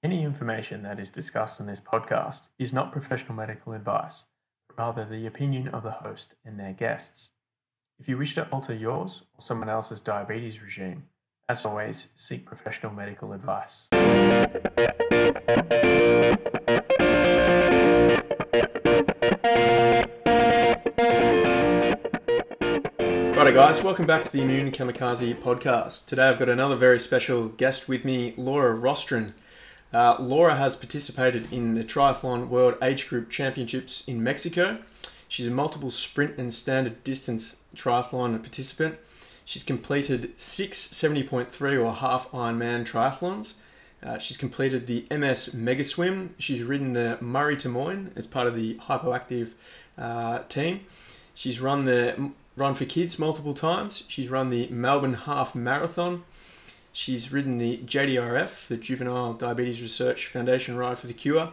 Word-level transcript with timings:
Any 0.00 0.22
information 0.22 0.84
that 0.84 1.00
is 1.00 1.10
discussed 1.10 1.60
on 1.60 1.66
this 1.66 1.80
podcast 1.80 2.50
is 2.56 2.72
not 2.72 2.92
professional 2.92 3.34
medical 3.34 3.72
advice, 3.72 4.26
but 4.68 4.78
rather 4.78 5.04
the 5.04 5.26
opinion 5.26 5.66
of 5.66 5.82
the 5.82 5.90
host 5.90 6.36
and 6.44 6.56
their 6.56 6.72
guests. 6.72 7.32
If 7.98 8.08
you 8.08 8.16
wish 8.16 8.36
to 8.36 8.48
alter 8.50 8.72
yours 8.72 9.24
or 9.34 9.40
someone 9.40 9.68
else's 9.68 10.00
diabetes 10.00 10.62
regime, 10.62 11.08
as 11.48 11.66
always, 11.66 12.12
seek 12.14 12.46
professional 12.46 12.92
medical 12.92 13.32
advice. 13.32 13.88
Righto, 23.36 23.52
guys, 23.52 23.82
welcome 23.82 24.06
back 24.06 24.24
to 24.26 24.30
the 24.30 24.42
Immune 24.42 24.70
Kamikaze 24.70 25.34
podcast. 25.42 26.06
Today 26.06 26.28
I've 26.28 26.38
got 26.38 26.48
another 26.48 26.76
very 26.76 27.00
special 27.00 27.48
guest 27.48 27.88
with 27.88 28.04
me, 28.04 28.34
Laura 28.36 28.78
Rostron. 28.78 29.32
Uh, 29.92 30.16
Laura 30.20 30.54
has 30.56 30.76
participated 30.76 31.50
in 31.52 31.74
the 31.74 31.84
Triathlon 31.84 32.48
World 32.48 32.76
Age 32.82 33.08
Group 33.08 33.30
Championships 33.30 34.06
in 34.06 34.22
Mexico. 34.22 34.78
She's 35.28 35.46
a 35.46 35.50
multiple 35.50 35.90
sprint 35.90 36.38
and 36.38 36.52
standard 36.52 37.04
distance 37.04 37.56
triathlon 37.74 38.40
participant. 38.40 38.96
She's 39.44 39.64
completed 39.64 40.38
six 40.38 40.78
70.3 40.78 41.84
or 41.84 41.94
half 41.94 42.30
Ironman 42.32 42.84
triathlons. 42.86 43.54
Uh, 44.02 44.18
she's 44.18 44.36
completed 44.36 44.86
the 44.86 45.06
MS 45.10 45.54
Mega 45.54 45.84
Swim. 45.84 46.34
She's 46.38 46.62
ridden 46.62 46.92
the 46.92 47.18
Murray 47.20 47.56
to 47.58 47.68
Moyne 47.68 48.12
as 48.14 48.26
part 48.26 48.46
of 48.46 48.54
the 48.54 48.74
Hypoactive 48.76 49.54
uh, 49.96 50.40
team. 50.48 50.80
She's 51.34 51.60
run 51.60 51.84
the 51.84 52.30
Run 52.56 52.74
for 52.74 52.84
Kids 52.84 53.18
multiple 53.18 53.54
times. 53.54 54.04
She's 54.08 54.28
run 54.28 54.48
the 54.48 54.66
Melbourne 54.68 55.14
Half 55.14 55.54
Marathon. 55.54 56.24
She's 56.98 57.32
ridden 57.32 57.58
the 57.58 57.76
JDRF, 57.78 58.66
the 58.66 58.76
Juvenile 58.76 59.32
Diabetes 59.32 59.80
Research 59.80 60.26
Foundation 60.26 60.76
Ride 60.76 60.98
for 60.98 61.06
the 61.06 61.12
Cure, 61.12 61.52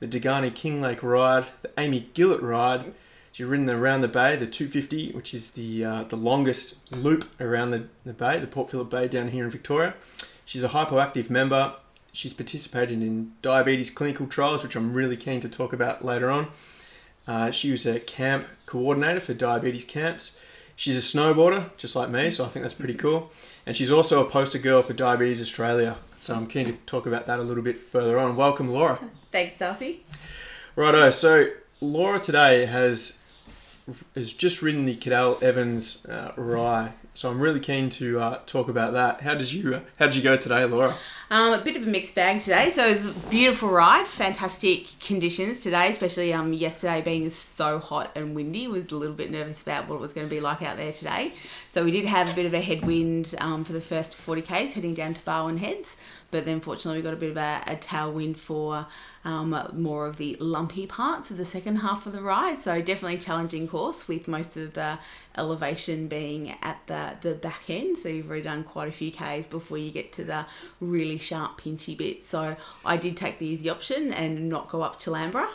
the 0.00 0.08
Degani 0.08 0.50
Kinglake 0.50 1.02
Ride, 1.02 1.50
the 1.60 1.70
Amy 1.76 2.08
Gillett 2.14 2.40
Ride. 2.40 2.94
She's 3.30 3.44
ridden 3.44 3.68
around 3.68 4.00
the 4.00 4.08
bay, 4.08 4.36
the 4.36 4.46
250, 4.46 5.12
which 5.12 5.34
is 5.34 5.50
the 5.50 5.84
uh, 5.84 6.04
the 6.04 6.16
longest 6.16 6.90
loop 6.96 7.28
around 7.38 7.72
the, 7.72 7.88
the 8.06 8.14
bay, 8.14 8.40
the 8.40 8.46
Port 8.46 8.70
Phillip 8.70 8.88
Bay 8.88 9.06
down 9.06 9.28
here 9.28 9.44
in 9.44 9.50
Victoria. 9.50 9.92
She's 10.46 10.64
a 10.64 10.70
hypoactive 10.70 11.28
member. 11.28 11.74
She's 12.14 12.32
participated 12.32 13.02
in 13.02 13.32
diabetes 13.42 13.90
clinical 13.90 14.26
trials, 14.26 14.62
which 14.62 14.76
I'm 14.76 14.94
really 14.94 15.18
keen 15.18 15.40
to 15.40 15.48
talk 15.50 15.74
about 15.74 16.06
later 16.06 16.30
on. 16.30 16.48
Uh, 17.28 17.50
she 17.50 17.70
was 17.70 17.84
a 17.84 18.00
camp 18.00 18.46
coordinator 18.64 19.20
for 19.20 19.34
diabetes 19.34 19.84
camps. 19.84 20.40
She's 20.74 20.96
a 20.96 21.18
snowboarder, 21.18 21.76
just 21.76 21.96
like 21.96 22.08
me, 22.08 22.30
so 22.30 22.46
I 22.46 22.48
think 22.48 22.62
that's 22.62 22.74
pretty 22.74 22.94
cool. 22.94 23.30
And 23.66 23.74
she's 23.74 23.90
also 23.90 24.24
a 24.24 24.30
poster 24.30 24.58
girl 24.58 24.82
for 24.82 24.92
Diabetes 24.92 25.40
Australia. 25.40 25.96
So 26.18 26.34
I'm 26.34 26.46
keen 26.46 26.66
to 26.66 26.72
talk 26.86 27.04
about 27.04 27.26
that 27.26 27.40
a 27.40 27.42
little 27.42 27.64
bit 27.64 27.80
further 27.80 28.18
on. 28.18 28.36
Welcome, 28.36 28.70
Laura. 28.70 29.00
Thanks, 29.32 29.58
Darcy. 29.58 30.04
Righto. 30.76 31.10
So 31.10 31.48
Laura 31.80 32.20
today 32.20 32.66
has 32.66 33.24
has 34.14 34.32
just 34.32 34.62
ridden 34.62 34.84
the 34.84 34.96
Cadel 34.96 35.42
Evans 35.42 36.06
uh, 36.06 36.32
Rye. 36.36 36.92
So 37.16 37.30
I'm 37.30 37.40
really 37.40 37.60
keen 37.60 37.88
to 37.90 38.20
uh, 38.20 38.40
talk 38.44 38.68
about 38.68 38.92
that. 38.92 39.22
How 39.22 39.34
did 39.34 39.50
you 39.50 39.76
uh, 39.76 39.80
How 39.98 40.04
did 40.04 40.16
you 40.16 40.22
go 40.22 40.36
today, 40.36 40.66
Laura? 40.66 40.94
Um, 41.30 41.54
a 41.54 41.58
bit 41.62 41.74
of 41.74 41.82
a 41.82 41.86
mixed 41.86 42.14
bag 42.14 42.42
today. 42.42 42.70
So 42.74 42.86
it 42.86 42.92
was 42.92 43.06
a 43.06 43.12
beautiful 43.30 43.70
ride, 43.70 44.06
fantastic 44.06 44.88
conditions 45.00 45.62
today, 45.62 45.90
especially 45.90 46.34
um, 46.34 46.52
yesterday 46.52 47.00
being 47.00 47.30
so 47.30 47.78
hot 47.78 48.12
and 48.14 48.34
windy. 48.36 48.68
Was 48.68 48.92
a 48.92 48.96
little 48.96 49.16
bit 49.16 49.30
nervous 49.30 49.62
about 49.62 49.88
what 49.88 49.96
it 49.96 50.02
was 50.02 50.12
going 50.12 50.28
to 50.28 50.30
be 50.30 50.40
like 50.40 50.60
out 50.60 50.76
there 50.76 50.92
today. 50.92 51.32
So 51.72 51.84
we 51.84 51.90
did 51.90 52.04
have 52.04 52.30
a 52.30 52.34
bit 52.34 52.44
of 52.44 52.52
a 52.52 52.60
headwind 52.60 53.34
um, 53.40 53.64
for 53.64 53.72
the 53.72 53.80
first 53.80 54.14
40 54.14 54.42
k's 54.42 54.74
heading 54.74 54.92
down 54.92 55.14
to 55.14 55.20
Barwon 55.22 55.56
Heads, 55.56 55.96
but 56.30 56.44
then 56.44 56.60
fortunately 56.60 56.98
we 56.98 57.02
got 57.02 57.14
a 57.14 57.16
bit 57.16 57.30
of 57.30 57.38
a, 57.38 57.62
a 57.66 57.76
tailwind 57.76 58.36
for 58.36 58.86
um, 59.26 59.50
more 59.74 60.06
of 60.06 60.16
the 60.18 60.36
lumpy 60.38 60.86
parts 60.86 61.30
of 61.32 61.36
the 61.36 61.44
second 61.44 61.76
half 61.76 62.06
of 62.06 62.12
the 62.12 62.22
ride. 62.22 62.60
So 62.60 62.80
definitely 62.80 63.18
challenging 63.18 63.66
course 63.66 64.06
with 64.06 64.28
most 64.28 64.56
of 64.56 64.74
the 64.74 64.98
elevation 65.36 66.06
being 66.06 66.54
at 66.62 66.78
the, 66.86 67.16
the 67.20 67.34
back 67.34 67.68
end. 67.68 67.98
So 67.98 68.08
you've 68.08 68.28
already 68.28 68.44
done 68.44 68.62
quite 68.62 68.88
a 68.88 68.92
few 68.92 69.10
Ks 69.10 69.46
before 69.48 69.78
you 69.78 69.90
get 69.90 70.12
to 70.14 70.24
the 70.24 70.46
really 70.80 71.18
sharp 71.18 71.60
pinchy 71.60 71.96
bit. 71.98 72.24
So 72.24 72.54
I 72.84 72.96
did 72.96 73.16
take 73.16 73.40
the 73.40 73.46
easy 73.46 73.68
option 73.68 74.12
and 74.14 74.48
not 74.48 74.68
go 74.68 74.82
up 74.82 74.98
to 75.00 75.10
Challambra. 75.10 75.48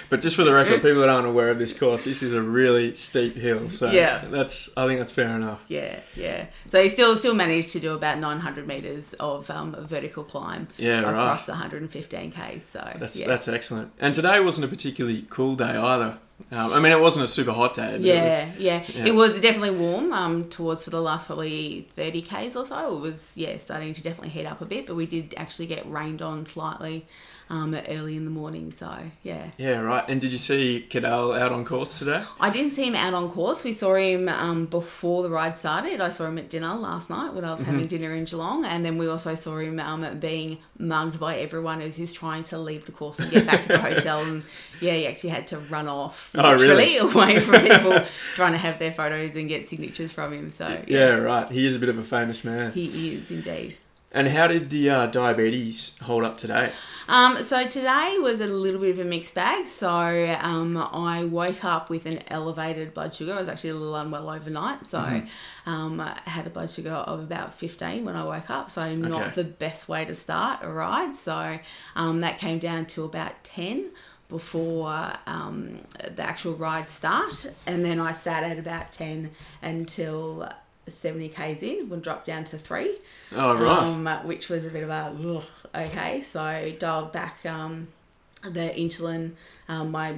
but 0.10 0.20
just 0.22 0.34
for 0.36 0.44
the 0.44 0.52
record, 0.54 0.80
people 0.82 1.00
that 1.00 1.10
aren't 1.10 1.26
aware 1.28 1.50
of 1.50 1.58
this 1.58 1.78
course, 1.78 2.04
this 2.04 2.22
is 2.22 2.32
a 2.32 2.40
really 2.42 2.94
steep 2.94 3.36
hill. 3.36 3.68
So 3.68 3.90
Yeah. 3.90 4.24
that's 4.28 4.74
I 4.78 4.86
think 4.86 4.98
that's 4.98 5.12
fair 5.12 5.28
enough. 5.28 5.62
Yeah, 5.68 6.00
yeah. 6.14 6.46
So 6.68 6.82
he 6.82 6.88
still 6.88 7.16
still 7.16 7.34
managed 7.34 7.70
to 7.70 7.80
do 7.80 7.92
about 7.92 8.18
900 8.18 8.66
meters 8.66 9.12
of 9.20 9.50
um, 9.50 9.76
vertical 9.80 10.24
climb 10.24 10.68
Yeah, 10.78 11.02
right. 11.02 11.10
across 11.10 11.48
115 11.48 12.30
k. 12.32 12.45
So 12.70 12.96
That's 12.98 13.20
yeah. 13.20 13.26
that's 13.26 13.48
excellent. 13.48 13.92
And 13.98 14.14
today 14.14 14.40
wasn't 14.40 14.64
a 14.64 14.68
particularly 14.68 15.26
cool 15.30 15.56
day 15.56 15.76
either. 15.76 16.18
Um, 16.52 16.72
I 16.72 16.80
mean, 16.80 16.92
it 16.92 17.00
wasn't 17.00 17.24
a 17.24 17.28
super 17.28 17.52
hot 17.52 17.74
day. 17.74 17.92
But 17.92 18.02
Yeah, 18.02 18.14
It 18.14 18.48
was, 18.48 18.60
yeah, 18.60 18.84
yeah. 18.94 19.06
It 19.06 19.14
was 19.14 19.40
definitely 19.40 19.78
warm 19.78 20.12
um, 20.12 20.48
towards 20.50 20.82
for 20.82 20.90
the 20.90 21.00
last 21.00 21.26
probably 21.26 21.88
30 21.96 22.22
Ks 22.22 22.56
or 22.56 22.66
so. 22.66 22.96
It 22.96 23.00
was, 23.00 23.32
yeah, 23.34 23.56
starting 23.56 23.94
to 23.94 24.02
definitely 24.02 24.28
heat 24.30 24.44
up 24.44 24.60
a 24.60 24.66
bit, 24.66 24.86
but 24.86 24.96
we 24.96 25.06
did 25.06 25.34
actually 25.38 25.66
get 25.66 25.90
rained 25.90 26.20
on 26.20 26.44
slightly 26.44 27.06
um, 27.48 27.74
early 27.88 28.16
in 28.16 28.24
the 28.24 28.30
morning. 28.30 28.72
So, 28.72 28.92
yeah. 29.22 29.48
yeah, 29.56 29.78
right. 29.80 30.04
And 30.08 30.20
did 30.20 30.32
you 30.32 30.38
see 30.38 30.86
Cadel 30.90 31.38
out 31.38 31.52
on 31.52 31.64
course 31.64 31.98
today? 31.98 32.22
I 32.40 32.50
didn't 32.50 32.72
see 32.72 32.84
him 32.86 32.96
out 32.96 33.14
on 33.14 33.30
course. 33.30 33.62
We 33.64 33.72
saw 33.72 33.94
him 33.94 34.28
um, 34.28 34.66
before 34.66 35.22
the 35.22 35.30
ride 35.30 35.56
started. 35.56 36.00
I 36.00 36.08
saw 36.08 36.26
him 36.26 36.38
at 36.38 36.50
dinner 36.50 36.74
last 36.74 37.10
night 37.10 37.32
when 37.34 37.44
I 37.44 37.52
was 37.52 37.62
Mm-hmm. 37.62 37.70
having 37.72 37.86
dinner 37.86 38.12
in 38.14 38.24
Geelong, 38.24 38.64
and 38.64 38.84
then 38.84 38.98
we 38.98 39.08
also 39.08 39.34
saw 39.34 39.58
him 39.58 39.78
um, 39.80 40.18
being 40.18 40.58
mugged 40.78 41.18
by 41.20 41.38
everyone 41.38 41.80
as 41.82 41.96
he's 41.96 42.12
trying 42.12 42.42
to 42.44 42.58
leave 42.58 42.84
the 42.84 42.92
course 42.92 43.18
and 43.18 43.30
get 43.30 43.46
back 43.46 43.62
to 43.62 43.68
the 43.68 43.78
hotel. 43.90 44.22
And 44.22 44.42
yeah, 44.80 44.92
he 44.92 45.06
actually 45.06 45.30
had 45.30 45.46
to 45.48 45.58
run 45.58 45.88
off 45.88 46.32
Oh, 46.36 46.52
really? 46.54 46.68
literally 46.68 46.96
away 47.14 47.40
from 47.40 47.60
people 47.62 48.04
trying 48.34 48.52
to 48.52 48.58
have 48.58 48.78
their 48.78 48.92
photos 48.92 49.34
and 49.36 49.48
get 49.48 49.68
signatures 49.68 50.12
from 50.12 50.32
him. 50.32 50.50
So 50.50 50.82
Yeah, 50.86 51.14
right. 51.14 51.50
He 51.50 51.66
is 51.66 51.74
a 51.74 51.78
bit 51.78 51.88
of 51.88 51.98
a 51.98 52.04
famous 52.04 52.44
man. 52.44 52.72
he 52.72 53.14
is 53.14 53.30
indeed. 53.30 53.76
And 54.16 54.28
how 54.28 54.46
did 54.46 54.70
the 54.70 54.88
uh, 54.88 55.06
diabetes 55.08 55.94
hold 56.02 56.24
up 56.24 56.38
today? 56.38 56.72
Um, 57.06 57.36
so 57.44 57.66
today 57.66 58.16
was 58.18 58.40
a 58.40 58.46
little 58.46 58.80
bit 58.80 58.92
of 58.92 58.98
a 58.98 59.04
mixed 59.04 59.34
bag. 59.34 59.66
So 59.66 59.90
um, 60.40 60.74
I 60.78 61.24
woke 61.24 61.62
up 61.66 61.90
with 61.90 62.06
an 62.06 62.20
elevated 62.28 62.94
blood 62.94 63.12
sugar. 63.14 63.34
I 63.34 63.38
was 63.40 63.50
actually 63.50 63.70
a 63.70 63.74
little 63.74 63.94
unwell 63.94 64.30
overnight, 64.30 64.86
so 64.86 65.22
um, 65.66 66.00
I 66.00 66.18
had 66.24 66.46
a 66.46 66.50
blood 66.50 66.70
sugar 66.70 66.92
of 66.94 67.20
about 67.20 67.52
15 67.52 68.06
when 68.06 68.16
I 68.16 68.24
woke 68.24 68.48
up. 68.48 68.70
So 68.70 68.94
not 68.96 69.20
Okay. 69.20 69.30
the 69.34 69.44
best 69.44 69.86
way 69.86 70.06
to 70.06 70.14
start 70.14 70.60
a 70.62 70.68
ride. 70.70 71.14
So 71.14 71.58
um, 71.94 72.20
that 72.20 72.38
came 72.38 72.58
down 72.58 72.86
to 72.86 73.04
about 73.04 73.44
10 73.44 73.90
before 74.30 75.12
um, 75.26 75.80
the 76.14 76.22
actual 76.22 76.54
ride 76.54 76.88
start, 76.88 77.52
and 77.66 77.84
then 77.84 78.00
I 78.00 78.12
sat 78.14 78.44
at 78.44 78.58
about 78.58 78.92
10 78.92 79.30
until 79.62 80.48
70 80.88 81.28
k's 81.30 81.62
in, 81.62 81.88
when 81.88 82.00
dropped 82.00 82.26
down 82.26 82.44
to 82.44 82.58
three 82.58 82.96
Oh, 83.34 83.56
right. 83.56 83.78
um, 83.78 84.06
which 84.26 84.48
was 84.48 84.64
a 84.66 84.70
bit 84.70 84.82
of 84.84 84.90
a 84.90 85.14
ugh, 85.36 85.44
okay. 85.74 86.20
So 86.22 86.72
dialed 86.78 87.12
back 87.12 87.44
um, 87.46 87.88
the 88.42 88.72
insulin, 88.76 89.32
um, 89.68 89.90
my 89.90 90.16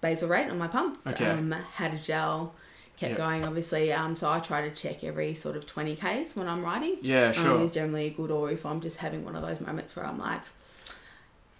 basal 0.00 0.28
rate 0.28 0.50
on 0.50 0.58
my 0.58 0.66
pump. 0.68 0.98
Okay. 1.06 1.26
Um, 1.26 1.52
had 1.74 1.94
a 1.94 1.98
gel, 1.98 2.54
kept 2.96 3.10
Yep. 3.10 3.18
going 3.18 3.44
obviously. 3.44 3.92
Um, 3.92 4.16
so 4.16 4.30
I 4.30 4.40
try 4.40 4.68
to 4.68 4.74
check 4.74 5.04
every 5.04 5.34
sort 5.34 5.56
of 5.56 5.66
twenty 5.66 5.94
k's 5.96 6.34
when 6.34 6.48
I'm 6.48 6.64
riding. 6.64 6.96
yeah, 7.02 7.32
sure. 7.32 7.56
Um, 7.56 7.62
is 7.62 7.70
generally 7.70 8.10
good, 8.10 8.30
or 8.30 8.50
if 8.50 8.66
I'm 8.66 8.80
just 8.80 8.96
having 8.98 9.24
one 9.24 9.36
of 9.36 9.42
those 9.42 9.60
moments 9.60 9.94
where 9.96 10.06
I'm 10.06 10.18
like. 10.18 10.42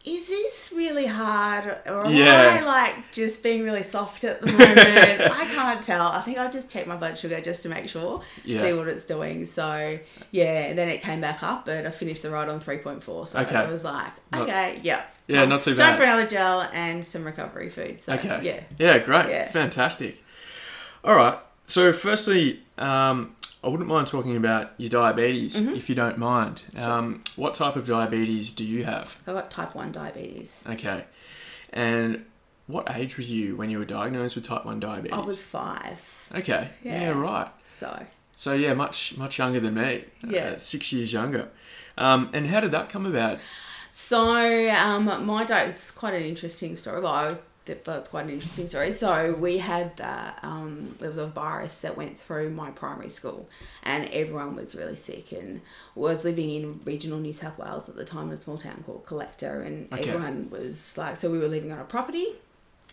Is 0.03 0.29
this 0.29 0.73
really 0.75 1.05
hard, 1.05 1.77
or 1.87 2.07
am 2.07 2.15
Yeah. 2.15 2.59
I 2.63 2.65
like 2.65 3.13
just 3.13 3.43
being 3.43 3.65
really 3.65 3.83
soft 3.83 4.25
at 4.25 4.41
the 4.41 4.47
moment? 4.47 4.79
I 4.79 5.45
can't 5.55 5.83
tell. 5.85 6.07
I 6.09 6.23
think 6.23 6.39
I'll 6.39 6.51
just 6.51 6.71
check 6.71 6.87
my 6.87 6.97
blood 6.97 7.19
sugar 7.19 7.39
just 7.43 7.63
to 7.65 7.69
make 7.69 7.87
sure 7.87 8.23
Yeah. 8.43 8.63
see 8.63 8.73
what 8.73 8.89
it's 8.89 9.05
doing. 9.05 9.45
So 9.45 9.99
yeah, 10.31 10.45
and 10.69 10.79
then 10.79 10.89
it 10.89 11.03
came 11.03 11.21
back 11.21 11.43
up, 11.43 11.67
but 11.67 11.87
I 11.87 11.91
finished 11.91 12.23
the 12.23 12.31
ride 12.31 12.49
on 12.49 12.61
three 12.61 12.79
point 12.79 13.03
four. 13.03 13.27
So 13.27 13.41
Okay. 13.41 13.55
I 13.55 13.71
was 13.71 13.85
like, 13.85 14.13
Not- 14.33 14.43
okay, 14.43 14.81
yeah, 14.83 15.03
Yeah, 15.29 15.45
not 15.45 15.61
too 15.63 15.75
bad. 15.77 15.91
Time 15.91 15.97
for 15.99 16.05
another 16.05 16.27
gel 16.27 16.63
and 16.73 17.05
some 17.05 17.23
recovery 17.25 17.69
food. 17.69 18.01
So 18.01 18.15
Okay. 18.15 18.41
yeah, 18.43 18.61
Yeah, 18.79 18.99
great. 19.01 19.29
Yeah. 19.29 19.49
Fantastic. 19.51 20.23
All 21.05 21.15
right. 21.15 21.39
So, 21.67 21.93
firstly, 21.93 22.63
um, 22.79 23.37
I 23.63 23.69
wouldn't 23.69 23.89
mind 23.89 24.07
talking 24.07 24.37
about 24.37 24.73
your 24.79 24.89
diabetes, 24.91 25.57
Mm-hmm. 25.57 25.75
if 25.75 25.89
you 25.89 25.95
don't 25.95 26.17
mind. 26.19 26.63
Um, 26.77 27.23
what 27.37 27.55
type 27.55 27.77
of 27.77 27.87
diabetes 27.87 28.53
do 28.53 28.65
you 28.65 28.85
have? 28.85 29.21
I've 29.27 29.35
got 29.35 29.51
type 29.51 29.75
one 29.75 29.93
diabetes. 29.93 30.63
Okay. 30.69 31.05
And 31.73 32.25
what 32.67 32.91
age 32.97 33.17
were 33.19 33.23
you 33.25 33.57
when 33.57 33.69
you 33.71 33.79
were 33.79 33.85
diagnosed 33.85 34.35
with 34.37 34.47
type 34.47 34.65
1 34.65 34.81
diabetes? 34.81 35.13
I 35.13 35.21
was 35.21 35.45
five, 35.45 36.29
Okay. 36.35 36.71
Yeah, 36.83 37.03
Yeah. 37.03 37.11
right. 37.11 37.49
so 37.79 38.07
So, 38.35 38.55
yeah, 38.55 38.73
much 38.75 39.17
much 39.19 39.39
younger 39.39 39.61
than 39.61 39.75
me. 39.75 40.05
Yeah. 40.27 40.53
Uh, 40.55 40.59
six 40.59 40.93
years 40.93 41.13
younger. 41.13 41.49
Um, 41.99 42.31
and 42.33 42.47
how 42.47 42.61
did 42.61 42.71
that 42.71 42.89
come 42.89 43.05
about? 43.07 43.39
So, 43.93 44.71
um, 44.71 45.05
my 45.27 45.45
diet, 45.45 45.71
it's 45.71 45.91
quite 45.91 46.15
an 46.15 46.23
interesting 46.23 46.75
story. 46.77 47.01
Well, 47.01 47.13
I 47.13 47.37
that, 47.71 47.85
but 47.85 47.99
it's 48.01 48.09
quite 48.09 48.25
an 48.27 48.31
interesting 48.31 48.69
story. 48.69 48.93
So 48.93 49.33
we 49.33 49.59
had 49.59 49.97
that. 49.97 50.39
Um, 50.43 50.95
there 50.99 51.09
was 51.09 51.19
a 51.19 51.27
virus 51.27 51.81
that 51.81 51.97
went 51.97 52.19
through 52.19 52.51
my 52.51 52.71
primary 52.71 53.09
school, 53.09 53.49
and 53.83 54.09
everyone 54.11 54.57
was 54.57 54.75
really 54.75 54.97
sick. 54.97 55.33
And 55.33 55.61
I 55.97 56.01
was 56.01 56.25
living 56.25 56.51
in 56.51 56.81
regional 56.85 57.19
New 57.19 57.33
South 57.33 57.59
Wales 57.59 57.89
at 57.89 57.97
the 57.97 58.05
time 58.05 58.29
in 58.29 58.35
a 58.35 58.37
small 58.37 58.59
town 58.59 58.83
called 58.85 59.07
Collector, 59.07 59.63
and 59.63 59.93
Okay. 59.93 60.03
everyone 60.11 60.51
was 60.51 60.97
like, 60.99 61.17
so 61.17 61.31
we 61.31 61.39
were 61.39 61.49
living 61.49 61.73
on 61.73 61.79
a 61.79 61.85
property, 61.85 62.27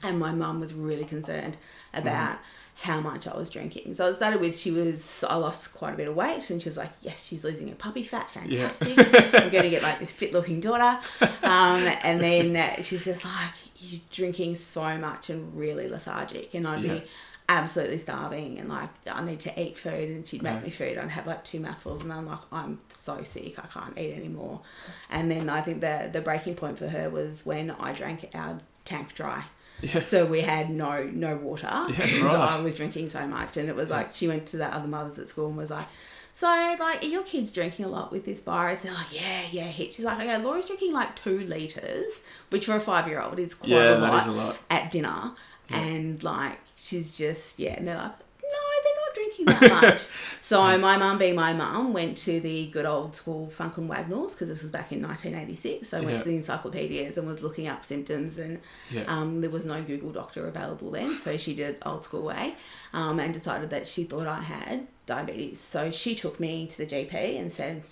and 0.04 0.20
my 0.20 0.32
mum 0.32 0.60
was 0.60 0.74
really 0.74 1.06
concerned 1.06 1.58
about. 1.94 2.38
How 2.82 3.02
much 3.02 3.28
I 3.28 3.36
was 3.36 3.50
drinking. 3.50 3.96
So 3.96 4.08
it 4.08 4.16
started 4.16 4.40
with 4.40 4.58
she 4.58 4.72
was, 4.72 5.24
I 5.28 5.36
lost 5.36 5.74
quite 5.74 5.94
a 5.96 5.98
bit 5.98 6.08
of 6.08 6.16
weight, 6.16 6.50
and 6.50 6.62
she 6.62 6.70
was 6.70 6.78
like, 6.78 6.92
Yes, 7.02 7.24
she's 7.26 7.44
losing 7.44 7.68
her 7.70 7.76
puppy 7.76 8.04
fat, 8.04 8.30
Yeah. 8.48 8.70
fantastic. 8.70 9.34
I'm 9.36 9.50
going 9.50 9.64
to 9.64 9.70
get 9.70 9.82
like 9.82 10.00
this 10.00 10.12
fit 10.12 10.32
looking 10.32 10.60
daughter. 10.60 11.00
Um, 11.44 11.88
and 12.04 12.22
then 12.22 12.84
she's 12.84 13.06
just 13.06 13.26
like, 13.26 13.52
You're 13.80 14.02
drinking 14.12 14.58
so 14.58 14.98
much 14.98 15.30
and 15.32 15.58
really 15.58 15.88
lethargic. 15.90 16.54
And 16.54 16.68
I'd 16.68 16.84
Yeah. 16.84 16.94
be 17.00 17.04
absolutely 17.50 17.98
starving 17.98 18.60
and 18.60 18.68
like, 18.70 18.90
I 19.10 19.24
need 19.24 19.40
to 19.42 19.60
eat 19.62 19.78
food. 19.78 20.10
And 20.10 20.28
she'd 20.28 20.44
make 20.44 20.54
Right. 20.56 20.64
me 20.66 20.70
food. 20.70 20.98
I'd 21.00 21.10
have 21.10 21.26
like 21.26 21.44
two 21.44 21.60
mouthfuls, 21.60 22.04
and 22.04 22.14
I'm 22.14 22.28
like, 22.28 22.40
I'm 22.52 22.78
so 22.90 23.24
sick, 23.24 23.58
I 23.58 23.66
can't 23.68 23.98
eat 23.98 24.14
anymore. 24.14 24.62
And 25.10 25.32
then 25.32 25.50
I 25.50 25.62
think 25.62 25.82
the, 25.82 26.10
the 26.14 26.22
breaking 26.22 26.56
point 26.56 26.78
for 26.78 26.90
her 26.90 27.10
was 27.10 27.44
when 27.46 27.72
I 27.72 27.92
drank 27.94 28.30
our 28.36 28.60
tank 28.86 29.16
dry. 29.16 29.46
Yeah. 29.82 30.02
So 30.02 30.26
we 30.26 30.42
had 30.42 30.70
no 30.70 31.04
no 31.04 31.36
water 31.38 31.70
because 31.88 32.22
right. 32.22 32.36
I 32.36 32.62
was 32.62 32.76
drinking 32.76 33.10
so 33.10 33.28
much, 33.28 33.58
and 33.58 33.70
it 33.70 33.76
was 33.76 33.90
like 33.90 34.16
she 34.16 34.28
went 34.28 34.48
to 34.48 34.58
the 34.58 34.66
other 34.74 34.88
mothers 34.88 35.20
at 35.20 35.30
school 35.30 35.48
and 35.48 35.58
was 35.58 35.70
like, 35.70 35.88
"So 36.34 36.48
like, 36.80 37.04
are 37.04 37.08
your 37.08 37.24
kids 37.24 37.52
drinking 37.54 37.86
a 37.86 37.90
lot 37.90 38.12
with 38.12 38.26
this 38.26 38.42
virus?" 38.42 38.82
They're 38.82 38.94
like, 38.94 39.14
"Yeah, 39.14 39.44
yeah." 39.52 39.68
heaps." 39.68 39.98
She's 39.98 40.06
like, 40.06 40.20
"Okay, 40.20 40.38
Laura's 40.42 40.66
drinking 40.66 40.94
like 40.94 41.16
two 41.16 41.42
liters, 41.46 42.24
which 42.50 42.66
for 42.66 42.76
a 42.76 42.80
five 42.80 43.08
year 43.08 43.22
old 43.22 43.38
is 43.40 43.54
quite 43.54 43.70
Yeah, 43.70 43.98
a, 43.98 44.00
lot 44.00 44.28
a 44.28 44.32
lot. 44.32 44.58
at 44.70 44.92
dinner." 44.92 45.32
And 45.70 46.24
like, 46.24 46.58
she's 46.82 47.16
just 47.18 47.60
yeah, 47.60 47.74
and 47.74 47.88
they're 47.88 47.98
like, 47.98 48.18
"No, 48.42 48.60
they're 48.84 48.96
not 49.06 49.14
drinking 49.14 49.46
that 49.70 49.82
much." 49.84 50.08
So 50.48 50.78
my 50.78 50.96
mum, 50.98 51.18
being 51.18 51.36
my 51.36 51.52
mum, 51.54 51.92
went 51.94 52.18
to 52.20 52.40
the 52.40 52.68
good 52.68 52.86
old 52.86 53.16
school 53.16 53.50
Funk 53.50 53.78
and 53.78 53.90
Wagnalls 53.90 54.34
because 54.34 54.48
this 54.48 54.62
was 54.64 54.72
back 54.72 54.92
in 54.92 55.02
1986. 55.02 55.90
So 55.90 55.98
I 55.98 56.02
went 56.02 56.20
to 56.20 56.24
the 56.26 56.36
encyclopedias 56.38 57.18
and 57.18 57.28
was 57.28 57.42
looking 57.44 57.68
up 57.68 57.84
symptoms 57.86 58.38
and 58.38 58.60
Yeah. 58.92 59.04
um, 59.08 59.42
there 59.42 59.50
was 59.50 59.66
no 59.66 59.82
Google 59.84 60.12
doctor 60.12 60.48
available 60.48 60.92
then, 60.92 61.16
so 61.18 61.36
she 61.38 61.54
did 61.56 61.78
old 61.86 62.06
school 62.06 62.24
way 62.24 62.56
um, 62.94 63.20
and 63.20 63.34
decided 63.34 63.70
that 63.72 63.88
she 63.88 64.04
thought 64.06 64.28
I 64.28 64.42
had 64.42 64.88
diabetes. 65.06 65.60
So 65.60 65.92
she 65.92 66.16
took 66.16 66.40
me 66.40 66.68
to 66.68 66.78
the 66.78 66.86
GP 66.86 67.14
and 67.40 67.52
said, 67.52 67.84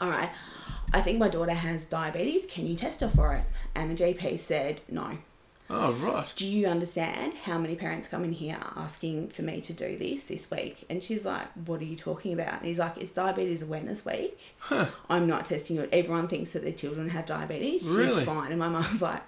All 0.00 0.08
right, 0.10 0.30
I 0.92 1.00
think 1.00 1.18
my 1.18 1.28
daughter 1.28 1.54
has 1.54 1.84
diabetes. 1.86 2.46
Can 2.48 2.66
you 2.66 2.76
test 2.76 3.00
her 3.00 3.08
for 3.08 3.32
it? 3.34 3.44
And 3.74 3.90
the 3.90 3.94
GP 3.94 4.38
said, 4.38 4.80
No. 4.88 5.18
Oh, 5.68 5.92
right. 5.94 6.26
Do 6.36 6.46
you 6.46 6.66
understand 6.68 7.34
how 7.34 7.58
many 7.58 7.74
parents 7.74 8.06
come 8.08 8.22
in 8.24 8.32
here 8.32 8.58
asking 8.76 9.28
for 9.28 9.42
me 9.42 9.60
to 9.62 9.72
do 9.72 9.96
this 9.96 10.24
this 10.24 10.50
week? 10.50 10.84
And 10.88 11.02
she's 11.02 11.24
like, 11.24 11.46
What 11.66 11.80
are 11.80 11.84
you 11.84 11.96
talking 11.96 12.32
about? 12.32 12.58
And 12.60 12.66
he's 12.66 12.78
like, 12.78 12.96
It's 12.98 13.12
Diabetes 13.12 13.62
Awareness 13.62 14.04
Week. 14.04 14.38
Huh. 14.58 14.86
I'm 15.10 15.26
not 15.26 15.46
testing 15.46 15.76
you. 15.76 15.88
Everyone 15.92 16.28
thinks 16.28 16.52
that 16.52 16.62
their 16.62 16.72
children 16.72 17.08
have 17.10 17.26
diabetes. 17.26 17.82
She's 17.82 17.90
Really? 17.96 18.24
fine. 18.24 18.50
And 18.52 18.60
my 18.60 18.68
mum's 18.68 19.02
like, 19.02 19.22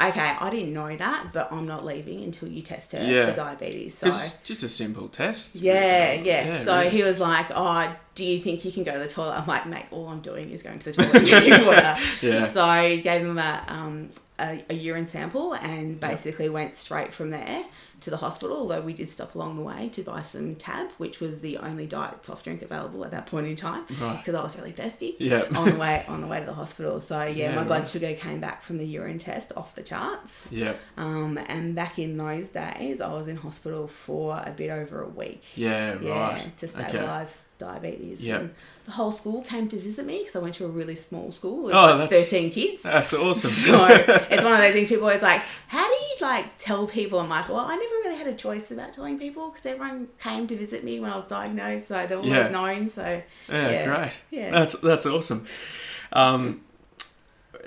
okay, 0.00 0.36
I 0.40 0.50
didn't 0.50 0.72
know 0.74 0.96
that, 0.96 1.28
but 1.32 1.52
I'm 1.52 1.66
not 1.66 1.84
leaving 1.84 2.24
until 2.24 2.48
you 2.48 2.60
test 2.62 2.90
her 2.92 3.04
Yeah. 3.04 3.30
for 3.30 3.36
diabetes. 3.36 3.96
So, 3.96 4.08
it's 4.08 4.42
just 4.42 4.64
a 4.64 4.68
simple 4.68 5.06
test. 5.08 5.54
yeah, 5.54 6.14
yeah. 6.14 6.58
so 6.64 6.76
really. 6.78 6.90
he 6.90 7.02
was 7.04 7.20
like, 7.20 7.46
oh, 7.54 7.94
do 8.14 8.24
you 8.24 8.40
think 8.40 8.64
you 8.64 8.72
can 8.72 8.84
go 8.84 8.92
to 8.92 8.98
the 8.98 9.08
toilet? 9.08 9.38
I'm 9.38 9.46
like, 9.46 9.66
mate, 9.66 9.86
all 9.90 10.08
I'm 10.08 10.20
doing 10.20 10.50
is 10.50 10.62
going 10.62 10.78
to 10.80 10.92
the 10.92 10.92
toilet 10.92 11.14
and 11.16 11.26
drinking 11.26 11.66
water. 11.66 11.96
Yeah. 12.22 12.52
So 12.52 12.64
I 12.64 12.96
gave 12.98 13.22
him 13.22 13.38
a, 13.38 13.62
um, 13.68 14.10
a, 14.38 14.62
a 14.70 14.74
urine 14.74 15.06
sample 15.06 15.54
and 15.54 15.98
basically 15.98 16.48
went 16.48 16.74
straight 16.74 17.12
from 17.12 17.30
there 17.30 17.64
to 18.00 18.10
the 18.10 18.16
hospital, 18.16 18.56
although 18.56 18.80
we 18.80 18.92
did 18.92 19.08
stop 19.08 19.36
along 19.36 19.54
the 19.54 19.62
way 19.62 19.88
to 19.90 20.02
buy 20.02 20.20
some 20.22 20.56
tab, 20.56 20.90
which 20.98 21.20
was 21.20 21.40
the 21.40 21.56
only 21.58 21.86
diet 21.86 22.24
soft 22.26 22.42
drink 22.44 22.60
available 22.60 23.04
at 23.04 23.12
that 23.12 23.26
point 23.26 23.46
in 23.46 23.54
time 23.54 23.84
Right. 24.00 24.16
because 24.18 24.34
I 24.34 24.42
was 24.42 24.58
really 24.58 24.72
thirsty 24.72 25.14
Yeah. 25.20 25.44
on 25.54 25.70
the 25.70 25.76
way 25.84 26.04
on 26.08 26.20
the 26.20 26.26
way 26.26 26.40
to 26.40 26.46
the 26.46 26.52
hospital. 26.54 27.00
So 27.00 27.22
yeah, 27.22 27.50
Yeah, 27.50 27.54
my 27.54 27.62
blood 27.64 27.80
right. 27.82 27.88
sugar 27.88 28.12
came 28.14 28.40
back 28.40 28.62
from 28.64 28.78
the 28.78 28.84
urine 28.86 29.20
test 29.20 29.52
off 29.56 29.76
the 29.76 29.84
charts. 29.84 30.48
Yeah. 30.50 30.74
Um, 30.96 31.38
and 31.46 31.76
back 31.76 31.98
in 32.00 32.16
those 32.16 32.50
days, 32.50 33.00
I 33.00 33.12
was 33.12 33.28
in 33.28 33.36
hospital 33.36 33.86
for 33.86 34.42
a 34.44 34.50
bit 34.50 34.70
over 34.70 35.02
a 35.02 35.08
week. 35.08 35.44
Yeah, 35.54 35.96
Yeah, 36.00 36.32
right. 36.32 36.58
to 36.58 36.66
Okay. 36.66 36.82
stabilise 36.98 37.38
Yep. 38.02 38.40
And 38.40 38.54
the 38.84 38.90
whole 38.92 39.12
school 39.12 39.42
came 39.42 39.68
to 39.68 39.76
visit 39.76 40.04
me 40.06 40.18
because 40.18 40.36
I 40.36 40.40
went 40.40 40.54
to 40.56 40.64
a 40.64 40.68
really 40.68 40.94
small 40.96 41.30
school 41.30 41.64
with 41.64 41.74
Oh, 41.74 41.96
like 41.96 42.10
that's- 42.10 42.30
13 42.30 42.50
kids. 42.50 42.82
That's 42.82 43.12
awesome. 43.14 43.50
So 43.50 43.86
it's 43.86 44.42
one 44.44 44.52
of 44.54 44.58
those 44.58 44.72
things 44.72 44.88
people 44.88 45.04
always 45.04 45.22
like, 45.22 45.42
how 45.68 45.86
do 45.86 45.92
you 45.94 46.16
like 46.20 46.46
tell 46.58 46.86
people? 46.86 47.20
I'm 47.20 47.28
like, 47.28 47.48
well, 47.48 47.58
I 47.60 47.76
never 47.76 47.94
really 48.04 48.16
had 48.16 48.26
a 48.26 48.34
choice 48.34 48.70
about 48.70 48.92
telling 48.92 49.18
people 49.18 49.50
because 49.50 49.64
everyone 49.66 50.08
came 50.20 50.46
to 50.48 50.56
visit 50.56 50.84
me 50.84 51.00
when 51.00 51.10
I 51.12 51.16
was 51.16 51.24
diagnosed, 51.26 51.88
so 51.88 52.06
they 52.06 52.16
were 52.16 52.24
Yeah. 52.24 52.48
known. 52.48 52.90
So 52.90 53.22
Yeah, 53.48 53.70
Yeah. 53.70 53.84
great. 53.86 54.12
Yeah. 54.30 54.50
That's 54.50 54.74
that's 54.80 55.06
awesome. 55.06 55.46
Um, 56.12 56.60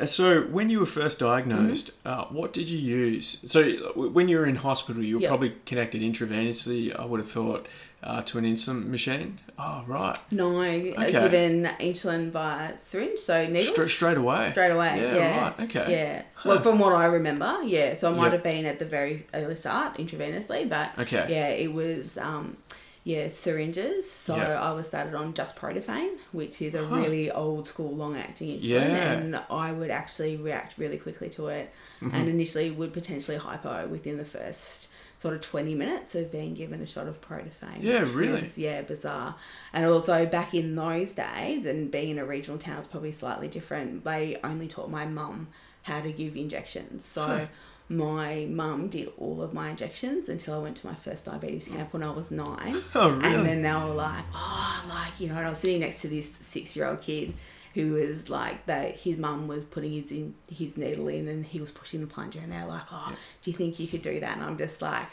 so 0.04 0.42
when 0.44 0.70
you 0.70 0.80
were 0.80 0.86
first 0.86 1.20
diagnosed, 1.20 1.92
uh, 2.06 2.26
what 2.26 2.52
did 2.52 2.68
you 2.70 2.78
use? 2.80 3.44
So 3.50 3.64
when 3.96 4.28
you 4.28 4.38
were 4.40 4.46
in 4.46 4.58
hospital, 4.58 5.02
you 5.02 5.16
were 5.16 5.22
Yeah. 5.22 5.30
probably 5.30 5.54
connected 5.66 6.02
intravenously. 6.02 6.94
I 7.00 7.06
would 7.06 7.20
have 7.22 7.32
thought 7.32 7.68
uh, 8.04 8.22
to 8.24 8.38
an 8.38 8.44
insulin 8.46 8.88
machine. 8.88 9.40
Oh, 9.58 9.84
right. 9.88 10.16
no, 10.32 10.62
Okay. 10.62 11.12
given 11.12 11.64
insulin 11.80 12.32
by 12.32 12.74
syringe, 12.78 13.18
so 13.20 13.46
needles. 13.46 13.70
Straight 13.70 13.90
straight 13.90 14.18
away. 14.18 14.50
Straight 14.52 14.70
away, 14.72 15.00
Yeah, 15.02 15.16
yeah. 15.16 15.42
right. 15.42 15.60
Okay. 15.62 15.86
Yeah. 15.92 16.22
Well, 16.44 16.62
from 16.62 16.78
what 16.78 16.94
I 16.94 17.06
remember, 17.06 17.60
yeah. 17.64 17.94
So 17.96 18.12
I 18.12 18.16
might 18.16 18.24
Yep. 18.26 18.32
have 18.34 18.44
been 18.44 18.66
at 18.66 18.78
the 18.80 18.86
very 18.86 19.26
early 19.34 19.56
start 19.56 19.96
intravenously, 19.98 20.70
but 20.70 20.92
Okay. 21.00 21.26
yeah, 21.30 21.48
it 21.48 21.74
was 21.74 22.18
um, 22.18 22.58
yeah 23.06 23.30
syringes. 23.30 24.10
So 24.12 24.36
Yep. 24.36 24.50
I 24.60 24.72
was 24.74 24.88
started 24.88 25.14
on 25.14 25.34
just 25.34 25.56
Protophane, 25.56 26.18
which 26.34 26.62
is 26.62 26.74
a 26.76 26.86
Huh. 26.86 26.98
really 26.98 27.32
old 27.32 27.68
school 27.68 27.96
long 27.96 28.18
acting 28.18 28.50
insulin, 28.50 28.90
Yeah. 28.90 29.14
and 29.14 29.42
I 29.50 29.72
would 29.72 29.92
actually 29.92 30.36
react 30.36 30.78
really 30.78 30.98
quickly 30.98 31.30
to 31.30 31.48
it, 31.48 31.72
Mm-hmm. 32.02 32.16
and 32.16 32.28
initially 32.28 32.72
would 32.72 32.92
potentially 32.94 33.38
hypo 33.38 33.88
within 33.88 34.18
the 34.18 34.26
first 34.26 34.90
sort 35.18 35.34
of 35.36 35.42
20 35.42 35.74
minutes 35.76 36.14
of 36.16 36.32
being 36.32 36.54
given 36.56 36.82
a 36.82 36.86
shot 36.86 37.08
of 37.08 37.22
Protophane. 37.22 37.82
Yeah, 37.82 38.06
really? 38.12 38.42
was, 38.42 38.58
yeah, 38.58 38.82
bizarre. 38.82 39.36
And 39.72 39.86
also 39.86 40.26
back 40.26 40.54
in 40.54 40.76
those 40.76 41.14
days, 41.16 41.66
and 41.66 41.90
being 41.90 42.10
in 42.10 42.20
a 42.20 42.26
regional 42.26 42.58
town 42.60 42.82
is 42.82 42.88
probably 42.88 43.12
slightly 43.14 43.48
different. 43.48 44.04
They 44.04 44.38
only 44.44 44.68
taught 44.68 44.90
my 44.92 45.06
mum 45.06 45.48
how 45.84 46.02
to 46.02 46.12
give 46.12 46.36
injections. 46.36 47.06
So 47.06 47.22
Huh. 47.26 47.46
My 47.88 48.48
mum 48.50 48.88
did 48.88 49.12
all 49.18 49.42
of 49.42 49.54
my 49.54 49.70
injections 49.70 50.28
until 50.28 50.56
I 50.56 50.58
went 50.58 50.78
to 50.78 50.88
my 50.88 50.96
first 50.96 51.26
diabetes 51.26 51.68
camp 51.68 51.94
when 51.94 52.04
I 52.04 52.10
was 52.12 52.32
nine. 52.32 52.82
Oh, 52.96 53.10
really? 53.10 53.26
And 53.36 53.46
then 53.46 53.62
they 53.62 53.74
were 53.74 53.94
like, 53.94 54.26
oh, 54.34 54.86
like, 54.90 55.20
you 55.20 55.28
know, 55.28 55.36
and 55.36 55.46
I 55.46 55.50
was 55.50 55.60
sitting 55.60 55.82
next 55.82 56.02
to 56.02 56.08
this 56.08 56.32
six 56.32 56.76
year 56.76 56.88
old 56.88 57.02
kid 57.02 57.34
who 57.74 57.94
was 57.94 58.30
like 58.30 58.66
that 58.68 58.96
his 58.96 59.18
mum 59.18 59.48
was 59.48 59.66
putting 59.66 59.92
his 59.92 60.10
in 60.12 60.34
his 60.50 60.78
needle 60.78 61.10
in 61.10 61.28
and 61.28 61.46
he 61.46 61.60
was 61.60 61.72
pushing 61.72 62.00
the 62.02 62.08
plunger 62.08 62.40
and 62.40 62.52
they're 62.52 62.66
like, 62.66 62.86
Oh, 62.92 63.14
do 63.44 63.52
you 63.52 63.58
think 63.58 63.80
you 63.80 63.88
could 63.88 64.02
do 64.02 64.20
that? 64.20 64.38
And 64.38 64.46
I'm 64.46 64.58
just 64.58 64.82
like, 64.82 65.08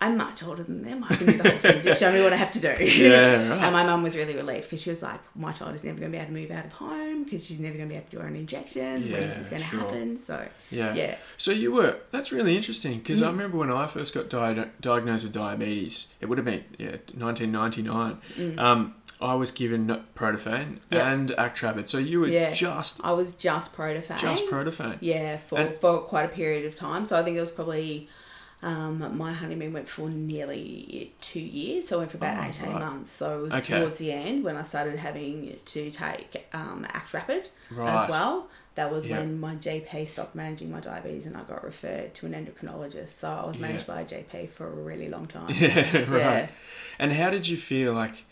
I'm 0.00 0.16
much 0.16 0.44
older 0.44 0.62
than 0.62 0.82
them. 0.84 1.02
I 1.10 1.16
can 1.16 1.26
do 1.26 1.32
the 1.38 1.48
whole 1.50 1.58
thing. 1.58 1.82
Just 1.82 1.98
show 1.98 2.12
me 2.12 2.22
what 2.22 2.32
I 2.32 2.36
have 2.36 2.52
to 2.52 2.60
do. 2.60 2.68
Yeah, 2.84 3.48
right. 3.48 3.62
And 3.64 3.72
my 3.72 3.84
mum 3.84 4.04
was 4.04 4.14
really 4.14 4.36
relieved 4.36 4.64
because 4.64 4.80
she 4.80 4.90
was 4.90 5.02
like, 5.02 5.20
my 5.34 5.52
child 5.52 5.74
is 5.74 5.82
never 5.82 5.98
going 5.98 6.12
to 6.12 6.16
be 6.16 6.22
able 6.22 6.32
to 6.34 6.40
move 6.40 6.50
out 6.52 6.64
of 6.66 6.72
home 6.74 7.24
because 7.24 7.44
she's 7.44 7.58
never 7.58 7.76
going 7.76 7.88
to 7.88 7.92
be 7.92 7.96
able 7.96 8.06
to 8.10 8.10
do 8.16 8.18
her 8.22 8.28
own 8.28 8.36
injections. 8.36 9.06
Yeah, 9.08 9.16
is 9.18 9.48
going 9.48 9.60
to 9.62 9.68
sure. 9.68 9.80
happen? 9.80 10.18
So, 10.20 10.46
Yeah. 10.70 10.94
yeah. 10.94 11.16
So 11.36 11.50
you 11.50 11.72
were. 11.72 11.96
That's 12.12 12.30
really 12.30 12.54
interesting 12.54 12.98
because 12.98 13.20
Mm. 13.22 13.26
I 13.26 13.30
remember 13.30 13.56
when 13.58 13.72
I 13.72 13.88
first 13.88 14.14
got 14.14 14.28
di- 14.30 14.68
diagnosed 14.80 15.24
with 15.24 15.32
diabetes. 15.32 16.06
It 16.20 16.26
would 16.26 16.38
have 16.38 16.44
been 16.44 16.64
yeah, 16.78 16.96
1999. 17.14 18.58
Um, 18.58 18.94
I 19.20 19.34
was 19.34 19.50
given 19.50 19.88
Protophane 20.14 20.74
Mm. 20.74 20.78
Yeah. 20.92 21.12
and 21.12 21.30
Actrapid. 21.30 21.88
So 21.88 21.98
you 21.98 22.20
were 22.20 22.28
Yeah. 22.28 22.52
just 22.52 23.00
I 23.04 23.12
was 23.12 23.32
just 23.32 23.74
Protophane. 23.74 24.18
just 24.20 24.44
Protophane. 24.46 24.98
Yeah, 25.00 25.38
for, 25.38 25.58
And- 25.58 25.74
for 25.74 25.98
quite 26.02 26.24
a 26.26 26.28
period 26.28 26.66
of 26.66 26.76
time. 26.76 27.08
So 27.08 27.18
I 27.18 27.22
think 27.24 27.36
it 27.36 27.40
was 27.40 27.50
probably 27.50 28.08
um, 28.62 29.16
my 29.16 29.32
honeymoon 29.32 29.72
went 29.72 29.88
for 29.88 30.08
nearly 30.10 31.12
two 31.20 31.40
years. 31.40 31.88
So 31.88 31.96
I 31.96 31.98
went 32.00 32.10
for 32.10 32.16
about 32.16 32.36
Oh, 32.44 32.48
18 32.48 32.70
right. 32.72 32.80
months. 32.80 33.12
So 33.12 33.38
it 33.38 33.42
was 33.42 33.54
Okay. 33.54 33.78
towards 33.78 33.98
the 33.98 34.10
end 34.12 34.42
when 34.44 34.56
I 34.56 34.62
started 34.62 34.98
having 34.98 35.56
to 35.64 35.90
take 35.90 36.48
um, 36.52 36.84
Actrapid 36.92 37.50
Right. 37.70 38.02
as 38.04 38.08
well. 38.10 38.48
That 38.74 38.90
was 38.92 39.06
Yeah. 39.06 39.18
when 39.18 39.38
my 39.40 39.54
GP 39.56 40.06
stopped 40.08 40.34
managing 40.34 40.70
my 40.70 40.80
diabetes 40.80 41.26
and 41.26 41.36
I 41.36 41.42
got 41.42 41.62
referred 41.64 42.14
to 42.14 42.26
an 42.26 42.32
endocrinologist. 42.32 43.10
So 43.10 43.28
I 43.28 43.46
was 43.46 43.58
managed 43.58 43.86
by 43.86 44.00
a 44.02 44.04
GP 44.04 44.48
for 44.50 44.66
a 44.66 44.70
really 44.70 45.08
long 45.08 45.26
time. 45.26 45.50
Yeah, 45.54 45.98
right. 46.10 46.18
Yeah. 46.18 46.48
And 46.98 47.12
how 47.12 47.30
did 47.30 47.46
you 47.48 47.56
feel 47.56 47.92
like? 47.92 48.24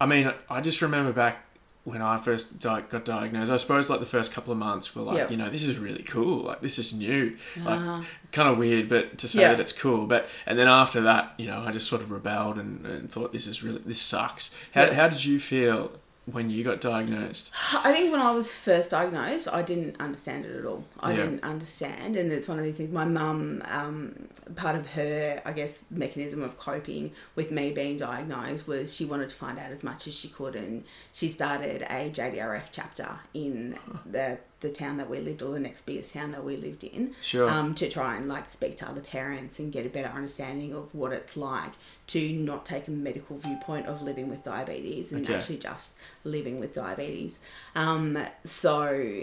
I 0.00 0.06
mean, 0.06 0.32
I 0.48 0.60
just 0.60 0.80
remember 0.82 1.12
back 1.12 1.44
when 1.90 2.02
I 2.02 2.16
first 2.18 2.58
di- 2.60 2.82
got 2.88 3.04
diagnosed. 3.04 3.50
I 3.50 3.56
suppose 3.56 3.90
like 3.90 4.00
the 4.00 4.06
first 4.06 4.32
couple 4.32 4.52
of 4.52 4.58
months 4.58 4.94
were 4.94 5.02
like, 5.02 5.16
Yeah. 5.18 5.28
you 5.30 5.36
know, 5.36 5.50
this 5.50 5.64
is 5.64 5.78
really 5.78 6.02
cool. 6.02 6.44
Like 6.44 6.60
this 6.60 6.78
is 6.78 6.92
new. 6.92 7.36
Like 7.62 7.80
Ah. 7.80 8.04
kind 8.32 8.48
of 8.48 8.58
weird, 8.58 8.88
but 8.88 9.18
to 9.18 9.28
say 9.28 9.40
Yeah. 9.42 9.50
that 9.50 9.60
it's 9.60 9.72
cool. 9.72 10.06
But 10.06 10.28
and 10.46 10.58
then 10.58 10.68
after 10.68 11.00
that, 11.02 11.34
you 11.36 11.46
know, 11.46 11.62
I 11.66 11.70
just 11.72 11.88
sort 11.88 12.02
of 12.02 12.10
rebelled 12.10 12.56
and, 12.58 12.86
and 12.86 13.10
thought 13.10 13.32
this 13.32 13.46
is 13.46 13.62
really 13.62 13.80
this 13.84 14.00
sucks. 14.00 14.50
How, 14.72 14.84
Yeah. 14.84 14.94
how 14.94 15.08
did 15.08 15.24
you 15.24 15.38
feel 15.40 15.92
when 16.32 16.50
you 16.50 16.64
got 16.64 16.80
diagnosed? 16.80 17.50
I 17.72 17.92
think 17.92 18.12
when 18.12 18.20
I 18.20 18.30
was 18.32 18.52
first 18.54 18.90
diagnosed, 18.90 19.48
I 19.52 19.62
didn't 19.62 19.96
understand 20.00 20.46
it 20.46 20.56
at 20.56 20.64
all. 20.64 20.84
I 21.00 21.10
Yeah. 21.12 21.16
didn't 21.24 21.44
understand, 21.44 22.16
and 22.16 22.32
it's 22.32 22.48
one 22.48 22.58
of 22.58 22.64
these 22.64 22.74
things. 22.76 22.90
My 22.90 23.04
mum, 23.04 23.62
um, 23.66 24.28
part 24.56 24.76
of 24.76 24.86
her, 24.88 25.42
I 25.44 25.52
guess, 25.52 25.84
mechanism 25.90 26.42
of 26.42 26.58
coping 26.58 27.12
with 27.34 27.50
me 27.50 27.70
being 27.72 27.96
diagnosed 27.96 28.66
was 28.66 28.94
she 28.94 29.04
wanted 29.04 29.28
to 29.30 29.36
find 29.36 29.58
out 29.58 29.70
as 29.70 29.82
much 29.82 30.06
as 30.06 30.14
she 30.14 30.28
could, 30.28 30.56
and 30.56 30.84
she 31.12 31.28
started 31.28 31.82
a 31.90 32.10
JDRF 32.10 32.68
chapter 32.72 33.18
in 33.34 33.76
the 34.10 34.38
the 34.60 34.70
town 34.70 34.96
that 34.98 35.08
we 35.08 35.20
lived, 35.20 35.42
or 35.42 35.52
the 35.52 35.60
next 35.60 35.86
biggest 35.86 36.12
town 36.14 36.32
that 36.32 36.44
we 36.44 36.56
lived 36.56 36.84
in, 36.84 37.14
Sure. 37.22 37.48
um, 37.48 37.74
to 37.76 37.88
try 37.88 38.16
and 38.16 38.28
like 38.28 38.50
speak 38.50 38.76
to 38.78 38.88
other 38.88 39.00
parents 39.00 39.58
and 39.58 39.72
get 39.72 39.86
a 39.86 39.88
better 39.88 40.08
understanding 40.08 40.74
of 40.74 40.94
what 40.94 41.12
it's 41.12 41.36
like 41.36 41.72
to 42.08 42.32
not 42.32 42.66
take 42.66 42.88
a 42.88 42.90
medical 42.90 43.36
viewpoint 43.38 43.86
of 43.86 44.02
living 44.02 44.28
with 44.28 44.42
diabetes 44.42 45.12
and 45.12 45.24
Okay. 45.24 45.34
actually 45.34 45.58
just 45.58 45.96
living 46.24 46.60
with 46.60 46.74
diabetes. 46.74 47.38
Um, 47.74 48.18
so, 48.44 49.22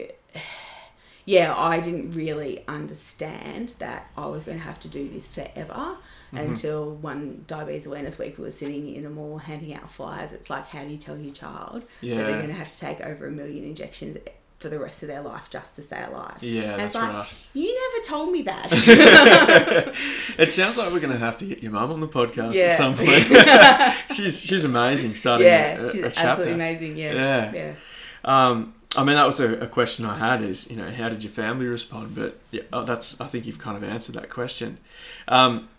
yeah, 1.26 1.54
I 1.58 1.82
didn't 1.82 2.14
really 2.14 2.64
understand 2.68 3.76
that 3.80 4.10
I 4.18 4.28
was 4.28 4.46
going 4.46 4.58
to 4.60 4.64
have 4.64 4.80
to 4.82 4.88
do 4.88 5.08
this 5.10 5.28
forever 5.28 5.98
Mm-hmm. 6.34 6.38
until 6.46 6.92
one 6.96 7.46
Diabetes 7.48 7.86
Awareness 7.86 8.20
Week 8.20 8.38
we 8.38 8.44
were 8.44 8.52
sitting 8.52 8.94
in 8.94 9.06
a 9.06 9.10
mall 9.10 9.38
handing 9.38 9.74
out 9.74 9.90
flyers. 9.90 10.34
It's 10.34 10.50
like, 10.50 10.68
how 10.68 10.84
do 10.84 10.90
you 10.90 10.98
tell 10.98 11.18
your 11.18 11.34
child 11.34 11.84
that 12.02 12.16
they're 12.18 12.26
going 12.36 12.50
to 12.50 12.54
have 12.54 12.68
to 12.70 12.78
take 12.78 13.00
over 13.00 13.28
a 13.28 13.32
million 13.32 13.64
injections 13.64 14.18
for 14.58 14.70
the 14.70 14.80
rest 14.80 15.04
of 15.04 15.08
their 15.10 15.22
life 15.22 15.50
just 15.50 15.76
to 15.76 15.82
stay 15.82 16.04
alive? 16.04 16.42
Yeah, 16.42 16.72
And 16.72 16.80
that's 16.82 16.96
like, 16.96 17.14
right. 17.14 17.28
You 17.54 17.76
never 17.94 18.06
told 18.06 18.32
me 18.32 18.42
that. 18.44 19.94
It 20.38 20.54
sounds 20.54 20.78
like 20.78 20.92
we're 20.92 21.00
going 21.00 21.14
to 21.14 21.18
have 21.20 21.38
to 21.40 21.46
get 21.46 21.64
your 21.64 21.72
mum 21.72 21.92
on 21.92 22.00
the 22.00 22.08
podcast 22.08 22.54
Yeah. 22.54 22.66
at 22.66 22.78
some 22.78 22.96
point. 22.98 23.26
she's 24.16 24.42
she's 24.44 24.64
amazing. 24.66 25.16
Starting 25.16 25.48
yeah, 25.48 25.82
a, 25.82 25.92
she's 25.92 26.04
a 26.04 26.20
absolutely 26.20 26.54
amazing. 26.54 26.98
Yeah, 26.98 27.14
Yeah. 27.14 27.52
yeah. 27.54 27.76
Um, 28.24 28.74
I 28.96 29.04
mean, 29.04 29.16
that 29.16 29.26
was 29.26 29.40
a, 29.40 29.54
a 29.60 29.68
question 29.68 30.06
I 30.06 30.18
had. 30.18 30.42
Is 30.42 30.70
you 30.72 30.78
know, 30.78 30.90
how 30.90 31.10
did 31.10 31.24
your 31.24 31.32
family 31.32 31.66
respond? 31.68 32.16
But 32.16 32.40
yeah, 32.52 32.64
oh, 32.74 32.84
that's 32.84 33.20
I 33.22 33.28
think 33.28 33.46
you've 33.46 33.60
kind 33.60 33.78
of 33.78 33.84
answered 33.84 34.16
that 34.16 34.30
question. 34.30 34.78
Um, 35.28 35.70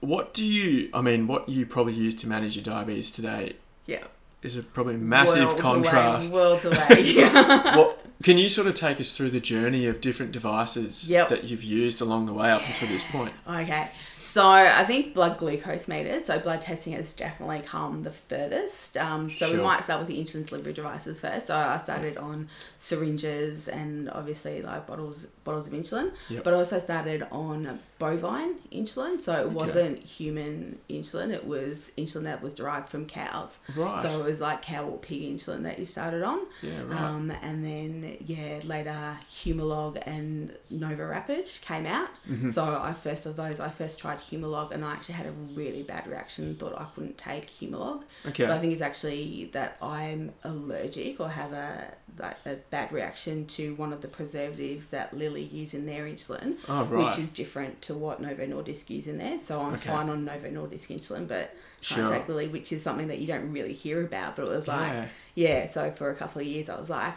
what 0.00 0.34
do 0.34 0.44
you? 0.44 0.88
I 0.94 1.00
mean, 1.00 1.26
what 1.26 1.48
you 1.48 1.66
probably 1.66 1.94
use 1.94 2.14
to 2.16 2.28
manage 2.28 2.54
your 2.56 2.64
diabetes 2.64 3.10
today 3.12 3.54
yeah. 3.86 4.04
Is 4.42 4.56
a 4.56 4.62
probably 4.62 4.96
massive 4.96 5.56
contrast. 5.58 6.32
Away, 6.32 6.40
worlds 6.42 6.64
away. 6.64 7.02
Yeah. 7.04 7.76
what 7.76 8.04
can 8.22 8.36
you 8.38 8.48
sort 8.48 8.66
of 8.66 8.74
take 8.74 8.98
us 9.00 9.16
through 9.16 9.30
the 9.30 9.40
journey 9.40 9.86
of 9.86 10.00
different 10.00 10.32
devices 10.32 11.08
Yep. 11.08 11.28
that 11.28 11.44
you've 11.44 11.62
used 11.64 12.00
along 12.00 12.26
the 12.26 12.32
way 12.32 12.50
up 12.50 12.62
until 12.66 12.88
this 12.88 13.04
point? 13.04 13.32
Okay. 13.48 13.90
So 14.22 14.46
I 14.46 14.84
think 14.84 15.14
blood 15.14 15.38
glucose 15.38 15.88
meters, 15.88 16.26
so 16.26 16.38
blood 16.38 16.60
testing 16.60 16.92
has 16.92 17.12
definitely 17.14 17.60
come 17.60 18.02
the 18.02 18.10
furthest. 18.10 18.96
Um, 18.98 19.30
so 19.30 19.46
Sure. 19.48 19.56
we 19.56 19.62
might 19.62 19.84
start 19.84 20.00
with 20.00 20.08
the 20.08 20.22
insulin 20.22 20.46
delivery 20.46 20.74
devices 20.74 21.20
first. 21.20 21.46
So 21.46 21.56
I 21.56 21.78
started 21.78 22.18
on 22.18 22.48
syringes 22.76 23.68
and 23.68 24.10
obviously 24.10 24.60
like 24.62 24.86
bottles 24.86 25.26
bottles 25.44 25.66
of 25.68 25.72
insulin, 25.72 26.12
Yep. 26.28 26.44
but 26.44 26.52
I 26.54 26.56
also 26.58 26.78
started 26.78 27.26
on 27.32 27.78
bovine 27.98 28.54
insulin. 28.72 29.20
So 29.20 29.40
it 29.40 29.50
wasn't 29.50 29.98
human 29.98 30.78
insulin; 30.88 31.32
it 31.32 31.46
was 31.46 31.90
insulin 31.98 32.24
that 32.24 32.42
was 32.42 32.54
derived 32.54 32.88
from 32.88 33.06
cows. 33.06 33.58
Right. 33.74 34.02
So 34.02 34.20
it 34.20 34.24
was 34.24 34.40
like 34.40 34.62
cow 34.62 34.84
or 34.84 34.98
pig 34.98 35.22
insulin 35.22 35.62
that 35.64 35.78
you 35.78 35.84
started 35.84 36.22
on. 36.22 36.40
Yeah, 36.62 36.82
right. 36.82 37.00
Um, 37.00 37.30
and 37.42 37.64
then 37.64 38.16
yeah, 38.24 38.60
later 38.64 39.18
Humalog 39.30 40.02
and 40.06 40.56
NovoRapid 40.72 41.60
came 41.62 41.86
out. 41.86 42.10
Mm-hmm. 42.28 42.50
So 42.50 42.80
I 42.80 42.92
first 42.92 43.26
of 43.26 43.36
those, 43.36 43.60
I 43.60 43.68
first 43.68 43.98
tried 43.98 44.18
Humalog, 44.18 44.72
and 44.72 44.84
I 44.84 44.92
actually 44.92 45.14
had 45.14 45.26
a 45.26 45.32
really 45.32 45.82
bad 45.82 46.06
reaction. 46.06 46.54
Thought 46.56 46.78
I 46.78 46.86
couldn't 46.94 47.18
take 47.18 47.50
Humalog. 47.58 48.04
Okay. 48.26 48.44
But 48.44 48.52
I 48.52 48.58
think 48.58 48.72
it's 48.72 48.82
actually 48.82 49.50
that 49.52 49.76
I'm 49.82 50.32
allergic 50.44 51.20
or 51.20 51.28
have 51.28 51.52
a 51.52 51.94
like 52.20 52.36
a 52.46 52.56
bad 52.70 52.92
reaction 52.92 53.46
to 53.46 53.74
one 53.76 53.92
of 53.92 54.00
the 54.00 54.08
preservatives 54.08 54.88
that 54.88 55.12
Lilly 55.16 55.42
use 55.44 55.74
in 55.74 55.86
their 55.86 56.04
insulin, 56.04 56.56
Oh, 56.68 56.84
right. 56.84 57.06
which 57.08 57.18
is 57.18 57.30
different 57.30 57.82
to 57.82 57.94
what 57.94 58.20
Novo 58.20 58.46
Nordisk 58.46 58.90
use 58.90 59.06
in 59.06 59.18
there. 59.18 59.38
So 59.44 59.60
I'm 59.60 59.74
Okay. 59.74 59.88
fine 59.90 60.08
on 60.08 60.24
Novo 60.24 60.48
Nordisk 60.50 60.88
insulin, 60.88 61.26
but 61.28 61.54
can't 61.82 62.08
take 62.10 62.28
Lilly, 62.28 62.48
which 62.48 62.72
is 62.72 62.82
something 62.82 63.08
that 63.08 63.18
you 63.18 63.26
don't 63.26 63.52
really 63.52 63.72
hear 63.74 64.04
about. 64.04 64.36
But 64.36 64.46
it 64.46 64.48
was 64.50 64.68
like, 64.68 64.92
Yeah. 64.92 65.06
yeah. 65.34 65.70
So 65.70 65.90
for 65.90 66.10
a 66.10 66.14
couple 66.14 66.40
of 66.40 66.46
years, 66.46 66.68
I 66.68 66.78
was 66.78 66.90
like, 66.90 67.14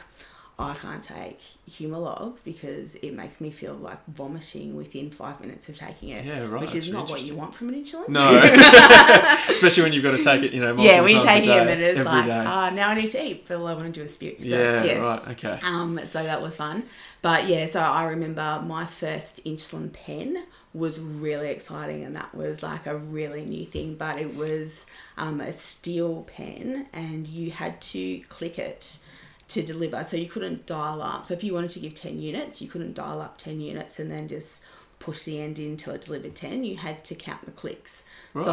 I 0.62 0.76
can't 0.76 1.04
take 1.04 1.40
Humalog 1.70 2.38
because 2.44 2.96
it 2.96 3.14
makes 3.14 3.42
me 3.42 3.52
feel 3.52 3.74
like 3.74 4.00
vomiting 4.08 4.76
within 4.76 5.10
five 5.10 5.40
minutes 5.40 5.70
of 5.70 5.76
taking 5.76 6.10
it. 6.10 6.26
Yeah, 6.26 6.42
right, 6.42 6.62
Which 6.62 6.76
is 6.76 6.90
not 6.92 7.10
what 7.10 7.24
you 7.24 7.36
want 7.36 7.54
from 7.56 7.70
an 7.70 7.76
insulin. 7.76 8.10
No, 8.10 8.38
especially 9.50 9.84
when 9.84 9.94
you've 9.94 10.04
got 10.04 10.18
to 10.18 10.24
take 10.24 10.44
it, 10.44 10.54
you 10.54 10.62
know. 10.62 10.76
yeah, 10.78 11.02
when 11.02 11.16
you 11.16 11.22
times 11.22 11.46
a 11.46 11.50
take 11.50 11.50
it 11.50 11.68
and 11.68 11.82
it's 11.82 12.00
every 12.00 12.12
like, 12.12 12.26
day. 12.26 12.44
ah, 12.46 12.72
now 12.74 12.90
I 12.90 12.96
need 12.96 13.12
to 13.12 13.26
eat, 13.26 13.48
but 13.48 13.58
all 13.58 13.68
I 13.68 13.74
want 13.74 13.86
to 13.86 13.92
do 13.92 14.02
is 14.02 14.14
spew. 14.14 14.36
So, 14.40 14.48
yeah, 14.48 15.00
right, 15.00 15.28
okay. 15.30 15.60
Um, 15.64 16.00
so 16.08 16.24
that 16.24 16.42
was 16.42 16.56
fun. 16.56 16.84
But 17.22 17.48
yeah, 17.48 17.68
so 17.68 17.80
I 17.80 18.06
remember 18.06 18.64
my 18.66 18.86
first 18.86 19.44
insulin 19.46 19.94
pen 19.94 20.44
was 20.74 21.00
really 21.00 21.50
exciting 21.50 22.04
and 22.04 22.16
that 22.16 22.34
was 22.34 22.64
like 22.64 22.88
a 22.88 22.98
really 22.98 23.46
new 23.46 23.66
thing. 23.66 23.96
But 23.96 24.20
it 24.20 24.36
was 24.36 24.86
um, 25.18 25.42
a 25.42 25.54
steel 25.54 26.24
pen 26.24 26.88
and 26.94 27.28
you 27.28 27.52
had 27.52 27.80
to 27.82 28.20
click 28.22 28.58
it 28.58 28.98
to 29.54 29.64
deliver. 29.64 30.04
So 30.04 30.18
you 30.18 30.28
couldn't 30.28 30.66
dial 30.66 31.02
up. 31.02 31.28
So 31.28 31.34
if 31.34 31.44
you 31.44 31.54
wanted 31.54 31.72
to 31.72 31.80
give 31.80 31.94
10 31.94 32.20
units, 32.20 32.62
you 32.62 32.68
couldn't 32.68 32.94
dial 32.94 33.22
up 33.22 33.38
10 33.38 33.60
units 33.60 34.00
and 34.00 34.10
then 34.12 34.28
just 34.28 34.64
push 35.00 35.24
the 35.24 35.42
end 35.42 35.60
in 35.60 35.78
till 35.78 35.94
it 35.94 36.02
delivered 36.02 36.36
10. 36.36 36.64
You 36.64 36.78
had 36.78 37.04
to 37.06 37.16
count 37.16 37.46
the 37.46 37.52
clicks. 37.52 38.04
Right. 38.34 38.46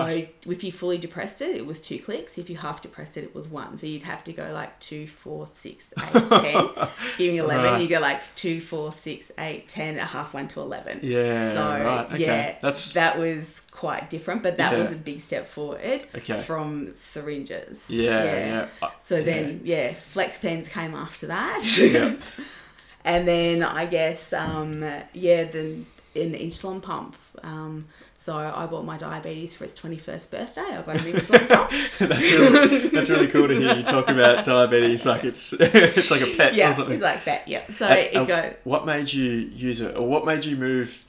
So 0.45 0.51
if 0.51 0.65
you 0.65 0.73
fully 0.73 0.99
depressed 0.99 1.41
it, 1.41 1.55
it 1.57 1.65
was 1.65 1.81
two 1.81 1.99
clicks. 2.01 2.37
If 2.37 2.51
you 2.51 2.57
half 2.57 2.83
depressed 2.83 3.17
it, 3.17 3.23
it 3.25 3.35
was 3.35 3.47
one. 3.47 3.79
So 3.79 3.87
you'd 3.87 4.03
have 4.03 4.25
to 4.25 4.33
go 4.33 4.51
like 4.53 4.79
two, 4.81 5.07
four, 5.07 5.49
six, 5.55 5.93
eight, 5.99 6.13
ten. 6.43 6.69
Giving 7.17 7.37
eleven, 7.37 7.65
Right. 7.65 7.83
you 7.83 7.89
go 7.89 8.01
like 8.01 8.21
two, 8.35 8.61
four, 8.61 8.91
six, 8.93 9.31
eight, 9.39 9.69
ten, 9.69 9.97
a 9.99 10.05
half 10.05 10.35
one 10.35 10.49
to 10.49 10.61
eleven. 10.61 11.01
Yeah, 11.03 11.55
So 11.55 11.61
right, 11.85 12.07
okay. 12.13 12.19
yeah, 12.19 12.47
That's- 12.61 12.93
that 12.95 13.19
was 13.19 13.61
quite 13.71 14.11
different, 14.11 14.43
but 14.43 14.57
that 14.57 14.73
Yeah. 14.73 14.79
was 14.83 14.91
a 14.93 14.97
big 14.97 15.21
step 15.21 15.47
forward 15.47 16.05
Okay. 16.15 16.41
from 16.43 16.95
syringes. 17.01 17.85
Yeah, 17.89 18.25
yeah. 18.25 18.67
Uh, 18.83 18.91
So 19.01 19.17
yeah. 19.19 19.23
then, 19.23 19.61
yeah, 19.65 19.93
flex 19.95 20.39
pens 20.39 20.69
came 20.69 20.95
after 20.95 21.29
that. 21.29 21.63
Yeah. 21.81 22.15
and 23.05 23.29
then 23.29 23.63
I 23.63 23.87
guess, 23.87 24.33
um, 24.33 24.83
yeah, 25.13 25.45
then 25.45 25.87
an 26.17 26.33
insulin 26.33 26.83
pump. 26.83 27.15
Um, 27.45 27.87
so 28.21 28.37
I 28.37 28.67
bought 28.67 28.85
my 28.85 28.97
diabetes 28.99 29.55
for 29.55 29.65
its 29.65 29.73
21st 29.81 30.31
birthday. 30.33 30.61
I 30.61 30.83
got 30.83 30.97
an 30.97 31.13
insulin 31.13 31.49
pump. 31.49 31.71
that's 31.99 32.31
really 32.33 32.89
that's 32.89 33.11
really 33.11 33.29
cool 33.29 33.47
to 33.49 33.55
hear 33.55 33.77
you 33.77 33.85
talk 33.85 34.09
about 34.11 34.45
diabetes 34.45 35.07
like 35.07 35.23
it's 35.25 35.53
it's 35.61 36.11
like 36.11 36.23
a 36.23 36.37
pet 36.37 36.55
yeah, 36.55 36.71
or 36.71 36.73
something. 36.75 36.95
it's 36.97 37.03
like 37.05 37.25
that. 37.25 37.47
Yeah. 37.47 37.63
So 37.71 37.87
Uh, 37.89 37.95
it 37.95 38.17
uh, 38.17 38.25
got. 38.25 38.57
what 38.65 38.85
made 38.87 39.13
you 39.13 39.25
use 39.25 39.81
it, 39.81 39.97
or 39.97 40.07
what 40.07 40.27
made 40.27 40.45
you 40.45 40.57
move 40.57 41.05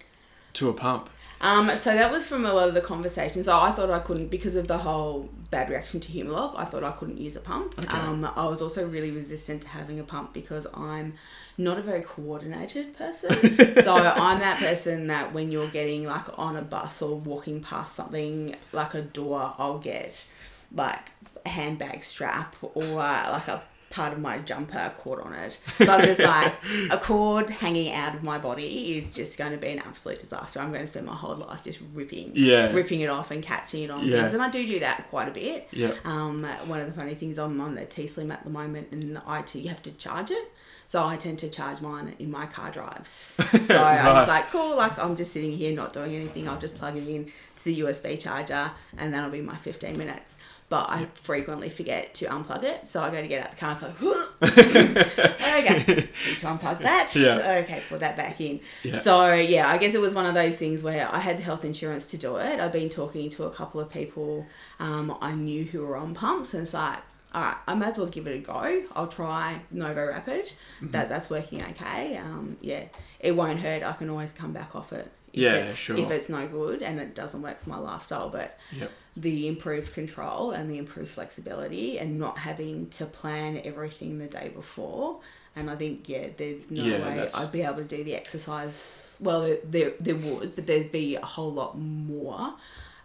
to 0.54 0.70
a 0.70 0.74
pump? 0.74 1.10
Um, 1.42 1.70
so 1.78 1.94
that 1.94 2.12
was 2.12 2.26
from 2.26 2.46
a 2.46 2.54
lot 2.54 2.68
of 2.68 2.74
the 2.74 2.82
conversations. 2.82 3.46
So 3.46 3.58
I 3.58 3.72
thought 3.72 3.90
I 3.90 4.00
couldn't 4.00 4.28
because 4.28 4.56
of 4.56 4.68
the 4.68 4.78
whole 4.78 5.30
bad 5.52 5.70
reaction 5.70 6.00
to 6.02 6.12
Humalog. 6.12 6.54
I 6.58 6.66
thought 6.66 6.84
I 6.84 6.92
couldn't 6.92 7.18
use 7.18 7.36
a 7.36 7.40
pump. 7.40 7.80
Okay. 7.80 7.98
Um, 7.98 8.30
I 8.36 8.46
was 8.46 8.62
also 8.62 8.88
really 8.88 9.12
resistant 9.12 9.62
to 9.62 9.68
having 9.70 10.00
a 10.00 10.04
pump 10.04 10.34
because 10.34 10.68
I'm 10.74 11.14
not 11.58 11.78
a 11.78 11.82
very 11.82 12.02
coordinated 12.02 12.98
person. 12.98 13.32
so 13.84 13.96
I'm 13.96 14.40
that 14.40 14.60
person 14.60 15.08
that 15.08 15.34
when 15.34 15.52
you're 15.52 15.70
getting 15.70 16.06
like 16.06 16.38
on 16.38 16.58
a 16.58 16.62
bus 16.62 17.02
or 17.02 17.16
walking 17.16 17.62
past 17.62 17.96
something 17.96 18.56
like 18.74 18.94
a 18.94 19.02
door, 19.02 19.54
I'll 19.58 19.80
get 19.80 20.28
like 20.76 21.12
a 21.46 21.50
handbag 21.50 22.04
strap 22.04 22.56
or 22.62 23.00
uh, 23.00 23.32
like 23.32 23.48
a 23.48 23.64
part 23.90 24.14
of 24.14 24.20
my 24.20 24.38
jumper 24.40 24.94
caught 25.00 25.20
on 25.22 25.34
it. 25.34 25.60
So 25.78 25.86
I'm 25.92 26.02
just 26.06 26.20
like, 26.20 26.54
a 26.92 26.98
cord 26.98 27.50
hanging 27.50 27.92
out 27.94 28.14
of 28.16 28.24
my 28.24 28.38
body 28.38 28.98
is 28.98 29.14
just 29.14 29.38
going 29.38 29.52
to 29.52 29.58
be 29.58 29.68
an 29.70 29.80
absolute 29.80 30.20
disaster. 30.20 30.60
I'm 30.60 30.70
going 30.72 30.84
to 30.84 30.88
spend 30.88 31.06
my 31.08 31.16
whole 31.16 31.36
life 31.36 31.64
just 31.64 31.80
ripping, 31.94 32.32
Yeah. 32.36 32.72
ripping 32.72 33.02
it 33.02 33.10
off 33.10 33.32
and 33.32 33.42
catching 33.42 33.84
it 33.84 33.90
on 33.92 34.06
Yeah. 34.06 34.22
things. 34.22 34.34
And 34.34 34.44
I 34.44 34.50
do 34.50 34.66
do 34.66 34.80
that 34.82 35.08
quite 35.10 35.28
a 35.28 35.32
bit. 35.32 35.68
Yeah. 35.72 35.94
Um, 36.06 36.44
one 36.68 36.80
of 36.80 36.88
the 36.88 36.94
funny 36.94 37.16
things, 37.16 37.40
I'm 37.40 37.60
on 37.62 37.76
the 37.76 37.86
T 37.86 38.08
Slim 38.08 38.32
at 38.32 38.44
the 38.44 38.50
moment, 38.52 38.90
and 38.92 39.20
I 39.26 39.42
too, 39.42 39.60
you 39.60 39.70
have 39.70 39.82
to 39.84 39.92
charge 39.94 40.30
it. 40.32 40.52
So 40.88 41.06
I 41.06 41.18
tend 41.18 41.38
to 41.40 41.50
charge 41.50 41.82
mine 41.82 42.16
in 42.20 42.32
my 42.32 42.46
car 42.48 42.72
drives. 42.72 43.36
So 43.68 43.76
I 43.76 44.12
was 44.20 44.28
like, 44.28 44.50
cool, 44.50 44.76
like 44.76 44.98
I'm 44.98 45.16
just 45.16 45.32
sitting 45.34 45.52
here 45.56 45.76
not 45.76 45.94
doing 45.94 46.16
anything. 46.16 46.48
I'll 46.50 46.60
just 46.60 46.78
plug 46.80 46.98
it 46.98 47.08
in 47.08 47.26
to 47.26 47.64
the 47.64 47.80
USB 47.82 48.20
charger, 48.20 48.72
and 48.98 49.14
that'll 49.14 49.30
be 49.30 49.42
my 49.42 49.56
15 49.56 49.96
minutes. 49.98 50.36
But 50.70 50.90
I 50.90 51.08
frequently 51.14 51.70
forget 51.70 52.14
to 52.16 52.26
unplug 52.26 52.64
it, 52.64 52.88
so 52.88 53.02
I 53.02 53.10
go 53.10 53.20
to 53.20 53.28
get 53.28 53.44
out 53.44 53.52
the 53.52 53.58
car. 53.58 53.78
like, 53.82 54.02
okay, 54.42 55.96
need 55.96 56.40
to 56.40 56.46
unplug 56.46 56.80
that. 56.80 57.10
Yeah. 57.16 57.64
Okay, 57.64 57.82
put 57.90 58.02
that 58.02 58.16
back 58.16 58.40
in. 58.40 58.60
Yeah. 58.84 59.00
So 59.00 59.34
yeah, 59.34 59.68
I 59.68 59.80
guess 59.80 59.96
it 59.96 60.00
was 60.00 60.14
one 60.14 60.28
of 60.28 60.36
those 60.36 60.58
things 60.58 60.84
where 60.84 61.12
I 61.12 61.20
had 61.20 61.40
the 61.40 61.44
health 61.44 61.66
insurance 61.66 62.06
to 62.08 62.18
do 62.18 62.38
it. 62.38 62.60
I've 62.60 62.72
been 62.72 62.90
talking 62.90 63.30
to 63.32 63.46
a 63.46 63.50
couple 63.50 63.82
of 63.82 63.90
people 63.90 64.46
um, 64.80 65.18
I 65.22 65.34
knew 65.34 65.64
who 65.64 65.86
were 65.86 65.98
on 65.98 66.14
pumps, 66.14 66.54
and 66.54 66.64
it's 66.64 66.74
like, 66.74 67.00
all 67.34 67.42
right, 67.42 67.58
I 67.68 67.76
might 67.76 67.90
as 67.90 67.98
well 67.98 68.08
give 68.08 68.28
it 68.28 68.36
a 68.36 68.40
go. 68.40 68.84
I'll 68.96 69.08
try 69.08 69.62
NovoRapid. 69.74 70.26
Mm-hmm. 70.26 70.92
That 70.92 71.10
that's 71.10 71.30
working 71.30 71.62
okay. 71.64 72.18
Um, 72.18 72.58
yeah, 72.62 72.86
it 73.20 73.34
won't 73.34 73.60
hurt. 73.60 73.84
I 73.84 73.92
can 73.94 74.10
always 74.10 74.34
come 74.34 74.54
back 74.54 74.76
off 74.76 74.94
it. 74.94 75.12
If 75.34 75.40
Yeah, 75.40 75.54
it's, 75.56 75.76
sure. 75.78 75.98
If 75.98 76.12
it's 76.12 76.30
no 76.30 76.48
good 76.48 76.82
and 76.82 77.00
it 77.00 77.16
doesn't 77.16 77.42
work 77.42 77.62
for 77.62 77.70
my 77.70 77.78
lifestyle, 77.78 78.30
but 78.30 78.58
Yep. 78.72 78.92
the 79.18 79.48
improved 79.48 79.94
control 79.94 80.52
and 80.52 80.70
the 80.70 80.78
improved 80.78 81.12
flexibility 81.12 82.00
and 82.00 82.20
not 82.20 82.38
having 82.40 82.90
to 82.92 83.06
plan 83.06 83.62
everything 83.64 84.18
the 84.20 84.28
day 84.28 84.50
before. 84.50 85.20
And 85.56 85.70
I 85.70 85.76
think 85.76 86.08
yeah, 86.08 86.28
there's 86.38 86.70
no 86.72 86.84
Yeah, 86.84 86.94
way 87.00 87.16
that's- 87.16 87.36
I'd 87.38 87.52
be 87.52 87.62
able 87.64 87.78
to 87.78 87.84
do 87.84 88.04
the 88.04 88.16
exercise. 88.16 89.16
Well, 89.20 89.58
there 89.64 89.92
there, 90.00 90.16
would, 90.16 90.56
but 90.56 90.66
there'd 90.68 90.92
be 90.92 91.16
a 91.16 91.26
whole 91.26 91.52
lot 91.52 91.78
more. 91.78 92.54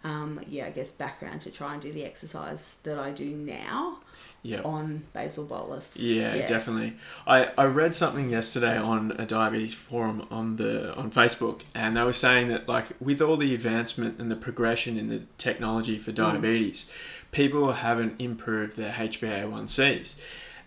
Um, 0.03 0.39
yeah, 0.47 0.67
I 0.67 0.69
guess 0.69 0.91
background 0.91 1.41
to 1.41 1.51
try 1.51 1.73
and 1.73 1.81
do 1.81 1.91
the 1.91 2.05
exercise 2.05 2.75
that 2.83 2.99
I 2.99 3.09
do 3.11 3.25
now 3.35 3.99
Yep. 4.45 4.63
on 4.63 5.03
basal 5.11 5.43
bolus. 5.45 5.97
Yeah, 5.97 6.45
definitely. 6.45 6.93
I, 7.25 7.49
I 7.57 7.65
read 7.65 7.95
something 7.95 8.29
yesterday 8.29 8.77
on 8.77 9.11
a 9.17 9.25
diabetes 9.25 9.73
forum 9.73 10.27
on 10.29 10.57
the 10.57 10.93
on 10.95 11.09
Facebook, 11.09 11.61
and 11.73 11.97
they 11.97 12.03
were 12.03 12.13
saying 12.13 12.49
that 12.49 12.69
like 12.69 12.89
with 12.99 13.21
all 13.21 13.37
the 13.37 13.55
advancement 13.55 14.19
and 14.19 14.29
the 14.29 14.35
progression 14.35 14.97
in 14.97 15.09
the 15.09 15.23
technology 15.39 15.97
for 15.97 16.11
mm. 16.11 16.15
diabetes, 16.15 16.91
people 17.31 17.71
haven't 17.71 18.21
improved 18.21 18.77
their 18.77 18.91
HbA1cs, 18.91 20.13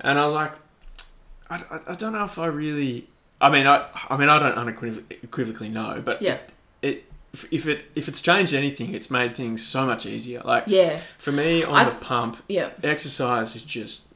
and 0.01 0.19
I 0.19 0.27
was 0.27 0.35
like, 0.35 0.53
I, 1.49 1.57
I, 1.71 1.93
I 1.93 1.95
don't 1.95 2.15
know 2.15 2.25
if 2.25 2.37
I 2.37 2.47
really. 2.47 3.07
I 3.41 3.49
mean, 3.49 3.69
I 3.69 3.87
I 4.11 4.17
mean 4.17 4.29
I 4.29 4.41
don't 4.41 4.59
unequivocally 4.59 5.69
know, 5.69 6.03
but 6.05 6.21
Yeah. 6.21 6.35
it 6.35 6.53
if 7.45 7.53
if 7.53 7.67
it 7.67 7.85
if 7.95 8.09
it's 8.09 8.21
changed 8.23 8.55
anything, 8.55 8.95
it's 8.95 9.11
made 9.11 9.35
things 9.37 9.65
so 9.67 9.87
much 9.87 10.07
easier. 10.07 10.41
Like 10.45 10.65
Yeah, 10.67 11.01
for 11.19 11.33
me 11.33 11.63
on 11.63 11.75
I- 11.75 11.85
the 11.85 11.95
pump, 11.97 12.37
yeah, 12.49 12.71
exercise 12.83 13.55
is 13.57 13.63
just 13.63 14.09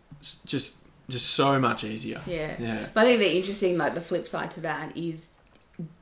just 0.46 0.76
just 1.08 1.26
so 1.30 1.58
much 1.58 1.84
easier. 1.84 2.20
yeah. 2.26 2.54
Yeah. 2.58 2.88
But 2.94 3.02
I 3.02 3.04
think 3.06 3.20
the 3.20 3.36
interesting, 3.36 3.76
like 3.76 3.94
the 3.94 4.00
flip 4.00 4.26
side 4.28 4.50
to 4.52 4.60
that 4.60 4.96
is, 4.96 5.40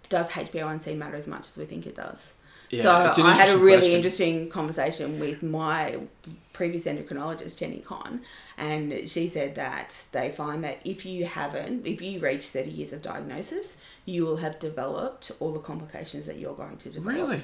does 0.09 0.29
HbA1c 0.31 0.97
matter 0.97 1.17
as 1.17 1.27
much 1.27 1.49
as 1.49 1.57
we 1.57 1.65
think 1.65 1.87
it 1.87 1.97
does? 1.97 2.35
Yeah, 2.71 3.13
so 3.13 3.23
I 3.25 3.33
had 3.35 3.49
a 3.51 3.59
really 3.59 3.79
question. 3.79 3.97
interesting 3.97 4.49
conversation 4.49 5.19
with 5.19 5.43
my 5.43 5.99
previous 6.53 6.85
endocrinologist, 6.85 7.59
Jenny 7.59 7.79
Con, 7.81 8.21
and 8.57 9.09
she 9.09 9.29
said 9.29 9.57
that 9.57 10.05
they 10.13 10.31
find 10.31 10.63
that 10.63 10.81
if 10.85 11.05
you 11.05 11.25
haven't, 11.25 11.87
if 11.87 12.01
you 12.01 12.21
reach 12.21 12.47
30 12.47 12.71
years 12.71 12.93
of 12.93 13.03
diagnosis, 13.03 13.77
you 14.05 14.25
will 14.25 14.37
have 14.39 14.59
developed 14.61 15.33
all 15.41 15.53
the 15.53 15.59
complications 15.59 16.27
that 16.27 16.37
you're 16.39 16.55
going 16.55 16.77
to 16.79 16.91
develop. 16.91 17.17
Really? 17.17 17.43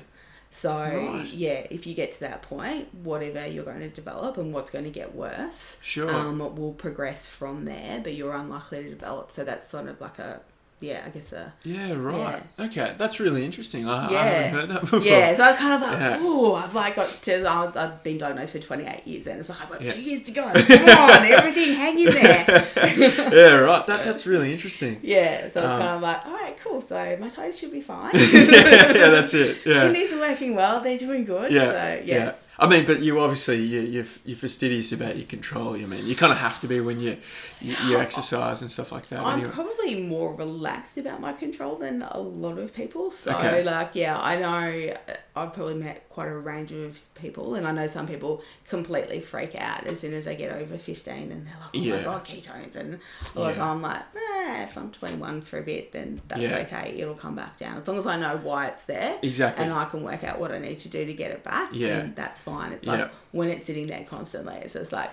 So 0.50 0.73
Right. 0.78 1.26
yeah, 1.33 1.66
if 1.71 1.87
you 1.87 1.95
get 1.95 2.12
to 2.12 2.21
that 2.21 2.42
point, 2.42 2.95
whatever 2.95 3.47
you're 3.47 3.64
going 3.64 3.80
to 3.80 3.88
develop 3.88 4.38
and 4.38 4.54
what's 4.54 4.71
going 4.71 4.85
to 4.85 4.90
get 4.90 5.14
worse, 5.14 5.76
Sure. 5.83 6.09
um, 6.14 6.38
will 6.38 6.73
progress 6.73 7.28
from 7.28 7.64
there. 7.64 8.00
But 8.02 8.14
you're 8.14 8.35
unlikely 8.35 8.85
to 8.85 8.90
develop. 8.90 9.30
So 9.33 9.45
that's 9.45 9.68
sort 9.71 9.88
of 9.88 10.00
like 10.00 10.18
a 10.18 10.40
yeah, 10.80 11.02
I 11.06 11.09
guess 11.09 11.33
a 11.33 11.52
Yeah, 11.64 11.92
right. 11.95 12.42
Okay, 12.61 12.95
that's 12.99 13.18
really 13.18 13.45
interesting. 13.45 13.88
I, 13.88 14.09
I 14.09 14.12
Yeah. 14.12 14.23
haven't 14.25 14.61
heard 14.61 14.68
that 14.71 14.80
before. 14.83 14.99
yeah. 15.00 15.35
So 15.37 15.42
I 15.45 15.50
was 15.52 15.59
kind 15.61 15.75
of 15.75 15.80
like, 15.88 15.99
Yeah. 15.99 16.18
oh, 16.21 16.54
I've 16.54 16.75
like 16.75 16.97
got 16.97 17.09
to. 17.09 17.49
I've 17.49 18.02
been 18.02 18.18
diagnosed 18.18 18.52
for 18.52 18.59
28 18.59 19.06
years, 19.06 19.26
and 19.26 19.40
it's 19.40 19.49
like 19.49 19.62
I've 19.62 19.71
got 19.71 19.80
Yeah. 19.83 19.90
two 19.90 20.02
years 20.02 20.23
to 20.25 20.33
go. 20.33 20.42
Come 20.52 20.88
on, 20.88 21.25
everything 21.26 21.75
hang 21.76 21.99
in 21.99 22.12
there. 22.12 22.45
yeah, 22.76 23.54
right. 23.54 23.87
That 23.87 24.04
that's 24.04 24.26
really 24.26 24.52
interesting. 24.52 25.00
Yeah. 25.02 25.42
So 25.42 25.47
it's 25.47 25.56
Um, 25.56 25.80
kind 25.80 25.95
of 25.97 26.02
like, 26.02 26.26
all 26.26 26.33
right, 26.35 26.56
cool. 26.62 26.80
So 26.83 27.16
my 27.21 27.28
toes 27.30 27.59
should 27.59 27.73
be 27.73 27.80
fine. 27.80 28.11
yeah, 28.14 28.92
yeah, 28.92 29.11
that's 29.11 29.33
it. 29.35 29.59
Yeah. 29.66 29.83
Kidneys 29.85 30.12
are 30.12 30.18
working 30.21 30.54
well. 30.54 30.80
They're 30.80 30.99
doing 30.99 31.25
good. 31.25 31.52
Yeah, 31.52 31.71
So 31.99 32.02
yeah. 32.04 32.33
Yeah. 32.59 32.65
I 32.67 32.69
mean, 32.69 32.87
but 32.87 33.01
you 33.03 33.19
obviously 33.21 33.63
you 33.63 33.81
you're, 33.81 34.05
you're 34.25 34.37
fastidious 34.37 34.93
about 34.93 35.17
your 35.17 35.27
control. 35.27 35.75
I 35.75 35.85
mean, 35.87 36.07
you 36.07 36.15
kind 36.17 36.33
of 36.33 36.39
have 36.39 36.61
to 36.61 36.67
be 36.69 36.81
when 36.81 37.01
you 37.01 37.17
you, 37.61 37.75
you 37.87 37.99
exercise 37.99 38.63
and 38.63 38.71
stuff 38.71 38.93
like 38.93 39.07
that. 39.09 39.21
I'm 39.21 39.39
anyway. 39.41 39.51
probably 39.55 40.03
more 40.03 40.35
relaxed 40.35 40.99
about 40.99 41.21
my 41.21 41.33
control 41.33 41.77
than 41.77 42.03
a 42.03 42.19
lot 42.19 42.59
of 42.59 42.75
people. 42.75 43.11
So, 43.11 43.33
Okay. 43.35 43.63
like, 43.63 43.91
yeah, 43.95 44.19
I 44.19 44.37
know 44.37 44.95
uh, 45.09 45.13
I've 45.35 45.53
probably 45.55 45.75
met 45.75 46.09
quite 46.11 46.29
a 46.29 46.37
range 46.37 46.73
of 46.73 46.99
people, 47.15 47.55
and 47.55 47.67
I 47.67 47.73
know 47.73 47.87
some 47.87 48.07
people 48.07 48.43
completely 48.69 49.21
freak 49.21 49.55
out 49.59 49.87
as 49.87 50.01
soon 50.01 50.13
as 50.15 50.25
they 50.27 50.37
get 50.37 50.53
over 50.53 50.77
15 50.79 51.15
and 51.33 51.47
they're 51.47 51.55
like, 51.61 51.71
oh 51.75 51.79
Yeah. 51.79 51.97
my 51.97 52.03
god, 52.03 52.25
ketones. 52.25 52.75
And 52.77 52.99
a 53.35 53.41
lot 53.41 53.51
of 53.51 53.57
time 53.57 53.69
I'm 53.77 53.83
like, 53.83 54.03
eh, 54.17 54.65
if 54.65 54.77
I'm 54.77 54.91
21 54.91 55.41
for 55.43 55.59
a 55.59 55.63
bit, 55.63 55.93
then 55.93 56.21
that's 56.29 56.41
Yeah. 56.43 56.59
okay. 56.59 56.95
It'll 56.99 57.15
come 57.15 57.37
back 57.37 57.59
down. 57.59 57.81
As 57.81 57.89
long 57.89 57.99
as 57.99 58.07
I 58.07 58.17
know 58.19 58.39
why 58.43 58.69
it's 58.69 58.85
there. 58.85 59.19
Exactly. 59.23 59.65
And 59.65 59.73
I 59.73 59.85
can 59.87 60.03
work 60.03 60.25
out 60.25 60.39
what 60.39 60.53
I 60.53 60.59
need 60.59 60.79
to 60.81 60.89
do 60.89 61.05
to 61.05 61.13
get 61.15 61.31
it 61.31 61.43
back. 61.45 61.71
Yeah. 61.73 62.09
that's 62.15 62.41
fine. 62.47 62.73
It's 62.73 62.87
Yeah. 62.87 62.93
like 62.93 63.11
when 63.33 63.49
it's 63.50 63.67
sitting 63.67 63.87
there 63.88 64.05
constantly, 64.09 64.55
it's 64.62 64.73
just 64.73 64.93
like, 64.93 65.11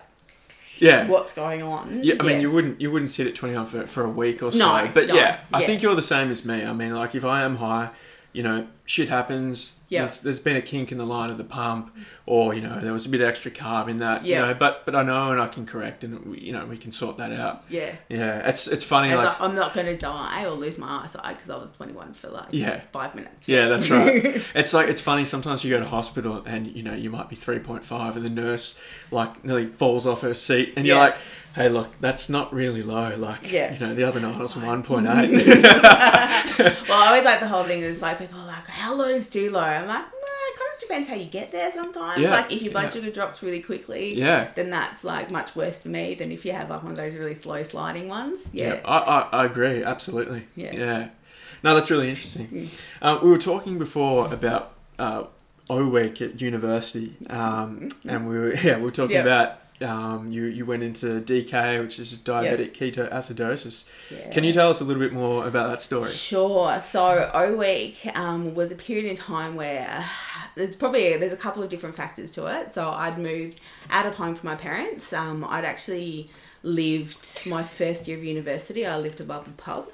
yeah. 0.77 1.07
what's 1.07 1.33
going 1.33 1.61
on? 1.63 2.01
Yeah, 2.03 2.15
I 2.19 2.23
mean, 2.23 2.39
you 2.41 2.49
wouldn't 2.51 2.79
you 2.79 2.89
wouldn't 2.91 3.11
sit 3.11 3.27
at 3.27 3.35
twenty 3.35 3.55
one 3.55 3.65
for, 3.65 3.85
for 3.87 4.03
a 4.05 4.09
week 4.09 4.41
or 4.41 4.51
so. 4.51 4.59
No, 4.59 4.89
but 4.93 5.07
no, 5.07 5.15
yeah, 5.15 5.39
I 5.53 5.59
yeah. 5.61 5.67
think 5.67 5.81
you're 5.81 5.95
the 5.95 6.01
same 6.01 6.31
as 6.31 6.45
me. 6.45 6.63
I 6.63 6.73
mean, 6.73 6.93
like 6.93 7.13
if 7.15 7.25
I 7.25 7.43
am 7.43 7.57
high, 7.57 7.89
you 8.33 8.43
know, 8.43 8.67
shit 8.85 9.07
happens. 9.09 9.81
Yeah. 9.89 10.01
There's, 10.01 10.21
there's 10.21 10.39
been 10.39 10.55
a 10.55 10.61
kink 10.61 10.91
in 10.91 10.97
the 10.97 11.05
line 11.05 11.29
of 11.29 11.37
the 11.37 11.43
pump, 11.43 11.95
or 12.25 12.53
you 12.53 12.61
know, 12.61 12.79
there 12.79 12.91
was 12.91 13.05
a 13.05 13.09
bit 13.09 13.21
of 13.21 13.27
extra 13.27 13.51
carb 13.51 13.87
in 13.87 13.99
that. 13.99 14.25
Yeah. 14.25 14.39
You 14.41 14.45
know, 14.47 14.53
but 14.55 14.85
but 14.85 14.95
I 14.95 15.03
know 15.03 15.31
and 15.31 15.39
I 15.39 15.47
can 15.47 15.65
correct, 15.65 16.03
and 16.03 16.19
we, 16.25 16.39
you 16.39 16.51
know, 16.51 16.65
we 16.65 16.77
can 16.77 16.91
sort 16.91 17.17
that 17.17 17.31
out. 17.31 17.63
yeah. 17.69 17.95
Yeah, 18.09 18.49
it's 18.49 18.67
it's 18.67 18.83
funny. 18.83 19.09
And 19.11 19.17
like 19.19 19.39
I'm 19.39 19.55
not 19.55 19.73
going 19.73 19.85
to 19.85 19.95
die 19.97 20.45
or 20.45 20.49
lose 20.51 20.77
my 20.77 21.03
eyesight 21.03 21.35
because 21.35 21.49
I 21.49 21.57
was 21.57 21.71
21 21.73 22.13
for 22.13 22.29
like 22.29 22.47
Yeah. 22.51 22.81
five 22.91 23.13
minutes. 23.15 23.47
Yeah, 23.47 23.67
that's 23.67 23.89
right. 23.91 24.43
it's 24.55 24.73
like 24.73 24.89
it's 24.89 25.01
funny. 25.01 25.25
Sometimes 25.25 25.63
you 25.63 25.69
go 25.69 25.79
to 25.79 25.85
hospital 25.85 26.43
and 26.45 26.67
you 26.67 26.83
know 26.83 26.93
you 26.95 27.09
might 27.09 27.29
be 27.29 27.35
three 27.35 27.59
point 27.59 27.85
five, 27.85 28.15
and 28.17 28.25
the 28.25 28.29
nurse 28.29 28.81
like 29.11 29.45
nearly 29.45 29.67
falls 29.67 30.07
off 30.07 30.21
her 30.21 30.33
seat, 30.33 30.73
and 30.75 30.87
you're 30.87 30.97
like, 30.97 31.15
"Hey, 31.55 31.69
look, 31.69 31.99
that's 31.99 32.29
not 32.29 32.53
really 32.53 32.81
low. 32.83 33.15
Like, 33.15 33.51
Yeah. 33.51 33.73
you 33.73 33.79
know, 33.79 33.93
the 33.93 34.03
other 34.03 34.19
night 34.19 34.35
I 34.37 34.41
was 34.41 34.55
one 34.55 34.83
point 34.83 35.07
eight. 35.07 35.31
Well, 36.87 37.01
I 37.01 37.07
always 37.07 37.23
like 37.23 37.39
the 37.39 37.47
whole 37.47 37.63
thing 37.63 37.81
is 37.81 38.01
like 38.01 38.19
people 38.19 38.39
are 38.39 38.45
like, 38.47 38.67
how 38.67 38.93
low 38.93 39.05
is 39.05 39.27
too 39.29 39.49
low? 39.49 39.61
I'm 39.61 39.87
like, 39.87 40.03
no, 40.05 40.17
it 40.49 40.59
kind 40.59 40.71
of 40.75 40.79
depends 40.79 41.09
how 41.09 41.15
you 41.15 41.25
get 41.25 41.51
there 41.51 41.71
sometimes. 41.71 42.21
Yeah, 42.21 42.31
Like 42.31 42.51
if 42.53 42.61
your 42.61 42.71
blood 42.71 42.85
yeah. 42.85 42.89
sugar 42.91 43.09
drops 43.11 43.41
really 43.41 43.61
quickly, 43.61 44.13
Yeah. 44.17 44.49
then 44.55 44.69
that's 44.69 45.03
like 45.03 45.31
much 45.31 45.55
worse 45.55 45.79
for 45.79 45.89
me 45.89 46.13
than 46.13 46.31
if 46.31 46.45
you 46.45 46.51
have 46.51 46.69
like 46.69 46.83
one 46.83 46.91
of 46.91 46.97
those 46.97 47.15
really 47.15 47.33
slow 47.35 47.63
sliding 47.63 48.07
ones. 48.07 48.47
Yeah, 48.51 48.75
Yeah. 48.75 48.79
I, 48.85 48.97
I, 48.97 49.29
I 49.41 49.45
agree 49.45 49.83
absolutely. 49.83 50.45
Yeah. 50.55 50.73
yeah. 50.73 51.07
No, 51.63 51.73
that's 51.75 51.89
really 51.89 52.09
interesting. 52.09 52.69
Uh, 53.01 53.19
we 53.23 53.29
were 53.29 53.37
talking 53.37 53.79
before 53.79 54.31
about 54.31 54.73
uh, 54.99 55.23
O 55.69 55.87
week 55.87 56.21
at 56.21 56.39
university, 56.41 57.15
um, 57.29 57.87
and 58.05 58.27
we 58.29 58.37
were 58.37 58.53
yeah 58.63 58.77
we 58.77 58.83
were 58.83 58.91
talking 58.91 59.15
Yeah. 59.15 59.21
about 59.21 59.59
um, 59.83 60.31
you 60.31 60.45
you 60.45 60.65
went 60.65 60.83
into 60.83 61.21
DK, 61.21 61.81
which 61.81 61.99
is 61.99 62.17
diabetic 62.17 62.73
ketoacidosis. 62.73 63.89
Yeah. 64.09 64.29
Can 64.31 64.43
you 64.43 64.53
tell 64.53 64.69
us 64.69 64.81
a 64.81 64.83
little 64.83 65.01
bit 65.01 65.13
more 65.13 65.47
about 65.47 65.69
that 65.69 65.81
story? 65.81 66.09
Sure. 66.11 66.79
So 66.79 67.29
O 67.33 67.55
week 67.55 68.05
um, 68.15 68.55
was 68.55 68.71
a 68.71 68.75
period 68.75 69.05
in 69.05 69.15
time 69.15 69.55
where 69.55 70.03
there's 70.55 70.75
probably 70.75 71.17
there's 71.17 71.33
a 71.33 71.37
couple 71.37 71.63
of 71.63 71.69
different 71.69 71.95
factors 71.95 72.31
to 72.31 72.47
it. 72.47 72.73
So 72.73 72.89
I'd 72.89 73.17
moved 73.17 73.59
out 73.89 74.05
of 74.05 74.15
home 74.15 74.35
from 74.35 74.49
my 74.49 74.55
parents. 74.55 75.13
Um, 75.13 75.43
I'd 75.43 75.65
actually 75.65 76.27
lived 76.63 77.41
my 77.47 77.63
first 77.63 78.07
year 78.07 78.17
of 78.17 78.23
university. 78.23 78.85
I 78.85 78.97
lived 78.97 79.19
above 79.19 79.47
a 79.47 79.51
pub, 79.51 79.89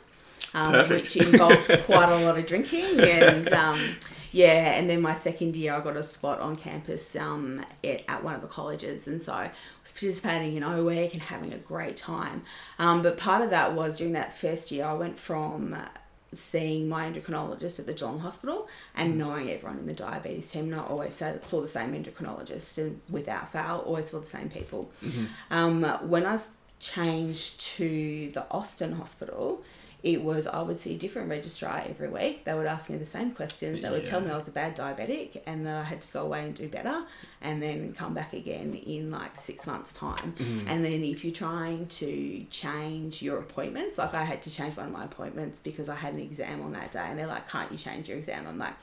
um, 0.54 0.88
which 0.88 1.18
involved 1.18 1.66
quite 1.86 2.10
a 2.10 2.26
lot 2.26 2.38
of 2.38 2.46
drinking 2.46 3.00
and. 3.00 3.50
Yeah, 4.32 4.74
and 4.74 4.90
then 4.90 5.02
my 5.02 5.16
second 5.16 5.56
year, 5.56 5.74
I 5.74 5.82
got 5.82 5.98
a 5.98 6.04
spot 6.04 6.40
on 6.40 6.56
campus 6.56 7.16
um, 7.16 7.66
at, 7.84 8.04
at 8.08 8.24
one 8.24 8.36
of 8.36 8.42
the 8.42 8.48
colleges, 8.48 9.08
and 9.08 9.22
so 9.22 9.34
I 9.34 9.52
was 9.82 9.92
participating 9.92 10.56
in 10.56 10.64
O 10.64 10.86
Week 10.86 11.14
and 11.14 11.22
having 11.22 11.52
a 11.54 11.58
great 11.58 11.98
time. 11.98 12.44
Um, 12.78 13.02
but 13.02 13.18
part 13.18 13.42
of 13.42 13.50
that 13.50 13.74
was 13.74 13.98
during 13.98 14.14
that 14.14 14.38
first 14.38 14.72
year, 14.72 14.86
I 14.86 14.94
went 14.94 15.18
from 15.18 15.76
seeing 16.32 16.88
my 16.88 17.10
endocrinologist 17.10 17.80
at 17.80 17.88
the 17.88 17.94
Geelong 17.94 18.20
Hospital 18.20 18.68
and 18.96 19.18
knowing 19.18 19.50
everyone 19.50 19.80
in 19.80 19.88
the 19.88 19.94
diabetes 19.94 20.52
team. 20.52 20.66
And 20.72 20.76
I 20.76 20.84
always 20.84 21.16
saw 21.16 21.62
the 21.62 21.68
same 21.68 21.94
endocrinologist, 21.94 22.78
and 22.78 23.02
without 23.10 23.52
fail, 23.52 23.84
always 23.84 24.12
saw 24.12 24.20
the 24.20 24.28
same 24.28 24.50
people. 24.50 24.92
Um, 25.50 25.84
I 25.84 26.40
changed 26.80 27.60
to 27.62 28.30
the 28.34 28.46
Austin 28.52 28.94
Hospital, 28.94 29.64
it 30.02 30.24
was 30.24 30.48
I 30.48 30.62
would 30.62 30.80
see 30.80 30.96
a 30.96 30.98
different 30.98 31.30
registrar 31.30 31.84
every 31.86 32.08
week. 32.08 32.46
They 32.46 32.54
would 32.54 32.66
ask 32.66 32.90
me 32.90 32.98
the 32.98 33.06
same 33.06 33.32
questions. 33.32 33.82
They 33.82 33.90
would 33.90 34.06
tell 34.06 34.22
me 34.22 34.32
I 34.32 34.38
was 34.38 34.48
a 34.48 34.52
bad 34.52 34.78
diabetic 34.78 35.42
and 35.46 35.68
that 35.68 35.76
I 35.76 35.84
had 35.84 36.02
to 36.02 36.14
go 36.14 36.24
away 36.24 36.46
and 36.46 36.56
do 36.56 36.70
better 36.70 37.04
and 37.42 37.62
then 37.62 37.94
come 37.94 38.14
back 38.14 38.32
again 38.32 38.74
in 38.74 39.12
like 39.12 39.40
six 39.40 39.68
months' 39.68 39.92
time. 39.92 40.34
Mm-hmm. 40.38 40.70
And 40.70 40.86
then 40.86 41.04
if 41.04 41.26
you're 41.26 41.34
trying 41.34 41.88
to 41.88 42.46
change 42.50 43.22
your 43.22 43.40
appointments, 43.40 43.98
like 43.98 44.14
I 44.14 44.24
had 44.24 44.42
to 44.44 44.52
change 44.52 44.78
one 44.78 44.86
of 44.86 44.92
my 44.94 45.04
appointments 45.04 45.60
because 45.60 45.90
I 45.90 45.96
had 45.96 46.14
an 46.14 46.22
exam 46.22 46.62
on 46.62 46.72
that 46.74 46.94
day 46.94 47.06
and 47.06 47.20
they're 47.20 47.28
like, 47.28 47.50
Can't 47.50 47.70
you 47.70 47.78
change 47.78 48.08
your 48.08 48.18
exam? 48.18 48.48
I'm 48.48 48.58
like, 48.58 48.76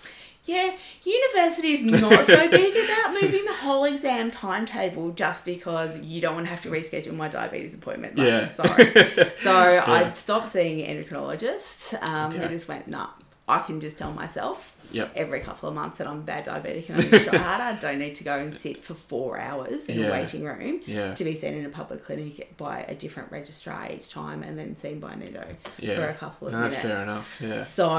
Yeah, 0.47 0.71
university 1.05 1.73
is 1.73 1.85
not 1.85 2.25
so 2.25 2.49
big 2.51 2.75
about 2.85 3.21
moving 3.21 3.45
the 3.45 3.53
whole 3.55 3.85
exam 3.85 4.31
timetable 4.31 5.11
just 5.11 5.45
because 5.45 6.01
you 6.01 6.21
don't 6.21 6.35
want 6.35 6.47
to 6.47 6.51
have 6.51 6.63
to 6.63 6.71
reschedule 6.71 7.15
my 7.15 7.29
diabetes 7.29 7.75
appointment. 7.75 8.17
Like, 8.17 8.27
Yeah. 8.29 8.49
Sorry. 8.49 8.93
So 9.37 9.51
I 9.53 10.13
stopped 10.13 10.49
seeing 10.51 10.79
endocrinologists. 10.87 12.01
Um, 12.03 12.31
Okay. 12.31 12.39
They 12.39 12.49
just 12.49 12.69
went, 12.69 12.87
nah, 12.89 13.09
I 13.49 13.61
can 13.61 13.81
just 13.81 13.97
tell 13.99 14.13
myself 14.13 14.73
Yep. 14.93 15.13
every 15.17 15.41
couple 15.41 15.69
of 15.69 15.75
months 15.75 15.99
that 15.99 16.07
I'm 16.07 16.23
bad 16.23 16.47
diabetic 16.47 16.89
and 16.89 16.99
I 16.99 17.03
need 17.03 17.11
to 17.11 17.25
try 17.25 17.39
harder. 17.39 17.65
I 17.65 17.73
don't 17.81 17.99
need 17.99 18.15
to 18.17 18.25
go 18.25 18.37
and 18.39 18.57
sit 18.57 18.85
for 18.85 18.95
four 18.95 19.37
hours 19.39 19.87
in 19.89 19.99
Yeah. 19.99 20.07
a 20.07 20.13
waiting 20.13 20.45
room 20.45 20.81
Yeah. 20.87 21.13
to 21.15 21.25
be 21.25 21.35
seen 21.35 21.55
in 21.55 21.67
a 21.67 21.69
public 21.69 22.05
clinic 22.05 22.57
by 22.57 22.85
a 22.89 22.95
different 22.95 23.33
registrar 23.33 23.91
each 23.91 24.11
time 24.11 24.45
and 24.45 24.57
then 24.57 24.77
seen 24.77 25.01
by 25.01 25.17
Nido 25.17 25.45
Yeah. 25.81 25.97
for 25.97 26.09
a 26.09 26.15
couple 26.15 26.47
of 26.49 26.55
No, 26.55 26.61
that's 26.63 26.77
fair 26.77 27.03
enough. 27.03 27.41
Yeah. 27.45 27.63
So 27.65 27.91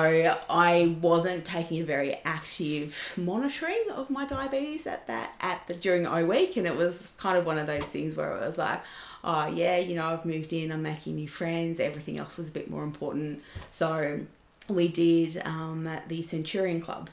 I 0.50 0.98
wasn't 1.02 1.44
taking 1.44 1.82
a 1.82 1.86
very 1.86 2.20
active 2.24 3.14
monitoring 3.18 3.84
of 3.94 4.10
my 4.10 4.26
diabetes 4.26 4.88
at 4.88 5.08
that 5.08 5.34
at 5.42 5.68
the 5.68 5.74
during 5.74 6.08
O 6.08 6.26
week, 6.26 6.56
and 6.56 6.66
it 6.66 6.76
was 6.78 7.16
kind 7.20 7.38
of 7.38 7.46
one 7.46 7.58
of 7.58 7.68
those 7.68 7.84
things 7.86 8.16
where 8.16 8.36
it 8.38 8.40
was 8.46 8.58
like, 8.58 8.80
oh 9.26 9.48
yeah, 9.48 9.78
you 9.78 9.94
know, 9.96 10.08
I've 10.08 10.24
moved 10.26 10.54
in, 10.54 10.72
I'm 10.72 10.84
making 10.84 11.16
new 11.16 11.28
friends, 11.28 11.82
everything 11.82 12.18
else 12.18 12.38
was 12.38 12.48
a 12.48 12.52
bit 12.52 12.70
more 12.70 12.84
important. 12.86 13.42
So 13.72 14.22
we 14.69 14.88
did 14.88 15.41
um, 15.45 15.89
the 16.08 16.21
Centurion 16.23 16.82
Club. 16.82 17.10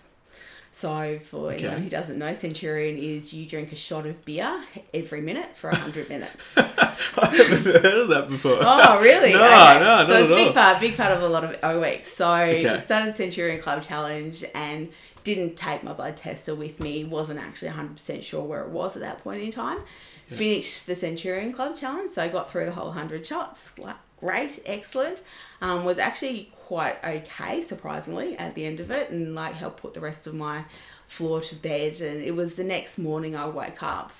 So 0.72 1.20
for 1.20 1.52
Okay. 1.52 1.66
anyone 1.66 1.82
who 1.82 1.88
doesn't 1.88 2.18
know, 2.18 2.34
Centurion 2.34 2.98
is 2.98 3.32
you 3.32 3.46
drink 3.46 3.70
a 3.70 3.76
shot 3.76 4.06
of 4.06 4.24
beer 4.24 4.64
every 4.92 5.20
minute 5.20 5.56
for 5.56 5.70
hundred 5.70 6.08
minutes. 6.08 6.52
I 6.56 7.26
haven't 7.26 7.64
heard 7.64 7.84
of 7.98 8.08
that 8.08 8.28
before. 8.28 8.58
Oh, 8.60 8.98
really? 9.00 9.32
No, 9.34 9.44
Okay. 9.44 9.78
no, 9.78 10.06
So 10.08 10.18
it's 10.18 10.30
a 10.32 10.34
big 10.34 10.48
all. 10.48 10.52
part, 10.52 10.80
big 10.80 10.96
part 10.96 11.12
of 11.12 11.22
a 11.22 11.28
lot 11.28 11.44
of 11.44 11.56
O 11.62 11.80
weeks. 11.80 12.12
So 12.12 12.28
Okay. 12.34 12.76
started 12.78 13.16
Centurion 13.16 13.62
Club 13.62 13.84
Challenge 13.84 14.44
and 14.52 14.88
didn't 15.22 15.54
take 15.56 15.84
my 15.84 15.92
blood 15.92 16.16
tester 16.16 16.56
with 16.56 16.80
me. 16.80 17.04
wasn't 17.04 17.38
actually 17.38 17.70
100% 17.70 18.24
sure 18.24 18.42
where 18.42 18.62
it 18.62 18.70
was 18.70 18.96
at 18.96 19.02
that 19.02 19.18
point 19.22 19.42
in 19.44 19.52
time. 19.52 19.78
Finished 20.26 20.86
the 20.88 20.96
Centurion 20.96 21.52
Club 21.52 21.76
Challenge, 21.76 22.10
so 22.10 22.22
I 22.24 22.28
got 22.28 22.50
through 22.50 22.64
the 22.66 22.72
whole 22.72 22.86
100 22.88 23.24
shots. 23.24 23.78
Like, 23.78 23.96
Great, 24.24 24.58
excellent. 24.64 25.20
Um, 25.60 25.84
was 25.84 25.98
actually 25.98 26.48
quite 26.64 26.96
okay, 27.04 27.62
surprisingly, 27.62 28.38
at 28.38 28.54
the 28.54 28.64
end 28.64 28.80
of 28.80 28.90
it, 28.90 29.10
and 29.10 29.34
like 29.34 29.52
helped 29.52 29.82
put 29.82 29.92
the 29.92 30.00
rest 30.00 30.26
of 30.26 30.34
my 30.34 30.64
floor 31.06 31.42
to 31.42 31.54
bed. 31.56 32.00
And 32.00 32.22
it 32.22 32.34
was 32.34 32.54
the 32.54 32.64
next 32.64 32.96
morning 32.96 33.36
I 33.36 33.44
woke 33.44 33.82
up 33.82 34.12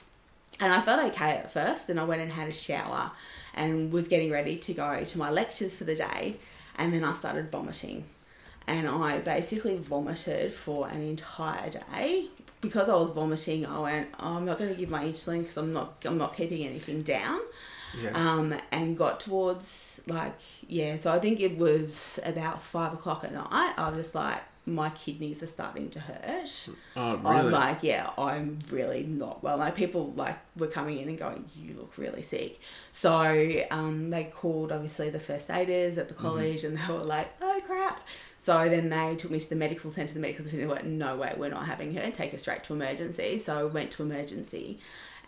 and 0.61 0.75
I 0.75 0.83
felt 0.83 1.13
okay 1.13 1.31
at 1.31 1.51
first, 1.51 1.89
and 1.89 1.99
I 1.99 2.05
went 2.05 2.21
and 2.21 2.31
had 2.31 2.49
a 2.49 2.53
shower 2.53 3.13
and 3.55 3.91
was 3.91 4.07
getting 4.07 4.31
ready 4.31 4.57
to 4.59 4.75
go 4.75 5.03
to 5.03 5.19
my 5.19 5.31
lectures 5.31 5.75
for 5.75 5.85
the 5.85 5.95
day. 5.95 6.37
And 6.77 6.93
then 6.93 7.03
I 7.03 7.15
started 7.15 7.51
vomiting. 7.51 8.05
And 8.67 8.87
I 8.87 9.21
basically 9.21 9.79
vomited 9.79 10.53
for 10.53 10.87
an 10.87 11.01
entire 11.01 11.71
day. 11.71 12.27
Because 12.61 12.91
I 12.91 12.95
was 12.95 13.11
vomiting, 13.11 13.65
I 13.65 13.79
went, 13.79 14.09
oh, 14.21 14.37
I'm 14.37 14.45
not 14.45 14.59
going 14.59 14.69
to 14.69 14.79
give 14.79 14.91
my 14.91 15.05
insulin 15.05 15.41
because 15.41 15.57
I'm 15.57 15.73
not, 15.73 16.05
I'm 16.05 16.19
not 16.19 16.37
keeping 16.37 16.63
anything 16.67 17.01
down. 17.01 17.41
Yeah. 18.03 18.11
Um, 18.15 18.55
and 18.73 18.97
got 18.97 19.21
towards 19.21 20.01
like, 20.07 20.35
yeah, 20.69 20.99
so 20.99 21.13
I 21.13 21.19
think 21.19 21.41
it 21.41 21.57
was 21.59 22.19
about 22.25 22.63
five 22.63 22.93
o'clock 22.93 23.25
at 23.25 23.33
night. 23.33 23.75
I 23.77 23.89
was 23.89 23.99
just 23.99 24.15
like, 24.15 24.43
my 24.67 24.89
kidneys 24.91 25.43
are 25.43 25.47
starting 25.47 25.91
to 25.91 26.01
hurt. 26.01 26.69
oh, 26.97 27.21
I'm 27.25 27.51
like, 27.51 27.83
yeah, 27.83 28.09
I'm 28.17 28.59
really 28.71 29.03
not 29.03 29.43
well. 29.43 29.59
Like 29.59 29.75
people 29.75 30.15
like 30.17 30.39
were 30.57 30.69
coming 30.69 30.99
in 30.99 31.09
and 31.11 31.19
going, 31.19 31.45
you 31.55 31.75
look 31.77 31.99
really 31.99 32.23
sick. 32.23 32.61
So 32.91 33.13
um, 33.71 34.09
they 34.09 34.25
called 34.25 34.73
obviously 34.73 35.11
the 35.11 35.21
first 35.21 35.51
aiders 35.51 35.99
at 35.99 36.09
the 36.09 36.15
Mm-hmm. 36.15 36.27
college, 36.27 36.65
and 36.65 36.79
they 36.79 36.87
were 36.93 37.05
like, 37.05 37.31
oh 37.43 37.61
crap. 37.67 38.01
So 38.41 38.69
then 38.69 38.89
they 38.91 39.17
took 39.17 39.31
me 39.31 39.41
to 39.41 39.49
the 39.49 39.57
medical 39.57 39.91
centre. 39.91 40.15
The 40.15 40.21
medical 40.21 40.47
centre 40.47 40.69
went, 40.69 40.87
no 40.87 41.17
way, 41.17 41.35
we're 41.37 41.51
not 41.51 41.67
having 41.67 41.95
her. 41.95 42.11
Take 42.11 42.33
her 42.33 42.39
straight 42.39 42.65
to 42.65 42.73
emergency. 42.75 43.39
So 43.39 43.59
I 43.59 43.65
went 43.65 43.91
to 43.93 44.03
emergency, 44.03 44.79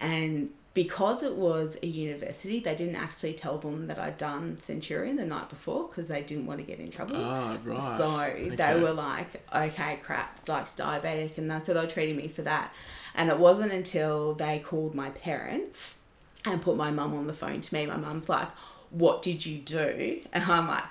and 0.00 0.50
because 0.74 1.22
it 1.22 1.34
was 1.34 1.78
a 1.82 1.86
university, 1.86 2.60
they 2.60 2.74
didn't 2.74 2.96
actually 2.96 3.32
tell 3.32 3.56
them 3.56 3.86
that 3.86 3.98
I'd 3.98 4.18
done 4.18 4.58
Centurion 4.58 5.16
the 5.16 5.24
night 5.24 5.48
before 5.48 5.88
because 5.88 6.08
they 6.08 6.20
didn't 6.20 6.44
want 6.44 6.60
to 6.60 6.66
get 6.66 6.78
in 6.78 6.90
trouble. 6.90 7.16
Ah, 7.16 7.56
right. 7.64 7.96
So 7.96 8.10
Okay. 8.20 8.50
they 8.50 8.78
were 8.78 8.92
like, 8.92 9.42
okay, 9.54 9.98
crap, 10.02 10.46
like 10.46 10.66
diabetic, 10.76 11.38
and 11.38 11.50
that. 11.50 11.64
So 11.66 11.72
they 11.72 11.80
were 11.80 11.86
treating 11.86 12.16
me 12.16 12.28
for 12.28 12.42
that. 12.42 12.74
And 13.14 13.30
it 13.30 13.38
wasn't 13.38 13.72
until 13.72 14.34
they 14.34 14.58
called 14.58 14.94
my 14.94 15.08
parents 15.10 16.00
and 16.44 16.60
put 16.60 16.76
my 16.76 16.90
mum 16.90 17.14
on 17.14 17.26
the 17.26 17.32
phone 17.32 17.62
to 17.62 17.74
me. 17.74 17.86
My 17.86 17.96
mum's 17.96 18.28
like, 18.28 18.48
what 18.90 19.22
did 19.22 19.46
you 19.46 19.58
do? 19.58 20.20
And 20.32 20.44
I'm 20.44 20.68
like, 20.68 20.84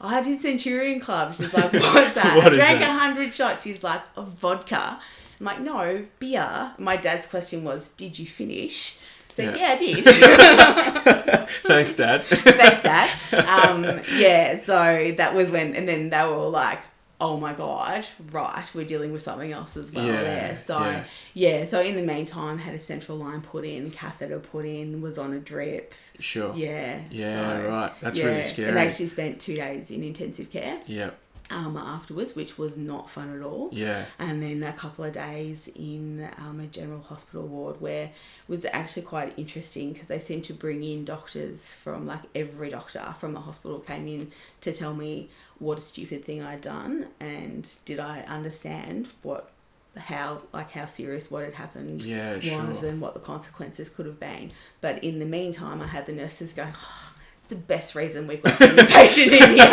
I 0.00 0.14
had 0.14 0.24
did 0.24 0.40
Centurion 0.40 0.98
Club. 1.00 1.34
She's 1.34 1.52
like, 1.52 1.72
what's 1.72 2.14
that? 2.14 2.34
What 2.36 2.52
I 2.52 2.56
drank 2.56 2.80
a 2.80 2.92
hundred 2.92 3.34
shots. 3.34 3.64
She's 3.64 3.82
like, 3.82 4.00
of 4.16 4.28
vodka. 4.28 4.98
I'm 5.38 5.46
like, 5.46 5.60
no, 5.60 6.04
beer. 6.18 6.72
My 6.78 6.96
dad's 6.96 7.26
question 7.26 7.64
was, 7.64 7.88
did 7.90 8.18
you 8.18 8.26
finish? 8.26 8.98
So 9.32 9.42
Yeah. 9.42 9.56
yeah, 9.56 9.68
I 9.68 9.76
did. 9.78 11.48
Thanks, 11.66 11.94
Dad. 11.96 12.24
Thanks, 12.24 12.82
Dad. 12.82 13.10
Um, 13.70 14.00
yeah, 14.16 14.58
so 14.60 15.12
that 15.16 15.34
was 15.34 15.50
when, 15.50 15.74
and 15.74 15.88
then 15.88 16.10
they 16.10 16.20
were 16.22 16.34
all 16.34 16.50
like, 16.50 16.80
oh 17.20 17.36
my 17.36 17.52
God, 17.52 18.06
right, 18.32 18.64
we're 18.74 18.84
dealing 18.86 19.12
with 19.12 19.22
something 19.22 19.52
else 19.52 19.76
as 19.76 19.92
well 19.92 20.06
Yeah, 20.06 20.22
there. 20.22 20.56
So, 20.56 20.80
yeah. 20.80 21.04
yeah. 21.34 21.66
so 21.66 21.80
in 21.80 21.96
the 21.96 22.02
meantime, 22.02 22.58
had 22.58 22.74
a 22.74 22.78
central 22.78 23.18
line 23.18 23.42
put 23.42 23.64
in, 23.64 23.90
catheter 23.90 24.38
put 24.38 24.64
in, 24.64 25.00
was 25.02 25.18
on 25.18 25.34
a 25.34 25.38
drip. 25.38 25.94
sure. 26.18 26.54
Yeah. 26.54 27.00
Yeah, 27.10 27.62
so, 27.62 27.68
right. 27.68 27.92
That's 28.00 28.18
yeah. 28.18 28.24
really 28.24 28.42
scary. 28.42 28.68
And 28.70 28.78
actually 28.78 29.06
spent 29.06 29.40
two 29.40 29.56
days 29.56 29.90
in 29.90 30.02
intensive 30.02 30.50
care 30.50 30.80
yeah. 30.86 31.10
Um, 31.50 31.76
afterwards, 31.76 32.34
which 32.36 32.56
was 32.58 32.76
not 32.76 33.10
fun 33.10 33.34
at 33.36 33.44
all 33.44 33.68
Yeah. 33.72 34.04
and 34.18 34.42
then 34.42 34.62
a 34.62 34.72
couple 34.72 35.04
of 35.04 35.12
days 35.12 35.68
in 35.74 36.28
um, 36.38 36.60
a 36.60 36.66
general 36.66 37.00
hospital 37.02 37.46
ward 37.46 37.80
where 37.80 38.04
it 38.06 38.12
was 38.48 38.64
actually 38.72 39.02
quite 39.02 39.38
interesting 39.38 39.92
because 39.92 40.08
they 40.08 40.18
seemed 40.20 40.44
to 40.44 40.52
bring 40.54 40.82
in 40.84 41.04
doctors 41.04 41.74
from 41.74 42.06
like 42.06 42.22
every 42.34 42.70
doctor 42.70 43.14
from 43.18 43.32
the 43.32 43.40
hospital 43.40 43.80
came 43.80 44.06
in 44.08 44.30
to 44.60 44.72
tell 44.72 44.94
me 44.94 45.28
what 45.58 45.78
a 45.78 45.80
stupid 45.80 46.24
thing 46.24 46.42
I'd 46.42 46.60
done 46.60 47.08
and 47.20 47.68
did 47.84 47.98
I 48.00 48.20
understand 48.20 49.08
what 49.22 49.50
how 49.96 50.40
like 50.52 50.70
how 50.70 50.86
serious 50.86 51.30
what 51.32 51.42
had 51.44 51.54
happened 51.54 52.00
Yeah, 52.02 52.36
was 52.36 52.44
sure. 52.44 52.88
and 52.88 53.00
what 53.00 53.12
the 53.14 53.20
consequences 53.20 53.88
could 53.90 54.06
have 54.06 54.20
been 54.20 54.52
but 54.80 55.02
in 55.02 55.18
the 55.18 55.26
meantime 55.26 55.82
I 55.82 55.88
had 55.88 56.06
the 56.06 56.12
nurses 56.12 56.52
going 56.52 56.72
oh, 56.76 57.09
the 57.50 57.56
best 57.56 57.94
reason 57.94 58.26
we've 58.26 58.42
got 58.42 58.58
the 58.58 58.86
patient 58.88 59.32
in 59.32 59.50
here 59.58 59.70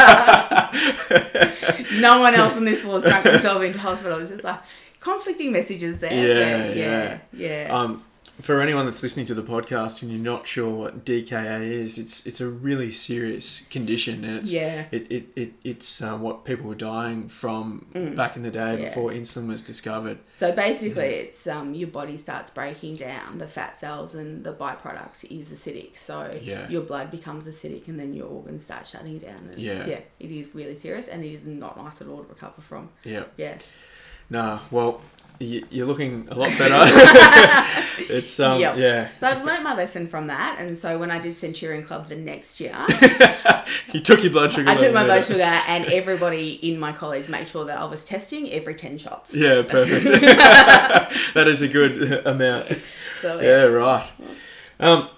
no 2.01 2.19
one 2.19 2.35
else 2.35 2.55
on 2.55 2.65
this 2.65 2.81
floor 2.81 2.95
has 2.95 3.03
drunk 3.03 3.23
themselves 3.23 3.63
into 3.63 3.79
hospital. 3.79 4.19
It's 4.19 4.31
just 4.31 4.43
like 4.43 4.59
conflicting 4.99 5.51
messages 5.51 5.99
there. 5.99 6.13
Yeah, 6.13 6.67
but 6.67 6.75
yeah, 6.75 7.19
yeah. 7.33 7.67
Um, 7.77 8.03
for 8.39 8.61
anyone 8.61 8.85
that's 8.85 9.01
listening 9.01 9.25
to 9.25 9.33
the 9.33 9.41
podcast 9.41 10.03
and 10.03 10.11
you're 10.11 10.19
not 10.21 10.45
sure 10.45 10.69
what 10.73 11.03
DKA 11.05 11.71
is, 11.71 11.97
it's 11.97 12.25
it's 12.27 12.39
a 12.39 12.47
really 12.47 12.91
serious 12.91 13.61
condition, 13.69 14.23
and 14.23 14.37
it's 14.37 14.51
Yeah. 14.51 14.85
it, 14.91 15.11
it, 15.11 15.27
it 15.35 15.53
it's 15.63 16.01
um, 16.03 16.21
what 16.21 16.45
people 16.45 16.67
were 16.67 16.75
dying 16.75 17.29
from 17.29 17.85
back 18.15 18.35
in 18.35 18.43
the 18.43 18.51
day 18.51 18.59
Mm. 18.59 18.79
Yeah. 18.79 18.85
before 18.85 19.11
insulin 19.11 19.47
was 19.47 19.61
discovered. 19.61 20.19
so 20.39 20.51
basically, 20.51 21.05
it's 21.05 21.47
um, 21.47 21.73
your 21.73 21.87
body 21.89 22.17
starts 22.17 22.49
breaking 22.51 22.95
down 22.97 23.39
the 23.39 23.47
fat 23.47 23.77
cells, 23.77 24.13
and 24.13 24.43
the 24.43 24.53
byproduct 24.53 25.25
is 25.31 25.51
acidic. 25.51 25.95
So 25.97 26.37
Yeah. 26.41 26.69
your 26.69 26.81
blood 26.83 27.09
becomes 27.11 27.45
acidic, 27.45 27.87
and 27.87 27.99
then 27.99 28.13
your 28.13 28.27
organs 28.27 28.65
start 28.65 28.85
shutting 28.85 29.17
down. 29.17 29.49
And 29.51 29.59
Yeah. 29.59 29.85
yeah, 29.87 29.99
it 30.19 30.31
is 30.31 30.53
really 30.53 30.75
serious, 30.77 31.07
and 31.07 31.23
it 31.23 31.31
is 31.33 31.45
not 31.45 31.75
nice 31.83 32.01
at 32.01 32.07
all 32.07 32.23
to 32.23 32.29
recover 32.29 32.61
from. 32.61 32.89
Yeah. 33.03 33.23
Yeah, 33.37 33.57
Nah. 34.29 34.59
Well, 34.71 35.01
you're 35.39 35.85
looking 35.85 36.27
a 36.29 36.35
lot 36.35 36.49
better. 36.57 36.75
it's 38.13 38.39
um 38.39 38.59
Yep. 38.59 38.77
yeah. 38.77 39.09
so 39.19 39.27
I've 39.27 39.43
learned 39.43 39.63
my 39.63 39.75
lesson 39.75 40.07
from 40.07 40.27
that, 40.27 40.57
and 40.59 40.77
so 40.77 40.97
when 40.97 41.11
I 41.11 41.19
did 41.19 41.37
Centurion 41.37 41.83
Club 41.83 42.09
the 42.09 42.15
next 42.15 42.59
year. 42.59 42.75
You 43.91 43.99
took 43.99 44.23
your 44.23 44.31
blood 44.31 44.51
sugar. 44.51 44.69
I 44.69 44.75
took 44.75 44.93
my 44.93 45.03
blood 45.03 45.25
sugar, 45.25 45.41
and 45.41 45.85
everybody 45.87 46.51
in 46.51 46.79
my 46.79 46.93
college 46.93 47.27
made 47.27 47.47
sure 47.49 47.65
that 47.65 47.77
I 47.77 47.83
was 47.85 48.05
testing 48.05 48.49
every 48.51 48.75
10 48.75 48.97
shots. 48.97 49.35
Yeah, 49.35 49.61
perfect. 49.63 50.05
that 51.33 51.47
is 51.47 51.61
a 51.61 51.67
good 51.67 52.25
amount. 52.25 52.67
So, 53.21 53.39
Yeah, 53.41 53.63
right. 53.63 54.09
Um, 54.79 55.09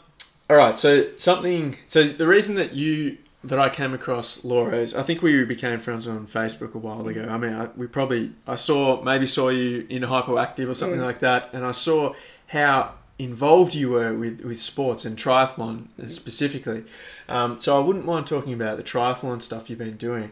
all 0.50 0.56
right. 0.58 0.78
So 0.78 1.14
something. 1.16 1.78
So 1.88 2.08
the 2.08 2.28
reason 2.28 2.56
that 2.56 2.74
you 2.74 3.18
that 3.44 3.58
I 3.60 3.70
came 3.70 3.94
across 3.94 4.44
Laura 4.44 4.78
is 4.78 4.94
I 4.96 5.02
think 5.04 5.22
we 5.22 5.46
became 5.46 5.80
friends 5.80 6.08
on 6.08 6.28
Facebook 6.28 6.74
a 6.76 6.78
while 6.78 7.08
ago. 7.08 7.28
I 7.30 7.38
mean, 7.38 7.54
I, 7.54 7.70
we 7.78 7.88
probably 7.88 8.32
I 8.48 8.56
saw 8.56 9.02
maybe 9.02 9.26
saw 9.28 9.50
you 9.50 9.86
in 9.90 10.02
Hypoactive 10.04 10.70
or 10.70 10.74
something 10.76 11.00
Mm. 11.00 11.04
like 11.04 11.20
that, 11.20 11.50
and 11.54 11.66
I 11.66 11.72
saw 11.72 12.14
how 12.48 12.94
involved 13.18 13.76
you 13.76 13.90
were 13.90 14.14
with, 14.14 14.42
with 14.42 14.58
sports 14.58 15.04
and 15.06 15.18
triathlon 15.18 15.88
specifically. 16.10 16.84
Um, 17.28 17.60
so 17.60 17.76
I 17.78 17.86
wouldn't 17.86 18.06
mind 18.06 18.28
talking 18.28 18.54
about 18.54 18.78
the 18.78 18.84
triathlon 18.84 19.42
stuff 19.42 19.70
you've 19.70 19.80
been 19.80 19.98
doing. 19.98 20.32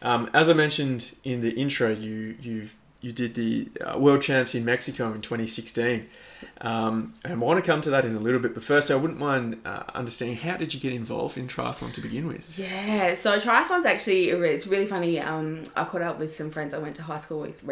Um, 0.00 0.30
as 0.32 0.48
I 0.48 0.52
mentioned 0.52 1.14
in 1.24 1.40
the 1.42 1.50
intro, 1.50 1.90
you 1.90 2.36
you've 2.40 2.76
you 3.00 3.12
did 3.12 3.34
the 3.34 3.68
uh, 3.84 3.98
world 3.98 4.22
champs 4.22 4.54
in 4.54 4.64
Mexico 4.64 5.12
in 5.12 5.20
2016. 5.22 6.08
Um, 6.60 7.14
and 7.24 7.32
I 7.34 7.36
want 7.36 7.62
to 7.64 7.70
come 7.70 7.80
to 7.82 7.90
that 7.90 8.04
in 8.04 8.14
a 8.14 8.20
little 8.20 8.40
bit, 8.40 8.54
but 8.54 8.62
first, 8.64 8.90
I 8.90 8.94
wouldn't 8.96 9.18
mind 9.18 9.60
uh, 9.64 9.84
understanding 9.94 10.36
how 10.36 10.56
did 10.56 10.72
you 10.74 10.80
get 10.80 10.92
involved 10.92 11.36
in 11.36 11.48
triathlon 11.48 11.92
to 11.94 12.00
begin 12.00 12.26
with? 12.28 12.58
Yeah, 12.58 13.14
so 13.14 13.38
triathlon's 13.38 13.86
actually 13.86 14.30
it's 14.30 14.66
really 14.66 14.86
funny. 14.86 15.20
Um, 15.20 15.62
I 15.76 15.84
caught 15.84 16.02
up 16.02 16.18
with 16.18 16.34
some 16.34 16.50
friends 16.50 16.74
I 16.74 16.78
went 16.78 16.96
to 16.96 17.02
high 17.02 17.18
school 17.18 17.40
with 17.40 17.62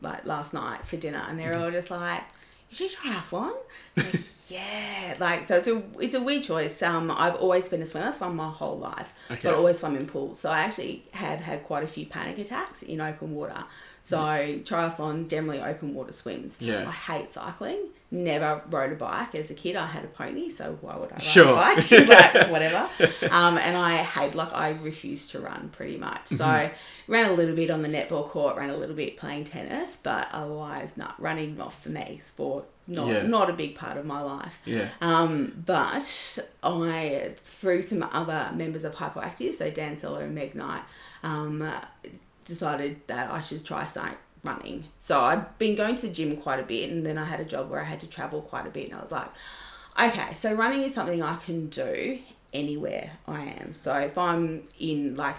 like 0.00 0.24
last 0.26 0.52
night 0.54 0.84
for 0.86 0.96
dinner, 0.96 1.24
and 1.28 1.38
they're 1.38 1.56
all 1.58 1.70
just 1.70 1.90
like, 1.90 2.22
"You 2.70 2.88
do 2.88 2.88
triathlon?" 2.94 3.52
Like, 3.96 4.20
Yeah, 4.50 5.14
like 5.20 5.46
so 5.46 5.58
it's 5.58 5.68
a 5.68 5.80
it's 6.00 6.14
a 6.14 6.20
weird 6.20 6.42
choice. 6.42 6.82
Um, 6.82 7.08
I've 7.16 7.36
always 7.36 7.68
been 7.68 7.82
a 7.82 7.86
swimmer, 7.86 8.10
swum 8.10 8.34
my 8.34 8.50
whole 8.50 8.76
life, 8.78 9.14
Okay. 9.30 9.40
but 9.44 9.54
always 9.54 9.78
swum 9.78 9.94
in 9.94 10.06
pools. 10.06 10.40
So 10.40 10.50
I 10.50 10.62
actually 10.62 11.04
have 11.12 11.38
had 11.40 11.62
quite 11.62 11.84
a 11.84 11.86
few 11.86 12.04
panic 12.04 12.36
attacks 12.38 12.82
in 12.82 13.00
open 13.00 13.32
water. 13.36 13.62
So 14.02 14.16
triathlon 14.18 15.28
generally 15.28 15.60
open 15.60 15.94
water 15.94 16.10
swims. 16.12 16.56
Yeah. 16.60 16.88
I 16.88 16.90
hate 16.90 17.30
cycling. 17.30 17.90
Never 18.12 18.60
rode 18.68 18.90
a 18.92 18.96
bike 18.96 19.36
as 19.36 19.52
a 19.52 19.54
kid. 19.54 19.76
I 19.76 19.86
had 19.86 20.02
a 20.02 20.08
pony, 20.08 20.50
so 20.50 20.76
why 20.80 20.96
would 20.96 21.10
I 21.12 21.14
ride 21.14 21.22
Sure. 21.22 21.52
a 21.52 21.54
bike? 21.54 21.90
Like 22.08 22.50
whatever. 22.50 22.88
Um, 23.30 23.56
and 23.56 23.76
I 23.76 23.98
hate 23.98 24.34
like 24.34 24.52
I 24.52 24.70
refused 24.82 25.30
to 25.30 25.38
run 25.40 25.68
pretty 25.70 25.96
much. 25.96 26.26
So 26.26 26.44
Mm-hmm. 26.44 27.12
ran 27.12 27.30
a 27.30 27.32
little 27.32 27.54
bit 27.54 27.70
on 27.70 27.82
the 27.82 27.88
netball 27.88 28.28
court, 28.28 28.56
ran 28.56 28.70
a 28.70 28.76
little 28.76 28.96
bit 28.96 29.16
playing 29.16 29.44
tennis, 29.44 29.96
but 30.02 30.26
otherwise 30.32 30.96
not 30.96 31.20
running 31.22 31.56
not 31.56 31.72
for 31.72 31.90
me. 31.90 32.20
Sport 32.22 32.64
not 32.88 33.06
Yeah. 33.06 33.22
not 33.22 33.48
a 33.48 33.52
big 33.52 33.76
part 33.76 33.96
of 33.96 34.04
my 34.04 34.20
life. 34.20 34.58
Yeah. 34.64 34.88
Um, 35.00 35.62
but 35.64 36.40
I, 36.64 37.34
through 37.44 37.82
some 37.82 38.02
other 38.12 38.50
members 38.56 38.82
of 38.82 38.96
Hypoactive, 38.96 39.54
so 39.54 39.70
Dan 39.70 39.96
Seller 39.96 40.24
and 40.24 40.34
Meg 40.34 40.56
Knight, 40.56 40.82
um, 41.22 41.64
decided 42.44 43.00
that 43.06 43.30
I 43.30 43.40
should 43.40 43.64
try 43.64 43.86
start 43.86 44.18
running. 44.44 44.84
So 44.98 45.20
I'd 45.20 45.58
been 45.58 45.74
going 45.76 45.96
to 45.96 46.06
the 46.06 46.12
gym 46.12 46.36
quite 46.36 46.60
a 46.60 46.64
bit, 46.64 46.90
and 46.90 47.04
then 47.04 47.18
I 47.18 47.24
had 47.24 47.40
a 47.40 47.44
job 47.44 47.70
where 47.70 47.80
I 47.80 47.84
had 47.84 48.00
to 48.00 48.06
travel 48.06 48.40
quite 48.42 48.66
a 48.66 48.70
bit, 48.70 48.86
and 48.90 48.98
I 48.98 49.02
was 49.02 49.12
like, 49.12 49.28
okay, 50.00 50.34
so 50.34 50.52
running 50.52 50.82
is 50.82 50.94
something 50.94 51.22
I 51.22 51.36
can 51.36 51.68
do 51.68 52.18
anywhere 52.52 53.12
I 53.28 53.42
am. 53.44 53.74
So 53.74 53.94
if 53.94 54.16
I'm 54.18 54.64
in 54.78 55.14
like 55.16 55.36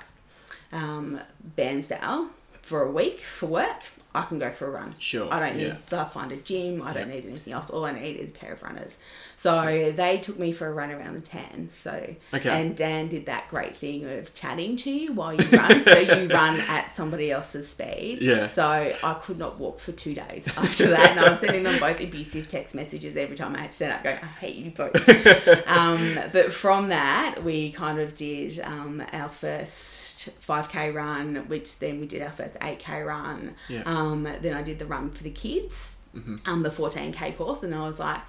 um, 0.72 1.20
Bairnsdale 1.58 2.30
for 2.62 2.84
a 2.84 2.92
week 2.92 3.20
for 3.22 3.48
work, 3.48 3.82
I 4.14 4.24
can 4.24 4.40
go 4.40 4.52
for 4.52 4.68
a 4.68 4.72
run. 4.72 4.96
Sure, 5.00 5.34
I 5.34 5.40
don't 5.40 5.60
yeah. 5.60 5.68
need 5.70 5.88
to 5.88 6.06
find 6.06 6.32
a 6.32 6.38
gym. 6.38 6.82
I 6.82 6.94
don't 6.94 7.08
Yeah. 7.10 7.16
need 7.16 7.26
anything 7.26 7.54
else. 7.54 7.70
All 7.70 7.86
I 7.86 7.94
need 7.94 8.18
is 8.18 8.30
a 8.30 8.34
pair 8.34 8.54
of 8.54 8.62
runners. 8.62 8.98
So 9.42 9.92
they 9.92 10.20
took 10.20 10.38
me 10.38 10.52
for 10.52 10.68
a 10.68 10.72
run 10.72 10.92
around 10.92 11.16
the 11.16 11.22
tan. 11.22 11.72
So 11.76 12.16
Okay. 12.32 12.48
and 12.50 12.78
Dan 12.78 13.08
did 13.08 13.26
that 13.26 13.48
great 13.50 13.76
thing 13.76 14.06
of 14.06 14.36
chatting 14.36 14.78
to 14.78 14.92
you 14.92 15.14
while 15.14 15.34
you 15.34 15.44
run. 15.58 15.82
so 15.82 15.98
you 15.98 16.28
run 16.32 16.60
at 16.60 16.92
somebody 16.92 17.32
else's 17.32 17.68
speed. 17.68 18.20
Yeah. 18.22 18.50
So 18.50 18.64
I 18.64 19.14
could 19.24 19.40
not 19.40 19.58
walk 19.60 19.80
for 19.80 19.94
two 19.94 20.14
days 20.14 20.48
after 20.56 20.90
that, 20.90 21.10
and 21.12 21.20
I 21.20 21.32
was 21.32 21.40
sending 21.40 21.64
them 21.64 21.80
both 21.80 22.00
abusive 22.00 22.50
text 22.50 22.76
messages 22.76 23.18
every 23.18 23.36
time 23.36 23.56
I 23.56 23.62
had 23.62 23.72
to 23.72 23.76
stand 23.78 23.94
up, 23.94 24.04
going, 24.04 24.18
"I 24.22 24.28
hate 24.28 24.58
you 24.58 24.70
both." 24.70 25.68
um, 25.68 26.20
but 26.32 26.54
from 26.54 26.90
that, 26.90 27.44
we 27.44 27.72
kind 27.72 28.00
of 28.00 28.16
did 28.16 28.60
um, 28.60 29.02
our 29.12 29.30
first 29.30 30.30
5k 30.48 30.94
run, 30.94 31.48
which 31.48 31.80
then 31.80 32.00
we 32.00 32.06
did 32.06 32.22
our 32.22 32.32
first 32.32 32.54
8k 32.60 33.04
run. 33.08 33.56
Yeah. 33.70 33.82
Um, 33.88 34.24
then 34.42 34.54
I 34.56 34.62
did 34.62 34.78
the 34.78 34.86
run 34.86 35.10
for 35.10 35.24
the 35.24 35.32
kids, 35.32 35.98
um, 36.46 36.62
the 36.62 36.70
14k 36.70 37.36
course, 37.38 37.64
and 37.64 37.74
I 37.74 37.82
was 37.88 38.00
like, 38.00 38.20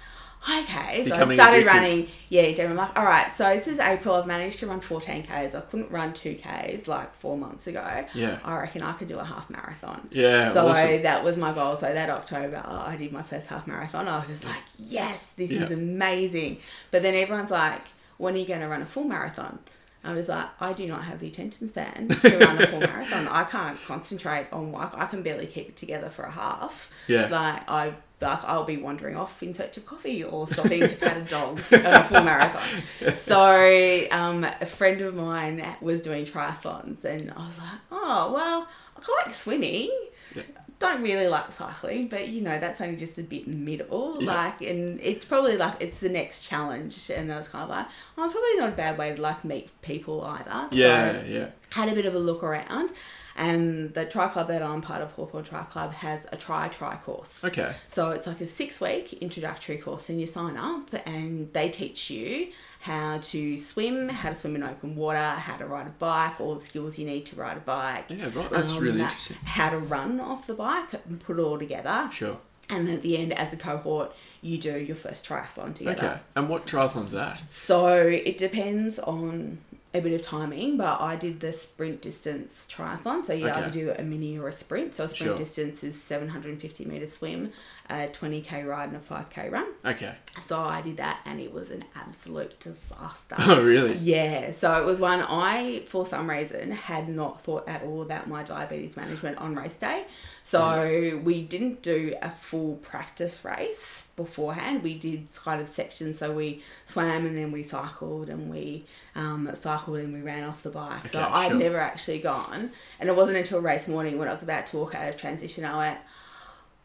okay. 0.49 1.07
So 1.07 1.15
I 1.15 1.33
started 1.33 1.61
addicted. 1.61 1.65
running. 1.65 2.07
Yeah, 2.29 2.51
Jen, 2.51 2.71
I'm 2.71 2.75
like, 2.75 2.97
all 2.97 3.05
right. 3.05 3.31
So 3.31 3.53
this 3.53 3.67
is 3.67 3.79
April. 3.79 4.15
I've 4.15 4.27
managed 4.27 4.59
to 4.59 4.67
run 4.67 4.81
14ks. 4.81 5.55
I 5.55 5.61
couldn't 5.61 5.91
run 5.91 6.11
2ks 6.13 6.87
like 6.87 7.13
four 7.13 7.37
months 7.37 7.67
ago. 7.67 8.05
Yeah. 8.13 8.39
I 8.43 8.59
reckon 8.59 8.81
I 8.83 8.93
could 8.93 9.07
do 9.07 9.19
a 9.19 9.23
half 9.23 9.49
marathon. 9.49 10.07
Yeah, 10.11 10.53
So 10.53 10.67
awesome. 10.67 11.03
that 11.03 11.23
was 11.23 11.37
my 11.37 11.53
goal. 11.53 11.75
So 11.75 11.91
that 11.93 12.09
October, 12.09 12.61
I 12.65 12.95
did 12.95 13.11
my 13.11 13.23
first 13.23 13.47
half 13.47 13.67
marathon. 13.67 14.07
I 14.07 14.19
was 14.19 14.29
just 14.29 14.45
like, 14.45 14.61
yes, 14.77 15.31
this 15.33 15.51
Yeah. 15.51 15.63
is 15.65 15.71
amazing. 15.71 16.57
But 16.91 17.03
then 17.03 17.13
everyone's 17.15 17.51
like, 17.51 17.81
when 18.17 18.35
are 18.35 18.37
you 18.37 18.45
going 18.45 18.61
to 18.61 18.67
run 18.67 18.81
a 18.81 18.85
full 18.85 19.05
marathon? 19.05 19.59
I 20.05 20.13
was 20.13 20.27
like, 20.27 20.47
I 20.59 20.73
do 20.73 20.85
not 20.85 21.05
have 21.05 21.21
the 21.21 21.27
attention 21.27 21.69
span 21.69 22.09
to 22.09 22.37
run 22.37 22.61
a 22.61 22.67
full 22.67 22.79
marathon. 22.81 23.25
I 23.29 23.45
can't 23.45 23.77
concentrate 23.85 24.47
on 24.51 24.73
work. 24.73 24.91
I 24.95 25.05
can 25.05 25.23
barely 25.23 25.47
keep 25.47 25.69
it 25.69 25.77
together 25.77 26.09
for 26.09 26.23
a 26.23 26.31
half. 26.31 26.91
Yeah. 27.07 27.27
Like 27.29 27.69
I, 27.69 27.93
like 28.23 28.43
I'll 28.45 28.63
be 28.63 28.77
wandering 28.77 29.15
off 29.15 29.43
in 29.43 29.53
search 29.53 29.77
of 29.77 29.85
coffee 29.85 30.23
or 30.23 30.47
stopping 30.47 30.87
to 30.87 30.95
pat 30.95 31.17
a 31.17 31.21
dog 31.21 31.59
at 31.71 32.01
a 32.01 32.03
full 32.03 32.23
marathon. 32.23 33.15
So 33.15 34.07
um, 34.11 34.43
a 34.43 34.65
friend 34.65 35.01
of 35.01 35.13
mine 35.15 35.63
was 35.81 36.01
doing 36.01 36.25
triathlons, 36.25 37.03
and 37.03 37.31
I 37.31 37.45
was 37.47 37.57
like, 37.59 37.79
oh 37.91 38.31
well, 38.33 38.67
I 38.97 39.25
like 39.25 39.35
swimming 39.35 39.91
Yeah. 40.35 40.43
don't 40.79 41.01
really 41.03 41.27
like 41.27 41.51
cycling, 41.51 42.07
but 42.07 42.27
you 42.27 42.41
know, 42.41 42.59
that's 42.59 42.81
only 42.81 42.95
just 42.97 43.17
a 43.17 43.23
bit 43.23 43.45
in 43.45 43.51
the 43.53 43.57
middle. 43.71 44.17
Yeah. 44.21 44.33
Like, 44.33 44.61
and 44.61 44.99
it's 45.01 45.25
probably 45.25 45.57
like 45.57 45.75
it's 45.79 45.99
the 45.99 46.09
next 46.09 46.47
challenge. 46.47 47.09
And 47.09 47.31
I 47.31 47.37
was 47.37 47.47
kind 47.47 47.63
of 47.63 47.69
like, 47.69 47.85
oh, 48.17 48.23
it's 48.25 48.33
probably 48.33 48.55
not 48.57 48.69
a 48.69 48.75
bad 48.75 48.97
way 48.97 49.15
to 49.15 49.21
like 49.21 49.43
meet 49.45 49.69
people 49.81 50.21
either. 50.23 50.67
Yeah, 50.75 51.23
yeah. 51.23 51.47
had 51.71 51.89
a 51.89 51.95
bit 51.95 52.05
of 52.05 52.15
a 52.15 52.19
look 52.19 52.43
around. 52.43 52.91
And 53.35 53.93
the 53.93 54.05
tri 54.05 54.27
club 54.27 54.47
that 54.49 54.61
I'm 54.61 54.81
part 54.81 55.01
of, 55.01 55.11
Hawthorn 55.13 55.43
Tri 55.43 55.63
Club, 55.63 55.91
has 55.93 56.25
a 56.31 56.37
tri 56.37 56.67
tri 56.67 56.95
course. 56.97 57.43
Okay. 57.43 57.73
So 57.87 58.11
it's 58.11 58.27
like 58.27 58.41
a 58.41 58.47
six 58.47 58.79
week 58.79 59.13
introductory 59.13 59.77
course, 59.77 60.09
and 60.09 60.19
you 60.21 60.27
sign 60.27 60.55
up, 60.57 60.89
and 61.07 61.51
they 61.53 61.69
teach 61.69 62.09
you 62.11 62.49
how 62.81 63.17
to 63.19 63.57
swim, 63.57 64.09
how 64.09 64.29
to 64.29 64.35
swim 64.35 64.55
in 64.55 64.63
open 64.63 64.95
water, 64.95 65.17
how 65.17 65.57
to 65.57 65.65
ride 65.65 65.87
a 65.87 65.91
bike, 65.91 66.39
all 66.41 66.55
the 66.55 66.63
skills 66.65 66.99
you 66.99 67.05
need 67.05 67.25
to 67.27 67.35
ride 67.35 67.57
a 67.57 67.61
bike. 67.61 68.05
Yeah, 68.09 68.29
right. 68.35 68.49
That's 68.51 68.73
Um, 68.73 68.83
really 68.83 68.97
that- 68.99 69.05
interesting. 69.05 69.37
How 69.45 69.69
to 69.69 69.79
run 69.79 70.19
off 70.19 70.45
the 70.47 70.53
bike 70.53 70.93
and 70.93 71.19
put 71.19 71.39
it 71.39 71.41
all 71.41 71.57
together. 71.57 72.09
Sure. 72.11 72.37
And 72.69 72.89
at 72.89 73.01
the 73.01 73.17
end, 73.17 73.33
as 73.33 73.51
a 73.51 73.57
cohort, 73.57 74.13
you 74.41 74.57
do 74.57 74.77
your 74.79 74.95
first 74.95 75.25
triathlon 75.25 75.73
together. 75.75 76.05
Okay. 76.07 76.19
And 76.35 76.47
what 76.49 76.65
triathlon's 76.65 77.11
that? 77.11 77.39
So 77.49 77.87
it 77.87 78.37
depends 78.37 78.99
on 78.99 79.57
a 79.95 79.99
bit 80.01 80.13
of 80.13 80.21
timing, 80.23 80.75
but 80.77 80.99
I 80.99 81.15
did 81.15 81.39
the 81.39 81.53
sprint 81.53 82.01
distance 82.01 82.65
triathlon. 82.69 83.25
So 83.25 83.33
you 83.33 83.47
Okay. 83.47 83.59
either 83.59 83.69
do 83.69 83.93
a 83.97 84.01
mini 84.03 84.39
or 84.39 84.47
a 84.47 84.51
sprint. 84.51 84.95
So 84.95 85.03
a 85.03 85.09
sprint 85.09 85.29
Sure. 85.29 85.37
distance 85.37 85.83
is 85.83 86.01
750 86.01 86.85
meter 86.85 87.05
swim, 87.07 87.51
a 87.93 88.07
20k 88.07 88.67
ride, 88.67 88.89
and 88.89 88.97
a 88.97 88.99
5k 88.99 89.51
run. 89.51 89.67
Okay. 89.85 90.13
So 90.41 90.59
I 90.59 90.81
did 90.81 90.97
that, 90.97 91.19
and 91.25 91.39
it 91.39 91.53
was 91.53 91.69
an 91.69 91.85
absolute 91.95 92.59
disaster. 92.59 93.35
Oh, 93.45 93.61
really? 93.61 93.97
Yeah, 93.97 94.53
so 94.53 94.81
it 94.81 94.85
was 94.85 94.99
one 94.99 95.21
I, 95.21 95.83
for 95.87 96.05
some 96.05 96.29
reason, 96.29 96.71
had 96.71 97.09
not 97.09 97.41
thought 97.41 97.67
at 97.67 97.83
all 97.83 98.01
about 98.01 98.27
my 98.27 98.41
diabetes 98.41 98.95
management 98.97 99.37
on 99.37 99.53
race 99.53 99.77
day. 99.77 100.05
So 100.43 101.21
we 101.23 101.41
didn't 101.43 101.81
do 101.81 102.15
a 102.21 102.31
full 102.31 102.75
practice 102.77 103.43
race 103.45 104.11
beforehand. 104.15 104.83
We 104.83 104.97
did 104.97 105.27
kind 105.35 105.61
of 105.61 105.67
sections. 105.67 106.19
So 106.19 106.31
we 106.31 106.63
swam 106.85 107.25
and 107.25 107.37
then 107.37 107.51
we 107.51 107.63
cycled 107.63 108.29
and 108.29 108.49
we 108.49 108.85
um, 109.15 109.49
cycled 109.53 109.97
and 109.97 110.13
we 110.13 110.21
ran 110.21 110.43
off 110.43 110.63
the 110.63 110.69
bike. 110.69 110.99
Okay, 110.99 111.09
so 111.09 111.21
I'd 111.21 111.49
sure. 111.49 111.57
never 111.57 111.79
actually 111.79 112.19
gone. 112.19 112.71
And 112.99 113.09
it 113.09 113.15
wasn't 113.15 113.37
until 113.37 113.61
race 113.61 113.87
morning 113.87 114.17
when 114.17 114.27
I 114.27 114.33
was 114.33 114.43
about 114.43 114.65
to 114.67 114.77
walk 114.77 114.95
out 114.95 115.07
of 115.07 115.17
transition, 115.17 115.65
I 115.65 115.77
went, 115.77 115.99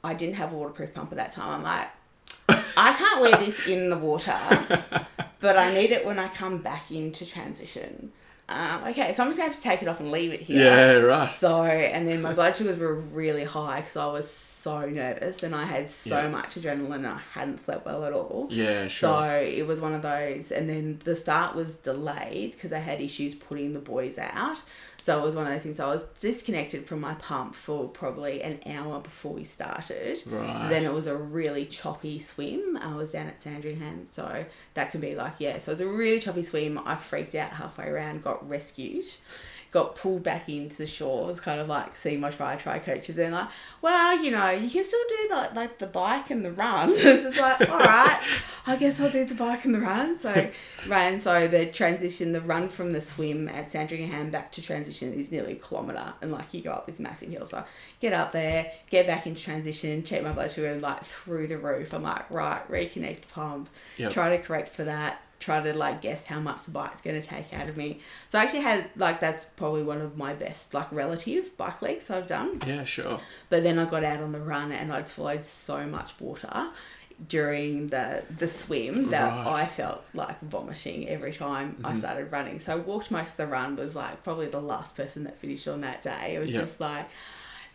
I 0.04 0.14
didn't 0.14 0.36
have 0.36 0.52
a 0.52 0.56
waterproof 0.56 0.94
pump 0.94 1.10
at 1.12 1.16
that 1.16 1.30
time. 1.32 1.48
I'm 1.50 1.62
like, 1.62 1.88
I 2.76 2.92
can't 2.94 3.20
wear 3.20 3.36
this 3.38 3.66
in 3.66 3.90
the 3.90 3.96
water, 3.98 4.36
but 5.40 5.56
I 5.58 5.74
need 5.74 5.90
it 5.92 6.06
when 6.06 6.18
I 6.18 6.28
come 6.28 6.58
back 6.58 6.90
into 6.90 7.26
transition. 7.26 8.12
Um, 8.50 8.82
okay, 8.88 9.12
so 9.14 9.22
I'm 9.22 9.28
just 9.28 9.38
gonna 9.38 9.50
have 9.50 9.56
to 9.56 9.62
take 9.62 9.82
it 9.82 9.88
off 9.88 10.00
and 10.00 10.10
leave 10.10 10.32
it 10.32 10.40
here. 10.40 10.64
Yeah, 10.64 10.92
right. 11.00 11.30
So, 11.34 11.64
and 11.64 12.08
then 12.08 12.22
my 12.22 12.32
blood 12.32 12.56
sugars 12.56 12.78
were 12.78 12.94
really 12.94 13.44
high 13.44 13.80
because 13.80 13.96
I 13.98 14.06
was 14.06 14.30
so 14.30 14.88
nervous 14.88 15.42
and 15.42 15.54
I 15.54 15.64
had 15.64 15.90
so 15.90 16.22
Yeah. 16.22 16.28
much 16.28 16.54
adrenaline 16.54 16.94
and 16.94 17.06
I 17.08 17.20
hadn't 17.34 17.60
slept 17.60 17.84
well 17.84 18.06
at 18.06 18.12
all. 18.14 18.46
Yeah, 18.50 18.88
sure. 18.88 19.10
So 19.10 19.22
it 19.44 19.66
was 19.66 19.82
one 19.82 19.92
of 19.94 20.00
those, 20.00 20.50
and 20.50 20.70
then 20.70 20.98
the 21.04 21.14
start 21.14 21.56
was 21.56 21.74
delayed 21.74 22.52
because 22.52 22.72
I 22.72 22.78
had 22.78 23.02
issues 23.02 23.34
putting 23.34 23.74
the 23.74 23.80
buoys 23.80 24.16
out. 24.16 24.62
So 25.08 25.18
it 25.18 25.24
was 25.24 25.34
one 25.34 25.46
of 25.46 25.54
those 25.54 25.62
things. 25.62 25.80
I 25.80 25.86
was 25.86 26.04
disconnected 26.20 26.84
from 26.84 27.00
my 27.00 27.14
pump 27.14 27.54
for 27.54 27.88
probably 27.88 28.42
an 28.42 28.60
hour 28.66 29.00
before 29.00 29.32
we 29.32 29.42
started. 29.42 30.20
Right. 30.26 30.68
Then 30.68 30.84
it 30.84 30.92
was 30.92 31.06
a 31.06 31.16
really 31.16 31.64
choppy 31.64 32.20
swim. 32.20 32.76
I 32.76 32.94
was 32.94 33.12
down 33.12 33.26
at 33.26 33.42
Sandringham, 33.42 34.08
so 34.12 34.44
that 34.74 34.90
can 34.90 35.00
be 35.00 35.14
like 35.14 35.36
yeah. 35.38 35.60
So 35.60 35.72
it 35.72 35.76
was 35.76 35.80
a 35.80 35.86
really 35.88 36.20
choppy 36.20 36.42
swim. 36.42 36.78
I 36.84 36.94
freaked 36.96 37.34
out 37.34 37.48
halfway 37.52 37.86
around, 37.86 38.22
got 38.22 38.46
rescued, 38.46 39.06
got 39.70 39.94
pulled 39.94 40.22
back 40.22 40.48
into 40.48 40.76
the 40.78 40.86
shore. 40.86 41.24
It 41.24 41.32
was 41.32 41.40
kind 41.40 41.60
of 41.60 41.68
like 41.68 41.94
seeing 41.94 42.20
my 42.20 42.30
try 42.30 42.56
try 42.56 42.78
coaches 42.78 43.18
and 43.18 43.34
like, 43.34 43.48
well, 43.82 44.22
you 44.22 44.30
know, 44.30 44.50
you 44.50 44.70
can 44.70 44.82
still 44.84 45.00
do 45.08 45.34
like 45.34 45.54
like 45.54 45.78
the 45.78 45.86
bike 45.86 46.30
and 46.30 46.44
the 46.44 46.52
run. 46.52 46.90
it's 46.92 47.24
just 47.24 47.38
like, 47.38 47.68
all 47.68 47.78
right, 47.78 48.20
I 48.66 48.76
guess 48.76 48.98
I'll 49.00 49.10
do 49.10 49.24
the 49.24 49.34
bike 49.34 49.64
and 49.64 49.74
the 49.74 49.80
run. 49.80 50.18
So 50.18 50.50
ran. 50.88 51.20
So 51.20 51.46
the 51.48 51.66
transition, 51.66 52.32
the 52.32 52.40
run 52.40 52.68
from 52.68 52.92
the 52.92 53.00
swim 53.00 53.48
at 53.48 53.70
Sandringham 53.70 54.30
back 54.30 54.52
to 54.52 54.62
transition 54.62 55.12
is 55.12 55.30
nearly 55.30 55.52
a 55.52 55.56
kilometre, 55.56 56.14
and 56.22 56.30
like 56.30 56.54
you 56.54 56.62
go 56.62 56.72
up 56.72 56.86
this 56.86 56.98
massive 56.98 57.28
hill. 57.30 57.46
So 57.46 57.62
get 58.00 58.12
up 58.12 58.32
there, 58.32 58.72
get 58.90 59.06
back 59.06 59.26
into 59.26 59.42
transition, 59.42 60.02
check 60.02 60.22
my 60.22 60.32
blood 60.32 60.50
sugar, 60.50 60.68
and 60.68 60.80
like 60.80 61.04
through 61.04 61.46
the 61.48 61.58
roof. 61.58 61.92
I'm 61.92 62.02
like, 62.04 62.30
right, 62.30 62.66
reconnect 62.70 63.20
the 63.22 63.26
pump, 63.28 63.68
Yep. 63.98 64.12
try 64.12 64.36
to 64.36 64.42
correct 64.42 64.70
for 64.70 64.84
that. 64.84 65.20
Try 65.40 65.62
to 65.62 65.72
like 65.72 66.02
guess 66.02 66.24
how 66.24 66.40
much 66.40 66.64
the 66.64 66.72
bike's 66.72 67.00
going 67.00 67.20
to 67.20 67.26
take 67.26 67.52
out 67.54 67.68
of 67.68 67.76
me. 67.76 68.00
So 68.28 68.38
I 68.38 68.42
actually 68.42 68.62
had 68.62 68.90
like 68.96 69.20
that's 69.20 69.44
probably 69.44 69.82
one 69.84 70.00
of 70.00 70.16
my 70.16 70.34
best 70.34 70.74
like 70.74 70.90
relative 70.92 71.56
bike 71.56 71.80
legs 71.80 72.10
I've 72.10 72.26
done. 72.26 72.60
Yeah, 72.66 72.84
sure. 72.84 73.20
But 73.48 73.62
then 73.62 73.78
I 73.78 73.84
got 73.84 74.02
out 74.02 74.20
on 74.20 74.32
the 74.32 74.40
run 74.40 74.72
and 74.72 74.92
I'd 74.92 75.08
swallowed 75.08 75.44
so 75.44 75.86
much 75.86 76.12
water 76.18 76.70
during 77.28 77.88
the 77.88 78.22
the 78.36 78.46
swim 78.46 79.10
that 79.10 79.44
Right. 79.46 79.62
I 79.62 79.66
felt 79.66 80.04
like 80.14 80.40
vomiting 80.40 81.08
every 81.08 81.32
time 81.32 81.76
I 81.82 81.88
Mm-hmm. 81.90 81.98
started 81.98 82.32
running. 82.32 82.58
So 82.60 82.72
I 82.74 82.76
walked 82.76 83.10
most 83.10 83.30
of 83.32 83.36
the 83.38 83.46
run 83.48 83.76
was 83.76 83.96
like 83.96 84.22
probably 84.22 84.46
the 84.46 84.60
last 84.60 84.96
person 84.96 85.24
that 85.24 85.36
finished 85.38 85.66
on 85.68 85.80
that 85.80 86.02
day. 86.02 86.34
It 86.36 86.38
was 86.38 86.50
Yeah. 86.50 86.60
just 86.60 86.80
like 86.80 87.08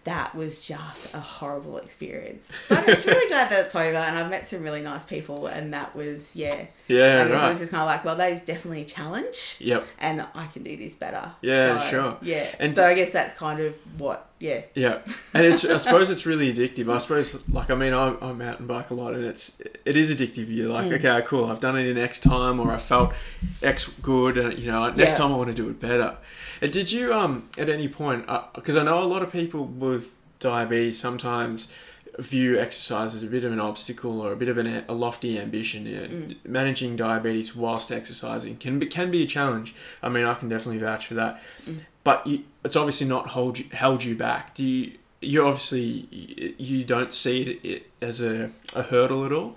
that 0.05 0.35
was 0.35 0.65
just 0.67 1.13
a 1.13 1.19
horrible 1.19 1.77
experience. 1.77 2.47
But 2.69 2.79
I'm 2.79 2.85
really 3.07 3.27
glad 3.29 3.49
that 3.51 3.65
it's 3.65 3.75
over, 3.75 3.95
and 3.97 4.17
I've 4.17 4.29
met 4.29 4.47
some 4.47 4.61
really 4.63 4.81
nice 4.81 5.05
people, 5.05 5.47
and 5.47 5.73
that 5.73 5.95
was 5.95 6.31
yeah. 6.35 6.65
Yeah, 6.87 7.23
I 7.23 7.27
guess 7.29 7.41
I 7.41 7.49
was 7.49 7.59
just 7.59 7.71
kind 7.71 7.81
of 7.83 7.87
like, 7.87 8.03
well, 8.03 8.15
that 8.17 8.31
is 8.33 8.41
definitely 8.43 8.81
a 8.81 8.85
challenge, 8.85 9.55
Yep. 9.59 9.85
and 9.99 10.25
I 10.35 10.47
can 10.47 10.63
do 10.63 10.75
this 10.75 10.95
better. 10.95 11.31
Yeah, 11.41 11.79
So, 11.83 11.89
sure. 11.89 12.17
Yeah, 12.21 12.53
And- 12.59 12.75
so 12.75 12.85
I 12.85 12.93
guess 12.93 13.11
that's 13.13 13.37
kind 13.39 13.59
of 13.61 13.73
what, 13.97 14.27
yeah, 14.43 14.61
Yeah, 14.75 14.95
and 15.33 15.45
it's 15.45 15.63
I 15.63 15.77
suppose 15.77 16.09
it's 16.09 16.25
really 16.25 16.53
addictive. 16.53 16.93
I 16.93 16.99
suppose 16.99 17.27
like 17.49 17.69
I 17.71 17.75
mean 17.75 17.93
I, 17.93 18.05
I 18.21 18.33
mountain 18.33 18.67
bike 18.67 18.89
a 18.89 18.93
lot, 18.93 19.13
and 19.13 19.23
it's 19.31 19.61
it 19.85 19.95
is 19.95 20.07
addictive. 20.15 20.47
You're 20.49 20.69
like, 20.77 20.87
Mm. 20.87 20.97
okay, 20.97 21.25
cool, 21.25 21.45
I've 21.45 21.61
done 21.67 21.77
it 21.81 21.87
in 21.87 21.97
X 21.97 22.19
time, 22.19 22.59
or 22.59 22.71
I 22.71 22.77
felt 22.77 23.13
X 23.61 23.89
good, 24.01 24.37
and 24.37 24.59
you 24.59 24.69
know 24.71 24.81
next 24.91 25.13
Yeah. 25.13 25.17
time 25.19 25.31
I 25.33 25.37
want 25.37 25.49
to 25.55 25.59
do 25.63 25.69
it 25.69 25.79
better. 25.79 26.17
And 26.61 26.71
did 26.71 26.91
you 26.91 27.13
um 27.13 27.33
at 27.57 27.69
any 27.69 27.87
point 27.87 28.21
because 28.53 28.75
I 28.77 28.83
know 28.83 28.99
a 29.01 29.09
lot 29.15 29.21
of 29.23 29.31
people 29.31 29.63
with 29.65 30.03
diabetes 30.39 30.99
sometimes 30.99 31.73
view 32.19 32.59
exercise 32.59 33.15
as 33.15 33.23
a 33.23 33.27
bit 33.35 33.43
of 33.43 33.51
an 33.51 33.59
obstacle 33.59 34.21
or 34.21 34.33
a 34.33 34.35
bit 34.35 34.47
of 34.47 34.57
an, 34.59 34.83
a 34.87 34.93
lofty 34.93 35.39
ambition. 35.39 35.85
You 35.87 35.95
know, 36.01 36.07
Mm. 36.07 36.35
Managing 36.45 36.95
diabetes 36.95 37.55
whilst 37.55 37.91
exercising 37.91 38.57
can 38.57 38.77
be, 38.77 38.85
can 38.85 39.09
be 39.09 39.23
a 39.23 39.25
challenge. 39.25 39.73
I 40.03 40.09
mean, 40.09 40.23
I 40.25 40.35
can 40.35 40.47
definitely 40.49 40.77
vouch 40.79 41.07
for 41.07 41.15
that. 41.15 41.41
Mm. 41.67 41.79
But 42.03 42.25
you, 42.27 42.43
it's 42.63 42.75
obviously 42.75 43.07
not 43.07 43.27
hold 43.27 43.59
you, 43.59 43.65
held 43.71 44.03
you 44.03 44.15
back. 44.15 44.55
Do 44.55 44.63
you? 44.63 44.93
You 45.21 45.45
obviously 45.45 46.55
you 46.57 46.83
don't 46.83 47.13
see 47.13 47.59
it, 47.63 47.89
as 48.01 48.19
a, 48.19 48.51
a 48.75 48.83
hurdle 48.83 49.25
at 49.25 49.31
all. 49.31 49.55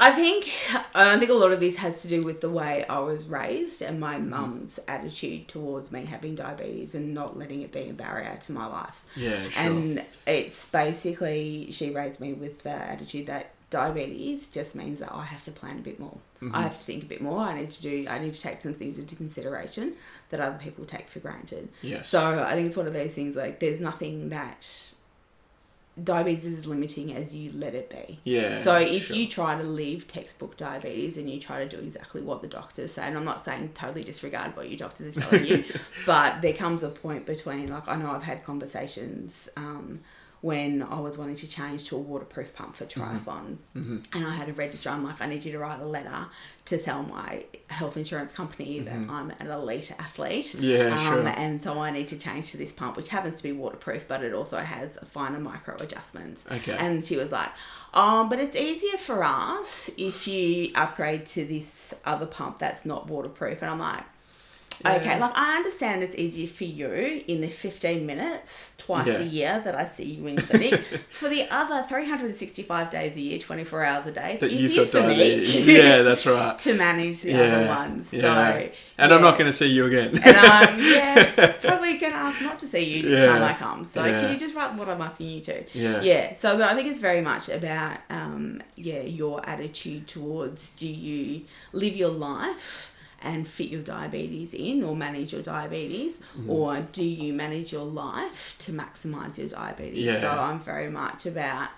I 0.00 0.12
think 0.12 0.50
I 0.94 1.18
think 1.18 1.30
a 1.30 1.34
lot 1.34 1.50
of 1.50 1.58
this 1.58 1.76
has 1.78 2.02
to 2.02 2.08
do 2.08 2.22
with 2.22 2.40
the 2.40 2.48
way 2.48 2.84
I 2.88 3.00
was 3.00 3.26
raised 3.26 3.82
and 3.82 3.98
my 3.98 4.14
mm-hmm. 4.14 4.30
mum's 4.30 4.78
attitude 4.86 5.48
towards 5.48 5.90
me 5.90 6.04
having 6.04 6.36
diabetes 6.36 6.94
and 6.94 7.12
not 7.12 7.36
letting 7.36 7.62
it 7.62 7.72
be 7.72 7.90
a 7.90 7.92
barrier 7.92 8.38
to 8.42 8.52
my 8.52 8.66
life. 8.66 9.04
Yeah, 9.16 9.48
sure. 9.48 9.62
And 9.62 10.04
it's 10.26 10.66
basically 10.66 11.72
she 11.72 11.90
raised 11.90 12.20
me 12.20 12.32
with 12.32 12.62
the 12.62 12.70
attitude 12.70 13.26
that 13.26 13.50
diabetes 13.70 14.46
just 14.46 14.76
means 14.76 15.00
that 15.00 15.12
I 15.12 15.24
have 15.24 15.42
to 15.44 15.50
plan 15.50 15.78
a 15.78 15.82
bit 15.82 15.98
more. 15.98 16.18
Mm-hmm. 16.42 16.54
I 16.54 16.62
have 16.62 16.78
to 16.78 16.84
think 16.84 17.02
a 17.02 17.06
bit 17.06 17.20
more. 17.20 17.40
I 17.40 17.60
need 17.60 17.70
to 17.70 17.82
do. 17.82 18.06
I 18.08 18.18
need 18.18 18.34
to 18.34 18.40
take 18.40 18.60
some 18.62 18.74
things 18.74 18.98
into 18.98 19.16
consideration 19.16 19.94
that 20.30 20.40
other 20.40 20.58
people 20.58 20.84
take 20.84 21.08
for 21.08 21.18
granted. 21.18 21.68
yes. 21.82 22.08
So 22.08 22.44
I 22.44 22.52
think 22.52 22.68
it's 22.68 22.76
one 22.76 22.86
of 22.86 22.92
those 22.92 23.12
things 23.12 23.36
like 23.36 23.60
there's 23.60 23.80
nothing 23.80 24.28
that 24.28 24.94
diabetes 26.02 26.46
is 26.46 26.58
as 26.58 26.66
limiting 26.66 27.12
as 27.14 27.34
you 27.34 27.50
let 27.54 27.74
it 27.74 27.90
be. 27.90 28.20
yeah. 28.24 28.58
So 28.58 28.76
if 28.76 29.06
sure. 29.06 29.16
you 29.16 29.28
try 29.28 29.56
to 29.56 29.64
live 29.64 30.06
textbook 30.06 30.56
diabetes 30.56 31.16
and 31.16 31.28
you 31.28 31.40
try 31.40 31.64
to 31.64 31.68
do 31.68 31.82
exactly 31.82 32.22
what 32.22 32.40
the 32.42 32.48
doctors 32.48 32.92
say, 32.92 33.02
and 33.02 33.16
I'm 33.16 33.24
not 33.24 33.42
saying 33.42 33.70
totally 33.74 34.04
disregard 34.04 34.56
what 34.56 34.68
your 34.68 34.78
doctors 34.78 35.18
are 35.18 35.22
telling 35.22 35.46
you, 35.46 35.64
but 36.06 36.40
there 36.40 36.52
comes 36.52 36.82
a 36.82 36.88
point 36.88 37.26
between 37.26 37.68
like 37.68 37.88
I 37.88 37.96
know 37.96 38.10
I've 38.10 38.22
had 38.22 38.44
conversations 38.44 39.48
um, 39.56 40.00
when 40.40 40.82
I 40.82 41.00
was 41.00 41.18
wanting 41.18 41.36
to 41.36 41.48
change 41.48 41.86
to 41.86 41.96
a 41.96 41.98
waterproof 41.98 42.54
pump 42.54 42.76
for 42.76 42.84
mm-hmm. 42.84 43.00
triathlon, 43.00 43.56
mm-hmm. 43.74 43.98
and 44.14 44.26
I 44.26 44.34
had 44.34 44.48
a 44.48 44.52
registrar. 44.52 44.94
I'm 44.94 45.04
like, 45.04 45.20
I 45.20 45.26
need 45.26 45.44
you 45.44 45.52
to 45.52 45.58
write 45.58 45.80
a 45.80 45.84
letter 45.84 46.26
to 46.66 46.78
tell 46.78 47.02
my 47.02 47.44
health 47.70 47.96
insurance 47.96 48.32
company 48.32 48.78
that 48.80 48.94
mm-hmm. 48.94 49.10
I'm 49.10 49.30
an 49.38 49.50
elite 49.50 49.92
athlete. 49.98 50.54
Yeah, 50.54 50.92
um, 50.92 50.98
sure. 50.98 51.28
And 51.28 51.62
so 51.62 51.80
I 51.80 51.90
need 51.90 52.08
to 52.08 52.18
change 52.18 52.52
to 52.52 52.56
this 52.56 52.72
pump, 52.72 52.96
which 52.96 53.08
happens 53.08 53.36
to 53.36 53.42
be 53.42 53.52
waterproof, 53.52 54.06
but 54.06 54.22
it 54.22 54.32
also 54.32 54.58
has 54.58 54.96
finer 55.06 55.40
micro 55.40 55.76
adjustments. 55.76 56.44
Okay. 56.50 56.76
And 56.78 57.04
she 57.04 57.16
was 57.16 57.32
like, 57.32 57.50
"Oh, 57.92 58.26
but 58.28 58.38
it's 58.38 58.56
easier 58.56 58.98
for 58.98 59.24
us 59.24 59.90
if 59.98 60.28
you 60.28 60.70
upgrade 60.76 61.26
to 61.26 61.44
this 61.44 61.94
other 62.04 62.26
pump 62.26 62.58
that's 62.60 62.84
not 62.84 63.08
waterproof." 63.08 63.60
And 63.62 63.70
I'm 63.70 63.80
like, 63.80 64.04
"Okay, 64.84 65.18
like 65.18 65.32
I 65.34 65.56
understand 65.56 66.02
it's 66.02 66.16
easier 66.16 66.46
for 66.48 66.64
you 66.64 67.22
in 67.26 67.40
the 67.40 67.48
15 67.48 68.04
minutes 68.06 68.72
twice 68.78 69.06
Yeah. 69.06 69.18
a 69.20 69.24
year 69.24 69.60
that 69.64 69.74
I 69.74 69.84
see 69.84 70.04
you 70.04 70.26
in 70.26 70.36
clinic. 70.36 70.82
for 71.10 71.28
the 71.28 71.46
other 71.50 71.82
365 71.88 72.90
days 72.90 73.16
a 73.16 73.20
year, 73.20 73.38
24 73.38 73.84
hours 73.84 74.06
a 74.06 74.12
day, 74.12 74.32
it's 74.32 74.40
that 74.40 74.52
you've 74.52 74.74
got 74.92 75.02
diabetes. 75.02 75.66
me 75.66 75.76
yeah, 75.76 76.02
that's 76.02 76.24
right. 76.26 76.58
to 76.66 76.74
manage 76.74 77.22
the 77.22 77.32
Yeah. 77.32 77.40
other 77.42 77.66
ones." 77.66 78.12
yeah. 78.12 78.20
So, 78.22 78.70
and 78.98 79.12
I'm 79.14 79.20
not 79.22 79.38
going 79.38 79.50
to 79.50 79.56
see 79.56 79.66
you 79.66 79.86
again. 79.86 80.18
And 80.24 80.36
I'm 80.36 80.78
yeah, 80.80 81.52
probably 81.60 81.98
gonna 81.98 82.14
ask 82.14 82.40
not 82.40 82.58
to 82.60 82.66
see 82.66 82.84
you 82.84 83.02
next 83.02 83.20
Yeah. 83.22 83.26
time 83.26 83.42
I 83.42 83.52
come. 83.54 83.84
So 83.84 84.04
Yeah. 84.04 84.20
can 84.20 84.32
you 84.32 84.38
just 84.38 84.54
write 84.54 84.74
what 84.74 84.88
I'm 84.88 85.00
asking 85.02 85.28
you 85.28 85.40
to? 85.42 85.64
Yeah. 85.72 86.00
Yeah. 86.02 86.34
So 86.36 86.56
but 86.58 86.68
I 86.70 86.74
think 86.74 86.88
it's 86.88 87.00
very 87.00 87.20
much 87.20 87.48
about 87.48 87.98
um, 88.10 88.62
yeah 88.76 89.00
your 89.02 89.46
attitude 89.48 90.06
towards 90.08 90.70
do 90.70 90.88
you 90.88 91.42
live 91.72 91.94
your 91.96 92.10
life 92.10 92.94
and 93.22 93.48
fit 93.48 93.68
your 93.68 93.82
diabetes 93.82 94.54
in 94.54 94.82
or 94.84 94.94
manage 94.94 95.32
your 95.32 95.42
diabetes 95.42 96.18
Mm-hmm. 96.38 96.50
or 96.50 96.80
do 96.92 97.04
you 97.04 97.32
manage 97.32 97.72
your 97.72 97.84
life 97.84 98.54
to 98.60 98.72
maximize 98.72 99.38
your 99.38 99.48
diabetes? 99.48 100.04
Yeah. 100.04 100.20
So 100.20 100.30
I'm 100.30 100.60
very 100.60 100.88
much 100.90 101.26
about 101.26 101.68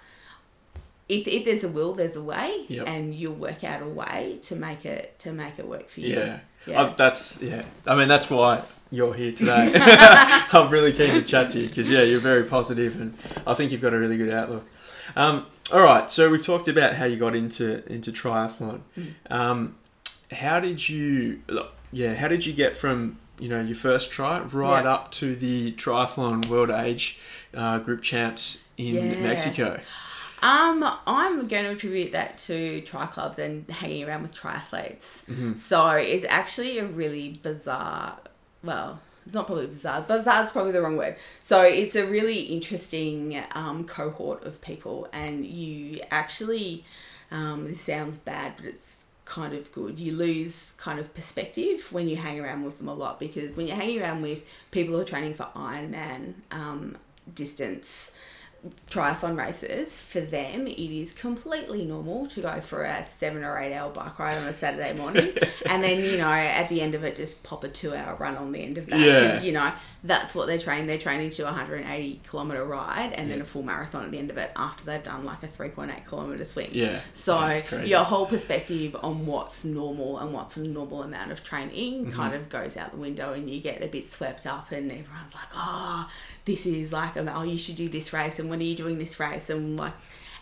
if, 1.09 1.27
if 1.27 1.45
there's 1.45 1.65
a 1.65 1.69
will, 1.69 1.95
there's 1.95 2.15
a 2.17 2.23
way, 2.23 2.67
Yep. 2.69 2.87
and 2.87 3.15
you'll 3.15 3.35
work 3.35 3.65
out 3.65 3.83
a 3.83 3.87
way 3.89 4.39
to 4.43 4.55
make 4.57 4.85
it 4.87 5.19
to 5.21 5.33
make 5.33 5.59
it 5.59 5.67
work 5.67 5.89
for 5.89 6.01
you. 6.01 6.15
Yeah. 6.15 6.39
Yeah. 6.67 6.83
I, 6.83 6.95
that's 6.95 7.41
yeah. 7.41 7.63
I 7.87 7.97
mean, 7.97 8.07
that's 8.09 8.29
why 8.31 8.63
you're 8.91 9.15
here 9.15 9.33
today. 9.33 9.73
I'm 9.77 10.71
really 10.71 10.93
keen 10.93 11.15
to 11.15 11.23
chat 11.23 11.51
to 11.51 11.61
you 11.61 11.69
because 11.69 11.89
yeah, 11.91 12.03
you're 12.03 12.21
very 12.21 12.45
positive, 12.45 13.01
and 13.01 13.17
I 13.47 13.55
think 13.55 13.73
you've 13.73 13.81
got 13.81 13.95
a 13.95 13.99
really 13.99 14.19
good 14.19 14.31
outlook. 14.33 14.67
Um, 15.17 15.47
all 15.73 15.81
right, 15.83 16.11
so 16.11 16.31
we've 16.31 16.45
talked 16.45 16.69
about 16.69 16.95
how 16.95 17.07
you 17.07 17.17
got 17.17 17.35
into 17.35 17.85
into 17.93 18.13
triathlon. 18.13 18.83
Mm. 18.99 19.13
Um, 19.31 19.77
how 20.31 20.61
did 20.61 20.89
you? 20.89 21.41
look, 21.49 21.73
Yeah, 21.93 22.15
how 22.15 22.29
did 22.29 22.47
you 22.47 22.53
get 22.53 22.77
from 22.77 23.19
you 23.39 23.49
know 23.49 23.61
your 23.61 23.75
first 23.77 24.11
try 24.13 24.39
right 24.41 24.85
Yeah. 24.85 24.93
up 24.95 25.13
to 25.13 25.35
the 25.35 25.73
triathlon 25.73 26.47
world 26.47 26.71
age 26.71 27.19
uh, 27.55 27.79
group 27.79 28.03
champs 28.03 28.63
in 28.77 28.95
Yeah. 28.95 29.23
Mexico? 29.23 29.81
Um, 30.43 30.83
I'm 31.07 31.49
going 31.49 31.65
to 31.65 31.73
attribute 31.73 32.13
that 32.13 32.39
to 32.39 32.81
tri 32.83 33.05
clubs 33.07 33.39
and 33.39 33.69
hanging 33.71 34.09
around 34.09 34.23
with 34.23 34.35
triathletes. 34.35 35.25
Mm-hmm. 35.27 35.57
So 35.57 35.91
it's 35.91 36.25
actually 36.31 36.79
a 36.79 36.87
really 36.87 37.39
bizarre, 37.43 38.17
well, 38.65 39.01
it's 39.27 39.35
not 39.35 39.47
probably 39.47 39.67
bizarre, 39.67 40.03
but 40.09 40.25
that's 40.25 40.53
probably 40.53 40.73
the 40.73 40.81
wrong 40.81 40.97
word. 40.97 41.17
So 41.43 41.61
it's 41.61 41.95
a 41.95 42.07
really 42.07 42.41
interesting 42.45 43.43
um, 43.55 43.85
cohort 43.85 44.43
of 44.45 44.63
people, 44.63 45.09
and 45.13 45.45
you 45.45 46.01
actually, 46.11 46.85
um, 47.31 47.67
this 47.67 47.83
sounds 47.83 48.17
bad, 48.17 48.55
but 48.57 48.65
it's 48.65 49.00
kind 49.31 49.55
of 49.55 49.71
good. 49.71 50.01
You 50.01 50.13
lose 50.13 50.73
kind 50.77 50.99
of 50.99 51.15
perspective 51.15 51.87
when 51.93 52.09
you 52.09 52.17
hang 52.17 52.41
around 52.41 52.65
with 52.65 52.79
them 52.79 52.89
a 52.89 52.95
lot 52.95 53.21
because 53.21 53.55
when 53.55 53.69
you're 53.69 53.77
hanging 53.77 54.03
around 54.03 54.23
with 54.23 54.45
people 54.73 54.95
who 54.95 55.01
are 55.01 55.05
training 55.05 55.35
for 55.35 55.47
Ironman 55.55 56.35
um, 56.51 56.99
distance 57.33 58.11
triathlon 58.91 59.37
races, 59.39 59.97
for 60.01 60.21
them, 60.21 60.67
it 60.67 60.79
is 60.79 61.13
completely 61.13 61.85
normal 61.85 62.27
to 62.27 62.41
go 62.43 62.61
for 62.61 62.83
a 62.83 63.03
seven 63.05 63.45
or 63.45 63.59
eight 63.59 63.75
hour 63.75 63.91
bike 63.91 64.19
ride 64.19 64.37
on 64.39 64.45
a 64.45 64.53
Saturday 64.53 64.93
morning. 64.93 65.33
and 65.67 65.83
then, 65.83 66.05
you 66.05 66.19
know, 66.19 66.31
at 66.31 66.69
the 66.69 66.81
end 66.83 66.95
of 66.95 67.05
it, 67.05 67.17
just 67.17 67.43
pop 67.43 67.65
a 67.65 67.69
two 67.69 67.95
hour 67.95 68.17
run 68.17 68.37
on 68.37 68.53
the 68.53 68.59
end 68.61 68.77
of 68.79 68.87
that. 68.87 69.01
Yeah. 69.01 69.41
You 69.41 69.53
know, 69.53 69.73
that's 70.05 70.35
what 70.35 70.47
they're 70.47 70.59
training. 70.59 70.87
They're 70.87 70.99
training 70.99 71.31
to 71.31 71.43
a 71.43 71.47
180 71.47 72.21
kilometre 72.29 72.65
ride 72.65 73.13
and 73.15 73.31
then 73.31 73.41
a 73.41 73.45
full 73.45 73.63
marathon 73.63 74.05
at 74.05 74.11
the 74.11 74.19
end 74.19 74.31
of 74.31 74.37
it 74.39 74.51
after 74.57 74.85
they've 74.85 75.03
done 75.03 75.25
like 75.25 75.43
a 75.43 75.49
3.8 75.49 76.07
kilometre 76.09 76.45
swing. 76.45 76.69
Yeah, 76.73 77.01
So 77.15 77.39
your 77.87 78.05
whole 78.05 78.27
perspective 78.27 78.97
on 79.03 79.25
what's 79.27 79.65
normal 79.65 80.19
and 80.19 80.33
what's 80.35 80.57
a 80.57 80.65
normal 80.65 81.03
amount 81.03 81.33
of 81.33 81.43
training 81.45 81.71
Mm-hmm. 81.71 82.11
kind 82.13 82.35
of 82.35 82.49
goes 82.49 82.77
out 82.77 82.91
the 82.91 82.97
window 82.97 83.33
and 83.33 83.49
you 83.49 83.61
get 83.61 83.83
a 83.83 83.87
bit 83.87 84.11
swept 84.11 84.47
up 84.47 84.73
and 84.73 84.91
everyone's 84.91 85.35
like, 85.35 85.49
oh, 85.55 86.11
this 86.45 86.67
is 86.67 86.93
like, 86.93 87.17
oh, 87.17 87.43
you 87.43 87.57
should 87.59 87.77
do 87.77 87.89
this 87.89 88.13
race 88.13 88.39
and 88.39 88.50
when 88.51 88.61
are 88.61 88.65
you 88.65 88.75
doing 88.77 88.99
this 88.99 89.19
race? 89.21 89.49
And 89.51 89.77
like, 89.77 89.93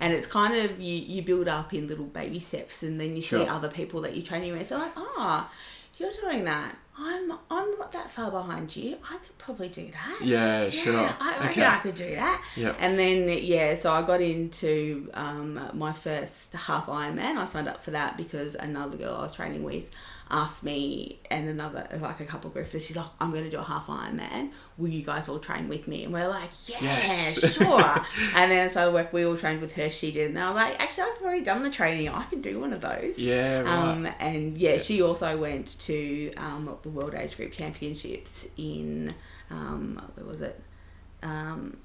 and 0.01 0.13
it's 0.13 0.27
kind 0.27 0.55
of, 0.57 0.81
you, 0.81 0.95
you 0.95 1.23
build 1.23 1.49
up 1.49 1.75
in 1.75 1.87
little 1.89 2.07
baby 2.07 2.41
steps 2.41 2.83
and 2.83 3.01
then 3.01 3.17
you 3.17 3.23
see 3.23 3.47
other 3.47 3.69
people 3.69 4.01
that 4.03 4.17
you're 4.17 4.25
training 4.27 4.53
with. 4.53 4.69
They're 4.69 4.79
like, 4.79 4.93
oh, 4.97 5.51
you're 5.99 6.13
doing 6.23 6.45
that. 6.45 6.77
I'm, 7.01 7.33
I'm 7.49 7.79
not 7.79 7.93
that 7.93 8.11
far 8.11 8.31
behind 8.31 8.75
you. 8.75 8.97
I 9.09 9.19
could 9.19 9.39
probably 9.39 9.69
do 9.69 9.89
that. 9.93 10.21
Yeah, 10.25 10.69
sure. 10.69 10.97
I 11.21 11.31
reckon 11.41 11.63
Okay. 11.63 11.67
I 11.67 11.77
could 11.77 11.95
do 11.95 12.15
that. 12.17 12.45
yeah 12.57 12.75
And 12.81 12.99
then 12.99 13.29
yeah, 13.41 13.79
so 13.79 13.93
I 13.93 14.03
got 14.03 14.21
into 14.21 15.09
um, 15.15 15.61
my 15.75 15.93
first 15.93 16.55
half 16.55 16.87
Ironman. 16.87 17.37
I 17.37 17.45
signed 17.45 17.69
up 17.69 17.85
for 17.85 17.93
that 17.93 18.17
because 18.17 18.57
another 18.57 18.97
girl 18.97 19.15
I 19.15 19.23
was 19.23 19.33
training 19.35 19.63
with 19.63 19.85
asked 20.31 20.63
me 20.63 21.19
and 21.31 21.49
another 21.49 21.89
like 22.01 22.21
a 22.21 22.25
couple 22.25 22.49
of 22.49 22.55
groups. 22.55 22.71
She's 22.73 22.97
like, 22.97 23.07
"I'm 23.21 23.31
going 23.33 23.45
to 23.45 23.51
do 23.51 23.59
a 23.59 23.63
half 23.63 23.87
Ironman. 23.87 24.51
Will 24.77 24.89
you 24.89 25.03
guys 25.03 25.29
all 25.29 25.39
train 25.39 25.69
with 25.69 25.89
me?" 25.89 26.05
And 26.05 26.13
we're 26.13 26.29
like, 26.29 26.51
"Yeah, 26.67 26.79
Yes. 26.83 27.55
sure." 27.55 28.03
and 28.35 28.51
then 28.51 28.69
so 28.69 28.91
like 28.91 29.13
we 29.13 29.25
all 29.25 29.37
trained 29.37 29.61
with 29.61 29.73
her. 29.75 29.89
She 29.91 30.13
did, 30.13 30.31
and 30.31 30.39
I 30.39 30.47
was 30.51 30.57
like, 30.57 30.81
"Actually, 30.81 31.05
I've 31.17 31.23
already 31.23 31.43
done 31.45 31.63
the 31.63 31.71
training. 31.71 32.09
I 32.09 32.25
can 32.25 32.41
do 32.41 32.61
one 32.61 32.73
of 32.73 32.81
those." 32.81 33.19
Yeah, 33.19 33.61
right. 33.61 33.69
Um, 33.91 34.09
and 34.21 34.59
yeah, 34.59 34.79
she 34.79 35.01
also 35.03 35.37
went 35.39 35.79
to 35.81 36.33
um, 36.35 36.77
the 36.83 36.89
World 36.91 37.15
Age 37.15 37.37
Group 37.37 37.53
Championships 37.53 38.47
in 38.57 39.15
um, 39.51 40.01
where 40.15 40.27
was 40.27 40.41
it? 40.41 40.61
Um, 41.23 41.79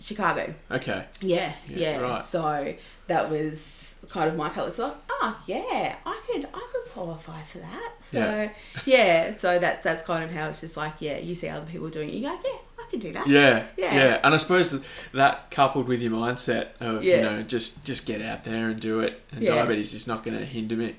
Chicago. 0.00 0.54
okay. 0.70 1.06
Yeah, 1.20 1.52
Yeah, 1.68 1.76
yeah. 1.78 1.98
right. 1.98 2.24
So 2.24 2.74
that 3.08 3.28
was 3.30 3.77
kind 4.08 4.28
of 4.28 4.36
my 4.36 4.48
colour. 4.48 4.72
So 4.72 4.94
oh 5.10 5.42
yeah, 5.46 5.96
I 6.06 6.20
could 6.26 6.46
I 6.54 6.68
could 6.72 6.92
qualify 6.92 7.42
for 7.42 7.58
that. 7.58 7.92
So 8.00 8.18
Yeah. 8.18 8.50
yeah, 8.86 9.36
so 9.36 9.58
that's 9.58 9.82
that's 9.84 10.02
kind 10.02 10.24
of 10.24 10.30
how 10.30 10.48
it's 10.48 10.60
just 10.60 10.76
like 10.76 10.94
yeah, 11.00 11.18
you 11.18 11.34
see 11.34 11.48
other 11.48 11.66
people 11.66 11.88
doing 11.88 12.08
it, 12.08 12.14
you 12.14 12.22
go 12.22 12.32
yeah, 12.32 12.58
I 12.78 12.90
can 12.90 13.00
do 13.00 13.12
that. 13.12 13.26
Yeah, 13.26 13.66
Yeah. 13.76 13.94
yeah, 13.94 14.20
and 14.22 14.34
I 14.34 14.38
suppose 14.38 14.70
that, 14.70 14.82
that 15.12 15.50
coupled 15.50 15.88
with 15.88 16.00
your 16.00 16.12
mindset 16.12 16.68
of 16.80 17.04
you 17.04 17.20
know 17.20 17.42
just 17.42 17.84
just 17.84 18.06
get 18.06 18.22
out 18.22 18.44
there 18.44 18.68
and 18.68 18.80
do 18.80 19.00
it, 19.00 19.20
and 19.32 19.42
Yeah. 19.42 19.54
diabetes 19.56 19.92
is 19.94 20.06
not 20.06 20.24
going 20.24 20.38
to 20.38 20.44
hinder 20.44 20.76
me. 20.76 20.96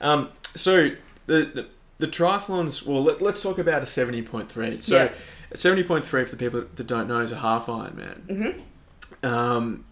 Um, 0.00 0.28
so 0.54 0.90
the, 1.26 1.50
the 1.54 1.66
the 1.98 2.06
triathlons. 2.08 2.84
Well, 2.86 3.02
let, 3.04 3.22
let's 3.22 3.40
talk 3.42 3.58
about 3.58 3.82
a 3.82 3.86
seventy 3.86 4.20
point 4.22 4.50
three. 4.50 4.80
So 4.80 4.96
Yeah. 5.04 5.12
a 5.52 5.56
seventy 5.56 5.84
point 5.84 6.04
three 6.04 6.24
for 6.24 6.32
the 6.32 6.36
people 6.44 6.64
that 6.74 6.86
don't 6.86 7.06
know 7.08 7.20
is 7.20 7.30
a 7.30 7.36
half 7.36 7.66
Ironman. 7.66 8.26
Mm-hmm. 8.26 9.26
Um, 9.26 9.84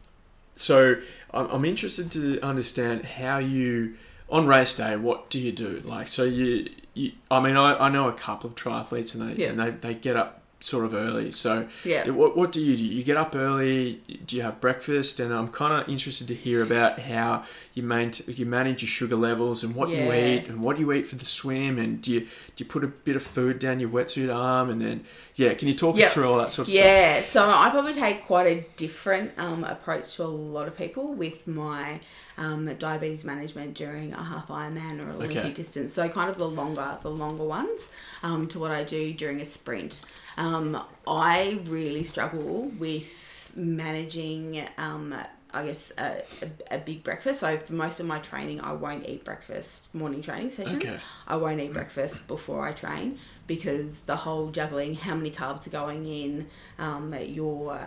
so 0.55 0.97
I'm, 1.35 1.47
I'm 1.51 1.65
interested 1.65 2.11
to 2.13 2.41
understand 2.43 3.05
how 3.05 3.39
you 3.39 3.95
on 4.29 4.47
race 4.47 4.75
day. 4.75 4.97
What 4.97 5.31
do 5.31 5.39
you 5.39 5.53
do? 5.53 5.81
Like, 5.85 6.09
so 6.09 6.25
you, 6.25 6.69
you 6.95 7.13
I 7.31 7.41
mean, 7.41 7.57
I, 7.57 7.87
I 7.87 7.89
know 7.89 8.09
a 8.09 8.13
couple 8.13 8.49
of 8.51 8.57
triathletes 8.57 9.15
and 9.15 9.31
they 9.37 9.43
Yeah. 9.43 9.51
and 9.51 9.59
they, 9.61 9.71
they 9.71 9.95
get 9.95 10.17
up 10.17 10.42
sort 10.63 10.85
of 10.85 10.95
early. 10.95 11.31
So 11.33 11.67
Yeah. 11.85 12.09
what 12.11 12.37
what 12.37 12.53
do 12.53 12.61
you 12.61 12.77
do? 12.77 12.85
You 12.85 13.03
get 13.03 13.17
up 13.17 13.35
early. 13.35 14.01
Do 14.27 14.37
you 14.37 14.43
have 14.43 14.61
breakfast? 14.61 15.21
And 15.21 15.33
I'm 15.35 15.49
kind 15.49 15.81
of 15.83 15.89
interested 15.89 16.29
to 16.29 16.35
hear 16.35 16.63
about 16.63 17.01
how 17.01 17.45
you 17.75 17.83
main 17.83 18.13
you 18.27 18.47
manage 18.47 18.83
your 18.83 18.89
sugar 18.89 19.17
levels 19.17 19.63
and 19.65 19.75
what 19.75 19.89
you 19.91 20.13
eat 20.13 20.47
and 20.49 20.61
what 20.63 20.79
you 20.79 20.93
eat 20.93 21.07
for 21.07 21.17
the 21.17 21.25
swim 21.25 21.79
and 21.79 22.03
do 22.03 22.13
you 22.13 22.21
do 22.21 22.29
you 22.59 22.67
put 22.67 22.85
a 22.85 22.87
bit 22.87 23.17
of 23.17 23.23
food 23.23 23.59
down 23.59 23.81
your 23.81 23.89
wetsuit 23.89 24.35
arm 24.35 24.69
and 24.71 24.81
then 24.81 25.05
yeah, 25.35 25.55
can 25.55 25.67
you 25.69 25.75
talk 25.75 25.97
Yep. 25.97 26.07
us 26.09 26.13
through 26.15 26.31
all 26.31 26.37
that 26.39 26.53
sort 26.53 26.69
of 26.69 26.75
stuff? 26.75 26.85
Yeah, 26.85 27.25
so 27.25 27.49
I 27.49 27.71
probably 27.71 27.95
take 27.95 28.27
quite 28.27 28.47
a 28.47 28.61
different 28.77 29.33
um, 29.39 29.65
approach 29.65 30.17
to 30.17 30.25
a 30.25 30.27
lot 30.27 30.69
of 30.69 30.77
people 30.77 31.15
with 31.15 31.47
my 31.47 32.01
um, 32.37 32.67
diabetes 32.79 33.25
management 33.25 33.73
during 33.75 34.13
a 34.13 34.23
half 34.23 34.49
Ironman 34.49 35.01
or 35.01 35.11
Olympic 35.11 35.39
Okay. 35.39 35.51
distance. 35.53 35.95
So 35.95 36.07
kind 36.11 36.29
of 36.31 36.37
the 36.37 36.47
longer, 36.49 36.99
the 37.01 37.11
longer 37.11 37.45
ones 37.45 37.95
um, 38.23 38.47
to 38.49 38.59
what 38.59 38.71
I 38.73 38.85
do 38.85 39.15
during 39.15 39.41
a 39.41 39.47
sprint. 39.47 40.03
Um, 40.37 40.83
I 41.07 41.61
really 41.67 42.05
struggle 42.05 42.71
with 42.79 43.53
managing. 43.55 44.67
Um, 44.79 45.15
I 45.55 45.67
guess 45.67 45.93
a, 45.99 46.23
a, 46.71 46.77
a 46.77 46.79
big 46.79 47.03
breakfast. 47.03 47.41
So 47.41 47.59
for 47.59 47.75
most 47.75 48.01
of 48.01 48.07
my 48.07 48.21
training, 48.21 48.61
I 48.61 48.73
won't 48.73 49.07
eat 49.07 49.25
breakfast 49.25 49.95
morning 49.95 50.23
training 50.23 50.51
sessions. 50.51 50.83
Okay. 50.83 50.97
I 51.29 51.37
won't 51.37 51.61
eat 51.61 51.75
breakfast 51.75 52.27
before 52.27 52.67
I 52.67 52.73
train 52.73 53.19
because 53.47 53.99
the 54.07 54.17
whole 54.17 54.51
juggling 54.51 54.95
how 54.95 55.15
many 55.15 55.31
carbs 55.31 55.67
are 55.67 55.71
going 55.71 56.07
in, 56.07 56.47
um, 56.79 57.15
your 57.15 57.79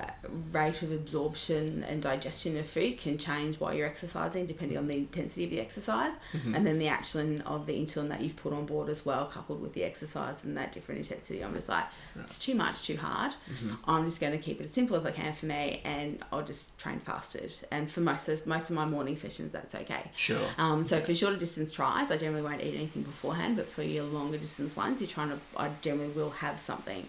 rate 0.51 0.83
of 0.83 0.91
absorption 0.91 1.83
and 1.89 2.03
digestion 2.03 2.55
of 2.57 2.67
food 2.67 2.99
can 2.99 3.17
change 3.17 3.59
while 3.59 3.73
you're 3.73 3.87
exercising 3.87 4.45
depending 4.45 4.77
on 4.77 4.87
the 4.87 4.95
intensity 4.95 5.45
of 5.45 5.49
the 5.49 5.59
exercise 5.59 6.13
and 6.53 6.67
then 6.67 6.77
the 6.77 6.87
action 6.87 7.41
of 7.41 7.65
the 7.65 7.73
insulin 7.73 8.09
that 8.09 8.21
you've 8.21 8.35
put 8.35 8.53
on 8.53 8.65
board 8.67 8.89
as 8.89 9.05
well, 9.05 9.25
coupled 9.25 9.59
with 9.61 9.73
the 9.73 9.83
exercise 9.83 10.43
and 10.43 10.55
that 10.55 10.71
different 10.71 10.99
intensity. 10.99 11.43
I'm 11.43 11.53
just 11.55 11.69
like, 11.69 11.85
it's 12.23 12.39
too 12.39 12.55
much, 12.55 12.83
too 12.83 12.97
hard. 12.97 13.33
I'm 13.85 14.05
just 14.05 14.19
going 14.19 14.31
to 14.31 14.37
keep 14.37 14.61
it 14.61 14.65
as 14.65 14.71
simple 14.71 14.95
as 14.95 15.05
I 15.05 15.11
can 15.11 15.33
for 15.33 15.45
me 15.45 15.81
and 15.83 16.19
I'll 16.31 16.43
just 16.43 16.77
train 16.77 16.99
fasted. 16.99 17.51
And 17.71 17.91
for 17.91 18.01
most 18.01 18.27
of, 18.29 18.45
most 18.47 18.69
of 18.69 18.75
my 18.75 18.85
morning 18.85 19.15
sessions, 19.15 19.51
that's 19.51 19.75
okay. 19.75 20.11
Sure. 20.15 20.47
Um, 20.57 20.87
so 20.87 20.99
for 21.01 21.13
shorter 21.13 21.37
distance 21.37 21.73
tries, 21.73 22.11
I 22.11 22.17
generally 22.17 22.41
won't 22.41 22.61
eat 22.61 22.75
anything 22.75 23.03
beforehand, 23.03 23.57
but 23.57 23.67
for 23.67 23.83
your 23.83 24.05
longer 24.05 24.37
distance 24.37 24.75
ones, 24.75 25.01
you're 25.01 25.09
trying 25.09 25.29
to, 25.29 25.39
I 25.57 25.69
generally 25.81 26.11
will 26.11 26.31
have 26.31 26.59
something. 26.59 27.05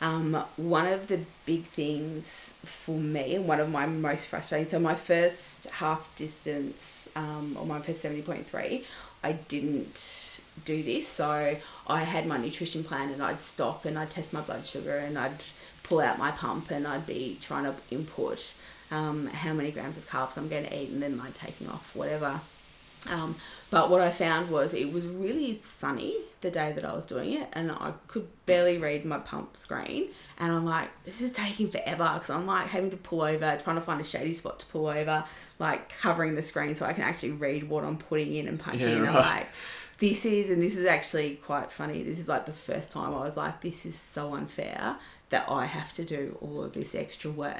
Um, 0.00 0.34
one 0.56 0.86
of 0.86 1.08
the 1.08 1.20
big 1.46 1.64
things 1.64 2.52
for 2.64 2.98
me, 2.98 3.34
and 3.36 3.48
one 3.48 3.60
of 3.60 3.70
my 3.70 3.86
most 3.86 4.26
frustrating, 4.26 4.68
so 4.68 4.78
my 4.78 4.94
first 4.94 5.66
half 5.70 6.14
distance, 6.16 7.08
um, 7.16 7.56
or 7.58 7.64
my 7.64 7.80
first 7.80 8.02
70.3, 8.02 8.84
I 9.24 9.32
didn't 9.32 10.42
do 10.64 10.82
this. 10.82 11.08
So 11.08 11.56
I 11.88 12.00
had 12.04 12.26
my 12.26 12.38
nutrition 12.38 12.84
plan 12.84 13.10
and 13.12 13.22
I'd 13.22 13.42
stop 13.42 13.84
and 13.84 13.98
I'd 13.98 14.10
test 14.10 14.32
my 14.32 14.40
blood 14.40 14.66
sugar 14.66 14.96
and 14.96 15.18
I'd 15.18 15.42
pull 15.82 16.00
out 16.00 16.18
my 16.18 16.30
pump 16.30 16.70
and 16.70 16.86
I'd 16.86 17.06
be 17.06 17.38
trying 17.42 17.64
to 17.64 17.74
input 17.90 18.54
um, 18.90 19.26
how 19.28 19.52
many 19.52 19.70
grams 19.70 19.96
of 19.96 20.08
carbs 20.08 20.36
I'm 20.36 20.48
going 20.48 20.64
to 20.64 20.76
eat 20.76 20.90
and 20.90 21.02
then 21.02 21.18
like 21.18 21.34
taking 21.38 21.68
off 21.68 21.94
whatever. 21.94 22.40
Um, 23.10 23.36
but 23.70 23.90
what 23.90 24.00
I 24.00 24.10
found 24.10 24.50
was 24.50 24.74
it 24.74 24.92
was 24.92 25.06
really 25.06 25.60
sunny 25.62 26.16
the 26.40 26.50
day 26.50 26.72
that 26.72 26.84
I 26.84 26.92
was 26.92 27.06
doing 27.06 27.32
it, 27.32 27.48
and 27.52 27.70
I 27.70 27.92
could 28.08 28.26
barely 28.46 28.78
read 28.78 29.04
my 29.04 29.18
pump 29.18 29.56
screen. 29.56 30.08
And 30.38 30.52
I'm 30.52 30.64
like, 30.64 30.88
this 31.04 31.20
is 31.20 31.32
taking 31.32 31.68
forever 31.70 32.10
because 32.14 32.30
I'm 32.30 32.46
like 32.46 32.68
having 32.68 32.90
to 32.90 32.96
pull 32.96 33.22
over, 33.22 33.58
trying 33.62 33.76
to 33.76 33.82
find 33.82 34.00
a 34.00 34.04
shady 34.04 34.34
spot 34.34 34.58
to 34.60 34.66
pull 34.66 34.86
over, 34.88 35.24
like 35.58 35.88
covering 35.98 36.34
the 36.34 36.42
screen 36.42 36.76
so 36.76 36.84
I 36.84 36.92
can 36.92 37.04
actually 37.04 37.32
read 37.32 37.68
what 37.68 37.84
I'm 37.84 37.96
putting 37.96 38.34
in 38.34 38.48
and 38.48 38.58
punching 38.58 38.88
Yeah, 38.88 38.96
in. 38.96 39.06
I'm 39.06 39.14
like, 39.14 39.46
this 39.98 40.24
is, 40.26 40.50
and 40.50 40.62
this 40.62 40.76
is 40.76 40.84
actually 40.86 41.36
quite 41.36 41.70
funny. 41.70 42.02
This 42.02 42.18
is 42.18 42.28
like 42.28 42.46
the 42.46 42.52
first 42.52 42.90
time 42.90 43.14
I 43.14 43.20
was 43.20 43.36
like, 43.36 43.60
this 43.60 43.86
is 43.86 43.98
so 43.98 44.34
unfair 44.34 44.96
that 45.30 45.46
I 45.50 45.64
have 45.66 45.92
to 45.94 46.04
do 46.04 46.38
all 46.40 46.62
of 46.62 46.72
this 46.74 46.94
extra 46.94 47.30
work. 47.30 47.56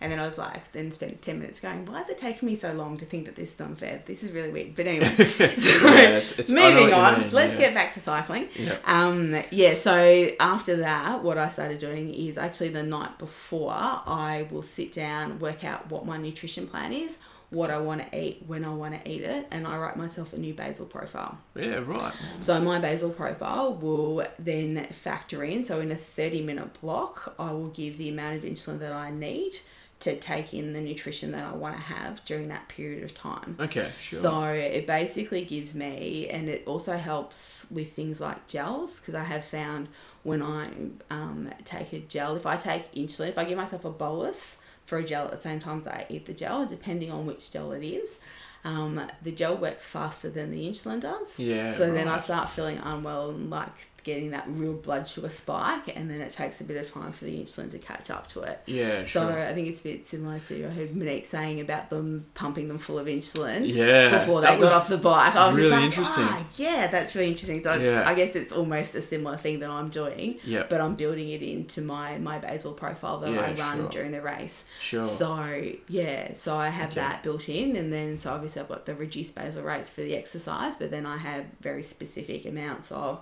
And 0.00 0.10
then 0.10 0.18
I 0.18 0.26
was 0.26 0.36
like, 0.36 0.72
then 0.72 0.90
spent 0.90 1.22
10 1.22 1.38
minutes 1.38 1.60
going, 1.60 1.86
why 1.86 2.00
is 2.02 2.08
it 2.08 2.18
taking 2.18 2.46
me 2.48 2.56
so 2.56 2.72
long 2.72 2.98
to 2.98 3.04
think 3.04 3.24
that 3.26 3.36
this 3.36 3.54
is 3.54 3.60
unfair? 3.60 4.02
This 4.04 4.24
is 4.24 4.32
really 4.32 4.50
weird. 4.50 4.74
But 4.74 4.88
anyway, 4.88 5.06
so 5.26 5.44
Yeah, 5.44 6.00
it's- 6.16 6.32
it's- 6.32 6.50
I 6.50 6.54
know 6.54 6.62
what 6.64 6.74
moving 6.74 6.92
on, 6.94 7.20
mean, 7.20 7.30
let's 7.30 7.54
yeah. 7.54 7.60
get 7.60 7.74
back 7.74 7.94
to 7.94 8.00
cycling. 8.00 8.48
Yeah. 8.58 8.78
Um, 8.84 9.40
yeah, 9.52 9.76
so 9.76 10.30
after 10.40 10.74
that, 10.78 11.22
what 11.22 11.38
I 11.38 11.48
started 11.50 11.78
doing 11.78 12.12
is 12.12 12.36
actually 12.36 12.70
the 12.70 12.82
night 12.82 13.16
before, 13.18 13.70
I 13.72 14.48
will 14.50 14.62
sit 14.62 14.90
down, 14.92 15.38
work 15.38 15.62
out 15.62 15.88
what 15.88 16.04
my 16.04 16.16
nutrition 16.16 16.66
plan 16.66 16.92
is, 16.92 17.18
what 17.52 17.70
I 17.70 17.78
want 17.78 18.00
to 18.00 18.18
eat, 18.18 18.42
when 18.46 18.64
I 18.64 18.70
want 18.70 18.94
to 18.94 19.10
eat 19.10 19.22
it, 19.22 19.46
and 19.50 19.66
I 19.66 19.76
write 19.76 19.96
myself 19.96 20.32
a 20.32 20.38
new 20.38 20.54
basal 20.54 20.86
profile. 20.86 21.36
Yeah, 21.54 21.80
right. 21.84 22.12
So 22.40 22.58
my 22.60 22.78
basal 22.78 23.10
profile 23.10 23.74
will 23.74 24.26
then 24.38 24.86
factor 24.86 25.44
in. 25.44 25.62
So 25.62 25.80
in 25.80 25.90
a 25.90 25.96
30 25.96 26.40
minute 26.40 26.80
block, 26.80 27.34
I 27.38 27.52
will 27.52 27.68
give 27.68 27.98
the 27.98 28.08
amount 28.08 28.38
of 28.38 28.42
insulin 28.44 28.78
that 28.78 28.92
I 28.92 29.10
need 29.10 29.52
to 30.00 30.16
take 30.16 30.54
in 30.54 30.72
the 30.72 30.80
nutrition 30.80 31.30
that 31.32 31.44
I 31.44 31.52
want 31.54 31.76
to 31.76 31.82
have 31.82 32.24
during 32.24 32.48
that 32.48 32.68
period 32.68 33.04
of 33.04 33.14
time. 33.14 33.56
Okay, 33.60 33.88
sure. 34.00 34.20
So 34.20 34.44
it 34.46 34.86
basically 34.86 35.44
gives 35.44 35.74
me, 35.74 36.28
and 36.28 36.48
it 36.48 36.64
also 36.66 36.96
helps 36.96 37.66
with 37.70 37.92
things 37.92 38.18
like 38.18 38.46
gels, 38.48 38.98
because 38.98 39.14
I 39.14 39.24
have 39.24 39.44
found 39.44 39.88
when 40.22 40.42
I 40.42 40.70
um, 41.10 41.50
take 41.64 41.92
a 41.92 41.98
gel, 42.00 42.34
if 42.34 42.46
I 42.46 42.56
take 42.56 42.92
insulin, 42.94 43.28
if 43.28 43.38
I 43.38 43.44
give 43.44 43.58
myself 43.58 43.84
a 43.84 43.90
bolus 43.90 44.61
for 44.84 44.98
a 44.98 45.04
gel 45.04 45.26
at 45.26 45.32
the 45.32 45.40
same 45.40 45.60
time 45.60 45.80
as 45.80 45.86
I 45.86 46.06
eat 46.08 46.26
the 46.26 46.34
gel, 46.34 46.66
depending 46.66 47.10
on 47.10 47.26
which 47.26 47.50
gel 47.50 47.72
it 47.72 47.84
is, 47.84 48.18
um, 48.64 49.00
the 49.22 49.32
gel 49.32 49.56
works 49.56 49.88
faster 49.88 50.28
than 50.30 50.50
the 50.50 50.68
insulin 50.68 51.00
does. 51.00 51.38
Yeah, 51.38 51.72
So 51.72 51.92
then 51.92 52.08
I 52.08 52.18
start 52.18 52.48
feeling 52.48 52.78
unwell 52.78 53.30
and 53.30 53.50
like 53.50 53.88
getting 54.04 54.30
that 54.30 54.44
real 54.48 54.72
blood 54.74 55.06
sugar 55.08 55.28
spike, 55.28 55.96
and 55.96 56.10
then 56.10 56.20
it 56.20 56.32
takes 56.32 56.60
a 56.60 56.64
bit 56.64 56.76
of 56.76 56.92
time 56.92 57.12
for 57.12 57.24
the 57.24 57.36
insulin 57.36 57.70
to 57.70 57.78
catch 57.78 58.10
up 58.10 58.28
to 58.28 58.40
it. 58.42 58.60
yeah, 58.66 59.04
So 59.04 59.28
sure. 59.30 59.46
I 59.46 59.52
think 59.54 59.68
it's 59.68 59.80
a 59.80 59.84
bit 59.84 60.06
similar 60.06 60.38
to 60.38 60.66
I 60.66 60.70
heard 60.70 60.94
Monique 60.96 61.26
saying 61.26 61.60
about 61.60 61.90
them 61.90 62.26
pumping 62.34 62.68
them 62.68 62.78
full 62.78 62.98
of 62.98 63.06
insulin 63.06 63.66
Yeah, 63.72 64.18
before 64.18 64.40
they 64.40 64.48
got 64.58 64.72
off 64.72 64.88
the 64.88 64.98
bike. 64.98 65.34
I 65.36 65.48
was 65.48 65.56
really 65.58 65.70
just 65.70 65.76
like, 65.76 65.84
interesting. 65.84 66.24
"Ah, 66.26 66.46
yeah, 66.56 66.86
that's 66.88 67.14
really 67.14 67.28
interesting. 67.30 67.62
So 67.62 67.72
it's, 67.72 67.82
Yeah. 67.82 68.04
I 68.06 68.14
guess 68.14 68.34
it's 68.34 68.52
almost 68.52 68.94
a 68.94 69.02
similar 69.02 69.36
thing 69.36 69.60
that 69.60 69.70
I'm 69.70 69.88
doing, 69.88 70.38
Yeah. 70.44 70.64
but 70.68 70.80
I'm 70.80 70.94
building 70.94 71.30
it 71.30 71.42
into 71.42 71.80
my 71.82 72.18
my 72.18 72.38
basal 72.38 72.72
profile 72.72 73.18
that 73.20 73.32
I 73.38 73.52
run 73.54 73.78
sure. 73.78 73.88
during 73.88 74.12
the 74.12 74.22
race. 74.22 74.64
Sure. 74.80 75.02
So 75.02 75.72
yeah, 75.88 76.34
so 76.34 76.56
I 76.56 76.68
have 76.68 76.90
Okay. 76.90 77.00
that 77.00 77.22
built 77.22 77.48
in, 77.48 77.76
and 77.76 77.92
then 77.92 78.18
so 78.18 78.32
obviously 78.32 78.60
I've 78.62 78.68
got 78.68 78.86
the 78.86 78.94
reduced 78.94 79.34
basal 79.34 79.62
rates 79.62 79.90
for 79.90 80.00
the 80.02 80.14
exercise, 80.16 80.76
but 80.76 80.90
then 80.90 81.06
I 81.06 81.16
have 81.18 81.44
very 81.60 81.82
specific 81.82 82.44
amounts 82.44 82.90
of. 82.92 83.20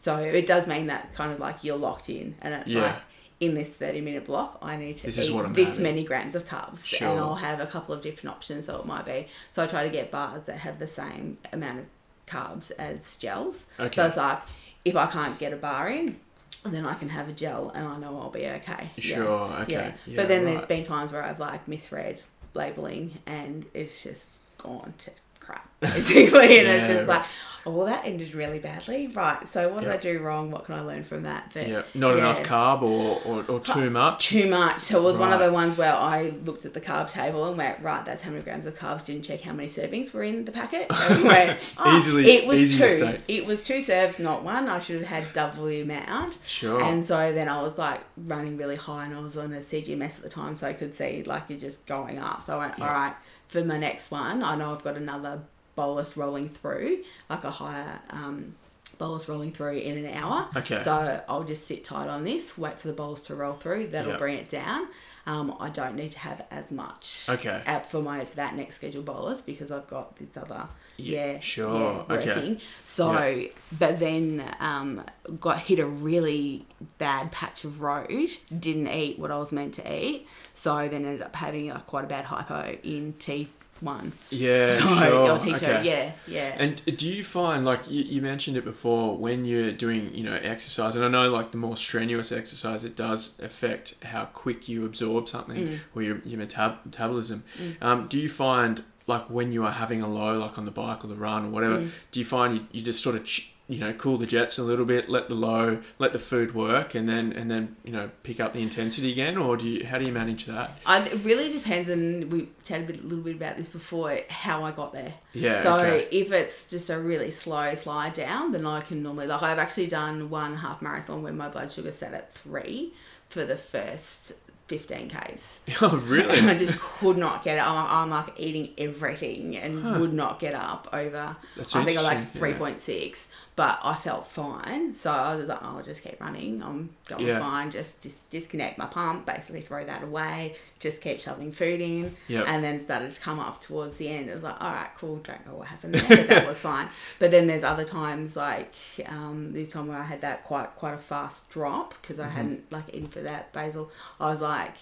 So 0.00 0.16
it 0.16 0.46
does 0.46 0.66
mean 0.66 0.86
that 0.88 1.12
kind 1.14 1.32
of 1.32 1.38
like 1.38 1.62
you're 1.62 1.76
locked 1.76 2.08
in, 2.08 2.34
and 2.40 2.54
it's 2.54 2.70
Yeah. 2.70 2.82
like 2.82 2.96
in 3.38 3.54
this 3.54 3.68
30 3.68 4.00
minute 4.02 4.24
block, 4.26 4.58
I 4.62 4.76
need 4.76 4.96
to 4.98 5.06
This 5.06 5.18
eat 5.18 5.22
is 5.22 5.32
what 5.32 5.44
I'm 5.46 5.54
this 5.54 5.68
having. 5.68 5.82
many 5.82 6.04
grams 6.04 6.34
of 6.34 6.46
carbs, 6.46 6.84
Sure. 6.84 7.08
and 7.08 7.20
I'll 7.20 7.36
have 7.36 7.60
a 7.60 7.66
couple 7.66 7.94
of 7.94 8.02
different 8.02 8.34
options. 8.36 8.66
So 8.66 8.78
it 8.80 8.86
might 8.86 9.04
be 9.06 9.28
so 9.52 9.62
I 9.62 9.66
try 9.66 9.82
to 9.84 9.90
get 9.90 10.10
bars 10.10 10.46
that 10.46 10.58
have 10.58 10.78
the 10.78 10.86
same 10.86 11.38
amount 11.52 11.78
of 11.80 11.84
carbs 12.26 12.70
as 12.78 13.16
gels. 13.16 13.66
Okay. 13.78 13.94
So 13.94 14.06
it's 14.06 14.16
like 14.16 14.40
if 14.84 14.96
I 14.96 15.06
can't 15.06 15.38
get 15.38 15.52
a 15.52 15.56
bar 15.56 15.88
in. 15.88 16.18
Then 16.62 16.84
I 16.84 16.92
can 16.92 17.08
have 17.08 17.26
a 17.26 17.32
gel 17.32 17.70
and 17.74 17.88
I 17.88 17.96
know 17.96 18.20
I'll 18.20 18.28
be 18.28 18.46
okay. 18.46 18.90
Yeah. 18.96 19.14
Sure, 19.16 19.52
okay. 19.62 19.94
Yeah, 20.06 20.16
but 20.16 20.28
then 20.28 20.44
right. 20.44 20.52
there's 20.52 20.66
been 20.66 20.84
times 20.84 21.10
where 21.10 21.22
I've 21.22 21.40
like 21.40 21.66
misread 21.66 22.20
labeling 22.52 23.16
and 23.24 23.64
it's 23.72 24.02
just 24.02 24.26
gone 24.58 24.92
to 24.98 25.10
crap 25.50 25.68
basically 25.80 26.58
and 26.58 26.68
it's 26.68 26.88
just 26.88 26.98
right. 27.00 27.08
like 27.08 27.26
oh 27.66 27.72
well 27.72 27.84
that 27.86 28.06
ended 28.06 28.34
really 28.34 28.58
badly 28.58 29.06
right 29.08 29.46
so 29.46 29.68
what 29.68 29.82
Yeah. 29.82 29.90
did 29.90 29.96
i 29.96 30.12
do 30.12 30.18
wrong 30.20 30.50
what 30.50 30.64
can 30.64 30.76
i 30.76 30.80
learn 30.80 31.04
from 31.04 31.24
that 31.24 31.50
but 31.52 31.68
yeah, 31.68 31.82
not 31.94 32.12
yeah. 32.12 32.18
enough 32.20 32.42
carb 32.42 32.80
or, 32.80 33.20
or, 33.26 33.44
or 33.50 33.60
too 33.60 33.90
much. 33.90 34.28
too 34.28 34.48
much 34.48 34.78
so 34.80 34.98
it 34.98 35.02
was 35.02 35.18
one 35.18 35.30
of 35.30 35.40
the 35.40 35.52
ones 35.52 35.76
where 35.76 35.94
i 35.94 36.32
looked 36.46 36.64
at 36.64 36.72
the 36.72 36.80
carb 36.80 37.10
table 37.10 37.46
and 37.48 37.58
went 37.58 37.78
right 37.82 38.06
that's 38.06 38.22
how 38.22 38.30
many 38.30 38.42
grams 38.42 38.64
of 38.64 38.74
carbs 38.78 39.04
didn't 39.04 39.22
check 39.24 39.42
how 39.42 39.52
many 39.52 39.68
servings 39.68 40.12
were 40.14 40.22
in 40.22 40.46
the 40.46 40.52
packet 40.52 40.86
and 40.90 41.24
went, 41.24 41.74
oh, 41.78 41.96
Easily- 41.98 42.30
it 42.30 42.46
was 42.46 42.72
two 42.72 42.78
mistake. 42.78 43.20
it 43.28 43.44
was 43.46 43.62
two 43.62 43.82
serves 43.82 44.18
not 44.18 44.42
one 44.42 44.66
i 44.68 44.78
should 44.78 44.98
have 44.98 45.08
had 45.08 45.30
double 45.34 45.66
the 45.66 45.82
amount 45.82 46.38
Sure. 46.46 46.82
and 46.82 47.04
so 47.04 47.30
then 47.32 47.48
I 47.48 47.60
was 47.60 47.76
like 47.76 48.00
running 48.16 48.56
really 48.56 48.76
high 48.76 49.04
and 49.04 49.14
I 49.14 49.20
was 49.20 49.36
on 49.36 49.52
a 49.52 49.60
CGMS 49.60 50.16
at 50.16 50.22
the 50.22 50.28
time 50.30 50.56
so 50.56 50.66
I 50.68 50.72
could 50.72 50.94
see 50.94 51.22
like 51.24 51.44
you're 51.48 51.58
just 51.58 51.84
going 51.86 52.18
up. 52.18 52.42
So 52.42 52.54
I 52.54 52.58
went, 52.66 52.78
Yeah. 52.78 52.86
all 52.88 52.92
right, 52.94 53.14
for 53.50 53.64
my 53.64 53.78
next 53.78 54.10
one, 54.10 54.42
I 54.42 54.54
know 54.56 54.72
I've 54.74 54.82
got 54.84 54.96
another 54.96 55.40
bolus 55.76 56.16
rolling 56.16 56.48
through, 56.48 57.04
like 57.28 57.44
a 57.44 57.50
higher 57.50 58.00
um, 58.10 58.54
bolus 58.98 59.28
rolling 59.28 59.52
through 59.52 59.76
in 59.78 60.04
an 60.04 60.14
hour. 60.14 60.48
Okay. 60.56 60.82
So 60.82 61.22
I'll 61.28 61.44
just 61.44 61.66
sit 61.66 61.84
tight 61.84 62.08
on 62.08 62.24
this, 62.24 62.56
wait 62.58 62.78
for 62.78 62.88
the 62.88 62.94
bolus 62.94 63.20
to 63.22 63.34
roll 63.34 63.54
through. 63.54 63.88
That'll 63.88 64.12
Yep. 64.12 64.18
bring 64.18 64.36
it 64.38 64.48
down. 64.48 64.88
Um, 65.26 65.54
I 65.60 65.68
don't 65.68 65.96
need 65.96 66.12
to 66.12 66.18
have 66.20 66.44
as 66.50 66.72
much 66.72 67.26
Okay. 67.28 67.62
at 67.66 67.90
for 67.90 68.02
my 68.02 68.24
that 68.36 68.56
next 68.56 68.76
scheduled 68.76 69.04
bolus 69.04 69.42
because 69.42 69.70
I've 69.70 69.86
got 69.86 70.16
this 70.16 70.34
other 70.36 70.66
Yeah, 70.96 71.32
yeah 71.32 71.40
sure, 71.40 72.04
yeah, 72.08 72.14
okay. 72.16 72.58
So, 72.84 73.12
Yeah. 73.12 73.48
but 73.78 73.98
then 74.00 74.42
um, 74.60 75.04
got 75.38 75.58
hit 75.60 75.78
a 75.78 75.86
really 75.86 76.66
bad 76.98 77.30
patch 77.32 77.64
of 77.64 77.80
road. 77.82 78.30
Didn't 78.58 78.88
eat 78.88 79.18
what 79.18 79.30
I 79.30 79.36
was 79.38 79.52
meant 79.52 79.74
to 79.74 79.94
eat. 79.94 80.26
So 80.54 80.76
then 80.88 81.04
ended 81.04 81.22
up 81.22 81.36
having 81.36 81.70
a, 81.70 81.80
quite 81.80 82.04
a 82.04 82.08
bad 82.08 82.24
hypo 82.24 82.76
in 82.82 83.12
T 83.14 83.48
one. 83.82 84.12
Yeah, 84.30 84.78
so, 84.78 84.86
sure. 84.96 85.14
Or 85.32 85.38
T 85.38 85.50
two. 85.50 85.54
okay. 85.56 85.82
Yeah, 85.84 86.12
yeah. 86.26 86.56
And 86.58 86.82
do 86.96 87.08
you 87.08 87.22
find, 87.24 87.64
like 87.64 87.90
you, 87.90 88.02
you 88.02 88.20
mentioned 88.22 88.56
it 88.56 88.64
before, 88.64 89.16
when 89.16 89.44
you're 89.44 89.72
doing, 89.72 90.14
you 90.14 90.24
know, 90.24 90.34
exercise, 90.34 90.96
and 90.96 91.04
I 91.04 91.08
know 91.08 91.30
like 91.30 91.50
the 91.52 91.58
more 91.58 91.76
strenuous 91.76 92.32
exercise, 92.32 92.84
it 92.84 92.96
does 92.96 93.38
affect 93.40 93.94
how 94.04 94.26
quick 94.26 94.68
you 94.68 94.84
absorb 94.84 95.28
something 95.28 95.56
Mm. 95.68 95.78
or 95.94 96.02
your, 96.02 96.20
your 96.24 96.40
metab- 96.40 96.84
metabolism. 96.84 97.44
Um, 97.80 98.06
do 98.08 98.18
you 98.18 98.28
find, 98.28 98.82
like 99.06 99.28
when 99.28 99.52
you 99.52 99.64
are 99.64 99.72
having 99.72 100.02
a 100.02 100.08
low, 100.08 100.38
like 100.38 100.56
on 100.58 100.64
the 100.64 100.70
bike 100.70 101.04
or 101.04 101.08
the 101.08 101.14
run 101.16 101.46
or 101.46 101.48
whatever, 101.50 101.78
Mm. 101.78 101.90
do 102.12 102.20
you 102.20 102.24
find 102.26 102.58
you, 102.58 102.66
you 102.72 102.80
just 102.82 103.02
sort 103.02 103.16
of, 103.16 103.24
ch- 103.24 103.49
you 103.70 103.78
know, 103.78 103.92
cool 103.92 104.18
the 104.18 104.26
jets 104.26 104.58
a 104.58 104.64
little 104.64 104.84
bit, 104.84 105.08
let 105.08 105.28
the 105.28 105.34
low, 105.36 105.80
let 106.00 106.12
the 106.12 106.18
food 106.18 106.56
work, 106.56 106.96
and 106.96 107.08
then 107.08 107.32
and 107.32 107.48
then 107.48 107.76
you 107.84 107.92
know 107.92 108.10
pick 108.24 108.40
up 108.40 108.52
the 108.52 108.60
intensity 108.62 109.12
again, 109.12 109.36
or 109.36 109.56
do 109.56 109.68
you? 109.68 109.86
How 109.86 109.96
do 109.98 110.04
you 110.04 110.12
manage 110.12 110.46
that? 110.46 110.72
I, 110.84 110.98
it 111.06 111.24
really 111.24 111.52
depends, 111.52 111.88
and 111.88 112.32
we 112.32 112.48
chatted 112.64 112.90
a, 112.90 112.92
bit, 112.92 113.04
a 113.04 113.06
little 113.06 113.22
bit 113.22 113.36
about 113.36 113.56
this 113.56 113.68
before, 113.68 114.18
how 114.28 114.64
I 114.64 114.72
got 114.72 114.92
there. 114.92 115.14
Yeah. 115.34 115.62
So 115.62 115.76
okay. 115.78 116.08
if 116.10 116.32
it's 116.32 116.68
just 116.68 116.90
a 116.90 116.98
really 116.98 117.30
slow 117.30 117.72
slide 117.76 118.14
down, 118.14 118.50
then 118.50 118.66
I 118.66 118.80
can 118.80 119.04
normally 119.04 119.28
like 119.28 119.42
I've 119.42 119.60
actually 119.60 119.86
done 119.86 120.30
one 120.30 120.56
half 120.56 120.82
marathon 120.82 121.22
where 121.22 121.32
my 121.32 121.48
blood 121.48 121.70
sugar 121.70 121.92
sat 121.92 122.12
at 122.12 122.32
three 122.32 122.92
for 123.28 123.44
the 123.44 123.56
first 123.56 124.32
fifteen 124.66 125.08
k's. 125.08 125.60
oh, 125.82 125.96
really? 126.06 126.38
And 126.38 126.50
I 126.54 126.56
just 126.58 126.78
could 126.78 127.18
not 127.18 127.42
get 127.44 127.58
it. 127.58 127.66
I'm, 127.66 127.86
I'm 127.86 128.10
like 128.10 128.34
eating 128.38 128.70
everything 128.78 129.56
and 129.56 129.80
Huh. 129.82 129.98
would 130.00 130.12
not 130.12 130.38
get 130.38 130.54
up 130.54 130.88
over. 130.92 131.36
That's 131.56 131.74
I 131.74 131.84
think 131.84 131.98
I 131.98 132.02
like 132.02 132.32
3.6. 132.32 132.78
yeah. 132.78 133.14
But 133.60 133.78
I 133.82 133.94
felt 133.94 134.26
fine. 134.26 134.94
So 134.94 135.10
I 135.12 135.32
was 135.34 135.40
just 135.40 135.48
like, 135.50 135.58
oh, 135.62 135.76
I'll 135.76 135.82
just 135.82 136.02
keep 136.02 136.18
running. 136.18 136.62
I'm 136.62 136.88
going 137.06 137.26
Yeah. 137.26 137.40
fine. 137.40 137.70
Just, 137.70 138.00
just 138.00 138.30
disconnect 138.30 138.78
my 138.78 138.86
pump, 138.86 139.26
basically 139.26 139.60
throw 139.60 139.84
that 139.84 140.02
away. 140.02 140.56
Just 140.78 141.02
keep 141.02 141.20
shoving 141.20 141.52
food 141.52 141.82
in, 141.82 142.16
Yep. 142.28 142.44
and 142.48 142.64
then 142.64 142.80
started 142.80 143.10
to 143.12 143.20
come 143.20 143.38
up 143.38 143.60
towards 143.60 143.98
the 143.98 144.08
end. 144.08 144.30
It 144.30 144.34
was 144.34 144.44
like, 144.44 144.58
all 144.62 144.72
right, 144.72 144.88
cool. 144.96 145.16
Don't 145.16 145.44
know 145.46 145.56
what 145.56 145.68
happened 145.68 145.92
there, 145.96 146.16
but 146.16 146.28
that 146.28 146.48
was 146.48 146.58
fine. 146.60 146.88
But 147.18 147.32
then 147.32 147.46
there's 147.48 147.62
other 147.64 147.84
times 147.84 148.34
like 148.34 148.72
um, 149.06 149.52
this 149.52 149.72
time 149.72 149.88
where 149.88 149.98
I 149.98 150.04
had 150.04 150.22
that 150.22 150.42
quite 150.44 150.74
quite 150.76 150.94
a 150.94 150.98
fast 150.98 151.50
drop 151.50 151.92
because 152.00 152.16
Mm-hmm. 152.16 152.28
I 152.30 152.32
hadn't 152.32 152.72
like 152.72 152.88
eaten 152.94 153.08
for 153.08 153.20
that 153.20 153.52
basal. 153.52 153.90
I 154.18 154.30
was 154.30 154.40
like 154.40 154.74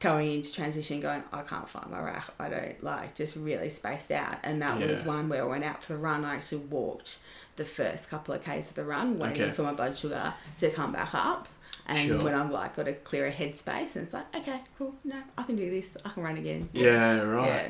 going 0.00 0.30
into 0.30 0.52
transition 0.52 1.00
going 1.00 1.22
i 1.32 1.42
can't 1.42 1.68
find 1.68 1.90
my 1.90 1.98
rack 2.00 2.30
i 2.38 2.48
don't 2.48 2.82
like 2.84 3.14
just 3.16 3.34
really 3.34 3.68
spaced 3.68 4.10
out 4.12 4.36
and 4.44 4.62
that 4.62 4.78
was 4.78 5.04
one 5.04 5.28
where 5.28 5.42
i 5.42 5.46
went 5.46 5.64
out 5.64 5.82
for 5.82 5.94
the 5.94 5.98
run 5.98 6.24
i 6.24 6.36
actually 6.36 6.58
walked 6.58 7.18
the 7.56 7.64
first 7.64 8.08
couple 8.08 8.32
of 8.32 8.42
k's 8.44 8.68
of 8.70 8.76
the 8.76 8.84
run 8.84 9.18
waiting 9.18 9.42
Okay. 9.42 9.50
for 9.52 9.62
my 9.62 9.72
blood 9.72 9.96
sugar 9.96 10.32
to 10.60 10.70
come 10.70 10.92
back 10.92 11.10
up 11.14 11.48
and 11.86 11.98
Sure. 11.98 12.22
when 12.22 12.34
i'm 12.34 12.52
like 12.52 12.76
got 12.76 12.86
a 12.86 12.92
clearer 12.92 13.30
headspace 13.32 13.96
and 13.96 14.04
it's 14.04 14.12
like 14.12 14.32
okay 14.36 14.60
cool 14.78 14.94
no 15.04 15.16
i 15.36 15.42
can 15.42 15.56
do 15.56 15.68
this 15.68 15.96
i 16.04 16.08
can 16.10 16.22
run 16.22 16.36
again 16.38 16.68
Yeah, 16.72 17.20
right. 17.22 17.46
yeah 17.46 17.68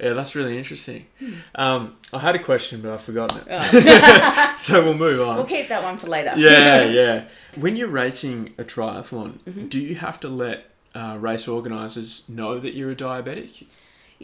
Yeah, 0.00 0.12
that's 0.14 0.34
really 0.34 0.58
interesting. 0.58 1.06
Hmm. 1.20 1.34
Um, 1.54 1.96
I 2.12 2.18
had 2.18 2.34
a 2.34 2.40
question, 2.40 2.80
but 2.82 2.90
I've 2.92 3.00
forgotten 3.00 3.38
it. 3.42 3.46
Oh. 3.48 4.54
so 4.58 4.82
we'll 4.84 4.94
move 4.98 5.20
on. 5.20 5.36
we'll 5.36 5.44
keep 5.46 5.68
that 5.68 5.84
one 5.84 5.98
for 5.98 6.08
later 6.08 6.32
yeah, 6.36 6.82
yeah. 7.00 7.24
When 7.54 7.76
you're 7.76 7.86
racing 8.02 8.54
a 8.58 8.64
triathlon, 8.64 9.38
Mm-hmm. 9.46 9.68
do 9.68 9.78
you 9.78 9.94
have 9.94 10.18
to 10.20 10.28
let 10.28 10.73
uh, 10.94 11.16
race 11.18 11.48
organisers 11.48 12.28
know 12.28 12.58
that 12.58 12.74
you're 12.74 12.92
a 12.92 12.96
diabetic? 12.96 13.66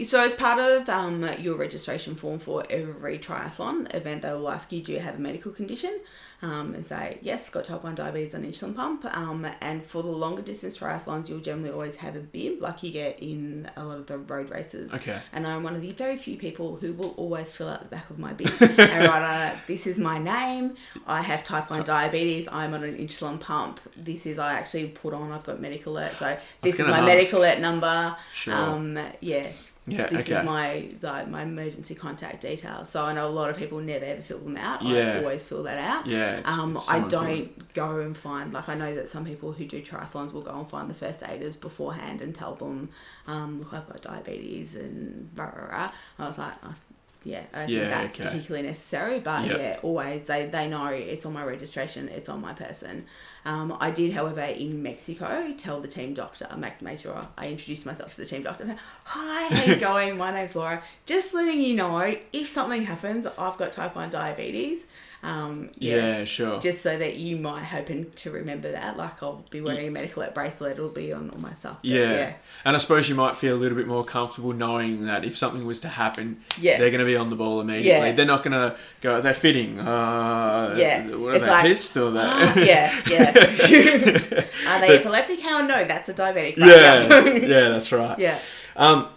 So, 0.04 0.22
as 0.22 0.34
part 0.34 0.58
of 0.58 0.88
um, 0.88 1.28
your 1.40 1.56
registration 1.56 2.14
form 2.14 2.38
for 2.38 2.64
every 2.70 3.18
triathlon 3.18 3.92
event, 3.94 4.22
they 4.22 4.32
will 4.32 4.48
ask 4.48 4.72
you, 4.72 4.80
do 4.80 4.92
you 4.92 5.00
have 5.00 5.16
a 5.16 5.18
medical 5.18 5.52
condition? 5.52 6.00
Um, 6.42 6.74
and 6.74 6.86
say, 6.86 7.18
yes, 7.20 7.50
got 7.50 7.66
type 7.66 7.84
1 7.84 7.96
diabetes 7.96 8.34
on 8.34 8.44
insulin 8.44 8.74
pump. 8.74 9.04
Um, 9.14 9.46
and 9.60 9.84
for 9.84 10.02
the 10.02 10.08
longer 10.08 10.40
distance 10.40 10.78
triathlons, 10.78 11.28
you'll 11.28 11.40
generally 11.40 11.70
always 11.70 11.96
have 11.96 12.16
a 12.16 12.20
bib 12.20 12.62
like 12.62 12.82
you 12.82 12.90
get 12.92 13.18
in 13.20 13.70
a 13.76 13.84
lot 13.84 13.98
of 13.98 14.06
the 14.06 14.16
road 14.16 14.48
races. 14.48 14.94
Okay. 14.94 15.18
And 15.34 15.46
I'm 15.46 15.62
one 15.62 15.76
of 15.76 15.82
the 15.82 15.92
very 15.92 16.16
few 16.16 16.36
people 16.38 16.76
who 16.76 16.94
will 16.94 17.10
always 17.18 17.52
fill 17.52 17.68
out 17.68 17.82
the 17.82 17.88
back 17.88 18.08
of 18.08 18.18
my 18.18 18.32
bib 18.32 18.48
and 18.60 18.78
write 19.06 19.22
on 19.22 19.48
it, 19.48 19.58
this 19.66 19.86
is 19.86 19.98
my 19.98 20.16
name, 20.16 20.76
I 21.06 21.20
have 21.20 21.44
type 21.44 21.68
1 21.70 21.84
diabetes, 21.84 22.48
I'm 22.50 22.72
on 22.72 22.84
an 22.84 22.96
insulin 22.96 23.38
pump. 23.38 23.78
This 23.94 24.24
is, 24.24 24.38
I 24.38 24.54
actually 24.54 24.88
put 24.88 25.12
on, 25.12 25.32
I've 25.32 25.44
got 25.44 25.60
medical 25.60 25.92
alert. 25.92 26.16
So, 26.16 26.38
this 26.62 26.74
is 26.80 26.86
my 26.86 26.98
ask. 27.00 27.04
medical 27.04 27.40
alert 27.40 27.60
number. 27.60 28.16
Sure. 28.32 28.54
Um, 28.54 28.98
yeah, 29.20 29.48
Yeah, 29.86 30.06
this 30.06 30.20
okay. 30.28 30.38
is 30.40 30.44
my 30.44 30.88
like 31.02 31.28
my 31.28 31.42
emergency 31.42 31.94
contact 31.94 32.42
details. 32.42 32.90
So 32.90 33.04
I 33.04 33.12
know 33.12 33.26
a 33.26 33.30
lot 33.40 33.50
of 33.50 33.56
people 33.56 33.80
never 33.80 34.04
ever 34.04 34.22
fill 34.22 34.38
them 34.38 34.56
out. 34.56 34.82
Yeah. 34.82 35.14
I 35.14 35.18
always 35.18 35.46
fill 35.46 35.62
that 35.64 35.78
out. 35.78 36.06
Yeah, 36.06 36.29
it's- 36.38 36.58
Um, 36.58 36.76
it's 36.76 36.86
so 36.86 36.92
I 36.92 37.00
don't 37.08 37.74
go 37.74 38.00
and 38.00 38.16
find 38.16 38.52
like 38.52 38.68
I 38.68 38.74
know 38.74 38.94
that 38.94 39.10
some 39.10 39.24
people 39.24 39.52
who 39.52 39.64
do 39.66 39.80
triathlons 39.82 40.32
will 40.32 40.42
go 40.42 40.58
and 40.58 40.68
find 40.68 40.88
the 40.90 40.94
first 40.94 41.22
aiders 41.22 41.56
beforehand 41.56 42.20
and 42.20 42.34
tell 42.34 42.54
them, 42.54 42.88
um, 43.26 43.60
look, 43.60 43.72
I've 43.74 43.86
got 43.88 44.00
diabetes 44.02 44.74
and 44.76 45.30
rah 45.36 45.46
rah 45.54 45.66
rah. 45.76 45.90
I 46.18 46.28
was 46.28 46.38
like. 46.38 46.54
Oh, 46.64 46.74
yeah, 47.22 47.42
I 47.52 47.58
don't 47.60 47.68
Yeah, 47.68 47.80
think 47.80 47.90
that's 47.90 48.14
okay. 48.14 48.24
particularly 48.30 48.66
necessary, 48.68 49.18
but 49.18 49.44
Yep. 49.44 49.58
yeah, 49.58 49.76
always 49.82 50.26
they, 50.26 50.46
they 50.46 50.68
know 50.70 50.86
it's 50.86 51.26
on 51.26 51.34
my 51.34 51.44
registration, 51.44 52.08
it's 52.08 52.30
on 52.30 52.40
my 52.40 52.54
person. 52.54 53.04
Um, 53.44 53.76
I 53.78 53.90
did, 53.90 54.14
however, 54.14 54.40
in 54.40 54.82
Mexico, 54.82 55.52
tell 55.58 55.82
the 55.82 55.86
team 55.88 56.14
doctor, 56.14 56.48
make, 56.56 56.80
make 56.80 56.98
sure 57.00 57.28
I 57.36 57.48
introduced 57.48 57.84
myself 57.84 58.14
to 58.14 58.22
the 58.22 58.26
team 58.26 58.42
doctor. 58.42 58.74
Hi, 59.04 59.54
how 59.54 59.64
you 59.64 59.76
going? 59.90 60.16
My 60.16 60.30
name's 60.32 60.56
Laura. 60.56 60.82
Just 61.04 61.34
letting 61.34 61.60
you 61.60 61.74
know, 61.76 62.16
if 62.32 62.48
something 62.48 62.84
happens, 62.86 63.26
I've 63.36 63.58
got 63.58 63.72
type 63.72 63.94
1 63.94 64.08
diabetes. 64.08 64.84
Um, 65.22 65.68
Yeah, 65.76 66.24
sure. 66.24 66.58
Just 66.60 66.82
so 66.82 66.96
that 66.96 67.16
you 67.16 67.36
might 67.36 67.58
happen 67.58 68.10
to 68.16 68.30
remember 68.30 68.72
that. 68.72 68.96
Like, 68.96 69.22
I'll 69.22 69.44
be 69.50 69.60
wearing 69.60 69.88
a 69.88 69.90
medical 69.90 70.22
alert 70.22 70.34
bracelet, 70.34 70.72
it'll 70.72 70.88
be 70.88 71.12
on 71.12 71.28
all 71.30 71.38
my 71.40 71.52
stuff. 71.54 71.76
But 71.82 71.90
yeah. 71.90 72.32
And 72.64 72.74
I 72.74 72.78
suppose 72.78 73.08
you 73.08 73.14
might 73.14 73.36
feel 73.36 73.54
a 73.54 73.58
little 73.58 73.76
bit 73.76 73.86
more 73.86 74.02
comfortable 74.04 74.54
knowing 74.54 75.04
that 75.06 75.24
if 75.26 75.36
something 75.36 75.66
was 75.66 75.80
to 75.80 75.88
happen, 75.88 76.40
Yeah. 76.58 76.78
they're 76.78 76.90
going 76.90 77.00
to 77.00 77.04
be 77.04 77.16
on 77.16 77.28
the 77.28 77.36
ball 77.36 77.60
immediately. 77.60 78.08
Yeah. 78.08 78.12
They're 78.12 78.24
not 78.24 78.42
going 78.42 78.52
to 78.52 78.76
go, 79.02 79.20
they're 79.20 79.34
fitting. 79.34 79.78
Uh, 79.78 80.74
Yeah. 80.78 81.06
What 81.16 81.32
are 81.32 81.34
It's 81.34 81.44
they, 81.44 81.50
like, 81.50 81.62
pissed 81.64 81.96
or 81.98 82.10
they? 82.12 82.20
Ah, 82.22 82.58
yeah, 82.58 83.00
yeah. 83.10 83.26
Are 84.68 84.80
they 84.80 84.88
But- 84.88 85.00
epileptic? 85.00 85.40
How 85.40 85.60
no, 85.66 85.84
that's 85.84 86.08
a 86.08 86.14
diabetic. 86.14 86.56
yeah, 86.56 87.24
yeah, 87.26 87.68
that's 87.70 87.90
right. 87.92 88.18
yeah. 88.18 88.38
Um, 88.76 89.08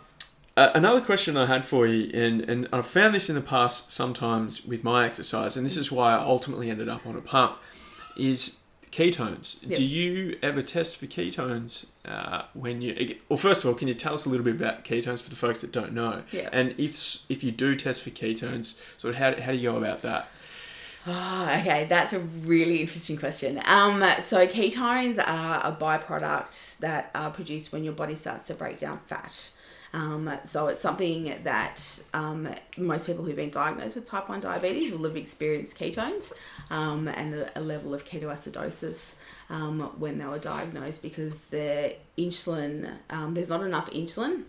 uh, 0.55 0.71
another 0.75 1.01
question 1.01 1.35
I 1.35 1.45
had 1.47 1.65
for 1.65 1.87
you, 1.87 2.11
and, 2.13 2.41
and 2.41 2.67
I've 2.71 2.85
found 2.85 3.15
this 3.15 3.29
in 3.29 3.35
the 3.35 3.41
past 3.41 3.91
sometimes 3.91 4.65
with 4.65 4.83
my 4.83 5.05
exercise, 5.05 5.57
and 5.57 5.65
this 5.65 5.77
is 5.77 5.91
why 5.91 6.13
I 6.13 6.19
ultimately 6.19 6.69
ended 6.69 6.89
up 6.89 7.05
on 7.05 7.15
a 7.15 7.21
pump, 7.21 7.57
is 8.15 8.59
ketones. 8.91 9.57
Yep. 9.63 9.77
Do 9.77 9.83
you 9.83 10.37
ever 10.43 10.61
test 10.61 10.97
for 10.97 11.07
ketones 11.07 11.87
uh, 12.05 12.43
when 12.53 12.81
you? 12.81 13.15
Well, 13.27 13.37
first 13.37 13.63
of 13.63 13.69
all, 13.69 13.73
can 13.73 13.87
you 13.87 13.95
tell 13.95 14.13
us 14.13 14.25
a 14.25 14.29
little 14.29 14.45
bit 14.45 14.55
about 14.55 14.85
ketones 14.85 15.21
for 15.21 15.31
the 15.31 15.35
folks 15.35 15.61
that 15.61 15.71
don't 15.71 15.93
know? 15.93 16.23
Yeah. 16.31 16.49
And 16.51 16.75
if 16.77 17.29
if 17.29 17.43
you 17.43 17.51
do 17.51 17.75
test 17.75 18.03
for 18.03 18.11
ketones, 18.11 18.79
sort 18.97 19.15
of 19.15 19.19
how, 19.19 19.41
how 19.41 19.51
do 19.51 19.57
you 19.57 19.71
go 19.71 19.77
about 19.77 20.03
that? 20.03 20.27
Oh, 21.05 21.57
okay, 21.59 21.85
that's 21.89 22.13
a 22.13 22.19
really 22.19 22.79
interesting 22.79 23.17
question. 23.17 23.59
Um, 23.65 24.01
so 24.21 24.47
ketones 24.47 25.21
are 25.27 25.61
a 25.65 25.75
byproduct 25.75 26.77
that 26.77 27.09
are 27.13 27.29
produced 27.29 27.73
when 27.73 27.83
your 27.83 27.93
body 27.93 28.15
starts 28.15 28.47
to 28.47 28.53
break 28.53 28.79
down 28.79 28.99
fat. 29.05 29.49
Um, 29.93 30.31
so 30.45 30.67
it's 30.67 30.81
something 30.81 31.35
that 31.43 32.03
um, 32.15 32.49
most 32.77 33.05
people 33.05 33.23
who've 33.23 33.35
been 33.35 33.51
diagnosed 33.51 33.95
with 33.95 34.05
type 34.05 34.27
1 34.27 34.39
diabetes 34.39 34.91
will 34.91 35.03
have 35.03 35.15
experienced 35.15 35.77
ketones 35.77 36.33
um, 36.71 37.07
and 37.07 37.47
a, 37.55 37.61
level 37.61 37.93
of 37.93 38.03
ketoacidosis 38.03 39.15
um, 39.51 39.81
when 39.99 40.17
they 40.17 40.25
were 40.25 40.39
diagnosed 40.39 41.03
because 41.03 41.41
their 41.45 41.93
insulin, 42.17 42.91
um, 43.11 43.35
there's 43.35 43.49
not 43.49 43.61
enough 43.61 43.89
insulin 43.91 44.45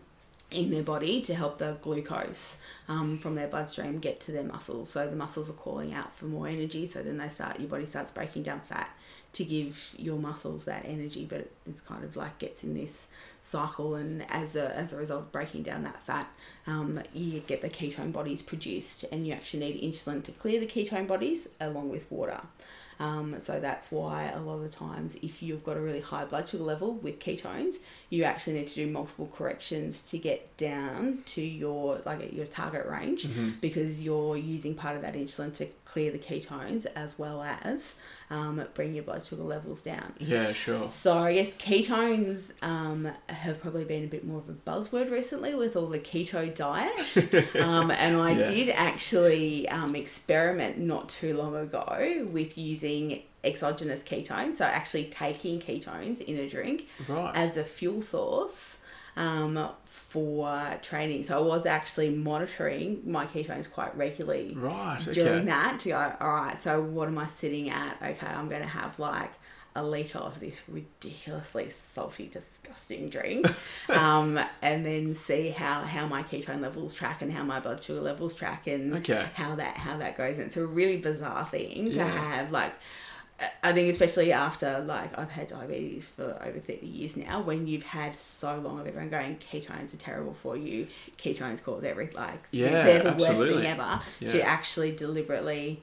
in 0.51 0.70
their 0.70 0.82
body 0.82 1.20
to 1.20 1.34
help 1.34 1.59
the 1.59 1.78
glucose 1.82 2.59
um, 2.88 3.18
from 3.18 3.34
their 3.34 3.49
bloodstream 3.49 3.99
get 3.99 4.20
to 4.20 4.32
their 4.32 4.45
muscles. 4.45 4.88
So 4.88 5.09
the 5.09 5.16
muscles 5.16 5.51
are 5.51 5.55
calling 5.55 5.92
out 5.92 6.16
for 6.16 6.26
more 6.26 6.49
energy. 6.49 6.86
So 6.86 7.03
then 7.03 7.18
they 7.18 7.28
start, 7.28 7.61
your 7.61 7.68
body 7.68 7.86
starts 7.86 8.11
breaking 8.11 8.45
down 8.45 8.61
fat 8.61 8.88
to 9.34 9.45
give 9.45 9.95
your 9.99 10.16
muscles 10.16 10.64
that 10.66 10.84
energy. 10.86 11.26
But 11.28 11.51
it's 11.66 11.80
kind 11.80 12.05
of 12.05 12.16
like 12.16 12.38
gets 12.38 12.62
in 12.62 12.74
this 12.74 13.07
cycle, 13.55 13.94
and 13.94 14.12
as 14.30 14.50
a 14.57 14.66
as 14.82 14.92
a 14.92 14.96
result 15.05 15.22
of 15.24 15.32
breaking 15.36 15.62
down 15.70 15.80
that 15.84 16.00
fat, 16.09 16.26
um, 16.66 17.00
you 17.12 17.40
get 17.50 17.61
the 17.66 17.72
ketone 17.78 18.12
bodies 18.18 18.42
produced, 18.42 19.05
and 19.12 19.18
you 19.26 19.32
actually 19.38 19.61
need 19.64 19.76
insulin 19.88 20.18
to 20.24 20.32
clear 20.42 20.59
the 20.64 20.70
ketone 20.74 21.07
bodies 21.07 21.40
along 21.61 21.86
with 21.94 22.05
water. 22.11 22.40
Um, 23.00 23.28
so 23.42 23.52
that's 23.61 23.90
why 23.90 24.30
a 24.34 24.40
lot 24.40 24.57
of 24.61 24.62
the 24.62 24.68
times, 24.86 25.16
if 25.28 25.42
you've 25.42 25.64
got 25.68 25.76
a 25.76 25.80
really 25.88 26.00
high 26.00 26.24
blood 26.24 26.48
sugar 26.48 26.64
level 26.64 26.90
with 26.94 27.18
ketones, 27.26 27.76
you 28.15 28.25
actually 28.25 28.55
need 28.59 28.69
to 28.69 28.75
do 28.75 28.87
multiple 28.99 29.29
corrections 29.39 30.03
to 30.11 30.17
get 30.19 30.41
down 30.57 31.19
to 31.35 31.43
your 31.43 32.01
like 32.07 32.33
your 32.33 32.47
target 32.47 32.87
range 32.87 33.25
Mm-hmm. 33.25 33.51
because 33.61 34.03
you're 34.03 34.37
using 34.37 34.75
part 34.75 34.95
of 34.97 35.03
that 35.03 35.15
insulin 35.15 35.51
to 35.57 35.67
clear 35.85 36.11
the 36.17 36.19
ketones 36.29 36.85
as 37.05 37.19
well 37.19 37.39
as 37.65 37.95
um, 38.31 38.62
bring 38.75 38.95
your 38.95 39.05
blood 39.05 39.25
sugar 39.25 39.43
levels 39.43 39.81
down. 39.83 40.12
Yeah, 40.19 40.53
sure. 40.53 40.89
So 40.91 41.11
I 41.19 41.35
guess 41.35 41.55
ketones 41.57 42.53
um, 42.62 43.09
have 43.29 43.61
probably 43.61 43.85
been 43.85 44.05
a 44.05 44.09
bit 44.17 44.25
more 44.27 44.39
of 44.39 44.49
a 44.49 44.53
buzzword 44.53 45.11
recently 45.11 45.55
with 45.55 45.77
all 45.77 45.87
the 45.89 45.99
keto 45.99 46.53
diet. 46.55 47.55
um, 47.61 47.91
and 47.91 48.17
I 48.17 48.33
Yes. 48.33 48.49
did 48.51 48.69
actually 48.75 49.69
um, 49.69 49.95
experiment 49.95 50.79
not 50.79 51.09
too 51.09 51.35
long 51.37 51.55
ago 51.57 52.27
with 52.31 52.59
using 52.59 53.23
exogenous 53.45 54.03
ketones, 54.03 54.55
so 54.55 54.64
actually 54.64 55.05
taking 55.05 55.61
ketones 55.61 56.20
in 56.20 56.36
a 56.38 56.49
drink 56.49 56.88
Right. 57.09 57.32
as 57.34 57.57
a 57.57 57.64
fuel 57.64 58.01
source 58.03 58.78
um, 59.16 59.68
for 59.84 60.78
training. 60.82 61.22
So 61.24 61.38
I 61.38 61.47
was 61.47 61.66
actually 61.66 62.11
monitoring 62.11 63.03
my 63.05 63.26
ketones 63.26 63.70
quite 63.70 63.97
regularly 63.97 64.55
right. 64.57 64.99
Okay. 65.01 65.12
during 65.12 65.45
that 65.47 65.80
to 65.80 65.90
go, 65.90 66.12
all 66.20 66.34
right, 66.34 66.61
so 66.62 66.80
what 66.82 67.09
am 67.09 67.18
I 67.18 67.26
sitting 67.26 67.70
at? 67.70 67.97
Okay, 68.03 68.26
I'm 68.26 68.49
going 68.49 68.62
to 68.62 68.68
have 68.68 68.99
like 68.99 69.30
a 69.76 69.82
litre 69.82 70.18
of 70.18 70.38
this 70.38 70.62
ridiculously 70.68 71.68
salty, 71.68 72.28
disgusting 72.28 73.09
drink. 73.09 73.47
um, 73.88 74.38
and 74.62 74.86
then 74.86 75.14
see 75.14 75.51
how, 75.51 75.82
how 75.82 76.07
my 76.07 76.22
ketone 76.22 76.61
levels 76.61 76.95
track 76.95 77.22
and 77.22 77.32
how 77.32 77.42
my 77.42 77.59
blood 77.61 77.82
sugar 77.82 78.01
levels 78.01 78.34
track 78.34 78.66
and 78.68 78.95
Okay. 78.97 79.26
how 79.34 79.57
that 79.57 79.76
how 79.76 79.97
that 79.99 80.16
goes. 80.16 80.38
And 80.38 80.47
it's 80.47 80.57
a 80.57 80.66
really 80.66 80.99
bizarre 80.99 81.45
thing 81.47 81.90
to 81.92 81.97
Yeah. 81.99 82.09
have 82.09 82.53
like 82.53 82.72
I 83.62 83.72
think 83.72 83.91
especially 83.91 84.32
after 84.32 84.80
like 84.80 85.18
I've 85.18 85.30
had 85.30 85.49
diabetes 85.49 86.07
for 86.07 86.39
over 86.43 86.61
thirty 86.61 86.87
years 86.87 87.16
now, 87.16 87.41
when 87.41 87.66
you've 87.66 87.82
had 87.82 88.18
so 88.18 88.59
long 88.59 88.80
of 88.80 88.87
everyone 88.87 89.11
going 89.11 89.37
ketones 89.39 89.93
are 89.95 89.99
terrible 89.99 90.35
for 90.35 90.57
you, 90.57 90.87
ketones 91.18 91.62
cause 91.62 91.82
everything 91.85 92.16
like 92.16 92.43
Yeah, 92.53 92.85
they're 92.85 93.03
the 93.03 93.12
worst 93.12 93.28
absolutely. 93.30 93.62
thing 93.62 93.72
ever. 93.72 94.01
To 94.28 94.43
actually 94.43 94.93
deliberately 94.93 95.82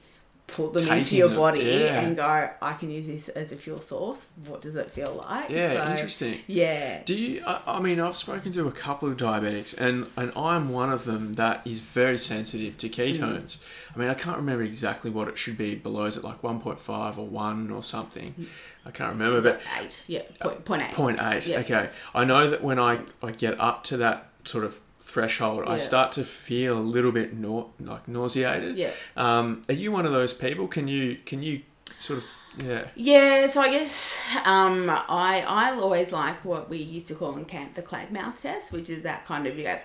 put 0.52 0.74
them 0.74 0.88
into 0.98 1.16
your 1.16 1.34
body 1.34 1.60
yeah. 1.60 2.00
and 2.00 2.16
go, 2.16 2.50
I 2.60 2.72
can 2.74 2.90
use 2.90 3.06
this 3.06 3.28
as 3.28 3.52
a 3.52 3.56
fuel 3.56 3.80
source. 3.80 4.26
What 4.46 4.62
does 4.62 4.76
it 4.76 4.90
feel 4.90 5.24
like? 5.28 5.50
Yeah, 5.50 5.84
So, 5.84 5.90
interesting. 5.90 6.40
Yeah. 6.46 7.02
Do 7.04 7.14
you? 7.14 7.42
I, 7.46 7.60
I 7.66 7.80
mean, 7.80 8.00
I've 8.00 8.16
spoken 8.16 8.52
to 8.52 8.68
a 8.68 8.72
couple 8.72 9.08
of 9.08 9.16
diabetics, 9.16 9.76
and 9.78 10.06
and 10.16 10.32
I'm 10.36 10.70
one 10.70 10.92
of 10.92 11.04
them 11.04 11.34
that 11.34 11.66
is 11.66 11.80
very 11.80 12.18
sensitive 12.18 12.76
to 12.78 12.88
ketones. 12.88 13.58
Mm. 13.58 13.62
I 13.94 13.98
mean, 13.98 14.08
I 14.08 14.14
can't 14.14 14.36
remember 14.36 14.62
exactly 14.62 15.10
what 15.10 15.28
it 15.28 15.36
should 15.38 15.58
be 15.58 15.74
below. 15.74 16.04
Is 16.04 16.16
it 16.16 16.24
like 16.24 16.40
1.5 16.40 17.18
or 17.18 17.26
one 17.26 17.70
or 17.70 17.82
something? 17.82 18.34
Mm. 18.38 18.46
I 18.84 18.90
can't 18.90 19.12
remember, 19.12 19.40
but 19.40 19.60
Eight. 19.80 20.02
Yeah. 20.06 20.22
Point, 20.40 20.64
point 20.64 20.82
eight. 20.82 20.92
point 20.92 21.18
eight. 21.20 21.46
Yeah. 21.46 21.58
Okay, 21.58 21.88
I 22.14 22.24
know 22.24 22.50
that 22.50 22.62
when 22.64 22.78
I 22.78 23.00
I 23.22 23.30
get 23.30 23.58
up 23.60 23.84
to 23.84 23.96
that 23.98 24.28
sort 24.44 24.64
of 24.64 24.80
threshold, 25.02 25.64
I 25.66 25.78
start 25.78 26.12
to 26.12 26.24
feel 26.24 26.78
a 26.78 26.80
little 26.80 27.12
bit 27.12 27.34
nau- 27.34 27.68
like 27.80 28.08
nauseated. 28.08 28.76
Yeah. 28.76 28.90
Um, 29.16 29.62
are 29.68 29.74
you 29.74 29.92
one 29.92 30.06
of 30.06 30.12
those 30.12 30.32
people? 30.34 30.66
Can 30.68 30.88
you 30.88 31.16
can 31.26 31.42
you 31.42 31.62
sort 31.98 32.20
of 32.20 32.24
yeah 32.64 32.86
Yeah, 32.96 33.46
so 33.48 33.60
I 33.60 33.70
guess 33.70 34.18
um, 34.44 34.88
I 34.90 35.44
I 35.46 35.70
always 35.72 36.12
like 36.12 36.44
what 36.44 36.68
we 36.70 36.78
used 36.78 37.06
to 37.08 37.14
call 37.14 37.36
in 37.36 37.44
camp 37.44 37.74
the 37.74 37.82
clag 37.82 38.10
mouth 38.10 38.40
test, 38.40 38.72
which 38.72 38.90
is 38.90 39.02
that 39.02 39.24
kind 39.26 39.46
of 39.46 39.56
you 39.58 39.64
go, 39.64 39.78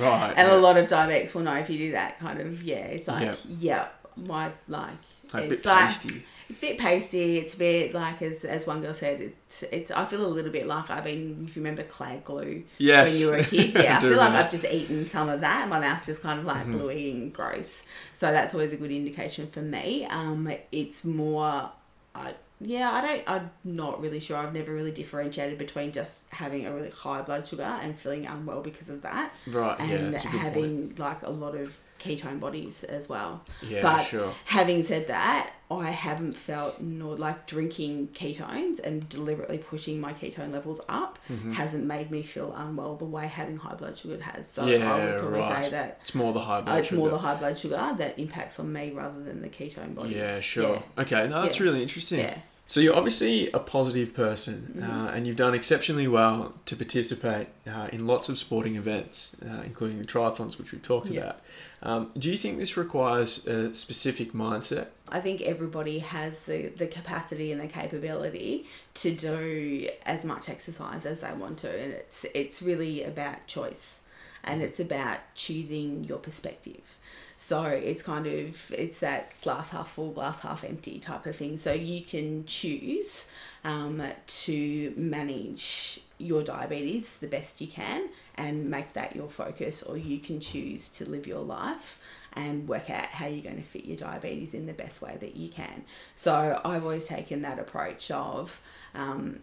right? 0.00 0.34
and 0.36 0.48
yeah. 0.48 0.54
a 0.54 0.58
lot 0.58 0.76
of 0.76 0.86
diabetics 0.88 1.34
will 1.34 1.42
know 1.42 1.54
if 1.54 1.68
you 1.70 1.78
do 1.78 1.92
that 1.92 2.18
kind 2.18 2.40
of 2.40 2.62
yeah, 2.62 2.76
it's 2.76 3.08
like 3.08 3.22
Yeah. 3.22 3.34
yeah, 3.58 3.88
my 4.16 4.50
like 4.68 4.90
a 5.32 5.38
it's 5.38 5.48
bit 5.48 5.64
like 5.66 5.78
pasty. 5.78 6.24
It's 6.48 6.58
a 6.58 6.60
bit 6.60 6.78
pasty. 6.78 7.38
It's 7.38 7.54
a 7.54 7.58
bit 7.58 7.94
like 7.94 8.20
as 8.22 8.44
as 8.44 8.66
one 8.66 8.80
girl 8.82 8.94
said, 8.94 9.20
it's 9.20 9.62
it's 9.64 9.90
I 9.90 10.04
feel 10.04 10.24
a 10.24 10.28
little 10.28 10.50
bit 10.52 10.66
like 10.66 10.90
I've 10.90 11.04
been 11.04 11.46
if 11.48 11.56
you 11.56 11.62
remember 11.62 11.82
clag 11.82 12.24
glue 12.24 12.64
Yes. 12.78 13.12
when 13.14 13.20
you 13.22 13.30
were 13.30 13.38
a 13.38 13.44
kid. 13.44 13.74
Yeah, 13.82 13.98
I, 13.98 14.00
do 14.00 14.08
feel 14.10 14.18
like. 14.18 14.30
I've 14.32 14.50
just 14.50 14.64
eaten 14.64 15.06
some 15.06 15.28
of 15.28 15.40
that. 15.40 15.68
My 15.68 15.80
mouth's 15.80 16.06
just 16.06 16.22
kind 16.22 16.38
of 16.38 16.44
like 16.44 16.62
Mm-hmm. 16.66 16.78
gluey 16.78 17.10
and 17.10 17.32
gross. 17.32 17.82
So 18.14 18.30
that's 18.32 18.54
always 18.54 18.72
a 18.72 18.76
good 18.76 18.90
indication 18.90 19.46
for 19.46 19.60
me. 19.62 20.06
Um, 20.06 20.50
it's 20.72 21.04
more, 21.04 21.70
I 22.14 22.34
yeah, 22.60 22.90
I 22.92 23.00
don't. 23.06 23.22
I'm 23.26 23.50
not 23.64 24.00
really 24.00 24.20
sure. 24.20 24.36
I've 24.36 24.54
never 24.54 24.72
really 24.72 24.92
differentiated 24.92 25.58
between 25.58 25.90
just 25.92 26.24
having 26.32 26.66
a 26.66 26.72
really 26.72 26.88
high 26.90 27.20
blood 27.20 27.46
sugar 27.46 27.62
and 27.64 27.98
feeling 27.98 28.26
unwell 28.26 28.62
because 28.62 28.88
of 28.88 29.02
that, 29.02 29.32
Right. 29.48 29.76
yeah, 29.80 29.84
and 29.96 30.06
a 30.14 30.18
good 30.18 30.20
point. 30.30 30.42
having 30.42 30.94
like 30.96 31.22
a 31.24 31.30
lot 31.30 31.56
of 31.56 31.76
ketone 32.04 32.38
bodies 32.40 32.84
as 32.84 33.08
well. 33.08 33.42
Yeah, 33.68 33.82
but 33.82 34.02
sure. 34.02 34.32
having 34.44 34.82
said 34.82 35.08
that, 35.08 35.50
I 35.70 35.90
haven't 35.90 36.32
felt 36.36 36.80
nor 36.80 37.16
like 37.16 37.46
drinking 37.46 38.08
ketones 38.08 38.78
and 38.86 39.08
deliberately 39.08 39.58
pushing 39.58 40.00
my 40.00 40.12
ketone 40.12 40.52
levels 40.52 40.80
up 40.88 41.18
Mm-hmm. 41.30 41.52
hasn't 41.52 41.84
made 41.86 42.10
me 42.10 42.22
feel 42.22 42.52
unwell 42.54 42.96
the 42.96 43.06
way 43.06 43.26
having 43.26 43.56
high 43.56 43.74
blood 43.74 43.96
sugar 43.96 44.20
has. 44.22 44.42
So 44.50 44.66
Yeah, 44.66 44.92
I 44.92 45.04
would 45.06 45.18
probably 45.20 45.40
right. 45.40 45.64
say 45.64 45.70
that 45.70 45.98
It's 46.02 46.14
more 46.14 46.32
the 46.34 46.40
high 46.40 46.58
uh, 46.58 46.62
blood 46.62 46.78
it's 46.80 46.88
sugar. 46.88 46.98
more 47.00 47.08
the 47.08 47.18
high 47.18 47.34
blood 47.36 47.56
sugar 47.58 47.94
that 47.98 48.18
impacts 48.18 48.60
on 48.60 48.70
me 48.72 48.90
rather 48.92 49.20
than 49.22 49.40
the 49.40 49.48
ketone 49.48 49.94
bodies. 49.94 50.16
yeah, 50.16 50.40
sure. 50.40 50.82
Okay, 50.98 51.26
no, 51.28 51.40
that's 51.42 51.58
Yeah. 51.58 51.64
really 51.66 51.82
interesting. 51.82 52.20
Yeah. 52.20 52.38
So 52.66 52.80
you're 52.80 52.96
obviously 52.96 53.50
a 53.52 53.58
positive 53.58 54.14
person, 54.14 54.56
Mm-hmm. 54.78 54.90
uh, 54.90 55.08
and 55.14 55.26
you've 55.26 55.36
done 55.36 55.54
exceptionally 55.54 56.08
well 56.08 56.54
to 56.66 56.76
participate 56.76 57.48
uh, 57.66 57.88
in 57.92 58.06
lots 58.06 58.28
of 58.30 58.38
sporting 58.38 58.76
events, 58.76 59.36
uh, 59.42 59.62
including 59.64 59.98
the 59.98 60.06
triathlons, 60.06 60.58
which 60.58 60.72
we've 60.72 60.82
talked 60.82 61.08
Yeah. 61.10 61.20
about. 61.20 61.40
Um, 61.84 62.10
do 62.16 62.32
you 62.32 62.38
think 62.38 62.58
this 62.58 62.78
requires 62.78 63.46
a 63.46 63.74
specific 63.74 64.32
mindset? 64.32 64.86
I 65.10 65.20
think 65.20 65.42
everybody 65.42 65.98
has 65.98 66.40
the, 66.40 66.68
the 66.68 66.86
capacity 66.86 67.52
and 67.52 67.60
the 67.60 67.68
capability 67.68 68.64
to 68.94 69.12
do 69.12 69.88
as 70.06 70.24
much 70.24 70.48
exercise 70.48 71.04
as 71.04 71.20
they 71.20 71.32
want 71.34 71.58
to, 71.58 71.70
and 71.70 71.92
it's 71.92 72.24
it's 72.34 72.62
really 72.62 73.04
about 73.04 73.46
choice, 73.46 74.00
and 74.42 74.62
it's 74.62 74.80
about 74.80 75.18
choosing 75.34 76.04
your 76.04 76.18
perspective. 76.18 76.96
So 77.36 77.64
it's 77.64 78.00
kind 78.02 78.26
of 78.26 78.72
it's 78.72 79.00
that 79.00 79.32
glass 79.42 79.68
half 79.70 79.90
full, 79.90 80.12
glass 80.12 80.40
half 80.40 80.64
empty 80.64 80.98
type 80.98 81.26
of 81.26 81.36
thing. 81.36 81.58
So 81.58 81.72
you 81.72 82.00
can 82.00 82.46
choose 82.46 83.26
um, 83.64 84.02
to 84.26 84.92
manage 84.96 86.00
your 86.18 86.42
diabetes 86.42 87.16
the 87.20 87.26
best 87.26 87.60
you 87.60 87.66
can 87.66 88.08
and 88.36 88.70
make 88.70 88.92
that 88.92 89.16
your 89.16 89.28
focus, 89.28 89.82
or 89.82 89.96
you 89.96 90.18
can 90.18 90.38
choose 90.40 90.88
to 90.90 91.08
live 91.08 91.26
your 91.26 91.42
life 91.42 92.00
and 92.34 92.68
work 92.68 92.90
out 92.90 93.06
how 93.06 93.26
you're 93.26 93.42
going 93.42 93.56
to 93.56 93.62
fit 93.62 93.84
your 93.84 93.96
diabetes 93.96 94.54
in 94.54 94.66
the 94.66 94.72
best 94.72 95.00
way 95.00 95.16
that 95.20 95.36
you 95.36 95.48
can. 95.48 95.84
So 96.16 96.60
I've 96.64 96.82
always 96.82 97.06
taken 97.06 97.42
that 97.42 97.58
approach 97.58 98.10
of, 98.10 98.60
um, 98.94 99.40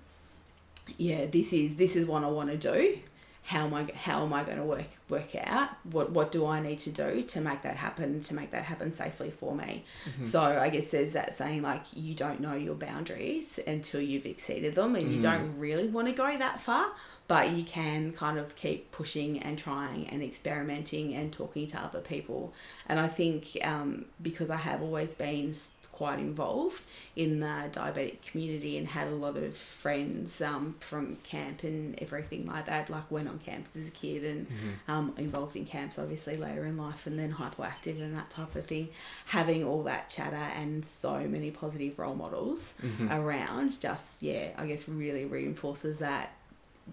yeah, 0.97 1.25
this 1.25 1.53
is 1.53 1.75
this 1.75 1.95
is 1.95 2.05
what 2.05 2.23
I 2.23 2.27
want 2.27 2.49
to 2.49 2.57
do. 2.57 2.99
How 3.43 3.65
am 3.65 3.73
I 3.73 3.87
how 3.95 4.23
am 4.23 4.33
I 4.33 4.43
going 4.43 4.57
to 4.57 4.63
work 4.63 4.85
work 5.09 5.35
out 5.35 5.69
what 5.83 6.11
what 6.11 6.31
do 6.31 6.45
I 6.45 6.59
need 6.61 6.79
to 6.79 6.91
do 6.91 7.21
to 7.23 7.41
make 7.41 7.63
that 7.63 7.75
happen 7.75 8.21
to 8.21 8.33
make 8.33 8.51
that 8.51 8.63
happen 8.63 8.93
safely 8.95 9.31
for 9.31 9.55
me? 9.55 9.83
So 10.23 10.41
I 10.41 10.69
guess 10.69 10.91
there's 10.91 11.13
that 11.13 11.35
saying 11.35 11.61
like 11.63 11.83
you 11.93 12.15
don't 12.15 12.39
know 12.39 12.53
your 12.53 12.75
boundaries 12.75 13.59
until 13.65 14.01
you've 14.01 14.25
exceeded 14.25 14.75
them, 14.75 14.95
and 14.95 15.11
you 15.11 15.21
don't 15.21 15.57
really 15.57 15.87
want 15.87 16.07
to 16.07 16.13
go 16.13 16.37
that 16.37 16.61
far 16.61 16.91
but 17.31 17.51
you 17.51 17.63
can 17.63 18.11
kind 18.11 18.37
of 18.37 18.57
keep 18.57 18.91
pushing 18.91 19.39
and 19.39 19.57
trying 19.57 20.05
and 20.09 20.21
experimenting 20.21 21.13
and 21.13 21.31
talking 21.31 21.65
to 21.65 21.79
other 21.79 22.01
people. 22.01 22.53
And 22.89 22.99
I 22.99 23.07
think 23.07 23.57
um, 23.63 24.03
because 24.21 24.49
I 24.49 24.57
have 24.57 24.81
always 24.81 25.13
been 25.15 25.55
quite 25.91 26.19
involved 26.19 26.81
in 27.15 27.39
the 27.39 27.69
diabetic 27.71 28.21
community 28.21 28.77
and 28.77 28.87
had 28.87 29.07
a 29.07 29.11
lot 29.11 29.37
of 29.37 29.55
friends 29.55 30.41
um, 30.41 30.75
from 30.79 31.17
camp 31.23 31.63
and 31.63 31.97
everything 32.01 32.45
like 32.47 32.65
that, 32.65 32.89
like 32.89 33.09
went 33.11 33.27
on 33.27 33.37
camps 33.39 33.75
as 33.75 33.87
a 33.87 33.91
kid 33.91 34.23
and 34.23 34.47
um, 34.87 35.13
involved 35.17 35.55
in 35.55 35.65
camps 35.65 35.99
obviously 35.99 36.37
later 36.37 36.65
in 36.65 36.77
life 36.77 37.07
and 37.07 37.19
then 37.19 37.33
Hypoactive 37.33 38.01
and 38.01 38.15
that 38.15 38.29
type 38.29 38.55
of 38.55 38.65
thing. 38.65 38.89
Having 39.27 39.63
all 39.63 39.83
that 39.83 40.09
chatter 40.09 40.35
and 40.35 40.85
so 40.85 41.19
many 41.27 41.51
positive 41.51 41.99
role 41.99 42.15
models 42.15 42.73
around 43.09 43.79
just, 43.79 44.21
yeah, 44.21 44.49
I 44.57 44.65
guess 44.65 44.87
really 44.87 45.25
reinforces 45.25 45.99
that 45.99 46.33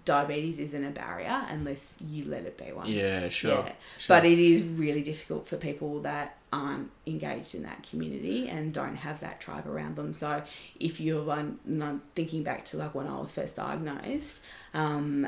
diabetes 0.05 0.59
isn't 0.59 0.85
a 0.85 0.91
barrier 0.91 1.45
unless 1.49 1.99
you 2.07 2.25
let 2.25 2.45
it 2.45 2.57
be 2.57 2.73
one. 2.73 2.87
Yeah, 2.87 3.29
sure. 3.29 3.51
Yeah. 3.51 3.73
sure. 3.99 4.17
But 4.17 4.25
it 4.25 4.39
is 4.39 4.65
really 4.65 5.03
difficult 5.03 5.47
for 5.47 5.57
people 5.57 6.01
that 6.01 6.38
aren't 6.53 6.91
engaged 7.07 7.55
in 7.55 7.63
that 7.65 7.83
community 7.83 8.49
and 8.49 8.73
don't 8.73 8.97
have 8.97 9.21
that 9.21 9.41
tribe 9.41 9.67
around 9.67 9.97
them. 9.97 10.15
So 10.15 10.43
if 10.81 11.01
you're 11.01 11.23
like, 11.23 11.47
not 11.67 11.97
thinking 12.15 12.43
back 12.43 12.65
to 12.67 12.77
like 12.79 12.95
when 12.95 13.07
I 13.07 13.19
was 13.19 13.31
first 13.33 13.57
diagnosed, 13.57 14.43
um, 14.75 15.27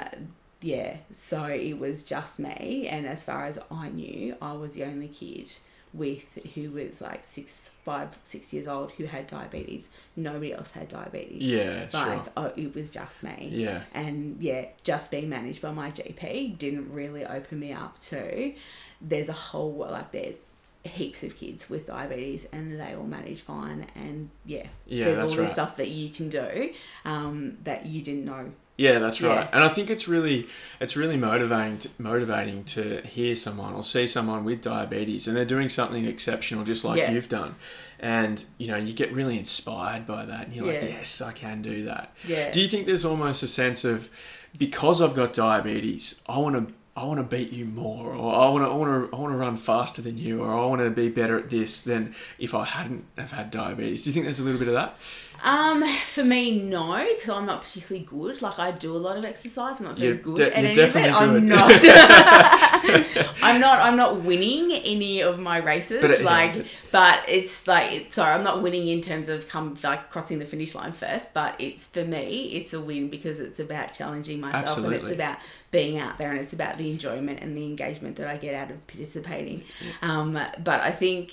yeah, 0.63 0.97
so 1.15 1.45
it 1.45 1.79
was 1.79 2.05
just 2.05 2.39
me, 2.39 2.87
and 2.91 3.07
as 3.07 3.25
far 3.25 3.47
as 3.47 3.59
I 3.71 3.89
knew, 3.89 4.37
I 4.43 4.53
was 4.53 4.75
the 4.75 4.85
only 4.85 5.09
kid 5.09 5.51
with 5.93 6.39
who 6.55 6.71
was 6.71 7.01
like 7.01 7.25
six, 7.25 7.75
five, 7.85 8.17
six 8.25 8.53
years 8.53 8.69
old 8.69 8.93
who 8.93 9.07
had 9.07 9.27
diabetes. 9.27 9.89
Nobody 10.15 10.53
else 10.53 10.71
had 10.71 10.87
diabetes. 10.89 11.43
Yeah, 11.43 11.89
like 11.93 12.25
sure. 12.25 12.33
oh, 12.37 12.53
it 12.57 12.75
was 12.75 12.91
just 12.91 13.23
me 13.25 13.49
Yeah. 13.53 13.83
and 13.95 14.41
yeah, 14.41 14.67
just 14.85 15.11
being 15.11 15.29
managed 15.31 15.61
by 15.63 15.73
my 15.73 15.91
GP 15.91 16.59
didn't 16.59 16.93
really 16.93 17.25
open 17.25 17.59
me 17.59 17.73
up 17.73 17.99
to. 18.03 18.53
There's 19.01 19.29
a 19.31 19.33
whole 19.33 19.73
wo- 19.73 19.91
like 19.91 20.13
there's 20.13 20.50
heaps 20.85 21.23
of 21.23 21.37
kids 21.37 21.69
with 21.69 21.87
diabetes 21.87 22.47
and 22.53 22.81
they 22.81 22.95
all 22.95 23.05
manage 23.05 23.41
fine 23.43 23.87
and 23.95 24.31
yeah, 24.47 24.67
Yeah, 24.87 25.05
there's 25.07 25.19
all 25.19 25.25
all 25.31 25.37
right. 25.37 25.43
this 25.43 25.53
stuff 25.53 25.77
that 25.77 25.89
you 25.89 26.09
can 26.11 26.29
do 26.31 26.73
um, 27.05 27.59
that 27.65 27.85
you 27.87 28.01
didn't 28.03 28.25
know 28.25 28.53
Yeah, 28.79 28.99
that's 28.99 29.21
right. 29.21 29.41
Yeah. 29.45 29.51
And 29.53 29.63
I 29.63 29.69
think 29.69 29.91
it's 29.91 30.09
really 30.09 30.47
it's 30.81 30.97
really 30.97 31.19
motivating 31.19 31.79
to, 31.81 31.89
motivating 31.99 32.65
to 32.65 33.03
hear 33.03 33.37
someone 33.37 33.75
or 33.75 33.83
see 33.83 34.07
someone 34.07 34.43
with 34.45 34.63
diabetes 34.63 35.29
and 35.29 35.37
they're 35.37 35.45
doing 35.45 35.69
something 35.69 36.07
exceptional 36.07 36.65
just 36.65 36.83
like 36.85 36.99
Yeah. 36.99 37.11
you've 37.13 37.29
done. 37.29 37.57
And 38.03 38.43
you 38.57 38.69
know, 38.69 38.77
you 38.79 38.95
get 38.95 39.13
really 39.13 39.37
inspired 39.39 40.07
by 40.07 40.25
that 40.25 40.47
and 40.47 40.55
you're 40.57 40.65
like, 40.67 40.81
"Yes, 40.81 41.21
I 41.21 41.33
can 41.33 41.61
do 41.61 41.85
that." 41.85 42.15
yeah 42.27 42.51
Do 42.51 42.63
you 42.63 42.69
think 42.69 42.87
there's 42.87 43.05
almost 43.05 43.43
a 43.43 43.49
sense 43.49 43.85
of 43.85 44.09
because 44.57 45.03
I've 45.03 45.15
got 45.15 45.35
diabetes, 45.35 46.23
I 46.27 46.39
want 46.39 46.57
to 46.57 46.73
I 46.97 47.05
want 47.05 47.19
to 47.19 47.25
beat 47.25 47.53
you 47.53 47.65
more, 47.67 48.15
or 48.15 48.35
I 48.35 48.49
want 48.49 48.65
to 48.65 48.71
I 48.71 48.75
want 48.75 49.11
to 49.11 49.17
I 49.17 49.21
want 49.21 49.33
to 49.33 49.39
run 49.39 49.57
faster 49.57 50.03
than 50.03 50.19
you, 50.19 50.43
or 50.43 50.51
I 50.51 50.67
want 50.67 50.83
to 50.83 50.91
be 50.91 51.09
better 51.09 51.39
at 51.39 51.49
this 51.49 51.83
than 51.83 52.15
if 52.39 52.55
I 52.55 52.65
hadn't 52.65 53.05
have 53.17 53.33
had 53.33 53.51
diabetes. 53.51 54.03
Do 54.03 54.11
you 54.11 54.15
think 54.15 54.25
there's 54.27 54.41
a 54.41 54.43
little 54.43 54.59
bit 54.59 54.69
of 54.69 54.75
that? 54.75 54.97
Um, 55.43 55.83
for 55.83 56.23
me, 56.23 56.61
no, 56.61 56.93
because 57.15 57.31
I'm 57.31 57.47
not 57.47 57.63
particularly 57.63 58.05
good. 58.05 58.43
Like 58.43 58.59
I 58.59 58.73
do 58.73 58.95
a 58.95 58.99
lot 58.99 59.17
of 59.17 59.25
exercise. 59.25 59.81
I'm 59.81 59.87
not 59.87 59.97
very 59.97 60.09
You're 60.09 60.17
good 60.19 60.37
de- 60.37 60.47
at 60.55 60.63
you're 60.63 60.67
any 60.67 60.75
definitely 60.75 61.11
of 61.11 61.35
it. 61.35 61.39
I'm 61.39 61.49
not. 61.49 61.71
I'm 63.43 63.61
not. 63.61 63.79
I'm 63.81 63.97
not 63.97 64.21
winning 64.23 64.73
any 64.73 65.21
of 65.23 65.39
my 65.39 65.59
races. 65.59 66.01
But 66.01 66.11
it- 66.11 66.21
yeah, 66.21 66.27
like, 66.27 66.55
but- 66.57 66.67
but 66.93 67.25
it's 67.29 67.67
like, 67.67 68.11
sorry, 68.13 68.35
I'm 68.35 68.43
not 68.45 68.63
winning 68.63 68.87
in 68.89 69.01
terms 69.01 69.29
of 69.29 69.49
come 69.49 69.77
like 69.83 70.11
crossing 70.11 70.39
the 70.39 70.45
finish 70.45 70.75
line 70.75 70.93
first. 70.93 71.33
But 71.35 71.55
it's 71.59 71.87
for 71.87 72.05
me, 72.05 72.53
it's 72.55 72.73
a 72.75 72.81
win 72.81 73.09
because 73.09 73.41
it's 73.41 73.61
about 73.61 73.95
challenging 73.95 74.41
myself 74.41 74.65
and 74.85 74.95
it's 74.95 75.05
about 75.15 75.39
being 75.71 75.99
out 75.99 76.19
there 76.19 76.31
and 76.31 76.41
it's 76.41 76.53
about 76.53 76.79
the 76.79 76.91
enjoyment 76.91 77.41
and 77.41 77.57
the 77.57 77.65
engagement 77.65 78.17
that 78.17 78.29
I 78.29 78.37
get 78.37 78.55
out 78.55 78.71
of 78.71 78.87
participating. 78.87 79.63
Um, 80.03 80.33
but 80.33 80.81
I 80.81 80.91
think 80.91 81.33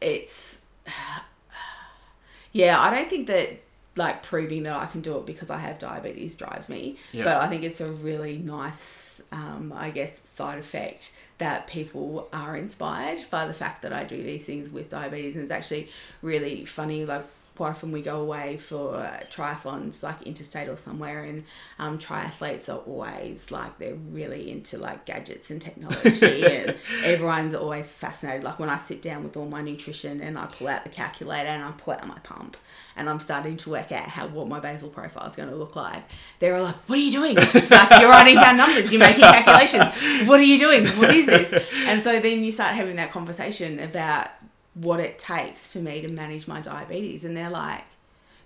it's 0.00 0.58
yeah, 2.52 2.78
I 2.80 2.94
don't 2.94 3.08
think 3.08 3.26
that 3.28 3.60
like 3.96 4.22
proving 4.22 4.62
that 4.62 4.74
I 4.74 4.86
can 4.86 5.00
do 5.00 5.18
it 5.18 5.26
because 5.26 5.50
I 5.50 5.58
have 5.58 5.78
diabetes 5.78 6.36
drives 6.36 6.68
me. 6.68 6.96
Yeah. 7.12 7.24
But 7.24 7.36
I 7.36 7.48
think 7.48 7.62
it's 7.62 7.80
a 7.80 7.90
really 7.90 8.38
nice, 8.38 9.22
um, 9.30 9.72
I 9.76 9.90
guess, 9.90 10.20
side 10.24 10.58
effect 10.58 11.16
that 11.38 11.66
people 11.66 12.28
are 12.32 12.56
inspired 12.56 13.28
by 13.30 13.46
the 13.46 13.54
fact 13.54 13.82
that 13.82 13.92
I 13.92 14.04
do 14.04 14.22
these 14.22 14.44
things 14.44 14.70
with 14.70 14.88
diabetes. 14.88 15.34
And 15.34 15.42
it's 15.42 15.52
actually 15.52 15.90
really 16.22 16.64
funny. 16.64 17.04
Like, 17.04 17.26
quite 17.62 17.70
often 17.70 17.92
we 17.92 18.02
go 18.02 18.20
away 18.20 18.56
for 18.56 18.96
uh, 18.96 19.20
triathlons, 19.30 20.02
like 20.02 20.20
interstate 20.22 20.68
or 20.68 20.76
somewhere, 20.76 21.22
and 21.22 21.44
um, 21.78 21.96
triathletes 21.96 22.68
are 22.68 22.78
always 22.78 23.52
like 23.52 23.78
they're 23.78 23.94
really 23.94 24.50
into 24.50 24.76
like 24.78 25.04
gadgets 25.04 25.48
and 25.48 25.62
technology, 25.62 26.44
and 26.56 26.76
everyone's 27.04 27.54
always 27.54 27.88
fascinated. 27.88 28.42
Like 28.42 28.58
when 28.58 28.68
I 28.68 28.78
sit 28.78 29.00
down 29.00 29.22
with 29.22 29.36
all 29.36 29.46
my 29.46 29.62
nutrition 29.62 30.20
and 30.20 30.36
I 30.36 30.46
pull 30.46 30.66
out 30.66 30.82
the 30.82 30.90
calculator 30.90 31.50
and 31.50 31.62
I 31.62 31.70
pull 31.70 31.94
out 31.94 32.04
my 32.04 32.18
pump, 32.24 32.56
and 32.96 33.08
I'm 33.08 33.20
starting 33.20 33.56
to 33.58 33.70
work 33.70 33.92
out 33.92 34.08
how 34.08 34.26
what 34.26 34.48
my 34.48 34.58
basal 34.58 34.88
profile 34.88 35.28
is 35.28 35.36
going 35.36 35.48
to 35.48 35.54
look 35.54 35.76
like. 35.76 36.02
They're 36.40 36.56
all 36.56 36.64
like, 36.64 36.88
"What 36.88 36.98
are 36.98 37.02
you 37.02 37.12
doing? 37.12 37.36
like 37.36 38.00
you're 38.00 38.10
writing 38.10 38.34
down 38.34 38.56
numbers, 38.56 38.90
you're 38.90 38.98
making 38.98 39.22
calculations. 39.22 40.28
What 40.28 40.40
are 40.40 40.42
you 40.42 40.58
doing? 40.58 40.84
What 40.98 41.14
is 41.14 41.26
this?" 41.26 41.72
And 41.86 42.02
so 42.02 42.18
then 42.18 42.42
you 42.42 42.50
start 42.50 42.74
having 42.74 42.96
that 42.96 43.12
conversation 43.12 43.78
about 43.78 44.30
what 44.74 45.00
it 45.00 45.18
takes 45.18 45.66
for 45.66 45.78
me 45.78 46.00
to 46.02 46.08
manage 46.08 46.46
my 46.48 46.60
diabetes, 46.60 47.24
and 47.24 47.36
they're 47.36 47.50
like. 47.50 47.84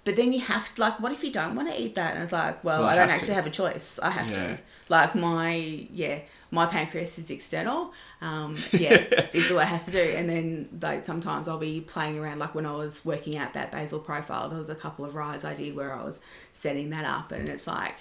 But 0.05 0.15
then 0.15 0.33
you 0.33 0.39
have 0.39 0.73
to 0.77 0.81
like, 0.81 1.01
what 1.01 1.11
if 1.11 1.25
you 1.25 1.33
don't 1.33 1.57
want 1.57 1.69
to 1.69 1.81
eat 1.83 1.97
that? 1.97 2.15
And 2.15 2.23
it's 2.23 2.31
like, 2.33 2.63
well, 2.63 2.79
Well, 2.83 2.89
I 2.89 2.93
I 2.93 2.95
don't 2.95 3.09
have 3.09 3.17
actually 3.17 3.27
to. 3.27 3.35
have 3.35 3.47
a 3.47 3.51
choice. 3.51 3.99
I 4.01 4.11
have 4.11 4.31
Yeah. 4.31 4.47
to. 4.55 4.59
Like 4.89 5.17
my 5.17 5.57
yeah, 5.57 6.21
my 6.53 6.67
pancreas 6.67 7.19
is 7.19 7.29
external. 7.29 7.93
Um, 8.21 8.57
yeah, 8.71 8.99
this 9.33 9.47
is 9.47 9.51
what 9.53 9.63
it 9.65 9.67
has 9.69 9.85
to 9.87 9.91
do. 9.91 9.99
And 9.99 10.31
then 10.31 10.69
like 10.81 11.05
sometimes 11.05 11.49
I'll 11.49 11.59
be 11.59 11.81
playing 11.81 12.21
around. 12.21 12.39
Like 12.39 12.55
when 12.55 12.67
I 12.67 12.73
was 12.77 13.05
working 13.05 13.37
out 13.37 13.55
that 13.55 13.73
basal 13.73 13.99
profile, 13.99 14.49
there 14.49 14.61
was 14.61 14.69
a 14.69 14.77
couple 14.77 15.05
of 15.05 15.17
rides 15.17 15.45
I 15.45 15.55
did 15.57 15.75
where 15.75 15.93
I 15.93 16.05
was 16.05 16.21
setting 16.53 16.91
that 16.91 17.05
up, 17.05 17.33
and 17.33 17.49
it's 17.49 17.67
like 17.67 17.97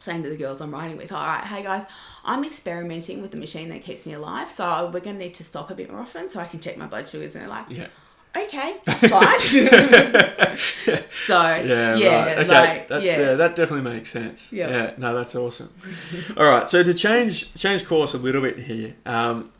saying 0.00 0.22
to 0.24 0.28
the 0.28 0.36
girls 0.36 0.60
I'm 0.60 0.70
riding 0.72 0.98
with, 0.98 1.10
all 1.12 1.24
right, 1.26 1.44
hey 1.44 1.62
guys, 1.62 1.86
I'm 2.28 2.44
experimenting 2.44 3.22
with 3.22 3.30
the 3.32 3.36
machine 3.38 3.68
that 3.70 3.82
keeps 3.82 4.04
me 4.06 4.12
alive, 4.12 4.50
so 4.50 4.90
we're 4.92 5.00
gonna 5.00 5.18
need 5.18 5.34
to 5.34 5.44
stop 5.44 5.70
a 5.70 5.74
bit 5.74 5.90
more 5.90 6.00
often 6.00 6.28
so 6.30 6.38
I 6.40 6.44
can 6.44 6.60
check 6.60 6.76
my 6.76 6.86
blood 6.86 7.08
sugars. 7.08 7.34
And 7.34 7.42
they're 7.44 7.50
like, 7.50 7.66
Yeah. 7.70 7.86
okay, 8.36 8.74
fine. 9.08 9.40
so 11.26 11.42
Yeah, 11.54 11.96
yeah, 11.96 12.24
right. 12.26 12.38
Okay, 12.38 12.48
like, 12.48 12.88
that, 12.88 13.02
yeah. 13.02 13.18
yeah. 13.20 13.34
that 13.34 13.56
definitely 13.56 13.90
makes 13.90 14.10
sense. 14.10 14.52
Yeah. 14.52 14.68
Yeah, 14.68 14.90
no, 14.98 15.14
that's 15.14 15.34
awesome. 15.34 15.72
All 16.36 16.44
right, 16.44 16.68
so 16.68 16.82
to 16.82 16.94
change 16.94 17.54
change 17.54 17.86
course 17.86 18.14
a 18.14 18.18
little 18.18 18.42
bit 18.42 18.58
here, 18.58 18.94
um, 19.06 19.50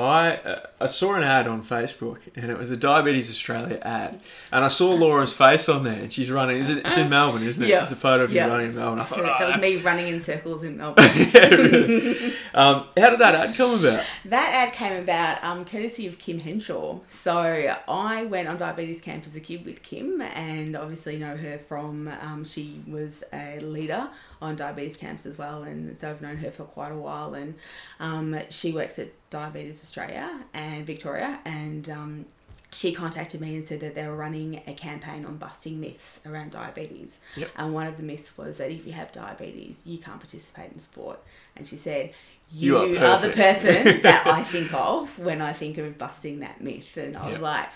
I 0.00 0.36
uh, 0.36 0.60
I 0.80 0.86
saw 0.86 1.14
an 1.14 1.22
ad 1.22 1.46
on 1.46 1.62
Facebook, 1.64 2.18
and 2.36 2.50
it 2.50 2.58
was 2.58 2.70
a 2.70 2.76
Diabetes 2.76 3.30
Australia 3.30 3.78
ad, 3.82 4.22
and 4.52 4.64
I 4.64 4.68
saw 4.68 4.92
Laura's 4.94 5.32
face 5.32 5.68
on 5.68 5.84
there, 5.84 5.94
and 5.94 6.12
she's 6.12 6.30
running. 6.30 6.58
Is 6.58 6.70
it, 6.70 6.84
it's 6.86 6.98
in 6.98 7.08
Melbourne, 7.08 7.42
isn't 7.42 7.62
it? 7.62 7.68
Yeah. 7.68 7.82
It's 7.82 7.92
a 7.92 7.96
photo 7.96 8.24
of 8.24 8.30
you 8.30 8.36
Yeah. 8.36 8.46
running 8.48 8.66
in 8.70 8.74
Melbourne. 8.76 9.00
I 9.00 9.04
thought, 9.04 9.18
that 9.18 9.26
oh, 9.40 9.44
was 9.46 9.54
that's- 9.54 9.62
me 9.62 9.76
running 9.82 10.08
in 10.08 10.20
circles 10.22 10.64
in 10.64 10.76
Melbourne. 10.78 11.04
yeah, 11.34 11.48
really. 11.48 12.32
um, 12.54 12.86
how 12.96 13.10
did 13.10 13.18
that 13.20 13.34
ad 13.34 13.54
come 13.56 13.78
about? 13.80 14.04
That 14.26 14.52
ad 14.68 14.72
came 14.74 15.02
about 15.02 15.42
um, 15.42 15.64
courtesy 15.64 16.06
of 16.06 16.18
Kim 16.18 16.38
Henshaw. 16.40 16.98
So 17.08 17.76
I 17.88 18.24
went 18.26 18.48
on 18.48 18.58
diabetes 18.58 19.00
camp 19.00 19.26
as 19.26 19.34
a 19.34 19.40
kid 19.40 19.64
with 19.64 19.82
Kim, 19.82 20.20
and 20.20 20.76
obviously 20.76 21.16
know 21.18 21.36
her 21.36 21.58
from 21.58 22.08
um, 22.22 22.44
she 22.44 22.82
was 22.86 23.24
a 23.32 23.60
leader 23.60 24.08
on 24.40 24.54
diabetes 24.54 24.96
camps 24.96 25.26
as 25.26 25.36
well, 25.36 25.62
and 25.64 25.98
so 25.98 26.10
I've 26.10 26.22
known 26.22 26.36
her 26.38 26.50
for 26.50 26.64
quite 26.64 26.92
a 26.92 26.96
while. 26.96 27.34
And 27.34 27.54
um, 27.98 28.38
she 28.50 28.70
works 28.72 28.98
at 28.98 29.08
Diabetes 29.30 29.82
Australia 29.82 30.40
and 30.54 30.86
Victoria, 30.86 31.38
and 31.44 31.88
um, 31.90 32.26
she 32.72 32.92
contacted 32.92 33.40
me 33.40 33.56
and 33.56 33.66
said 33.66 33.80
that 33.80 33.94
they 33.94 34.06
were 34.06 34.16
running 34.16 34.62
a 34.66 34.74
campaign 34.74 35.24
on 35.24 35.36
busting 35.36 35.80
myths 35.80 36.20
around 36.26 36.50
diabetes. 36.50 37.20
Yep. 37.36 37.50
And 37.56 37.74
one 37.74 37.86
of 37.86 37.96
the 37.96 38.02
myths 38.02 38.36
was 38.36 38.58
that 38.58 38.70
if 38.70 38.86
you 38.86 38.92
have 38.92 39.10
diabetes, 39.12 39.82
you 39.84 39.98
can't 39.98 40.20
participate 40.20 40.72
in 40.72 40.78
sport. 40.78 41.20
And 41.56 41.66
she 41.66 41.76
said, 41.76 42.12
You 42.50 42.78
You, 42.80 42.98
are 42.98 43.06
are, 43.06 43.20
the 43.20 43.30
person 43.30 44.00
that 44.02 44.26
I 44.26 44.42
think 44.44 44.72
of 44.74 45.18
when 45.18 45.40
I 45.40 45.54
think 45.54 45.78
of 45.78 45.96
busting 45.96 46.40
that 46.40 46.60
myth. 46.60 46.96
And 46.98 47.16
I 47.16 47.32
was 47.32 47.40
like, 47.40 47.68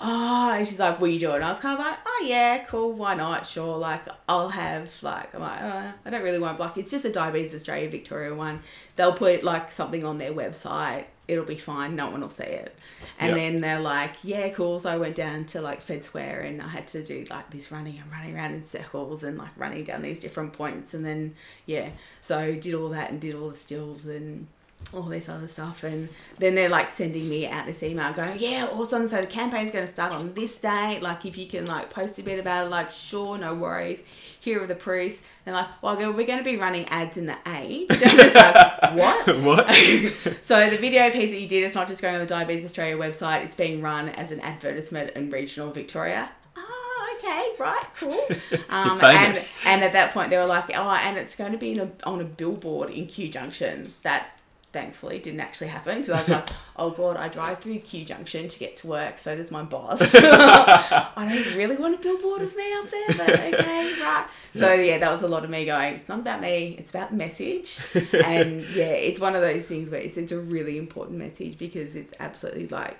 oh, 0.00 0.52
and 0.52 0.66
she's 0.66 0.78
like, 0.78 1.00
will 1.00 1.08
you 1.08 1.20
do 1.20 1.32
it? 1.32 1.36
And 1.36 1.44
I 1.44 1.50
was 1.50 1.58
kind 1.60 1.78
of 1.78 1.84
like, 1.84 1.98
oh 2.06 2.24
yeah, 2.26 2.64
cool, 2.64 2.92
why 2.92 3.14
not? 3.14 3.46
Sure, 3.46 3.76
like 3.76 4.02
I'll 4.28 4.48
have 4.48 4.90
like 5.02 5.34
I'm 5.34 5.40
like, 5.42 5.60
oh, 5.62 5.92
I 6.04 6.10
don't 6.10 6.22
really 6.22 6.38
want 6.38 6.58
like 6.58 6.76
it's 6.76 6.90
just 6.90 7.04
a 7.04 7.12
Diabetes 7.12 7.54
Australia 7.54 7.88
Victoria 7.88 8.34
one. 8.34 8.60
They'll 8.96 9.12
put 9.12 9.42
like 9.44 9.70
something 9.70 10.04
on 10.04 10.18
their 10.18 10.32
website. 10.32 11.04
It'll 11.28 11.44
be 11.44 11.56
fine. 11.56 11.94
No 11.94 12.10
one 12.10 12.22
will 12.22 12.30
see 12.30 12.42
it. 12.42 12.76
And 13.20 13.28
Yep. 13.30 13.36
then 13.36 13.60
they're 13.60 13.78
like, 13.80 14.14
yeah, 14.24 14.48
cool. 14.48 14.80
So 14.80 14.90
I 14.90 14.96
went 14.96 15.14
down 15.14 15.44
to 15.46 15.60
like 15.60 15.80
Fed 15.80 16.04
Square 16.04 16.40
and 16.40 16.60
I 16.60 16.66
had 16.66 16.88
to 16.88 17.04
do 17.04 17.24
like 17.30 17.50
this 17.50 17.70
running 17.70 17.98
and 17.98 18.10
running 18.10 18.34
around 18.34 18.54
in 18.54 18.64
circles 18.64 19.22
and 19.22 19.38
like 19.38 19.50
running 19.56 19.84
down 19.84 20.02
these 20.02 20.18
different 20.18 20.52
points. 20.54 20.92
And 20.92 21.06
then 21.06 21.34
yeah, 21.66 21.90
so 22.20 22.56
did 22.56 22.74
all 22.74 22.88
that 22.88 23.10
and 23.12 23.20
did 23.20 23.36
all 23.36 23.50
the 23.50 23.56
stills 23.56 24.06
and 24.06 24.48
all 24.92 25.02
this 25.02 25.28
other 25.28 25.46
stuff 25.46 25.84
and 25.84 26.08
then 26.38 26.56
they're 26.56 26.68
like 26.68 26.88
sending 26.88 27.28
me 27.28 27.46
out 27.46 27.64
this 27.64 27.82
email 27.82 28.12
going 28.12 28.36
yeah 28.40 28.66
awesome 28.72 29.06
so 29.06 29.20
the 29.20 29.26
campaign's 29.26 29.70
going 29.70 29.86
to 29.86 29.92
start 29.92 30.12
on 30.12 30.34
this 30.34 30.58
day 30.58 30.98
like 31.00 31.24
if 31.24 31.38
you 31.38 31.46
can 31.46 31.64
like 31.64 31.90
post 31.90 32.18
a 32.18 32.22
bit 32.22 32.40
about 32.40 32.66
it 32.66 32.70
like 32.70 32.90
sure 32.90 33.38
no 33.38 33.54
worries 33.54 34.02
here 34.40 34.60
are 34.62 34.66
the 34.66 34.74
proofs 34.74 35.20
and 35.46 35.54
like 35.54 35.68
well 35.80 35.96
we're 35.96 36.26
going 36.26 36.38
to 36.38 36.44
be 36.44 36.56
running 36.56 36.84
ads 36.86 37.16
in 37.16 37.26
the 37.26 37.36
Age 37.46 37.88
like 38.34 38.80
what 38.96 39.20
what? 39.42 39.70
so 40.42 40.70
the 40.70 40.76
video 40.76 41.10
piece 41.10 41.30
that 41.30 41.40
you 41.40 41.48
did 41.48 41.62
is 41.62 41.74
not 41.74 41.88
just 41.88 42.02
going 42.02 42.14
on 42.14 42.20
the 42.20 42.26
Diabetes 42.26 42.64
Australia 42.64 42.96
website; 42.96 43.44
it's 43.44 43.54
being 43.54 43.80
run 43.80 44.08
as 44.10 44.32
an 44.32 44.40
advertisement 44.40 45.10
in 45.12 45.30
regional 45.30 45.70
Victoria. 45.70 46.30
Oh, 46.56 47.16
okay, 47.16 47.48
right, 47.58 47.84
cool. 47.96 48.20
Um, 48.68 48.98
and, 49.02 49.52
and 49.66 49.82
at 49.82 49.92
that 49.92 50.12
point, 50.12 50.30
they 50.30 50.38
were 50.38 50.46
like, 50.46 50.76
"Oh, 50.76 50.90
and 50.90 51.18
it's 51.18 51.36
going 51.36 51.52
to 51.52 51.58
be 51.58 51.72
in 51.72 51.80
a, 51.80 51.90
on 52.04 52.20
a 52.20 52.24
billboard 52.24 52.90
in 52.90 53.06
Kew 53.06 53.28
Junction." 53.28 53.92
That 54.02 54.30
thankfully 54.72 55.18
didn't 55.18 55.40
actually 55.40 55.68
happen 55.68 56.00
because 56.00 56.10
I 56.10 56.20
was 56.20 56.28
like, 56.28 56.48
"Oh 56.76 56.90
God, 56.90 57.16
I 57.16 57.28
drive 57.28 57.58
through 57.58 57.78
Kew 57.80 58.04
Junction 58.04 58.48
to 58.48 58.58
get 58.58 58.76
to 58.76 58.86
work. 58.86 59.18
So 59.18 59.36
does 59.36 59.50
my 59.50 59.62
boss. 59.62 60.00
I 60.14 61.10
don't 61.16 61.56
really 61.56 61.76
want 61.76 61.94
a 61.94 61.98
billboard 61.98 62.42
of 62.42 62.54
me 62.56 62.72
up 62.74 62.90
there, 62.90 63.08
but 63.08 63.30
okay, 63.30 63.92
right." 64.00 64.26
So 64.56 64.72
yeah, 64.72 64.98
that 64.98 65.10
was 65.10 65.22
a 65.22 65.28
lot 65.28 65.44
of 65.44 65.50
me 65.50 65.64
going. 65.64 65.94
It's 65.94 66.08
not 66.08 66.20
about 66.20 66.40
me; 66.40 66.76
it's 66.78 66.90
about 66.90 67.10
the 67.10 67.16
message. 67.16 67.80
and 68.24 68.62
yeah, 68.74 68.92
it's 68.92 69.20
one 69.20 69.34
of 69.34 69.42
those 69.42 69.66
things 69.66 69.90
where 69.90 70.00
it's 70.00 70.16
it's 70.16 70.32
a 70.32 70.40
really 70.40 70.78
important 70.78 71.18
message 71.18 71.58
because 71.58 71.96
it's 71.96 72.14
absolutely 72.20 72.68
like 72.68 72.98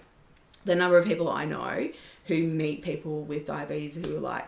the 0.64 0.74
number 0.74 0.98
of 0.98 1.06
people 1.06 1.28
I 1.28 1.44
know 1.44 1.88
who 2.26 2.46
meet 2.46 2.82
people 2.82 3.22
with 3.22 3.46
diabetes 3.46 3.96
who 3.96 4.16
are 4.16 4.20
like 4.20 4.46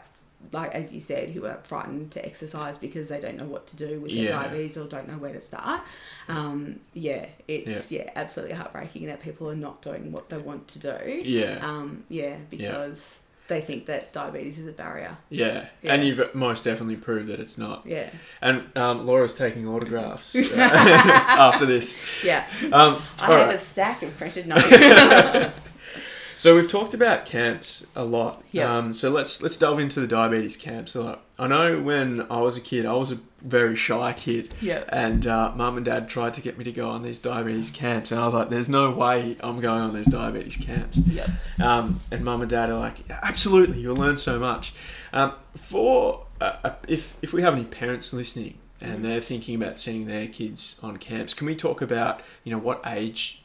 like 0.51 0.74
as 0.74 0.93
you 0.93 1.01
said, 1.01 1.30
who 1.30 1.47
are 1.47 1.61
frightened 1.64 2.11
to 2.12 2.24
exercise 2.24 2.78
because 2.78 3.09
they 3.09 3.20
don't 3.20 3.36
know 3.36 3.47
what 3.47 3.66
to 3.68 3.76
do 3.76 4.01
with 4.01 4.12
their 4.12 4.24
Yeah. 4.24 4.43
diabetes 4.43 4.76
or 4.76 4.86
don't 4.86 5.09
know 5.09 5.18
where 5.18 5.32
to 5.32 5.40
start. 5.40 5.82
Um, 6.28 6.80
yeah, 6.95 7.26
it's 7.49 7.93
yeah. 7.93 8.11
absolutely 8.16 8.55
heartbreaking 8.57 9.07
that 9.07 9.22
people 9.22 9.51
are 9.51 9.57
not 9.57 9.82
doing 9.82 10.12
what 10.12 10.28
they 10.30 10.38
want 10.38 10.68
to 10.68 10.78
do. 10.78 11.22
Yeah. 11.24 11.59
Um, 11.62 12.05
yeah, 12.09 12.36
because 12.51 13.20
they 13.49 13.61
think 13.61 13.86
that 13.86 14.12
diabetes 14.12 14.59
is 14.59 14.66
a 14.66 14.72
barrier. 14.72 15.16
Yeah. 15.28 15.66
Yeah. 15.82 15.95
and 15.95 16.05
you've 16.05 16.34
most 16.34 16.64
definitely 16.64 16.97
proved 16.97 17.28
that 17.28 17.40
it's 17.40 17.59
not. 17.59 17.82
Yeah, 17.84 18.09
And 18.40 18.64
um, 18.76 19.05
Laura's 19.07 19.36
taking 19.36 19.66
autographs 19.68 20.34
uh, 20.53 20.57
after 20.59 21.66
this. 21.66 22.03
yeah. 22.24 22.47
Um, 22.72 23.03
I 23.20 23.26
have 23.32 23.47
right. 23.49 23.55
a 23.55 23.59
stack 23.59 24.03
of 24.03 24.16
printed 24.16 24.47
notes. 24.47 24.68
So 26.43 26.57
we've 26.57 26.68
talked 26.68 26.93
about 26.93 27.24
camps 27.24 27.86
a 27.95 28.05
lot. 28.05 28.43
Yeah. 28.51 28.76
Um, 28.76 28.93
so 28.93 29.11
let's 29.11 29.40
let's 29.43 29.57
delve 29.57 29.78
into 29.78 30.01
the 30.01 30.09
diabetes 30.09 30.57
camps 30.57 30.97
a 30.97 31.01
lot. 31.01 31.22
I 31.38 31.47
know 31.47 31.80
when 31.80 32.26
I 32.28 32.40
was 32.40 32.59
a 32.59 32.61
kid, 32.61 32.84
I 32.84 32.95
was 32.95 33.12
a 33.12 33.20
very 33.38 33.76
shy 33.76 34.12
kid. 34.12 34.53
Yeah. 34.61 34.82
And 34.88 35.24
uh, 35.24 35.53
mum 35.55 35.76
and 35.76 35.86
dad 35.86 36.09
tried 36.09 36.34
to 36.34 36.40
get 36.40 36.59
me 36.59 36.64
to 36.64 36.72
go 36.72 36.90
on 36.90 37.05
these 37.05 37.20
diabetes 37.20 37.70
camps, 37.70 38.11
and 38.11 38.20
I 38.20 38.24
was 38.24 38.34
like, 38.34 38.49
"There's 38.49 38.68
no 38.68 38.90
way 38.90 39.36
I'm 39.38 39.61
going 39.61 39.82
on 39.82 39.95
these 39.95 40.09
diabetes 40.09 40.57
camps." 40.57 40.97
Yep. 40.97 41.30
Um, 41.62 42.01
and 42.11 42.24
mum 42.24 42.40
and 42.40 42.51
dad 42.51 42.70
are 42.70 42.78
like, 42.78 43.09
"Absolutely, 43.09 43.78
you'll 43.78 43.95
learn 43.95 44.16
so 44.16 44.40
much." 44.40 44.74
Um, 45.12 45.34
for 45.57 46.26
uh, 46.40 46.57
uh, 46.64 46.74
if 46.88 47.16
if 47.22 47.32
we 47.32 47.43
have 47.43 47.55
any 47.55 47.66
parents 47.66 48.12
listening 48.12 48.59
and 48.80 49.05
they're 49.05 49.20
thinking 49.20 49.55
about 49.55 49.78
sending 49.78 50.07
their 50.07 50.26
kids 50.26 50.80
on 50.82 50.97
camps, 50.97 51.34
can 51.34 51.47
we 51.47 51.55
talk 51.55 51.80
about 51.80 52.20
you 52.43 52.51
know 52.51 52.59
what 52.59 52.82
age 52.84 53.41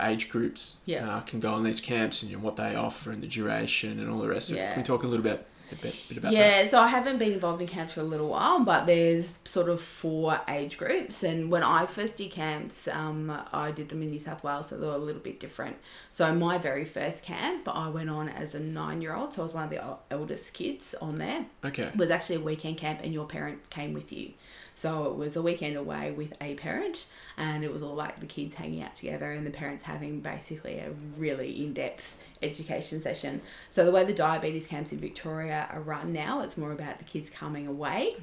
age 0.00 0.28
groups 0.28 0.78
Yeah. 0.86 1.08
uh, 1.08 1.20
can 1.20 1.40
go 1.40 1.52
on 1.52 1.62
these 1.64 1.80
camps 1.80 2.22
and 2.22 2.30
you 2.30 2.36
know, 2.36 2.42
what 2.42 2.56
they 2.56 2.74
offer 2.74 3.12
and 3.12 3.22
the 3.22 3.26
duration 3.26 3.98
and 4.00 4.10
all 4.10 4.18
the 4.18 4.28
rest 4.28 4.50
of 4.50 4.56
it? 4.56 4.60
Yeah. 4.60 4.72
Can 4.72 4.82
we 4.82 4.86
talk 4.86 5.02
a 5.02 5.06
little 5.06 5.22
bit, 5.22 5.46
a 5.70 5.74
bit, 5.76 5.96
bit 6.08 6.18
about 6.18 6.32
that? 6.32 6.38
Yeah, 6.64 6.68
so 6.68 6.80
I 6.80 6.88
haven't 6.88 7.18
been 7.18 7.32
involved 7.32 7.60
in 7.62 7.68
camps 7.68 7.94
for 7.94 8.00
a 8.00 8.04
little 8.04 8.28
while, 8.28 8.60
but 8.60 8.86
there's 8.86 9.32
sort 9.44 9.68
of 9.68 9.80
four 9.80 10.40
age 10.48 10.76
groups. 10.76 11.22
And 11.22 11.50
when 11.50 11.62
I 11.62 11.86
first 11.86 12.16
did 12.16 12.30
camps, 12.30 12.88
um, 12.88 13.32
I 13.52 13.70
did 13.70 13.88
them 13.88 14.02
in 14.02 14.10
New 14.10 14.20
South 14.20 14.44
Wales, 14.44 14.68
so 14.68 14.76
they 14.76 14.86
were 14.86 14.94
a 14.94 14.98
little 14.98 15.22
bit 15.22 15.40
different. 15.40 15.76
So 16.12 16.34
my 16.34 16.58
very 16.58 16.84
first 16.84 17.22
camp, 17.22 17.68
I 17.68 17.88
went 17.88 18.10
on 18.10 18.28
as 18.28 18.54
a 18.54 18.60
nine-year-old, 18.60 19.34
so 19.34 19.42
I 19.42 19.44
was 19.44 19.54
one 19.54 19.64
of 19.64 19.70
the 19.70 19.82
eldest 20.10 20.52
kids 20.54 20.94
on 21.00 21.18
there. 21.18 21.46
Okay. 21.64 21.82
It 21.84 21.96
was 21.96 22.10
actually 22.10 22.36
a 22.36 22.40
weekend 22.40 22.76
camp, 22.76 23.00
and 23.02 23.12
your 23.12 23.26
parent 23.26 23.70
came 23.70 23.94
with 23.94 24.12
you. 24.12 24.32
So 24.74 25.06
it 25.06 25.16
was 25.16 25.36
a 25.36 25.42
weekend 25.42 25.76
away 25.76 26.12
with 26.12 26.36
a 26.40 26.54
parent, 26.54 27.06
and 27.36 27.64
it 27.64 27.72
was 27.72 27.82
all 27.82 27.94
like 27.94 28.20
the 28.20 28.26
kids 28.26 28.54
hanging 28.54 28.82
out 28.82 28.94
together 28.94 29.30
and 29.30 29.46
the 29.46 29.50
parents 29.50 29.84
having 29.84 30.20
basically 30.20 30.78
a 30.78 30.90
really 31.16 31.64
in 31.64 31.72
depth 31.72 32.16
education 32.42 33.00
session. 33.00 33.40
So 33.70 33.84
the 33.84 33.90
way 33.90 34.04
the 34.04 34.12
diabetes 34.12 34.66
camps 34.66 34.92
in 34.92 34.98
Victoria 34.98 35.68
are 35.72 35.80
run 35.80 36.12
now, 36.12 36.40
it's 36.40 36.56
more 36.56 36.72
about 36.72 36.98
the 36.98 37.04
kids 37.04 37.30
coming 37.30 37.66
away. 37.66 38.16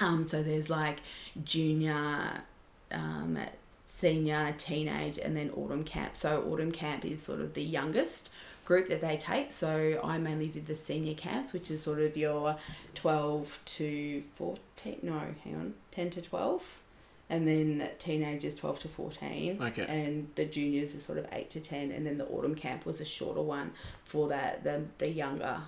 Um, 0.00 0.26
so 0.26 0.42
there's 0.42 0.70
like 0.70 1.00
junior, 1.44 2.42
um, 2.90 3.38
senior, 3.86 4.54
teenage, 4.56 5.18
and 5.18 5.36
then 5.36 5.50
autumn 5.50 5.84
camp. 5.84 6.16
So 6.16 6.42
autumn 6.50 6.72
camp 6.72 7.04
is 7.04 7.22
sort 7.22 7.40
of 7.40 7.54
the 7.54 7.62
youngest 7.62 8.30
group 8.64 8.88
that 8.88 9.00
they 9.00 9.16
take. 9.16 9.52
So 9.52 10.00
I 10.02 10.18
mainly 10.18 10.46
did 10.46 10.66
the 10.66 10.76
senior 10.76 11.14
camps, 11.14 11.52
which 11.52 11.70
is 11.70 11.82
sort 11.82 11.98
of 11.98 12.16
your 12.16 12.56
12 12.94 13.58
to 13.64 14.22
14, 14.36 14.98
no, 15.02 15.20
hang 15.44 15.54
on, 15.56 15.74
10 15.92 16.10
to 16.10 16.22
12. 16.22 16.80
And 17.28 17.46
then 17.46 17.88
teenagers 18.00 18.56
12 18.56 18.80
to 18.80 18.88
14. 18.88 19.62
Okay. 19.62 19.86
And 19.88 20.30
the 20.34 20.44
juniors 20.44 20.96
are 20.96 21.00
sort 21.00 21.18
of 21.18 21.26
8 21.30 21.48
to 21.50 21.60
10. 21.60 21.92
And 21.92 22.04
then 22.04 22.18
the 22.18 22.26
autumn 22.26 22.56
camp 22.56 22.84
was 22.84 23.00
a 23.00 23.04
shorter 23.04 23.42
one 23.42 23.70
for 24.04 24.28
that 24.28 24.64
the, 24.64 24.82
the 24.98 25.08
younger 25.08 25.60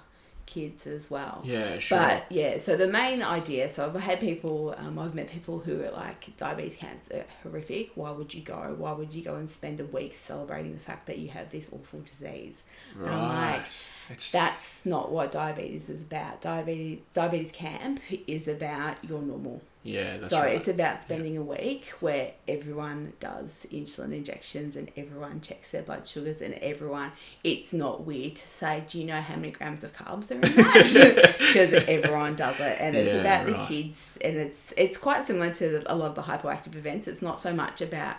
kids 0.46 0.86
as 0.86 1.10
well. 1.10 1.42
Yeah, 1.44 1.78
sure. 1.78 1.98
But 1.98 2.26
yeah, 2.30 2.58
so 2.58 2.76
the 2.76 2.88
main 2.88 3.22
idea. 3.22 3.72
So 3.72 3.86
I've 3.86 4.00
had 4.00 4.20
people, 4.20 4.74
um, 4.76 4.98
I've 4.98 5.14
met 5.14 5.28
people 5.28 5.58
who 5.58 5.82
are 5.82 5.90
like 5.90 6.36
diabetes 6.36 6.76
camps 6.76 7.10
are 7.10 7.24
horrific. 7.42 7.92
Why 7.94 8.10
would 8.10 8.34
you 8.34 8.42
go? 8.42 8.74
Why 8.76 8.92
would 8.92 9.14
you 9.14 9.22
go 9.22 9.36
and 9.36 9.48
spend 9.48 9.80
a 9.80 9.84
week 9.84 10.14
celebrating 10.14 10.72
the 10.72 10.80
fact 10.80 11.06
that 11.06 11.18
you 11.18 11.28
have 11.28 11.50
this 11.50 11.68
awful 11.72 12.00
disease? 12.00 12.62
And 12.98 13.08
I'm 13.08 13.20
right. 13.20 13.52
like, 13.52 13.62
it's 14.10 14.32
that's 14.32 14.84
not 14.84 15.10
what 15.10 15.32
diabetes 15.32 15.88
is 15.88 16.02
about. 16.02 16.40
Diabetes 16.40 17.00
diabetes 17.14 17.52
camp 17.52 18.00
is 18.26 18.48
about 18.48 19.02
your 19.04 19.22
normal. 19.22 19.62
Yeah, 19.84 20.16
that's 20.18 20.30
so 20.30 20.40
right. 20.42 20.54
it's 20.54 20.68
about 20.68 21.02
spending 21.02 21.36
a 21.36 21.42
week 21.42 21.86
where 21.98 22.32
everyone 22.46 23.14
does 23.18 23.66
insulin 23.72 24.12
injections 24.12 24.76
and 24.76 24.92
everyone 24.96 25.40
checks 25.40 25.72
their 25.72 25.82
blood 25.82 26.06
sugars 26.06 26.40
and 26.40 26.54
everyone. 26.54 27.10
It's 27.42 27.72
not 27.72 28.06
weird 28.06 28.36
to 28.36 28.46
say, 28.46 28.84
do 28.88 29.00
you 29.00 29.04
know 29.06 29.20
how 29.20 29.34
many 29.34 29.50
grams 29.50 29.82
of 29.82 29.92
carbs 29.92 30.30
are 30.30 30.34
in 30.34 30.40
that? 30.42 31.34
Because 31.38 31.72
everyone 31.88 32.36
does 32.36 32.60
it, 32.60 32.76
and 32.80 32.96
it's 32.96 33.14
Yeah, 33.14 33.20
about 33.20 33.46
the 33.46 33.54
kids, 33.66 34.18
and 34.22 34.36
it's 34.36 34.72
it's 34.76 34.98
quite 34.98 35.26
similar 35.26 35.52
to 35.54 35.82
a 35.92 35.96
lot 35.96 36.10
of 36.10 36.14
the 36.14 36.22
Hypoactive 36.22 36.76
events. 36.76 37.08
It's 37.08 37.20
not 37.22 37.40
so 37.40 37.52
much 37.52 37.80
about 37.82 38.16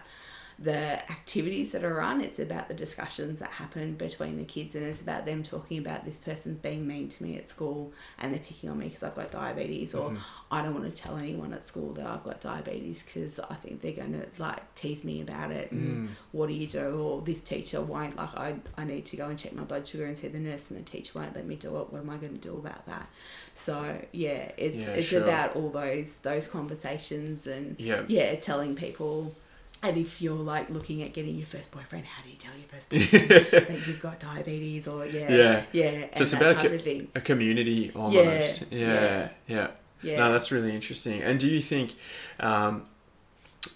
the 0.63 1.11
activities 1.11 1.73
that 1.73 1.83
are 1.83 1.95
run 1.95 2.21
it's 2.21 2.39
about 2.39 2.69
the 2.69 2.73
discussions 2.73 3.39
that 3.39 3.49
happen 3.49 3.95
between 3.95 4.37
the 4.37 4.45
kids 4.45 4.75
and 4.75 4.85
it's 4.85 5.01
about 5.01 5.25
them 5.25 5.43
talking 5.43 5.77
about 5.77 6.05
this 6.05 6.17
person's 6.17 6.57
being 6.57 6.87
mean 6.87 7.09
to 7.09 7.21
me 7.21 7.37
at 7.37 7.49
school 7.49 7.91
and 8.19 8.31
they're 8.31 8.39
picking 8.39 8.69
on 8.69 8.77
me 8.77 8.87
because 8.87 9.03
I've 9.03 9.15
got 9.15 9.29
diabetes 9.29 9.93
or 9.93 10.09
mm-hmm. 10.09 10.17
I 10.51 10.61
don't 10.61 10.73
want 10.73 10.93
to 10.93 11.01
tell 11.01 11.17
anyone 11.17 11.53
at 11.53 11.67
school 11.67 11.91
that 11.93 12.05
I've 12.05 12.23
got 12.23 12.39
diabetes 12.39 13.03
because 13.03 13.41
I 13.41 13.55
think 13.55 13.81
they're 13.81 13.91
going 13.91 14.13
to 14.13 14.41
like 14.41 14.73
tease 14.75 15.03
me 15.03 15.21
about 15.21 15.51
it 15.51 15.71
and 15.71 16.09
mm. 16.09 16.11
what 16.31 16.47
do 16.47 16.53
you 16.53 16.67
do? 16.67 16.97
Or 16.97 17.21
this 17.21 17.41
teacher 17.41 17.81
won't 17.81 18.15
like 18.15 18.33
I, 18.37 18.55
I 18.77 18.85
need 18.85 19.05
to 19.07 19.17
go 19.17 19.27
and 19.27 19.37
check 19.37 19.53
my 19.53 19.63
blood 19.63 19.85
sugar 19.85 20.05
and 20.05 20.17
see 20.17 20.29
the 20.29 20.39
nurse 20.39 20.71
and 20.71 20.79
the 20.79 20.83
teacher 20.83 21.19
won't 21.19 21.35
let 21.35 21.45
me 21.45 21.55
do 21.55 21.75
it. 21.79 21.91
What 21.91 22.01
am 22.01 22.09
I 22.09 22.17
going 22.17 22.35
to 22.35 22.41
do 22.41 22.55
about 22.55 22.85
that? 22.85 23.09
So 23.55 23.97
yeah 24.13 24.51
it's 24.55 24.77
Yeah, 24.77 24.89
it's 24.91 25.07
sure. 25.07 25.23
about 25.23 25.57
all 25.57 25.69
those 25.69 26.15
those 26.17 26.47
conversations 26.47 27.47
and 27.47 27.75
Yeah. 27.79 28.03
yeah 28.07 28.35
telling 28.35 28.75
people 28.75 29.35
and 29.83 29.97
if 29.97 30.21
you're 30.21 30.33
like 30.35 30.69
looking 30.69 31.01
at 31.03 31.13
getting 31.13 31.35
your 31.35 31.45
first 31.45 31.71
boyfriend, 31.71 32.05
how 32.05 32.23
do 32.23 32.29
you 32.29 32.37
tell 32.37 32.53
your 32.57 32.67
first 32.67 32.89
boyfriend 32.89 33.67
that 33.67 33.87
you've 33.87 33.99
got 34.01 34.19
diabetes 34.19 34.87
or 34.87 35.05
yeah, 35.05 35.29
Yeah. 35.31 35.63
yeah, 35.71 36.07
So 36.13 36.23
it's 36.23 36.33
about 36.33 36.61
thing. 36.61 37.09
a 37.15 37.21
community 37.21 37.91
almost. 37.95 38.71
Yeah, 38.71 38.79
yeah. 38.79 39.29
yeah. 39.47 39.67
Yeah, 40.01 40.17
No, 40.19 40.33
that's 40.33 40.51
really 40.51 40.73
interesting. 40.75 41.21
And 41.21 41.39
do 41.39 41.47
you 41.47 41.61
think, 41.61 41.95
um, 42.39 42.85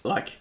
like, 0.04 0.38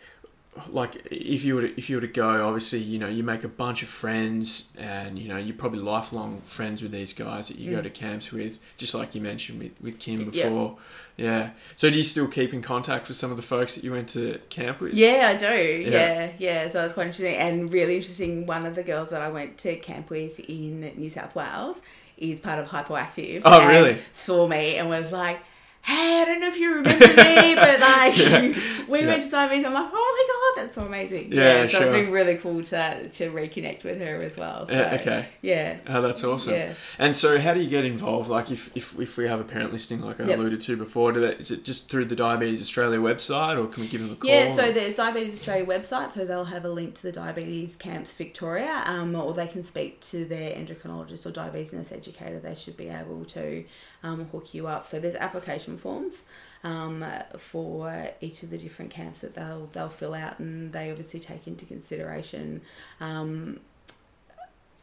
like 0.69 1.07
if 1.11 1.45
you 1.45 1.55
were 1.57 1.63
to, 1.63 1.77
if 1.79 1.89
you 1.91 1.97
were 1.97 2.01
to 2.03 2.07
go, 2.07 2.47
obviously, 2.47 2.79
you 2.81 2.99
know, 2.99 3.09
you 3.09 3.23
make 3.23 3.45
a 3.45 3.49
bunch 3.49 3.83
of 3.83 3.89
friends, 3.89 4.73
and 4.79 5.19
you 5.19 5.29
know, 5.29 5.37
you're 5.37 5.57
probably 5.57 5.81
lifelong 5.81 6.41
friends 6.45 6.83
with 6.83 6.93
these 6.93 7.13
guys 7.13 7.49
that 7.49 7.59
you 7.59 7.71
go 7.73 7.79
Mm. 7.81 7.85
to 7.85 7.91
camps 7.91 8.33
with, 8.33 8.59
just 8.77 8.95
like 8.95 9.15
you 9.15 9.21
mentioned 9.21 9.59
with 9.61 9.73
with 9.81 9.99
Kim 9.99 10.29
before. 10.31 10.77
Yeah. 11.17 11.51
So 11.77 11.89
do 11.89 11.97
you 11.97 12.03
still 12.03 12.29
keep 12.29 12.53
in 12.53 12.61
contact 12.63 13.09
with 13.09 13.17
some 13.17 13.31
of 13.31 13.37
the 13.39 13.43
folks 13.43 13.75
that 13.75 13.85
you 13.85 13.93
went 13.93 14.09
to 14.11 14.39
camp 14.51 14.81
with? 14.81 14.93
Yeah, 14.95 15.33
I 15.35 15.37
do. 15.37 15.85
Yeah. 15.91 16.33
yeah, 16.39 16.69
So 16.69 16.85
it's 16.85 16.93
quite 16.93 17.07
interesting 17.07 17.37
and 17.37 17.73
really 17.73 17.97
interesting. 17.97 18.45
One 18.47 18.67
of 18.67 18.75
the 18.75 18.83
girls 18.83 19.11
that 19.11 19.23
I 19.23 19.29
went 19.31 19.57
to 19.59 19.77
camp 19.77 20.11
with 20.11 20.39
in 20.41 20.81
New 20.97 21.09
South 21.09 21.35
Wales 21.35 21.81
is 22.19 22.41
part 22.41 22.59
of 22.59 22.69
Hypoactive. 22.69 23.43
Oh, 23.47 23.67
really? 23.67 23.99
Saw 24.13 24.47
me 24.47 24.77
and 24.77 24.89
was 24.91 25.11
like, 25.11 25.39
"Hey, 25.87 26.23
I 26.23 26.25
don't 26.27 26.41
know 26.41 26.49
if 26.49 26.59
you 26.59 26.75
remember 26.75 27.07
me, 27.07 27.55
but 27.55 27.81
like, 27.93 28.17
we 28.89 29.01
Yeah. 29.01 29.07
went 29.07 29.23
to 29.23 29.31
diabetes." 29.31 29.65
I'm 29.67 29.73
like, 29.75 29.91
"Oh 29.93 30.13
my 30.19 30.55
god, 30.57 30.63
that's 30.65 30.75
so 30.75 30.83
amazing!" 30.87 31.33
Yeah, 31.33 31.63
so 31.63 31.69
sure. 31.69 31.83
it's 31.85 31.93
been 31.95 32.11
really 32.13 32.37
cool 32.37 32.63
to 32.65 33.09
to 33.09 33.31
reconnect 33.31 33.85
with 33.85 33.99
her 34.01 34.21
as 34.23 34.37
well. 34.37 34.67
So, 34.67 34.73
Yeah, 34.73 34.99
okay. 35.01 35.27
Yeah. 35.43 35.79
Oh, 35.89 36.03
that's 36.03 36.23
awesome. 36.25 36.55
Yeah. 36.55 36.75
And 36.99 37.15
so, 37.15 37.39
how 37.41 37.55
do 37.55 37.61
you 37.61 37.69
get 37.69 37.85
involved? 37.85 38.29
Like, 38.29 38.51
if, 38.51 38.77
if, 38.77 38.99
if 38.99 39.17
we 39.17 39.27
have 39.29 39.41
a 39.41 39.45
parent 39.45 39.73
listening, 39.73 40.01
like 40.01 40.21
I 40.21 40.25
Yep. 40.25 40.39
alluded 40.39 40.61
to 40.63 40.77
before, 40.77 41.13
do 41.13 41.21
that, 41.21 41.41
is 41.41 41.51
it 41.51 41.65
just 41.65 41.89
through 41.91 42.07
the 42.07 42.17
Diabetes 42.17 42.61
Australia 42.61 42.99
website, 42.99 43.57
or 43.63 43.67
can 43.69 43.83
we 43.83 43.89
give 43.89 44.01
them 44.03 44.13
a 44.13 44.17
call? 44.17 44.31
Yeah, 44.31 44.53
so 44.55 44.73
there's 44.73 44.95
Diabetes 44.97 45.35
Australia 45.35 45.65
website, 45.67 46.15
so 46.15 46.25
they'll 46.25 46.45
have 46.47 46.65
a 46.65 46.69
link 46.71 46.95
to 46.97 47.03
the 47.03 47.13
Diabetes 47.13 47.77
Camps 47.77 48.13
Victoria, 48.13 48.83
um, 48.87 49.15
or 49.15 49.33
they 49.35 49.47
can 49.47 49.63
speak 49.63 50.01
to 50.01 50.25
their 50.25 50.53
endocrinologist 50.55 51.25
or 51.27 51.31
diabetes 51.31 51.73
nurse 51.73 51.93
educator. 51.93 52.39
They 52.41 52.55
should 52.55 52.77
be 52.77 52.89
able 52.89 53.25
to 53.27 53.65
um, 54.07 54.25
hook 54.27 54.55
you 54.55 54.67
up. 54.67 54.87
So 54.87 55.01
there's 55.01 55.15
application 55.17 55.77
forms 55.79 56.25
um, 56.65 57.05
for 57.37 58.11
each 58.21 58.43
of 58.43 58.51
the 58.51 58.59
different 58.59 58.91
camps 58.91 59.19
that 59.21 59.35
they'll 59.35 59.69
they'll 59.73 59.89
fill 59.89 60.15
out, 60.15 60.39
and 60.39 60.73
they 60.73 60.91
obviously 60.91 61.21
take 61.21 61.47
into 61.47 61.65
consideration. 61.67 62.61
Um, 63.01 63.61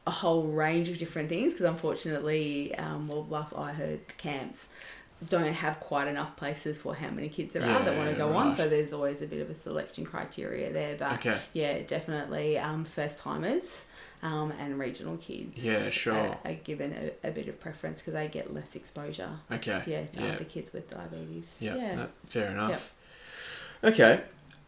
a 0.06 0.12
whole 0.12 0.44
range 0.48 0.90
of 0.90 0.98
different 0.98 1.30
things 1.30 1.54
because 1.54 1.66
unfortunately, 1.66 2.76
um, 2.76 3.08
well, 3.08 3.26
last 3.30 3.54
I 3.58 3.72
heard, 3.72 4.06
the 4.06 4.14
camps 4.18 4.68
don't 5.30 5.54
have 5.54 5.80
quite 5.80 6.10
enough 6.10 6.36
places 6.36 6.78
for 6.78 6.94
how 6.94 7.10
many 7.10 7.30
kids 7.30 7.54
there 7.54 7.64
are 7.64 7.84
that 7.86 7.96
want 7.96 8.10
to 8.10 8.14
Yeah, 8.14 8.18
go 8.18 8.34
on. 8.36 8.54
So 8.54 8.68
there's 8.68 8.92
always 8.92 9.22
a 9.22 9.28
bit 9.28 9.40
of 9.42 9.50
a 9.50 9.54
selection 9.54 10.04
criteria 10.04 10.74
there. 10.74 10.98
But 10.98 11.14
Okay. 11.14 11.38
yeah, 11.54 11.80
definitely 11.88 12.58
um, 12.58 12.84
first 12.84 13.18
timers 13.18 13.86
um, 14.24 14.52
and 14.60 14.80
regional 14.80 15.18
kids. 15.18 15.64
Yeah, 15.64 15.90
sure. 15.92 16.16
Are, 16.16 16.38
are 16.46 16.54
given 16.54 16.94
a, 17.24 17.28
a 17.28 17.32
bit 17.32 17.48
of 17.48 17.60
preference 17.60 18.00
because 18.02 18.14
they 18.14 18.28
get 18.28 18.54
less 18.54 18.76
exposure. 18.76 19.30
Okay. 19.52 19.84
Yeah, 19.86 20.06
to 20.06 20.20
Yeah. 20.22 20.34
other 20.34 20.46
kids 20.46 20.74
with 20.74 20.90
diabetes. 20.90 21.56
Yeah, 21.60 21.76
yeah. 21.76 21.96
that- 21.98 22.10
fair 22.26 22.50
enough. 22.50 22.96
Okay, 23.84 24.22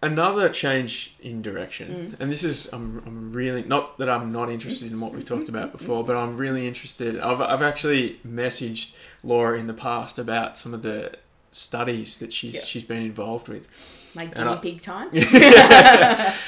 another 0.04 0.50
change 0.50 1.16
in 1.22 1.42
direction, 1.42 1.88
Mm. 2.12 2.20
and 2.20 2.30
this 2.32 2.44
is 2.44 2.68
I'm, 2.74 3.02
I'm 3.08 3.32
really 3.32 3.64
not 3.64 3.98
that 4.00 4.10
I'm 4.10 4.30
not 4.30 4.50
interested 4.52 4.92
in 4.92 5.00
what 5.00 5.14
we've 5.14 5.26
talked 5.26 5.48
about 5.48 5.72
before, 5.72 6.04
but 6.04 6.18
I'm 6.18 6.36
really 6.36 6.68
interested. 6.68 7.18
I've 7.20 7.40
I've 7.40 7.62
actually 7.62 8.20
messaged 8.28 8.94
Laura 9.24 9.58
in 9.58 9.68
the 9.68 9.74
past 9.74 10.20
about 10.20 10.58
some 10.58 10.74
of 10.74 10.82
the 10.82 11.14
studies 11.52 12.18
that 12.18 12.34
she's 12.34 12.56
Yeah. 12.56 12.66
she's 12.66 12.84
been 12.84 13.04
involved 13.04 13.48
with, 13.48 13.68
Like 14.16 14.34
guinea 14.34 14.50
I- 14.50 14.56
pig 14.58 14.82
time. 14.82 15.10
and 15.14 15.24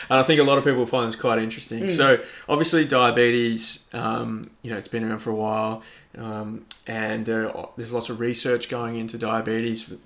I 0.09 0.23
think 0.23 0.39
a 0.39 0.43
lot 0.43 0.57
of 0.57 0.63
people 0.63 0.85
find 0.85 1.07
this 1.07 1.19
quite 1.19 1.39
interesting. 1.39 1.83
Mm. 1.85 1.91
So 1.91 2.19
obviously 2.47 2.85
diabetes, 2.85 3.85
um, 3.93 4.49
you 4.61 4.71
know, 4.71 4.77
it's 4.77 4.87
been 4.87 5.03
around 5.03 5.19
for 5.19 5.31
a 5.31 5.35
while, 5.35 5.83
um, 6.17 6.65
and 6.85 7.25
there 7.25 7.55
are, 7.55 7.69
there's 7.75 7.93
lots 7.93 8.09
of 8.09 8.19
research 8.19 8.69
going 8.69 8.95
into 8.97 9.17
diabetes 9.17 9.89
with, 9.89 9.99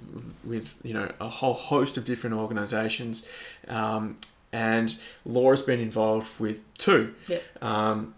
with 0.43 0.75
you 0.83 0.93
know 0.93 1.11
a 1.19 1.29
whole 1.29 1.53
host 1.53 1.97
of 1.97 2.05
different 2.05 2.35
organisations, 2.35 3.27
um, 3.67 4.17
and 4.51 4.99
Laura's 5.25 5.61
been 5.61 5.79
involved 5.79 6.39
with 6.39 6.61
two. 6.77 7.13
Yep. 7.27 7.43
Um, 7.61 8.15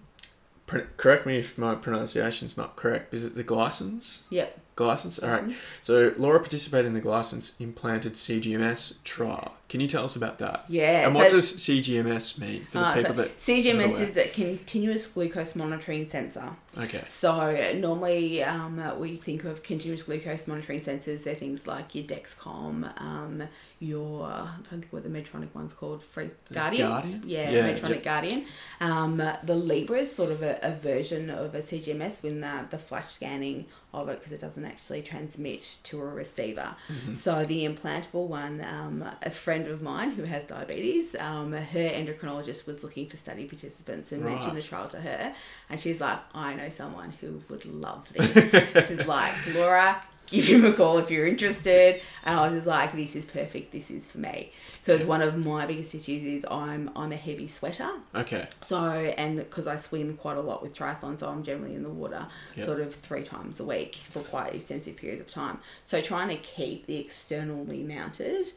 pr- 0.66 0.80
correct 0.98 1.26
me 1.26 1.38
if 1.38 1.58
my 1.58 1.76
pronunciation's 1.76 2.58
not 2.58 2.76
correct. 2.76 3.14
Is 3.14 3.26
it 3.26 3.36
the 3.36 3.44
Glycines? 3.44 4.22
Yep. 4.30 4.60
Glycines? 4.76 5.24
All 5.24 5.30
right. 5.30 5.44
Mhm. 5.50 5.56
So 5.82 6.14
Laura 6.18 6.40
participated 6.40 6.86
in 6.88 6.94
the 6.94 7.02
Glycines 7.02 7.60
implanted 7.60 8.14
CGMS 8.14 8.96
trial. 9.04 9.56
Can 9.74 9.82
you 9.82 9.88
tell 9.88 10.06
us 10.06 10.16
about 10.16 10.38
that? 10.38 10.66
Yeah. 10.70 11.08
and 11.08 11.16
so- 11.16 11.20
what 11.24 11.32
does 11.32 11.52
CGMS 11.52 12.38
mean 12.38 12.66
for 12.66 12.78
the 12.78 12.86
uh, 12.86 12.94
so 12.94 13.02
people 13.02 13.16
that? 13.16 13.40
CGMS 13.40 14.00
is 14.02 14.16
a 14.16 14.28
continuous 14.28 15.08
glucose 15.08 15.56
monitoring 15.56 16.08
sensor. 16.08 16.52
Okay. 16.78 17.04
So 17.08 17.74
normally 17.76 18.44
um, 18.44 19.00
we 19.00 19.16
think 19.16 19.46
of 19.46 19.64
continuous 19.64 20.04
glucose 20.04 20.46
monitoring 20.46 20.80
sensors. 20.80 21.24
They're 21.24 21.34
things 21.34 21.66
like 21.66 21.96
your 21.96 22.04
Dexcom, 22.04 23.02
um, 23.02 23.44
your 23.80 24.26
I 24.26 24.48
don't 24.70 24.82
think 24.82 24.88
what 24.92 25.02
the 25.02 25.10
Medtronic 25.10 25.54
one's 25.56 25.74
called, 25.74 26.04
Free 26.04 26.30
Guardian. 26.52 26.90
Guardian? 26.90 27.24
Yeah, 27.26 27.50
Yeah, 27.50 27.74
Medtronic 27.74 27.90
yep. 27.90 28.04
Guardian. 28.04 28.46
Um, 28.80 29.18
the 29.18 29.56
Libra 29.56 30.00
is 30.00 30.16
sort 30.16 30.32
of 30.32 30.44
a, 30.44 30.60
a 30.62 30.76
version 30.76 31.32
of 31.32 31.56
a 31.56 31.62
CGMS 31.62 32.22
with 32.22 32.40
the, 32.40 32.66
the 32.70 32.78
flash 32.78 33.08
scanning 33.08 33.66
of 33.94 34.10
it 34.10 34.20
because 34.20 34.34
it 34.34 34.42
doesn't 34.42 34.66
actually 34.66 35.04
transmit 35.04 35.80
to 35.84 36.02
a 36.02 36.06
receiver. 36.06 36.76
Mm-hmm. 36.92 37.14
So 37.14 37.46
the 37.46 37.68
implantable 37.68 38.28
one, 38.28 38.66
um, 38.68 39.06
a 39.22 39.30
friend 39.30 39.63
of 39.68 39.82
mine 39.82 40.12
who 40.12 40.24
has 40.24 40.46
diabetes, 40.46 41.16
um, 41.20 41.54
her 41.54 41.90
endocrinologist 41.90 42.68
was 42.68 42.84
looking 42.84 43.08
for 43.08 43.18
study 43.18 43.46
participants 43.46 44.12
and 44.12 44.24
mentioned 44.24 44.58
the 44.58 44.62
trial 44.62 44.88
to 44.90 44.98
her, 44.98 45.34
and 45.70 45.80
she's 45.80 46.02
like, 46.02 46.20
"I 46.34 46.54
know 46.54 46.70
someone 46.70 47.14
who 47.22 47.42
would 47.50 47.66
love 47.66 48.08
this." 48.14 48.88
she's 48.88 49.06
like, 49.06 49.34
"Laura." 49.56 50.02
Give 50.26 50.46
him 50.48 50.66
a 50.66 50.72
call 50.72 51.00
if 51.00 51.12
you're 51.12 51.28
interested. 51.28 52.02
And 52.24 52.40
I 52.40 52.44
was 52.46 52.54
just 52.54 52.66
like, 52.66 52.94
this 52.96 53.14
is 53.14 53.26
perfect. 53.26 53.74
This 53.74 53.92
is 53.92 54.10
for 54.10 54.20
me. 54.20 54.52
Because 54.84 55.06
one 55.06 55.22
of 55.22 55.38
my 55.38 55.66
biggest 55.66 55.94
issues 55.94 56.24
is 56.24 56.46
I'm 56.50 56.90
I'm 56.96 57.12
a 57.12 57.18
heavy 57.18 57.50
sweater. 57.50 57.90
Okay. 58.16 58.48
So, 58.62 58.80
and 59.18 59.38
because 59.38 59.68
I 59.68 59.76
swim 59.76 60.16
quite 60.16 60.38
a 60.38 60.42
lot 60.42 60.64
with 60.64 60.74
triathlon, 60.74 61.20
so 61.20 61.28
I'm 61.30 61.44
generally 61.44 61.76
in 61.76 61.84
the 61.84 61.90
water 61.90 62.26
Yep. 62.56 62.66
sort 62.66 62.80
of 62.80 62.96
three 62.96 63.24
times 63.24 63.60
a 63.60 63.66
week 63.66 63.96
for 63.96 64.22
quite 64.22 64.56
extensive 64.56 64.96
periods 64.96 65.22
of 65.22 65.30
time. 65.30 65.60
So, 65.84 66.00
trying 66.02 66.30
to 66.30 66.38
keep 66.38 66.86
the 66.86 66.96
externally 66.98 67.84
mounted 67.84 68.48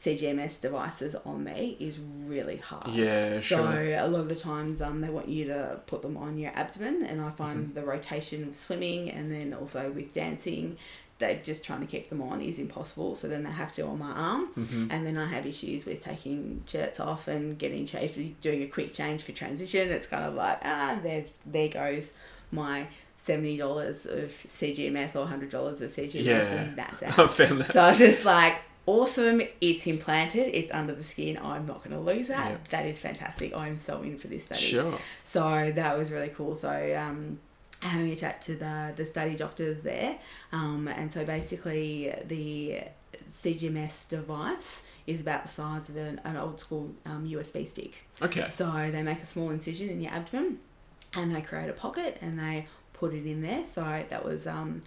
CGMS 0.00 0.60
devices 0.60 1.14
on 1.24 1.44
me 1.44 1.76
is 1.80 1.98
really 2.26 2.58
hard. 2.58 2.88
Yeah. 2.94 3.34
So 3.38 3.40
Sure. 3.40 3.94
a 3.96 4.06
lot 4.06 4.20
of 4.20 4.28
the 4.28 4.34
times 4.36 4.80
um, 4.80 5.00
they 5.00 5.08
want 5.08 5.28
you 5.28 5.46
to 5.46 5.80
put 5.86 6.02
them 6.02 6.16
on 6.16 6.38
your 6.38 6.52
abdomen, 6.54 7.04
and 7.04 7.20
I 7.20 7.30
find 7.30 7.56
Mm-hmm. 7.68 7.74
the 7.74 7.82
rotation 7.84 8.44
of 8.48 8.56
swimming 8.56 9.10
and 9.10 9.32
then 9.32 9.54
also 9.54 9.90
with 9.90 10.12
dancing, 10.12 10.76
they 11.18 11.40
just 11.42 11.64
trying 11.64 11.80
to 11.80 11.86
keep 11.86 12.10
them 12.10 12.20
on 12.20 12.42
is 12.42 12.58
impossible. 12.58 13.14
So 13.14 13.26
then 13.26 13.42
they 13.44 13.50
have 13.50 13.72
to 13.74 13.82
on 13.86 13.98
my 13.98 14.10
arm, 14.12 14.48
Mm-hmm. 14.58 14.88
and 14.90 15.06
then 15.06 15.16
I 15.16 15.26
have 15.26 15.46
issues 15.46 15.86
with 15.86 16.00
taking 16.02 16.62
shirts 16.66 17.00
off 17.00 17.26
and 17.26 17.58
getting 17.58 17.86
changed, 17.86 18.40
doing 18.42 18.62
a 18.62 18.66
quick 18.66 18.92
change 18.92 19.22
for 19.22 19.32
transition. 19.32 19.88
It's 19.90 20.06
kind 20.06 20.24
of 20.24 20.34
like 20.34 20.58
ah, 20.62 20.98
there 21.02 21.24
there 21.46 21.68
goes 21.68 22.12
my 22.52 22.86
seventy 23.16 23.56
dollars 23.56 24.04
of 24.04 24.28
CGMS 24.30 25.16
or 25.16 25.26
hundred 25.26 25.50
dollars 25.50 25.80
of 25.80 25.90
CGMS, 25.90 26.24
Yeah. 26.24 26.52
and 26.52 26.76
that's 26.76 27.02
out. 27.02 27.18
I 27.18 27.26
found 27.26 27.60
that. 27.62 27.72
So 27.72 27.80
I 27.80 27.88
was 27.88 27.98
just 27.98 28.24
like, 28.26 28.56
awesome, 28.86 29.42
it's 29.60 29.86
implanted, 29.86 30.54
it's 30.54 30.70
under 30.72 30.94
the 30.94 31.04
skin, 31.04 31.38
I'm 31.42 31.66
not 31.66 31.78
going 31.78 31.90
to 31.90 32.00
lose 32.00 32.28
that. 32.28 32.50
Yeah. 32.50 32.56
That 32.70 32.86
is 32.86 32.98
fantastic. 32.98 33.56
I'm 33.56 33.76
so 33.76 34.02
in 34.02 34.16
for 34.16 34.28
this 34.28 34.44
study. 34.44 34.60
Sure. 34.60 34.98
So 35.24 35.72
that 35.72 35.98
was 35.98 36.10
really 36.10 36.28
cool. 36.28 36.54
So, 36.54 36.96
um, 36.98 37.38
having 37.80 38.10
a 38.10 38.16
chat 38.16 38.40
to 38.42 38.54
the, 38.54 38.92
the 38.96 39.04
study 39.04 39.36
doctors 39.36 39.82
there. 39.82 40.18
Um, 40.52 40.88
and 40.88 41.12
so 41.12 41.24
basically, 41.24 42.14
the 42.26 42.84
CGMS 43.30 44.08
device 44.08 44.86
is 45.06 45.20
about 45.20 45.42
the 45.42 45.48
size 45.48 45.88
of 45.88 45.96
an, 45.96 46.20
an 46.24 46.36
old 46.36 46.60
school 46.60 46.94
um, 47.04 47.26
USB 47.28 47.68
stick. 47.68 48.04
Okay. 48.22 48.48
So 48.48 48.90
they 48.92 49.02
make 49.02 49.20
a 49.22 49.26
small 49.26 49.50
incision 49.50 49.88
in 49.90 50.00
your 50.00 50.12
abdomen 50.12 50.58
and 51.14 51.34
they 51.34 51.42
create 51.42 51.68
a 51.68 51.72
pocket 51.72 52.18
and 52.20 52.38
they 52.38 52.66
put 52.92 53.12
it 53.12 53.26
in 53.26 53.42
there. 53.42 53.64
So 53.70 53.82
that 54.08 54.24
was 54.24 54.46
um, 54.46 54.82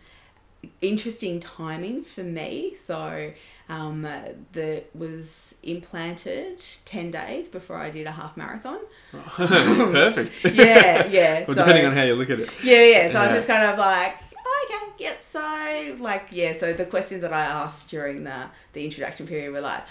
interesting 0.82 1.40
timing 1.40 2.02
for 2.04 2.24
me. 2.24 2.76
So 2.76 3.32
um, 3.70 4.02
that 4.02 4.86
was 4.94 5.56
implanted 5.64 6.64
10 6.86 7.12
days 7.12 7.48
before 7.48 7.78
I 7.78 7.90
did 7.90 8.08
a 8.08 8.12
half 8.12 8.36
marathon. 8.38 8.80
Perfect. 9.12 10.46
Yeah, 10.54 11.06
yeah. 11.08 11.34
well, 11.48 11.56
so, 11.56 11.66
depending 11.66 11.86
on 11.86 11.94
how 11.94 12.04
you 12.04 12.16
look 12.16 12.30
at 12.30 12.40
it. 12.40 12.50
yeah, 12.64 12.84
yeah. 12.84 13.12
So 13.12 13.20
I 13.20 13.26
was 13.26 13.36
just 13.36 13.48
kind 13.48 13.64
of 13.64 13.78
like, 13.78 14.16
okay, 14.16 14.94
yep. 14.98 15.24
So 15.24 15.98
like, 16.00 16.28
yeah. 16.32 16.54
So 16.54 16.74
the 16.74 16.86
questions 16.86 17.22
that 17.22 17.34
I 17.34 17.42
asked 17.42 17.90
during 17.90 18.24
the 18.24 18.46
the 18.74 18.84
introduction 18.84 19.28
period 19.28 19.54
were 19.54 19.62
like, 19.62 19.84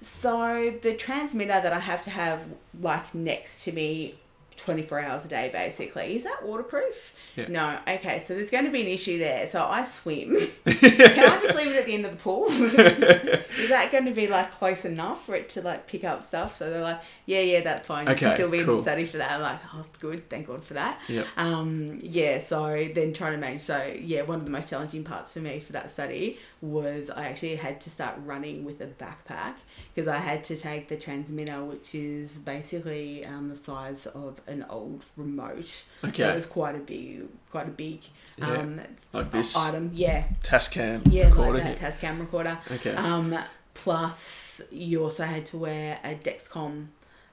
so 0.00 0.72
the 0.82 0.94
transmitter 0.94 1.60
that 1.60 1.72
I 1.72 1.80
have 1.80 2.02
to 2.02 2.10
have 2.10 2.40
like 2.80 3.14
next 3.14 3.64
to 3.64 3.72
me. 3.72 4.14
24 4.56 5.00
hours 5.00 5.24
a 5.24 5.28
day 5.28 5.50
basically. 5.52 6.16
Is 6.16 6.24
that 6.24 6.44
waterproof? 6.44 7.14
Yeah. 7.36 7.46
no. 7.48 7.78
Okay 7.88 8.22
so 8.26 8.34
there's 8.34 8.50
going 8.50 8.64
to 8.64 8.70
be 8.70 8.82
an 8.82 8.88
issue 8.88 9.18
there. 9.18 9.48
So 9.48 9.64
i 9.64 9.84
swim. 9.84 10.36
Can 10.64 11.30
i 11.30 11.38
just 11.40 11.56
leave 11.56 11.68
it 11.72 11.76
at 11.76 11.86
the 11.86 11.94
end 11.94 12.06
of 12.06 12.12
the 12.12 12.18
pool? 12.18 12.46
Is 12.50 13.68
that 13.68 13.90
going 13.92 14.04
to 14.06 14.12
be 14.12 14.26
like 14.26 14.52
close 14.52 14.84
enough 14.84 15.24
for 15.26 15.34
it 15.34 15.48
to 15.50 15.62
like 15.62 15.86
pick 15.86 16.04
up 16.04 16.24
stuff? 16.24 16.56
So 16.56 16.70
they're 16.70 16.82
like 16.82 17.00
yeah 17.26 17.40
yeah 17.40 17.60
that's 17.60 17.86
fine. 17.86 18.06
You 18.06 18.12
Okay, 18.12 18.26
can 18.26 18.36
still 18.36 18.50
be 18.50 18.58
in 18.58 18.64
cool. 18.66 18.76
the 18.76 18.82
study 18.82 19.04
for 19.04 19.18
that. 19.18 19.32
I'm 19.32 19.42
like 19.42 19.60
oh 19.74 19.84
good. 20.00 20.28
Thank 20.28 20.46
god 20.46 20.62
for 20.64 20.74
that. 20.74 21.00
Yep. 21.08 21.26
um, 21.36 21.98
yeah, 22.02 22.42
so 22.42 22.88
then 22.94 23.12
trying 23.12 23.32
to 23.32 23.38
manage. 23.38 23.60
So 23.60 23.94
yeah, 24.00 24.22
one 24.22 24.38
of 24.40 24.44
the 24.44 24.50
most 24.50 24.68
challenging 24.68 25.04
parts 25.04 25.30
for 25.32 25.40
me 25.40 25.60
for 25.60 25.72
that 25.72 25.90
study 25.90 26.38
was 26.60 27.10
I 27.10 27.26
actually 27.26 27.56
had 27.56 27.80
to 27.82 27.90
start 27.90 28.14
running 28.24 28.64
with 28.64 28.80
a 28.80 28.86
backpack 28.86 29.54
because 29.94 30.08
I 30.08 30.16
had 30.18 30.44
to 30.44 30.56
take 30.56 30.88
the 30.88 30.96
transmitter, 30.96 31.62
which 31.64 31.94
is 31.94 32.38
basically 32.38 33.24
um, 33.24 33.48
the 33.48 33.56
size 33.56 34.06
of 34.06 34.40
an 34.46 34.64
old 34.68 35.02
remote. 35.16 35.66
So 35.68 36.08
Okay. 36.08 36.30
it 36.30 36.34
was 36.36 36.46
quite 36.46 36.74
a 36.74 36.78
big, 36.78 37.26
quite 37.50 37.68
a 37.68 37.70
big 37.70 38.00
Yeah, 38.36 38.46
um, 38.52 38.80
Like 39.12 39.30
this 39.30 39.56
item. 39.56 39.90
Yeah, 39.94 40.24
Tascam 40.42 41.02
yeah, 41.10 41.26
recorder 41.28 41.58
like 41.64 41.78
that 41.78 42.00
here. 42.00 42.10
Tascam 42.10 42.20
recorder. 42.20 42.58
Okay. 42.72 42.94
Um, 42.94 43.36
plus, 43.74 44.60
you 44.70 45.02
also 45.04 45.24
had 45.24 45.46
to 45.46 45.56
wear 45.58 45.98
a 46.04 46.14
Dexcom 46.14 46.86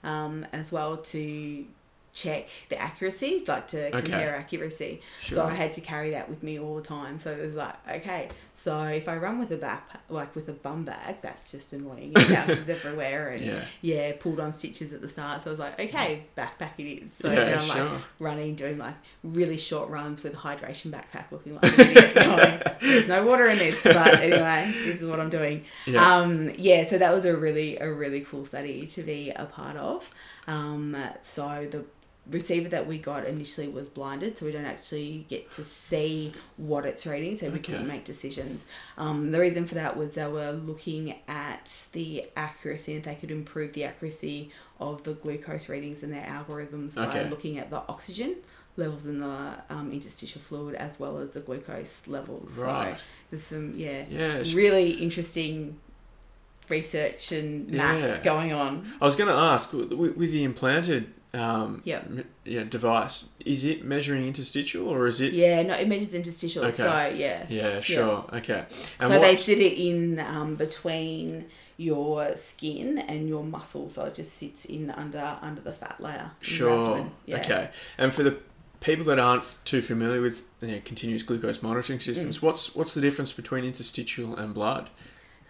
um, 0.03 0.45
as 0.53 0.71
well 0.71 0.97
to 0.97 1.65
check 2.13 2.49
the 2.69 2.79
accuracy, 2.81 3.43
like 3.47 3.67
to 3.69 3.87
Okay. 3.87 4.01
compare 4.01 4.35
accuracy. 4.35 5.01
So 5.21 5.45
I 5.45 5.53
had 5.53 5.71
to 5.73 5.81
carry 5.81 6.11
that 6.11 6.27
with 6.29 6.43
me 6.43 6.59
all 6.59 6.75
the 6.75 6.81
time. 6.81 7.17
So 7.19 7.31
it 7.31 7.41
was 7.41 7.55
like, 7.55 7.75
okay, 7.89 8.27
so 8.53 8.83
if 8.83 9.07
I 9.07 9.15
run 9.17 9.39
with 9.39 9.51
a 9.51 9.57
back, 9.57 9.87
like 10.09 10.35
with 10.35 10.49
a 10.49 10.53
bum 10.53 10.83
bag, 10.83 11.17
that's 11.21 11.51
just 11.51 11.71
annoying. 11.73 12.11
It 12.15 12.27
bounces 12.29 12.67
everywhere 12.77 13.29
and 13.29 13.45
Yeah. 13.45 13.63
yeah, 13.81 14.11
pulled 14.19 14.39
on 14.41 14.51
stitches 14.53 14.91
at 14.91 15.01
the 15.01 15.07
start. 15.07 15.43
So 15.43 15.49
I 15.49 15.51
was 15.51 15.59
like, 15.59 15.79
okay, 15.79 16.23
backpack 16.37 16.71
it 16.77 16.83
is. 17.03 17.13
So 17.13 17.31
Yeah, 17.31 17.45
then 17.45 17.59
I'm 17.59 17.91
like 17.91 18.01
running, 18.19 18.55
doing 18.55 18.77
like 18.77 18.95
really 19.23 19.57
short 19.57 19.89
runs 19.89 20.21
with 20.21 20.33
a 20.33 20.37
hydration 20.37 20.91
backpack, 20.91 21.31
looking 21.31 21.55
like 21.55 21.63
an 21.79 21.79
idiot. 21.79 22.13
going, 22.15 22.61
There's 22.81 23.07
no 23.07 23.25
water 23.25 23.45
in 23.45 23.57
this, 23.57 23.81
but 23.83 24.19
anyway, 24.19 24.73
this 24.85 24.99
is 24.99 25.07
what 25.07 25.19
I'm 25.21 25.29
doing. 25.29 25.63
Yeah. 25.85 26.05
Um, 26.17 26.51
yeah, 26.57 26.85
so 26.87 26.97
that 26.97 27.13
was 27.13 27.23
a 27.25 27.37
really 27.37 27.77
a 27.77 27.91
really 27.91 28.21
cool 28.21 28.45
study 28.45 28.85
to 28.87 29.01
be 29.01 29.29
a 29.29 29.45
part 29.45 29.77
of. 29.77 30.09
Um, 30.47 30.97
so 31.21 31.67
the 31.71 31.85
receiver 32.29 32.69
that 32.69 32.85
we 32.87 32.97
got 32.99 33.25
initially 33.25 33.67
was 33.67 33.89
blinded, 33.89 34.37
so 34.37 34.45
we 34.45 34.51
don't 34.51 34.65
actually 34.65 35.25
get 35.27 35.49
to 35.51 35.63
see 35.63 36.31
what 36.55 36.85
it's 36.85 37.05
reading, 37.07 37.35
so 37.37 37.47
we 37.47 37.53
Okay. 37.53 37.73
couldn't 37.73 37.87
make 37.87 38.05
decisions. 38.05 38.65
Um, 38.97 39.31
the 39.31 39.39
reason 39.39 39.65
for 39.65 39.75
that 39.75 39.97
was 39.97 40.13
they 40.13 40.27
were 40.27 40.51
looking 40.51 41.15
at 41.27 41.87
the 41.93 42.25
accuracy, 42.37 42.93
and 42.93 42.99
if 42.99 43.05
they 43.05 43.15
could 43.15 43.31
improve 43.31 43.73
the 43.73 43.83
accuracy 43.85 44.51
of 44.79 45.03
the 45.03 45.13
glucose 45.13 45.67
readings 45.67 46.03
and 46.03 46.13
their 46.13 46.25
algorithms 46.25 46.95
by 46.95 47.23
looking 47.23 47.57
at 47.57 47.69
the 47.71 47.77
oxygen 47.89 48.35
levels 48.77 49.05
in 49.05 49.19
the 49.19 49.53
um, 49.69 49.91
interstitial 49.91 50.39
fluid 50.41 50.75
as 50.75 50.99
well 50.99 51.17
as 51.17 51.31
the 51.31 51.39
glucose 51.41 52.07
levels. 52.07 52.57
Right. 52.57 52.97
So 52.97 53.03
there's 53.31 53.43
some 53.43 53.73
yeah, 53.75 54.05
Yeah. 54.09 54.43
really 54.55 54.91
interesting 54.91 55.77
research 56.69 57.31
and 57.31 57.67
maths 57.69 58.17
Yeah. 58.19 58.23
going 58.23 58.53
on. 58.53 58.93
I 59.01 59.05
was 59.05 59.15
going 59.15 59.27
to 59.29 59.35
ask 59.35 59.73
with, 59.73 59.91
with 59.91 60.31
the 60.31 60.43
implanted 60.43 61.13
um, 61.33 61.81
Yep. 61.85 62.03
m- 62.07 62.25
yeah, 62.45 62.63
device, 62.63 63.29
is 63.45 63.65
it 63.65 63.83
measuring 63.85 64.27
interstitial 64.27 64.87
or 64.87 65.07
is 65.07 65.21
it? 65.21 65.33
Yeah, 65.33 65.61
no, 65.63 65.73
it 65.75 65.87
measures 65.87 66.13
interstitial. 66.13 66.65
Okay. 66.65 66.77
So 66.83 67.13
yeah. 67.15 67.45
Yeah, 67.49 67.79
sure. 67.81 68.25
Okay. 68.33 68.65
And 68.99 69.09
so 69.11 69.19
they 69.19 69.35
sit 69.35 69.59
it 69.59 69.73
in 69.77 70.19
um, 70.19 70.55
between 70.55 71.45
your 71.77 72.35
skin 72.35 72.99
and 72.99 73.27
your 73.27 73.43
muscle, 73.43 73.89
so 73.89 74.05
it 74.05 74.13
just 74.13 74.35
sits 74.37 74.65
in 74.65 74.91
under 74.91 75.37
under 75.41 75.61
the 75.61 75.71
fat 75.71 75.97
layer. 75.99 76.31
Sure. 76.41 77.09
Yeah. 77.25 77.37
Okay. 77.39 77.69
And 77.97 78.13
for 78.13 78.23
the 78.23 78.37
people 78.81 79.05
that 79.05 79.19
aren't 79.19 79.43
too 79.63 79.81
familiar 79.81 80.21
with 80.21 80.43
you 80.61 80.67
know, 80.69 80.81
continuous 80.83 81.23
glucose 81.23 81.61
monitoring 81.63 81.99
systems, 81.99 82.39
Mm. 82.39 82.41
what's 82.43 82.75
what's 82.75 82.93
the 82.93 83.01
difference 83.01 83.31
between 83.33 83.63
interstitial 83.63 84.35
and 84.35 84.53
blood? 84.53 84.89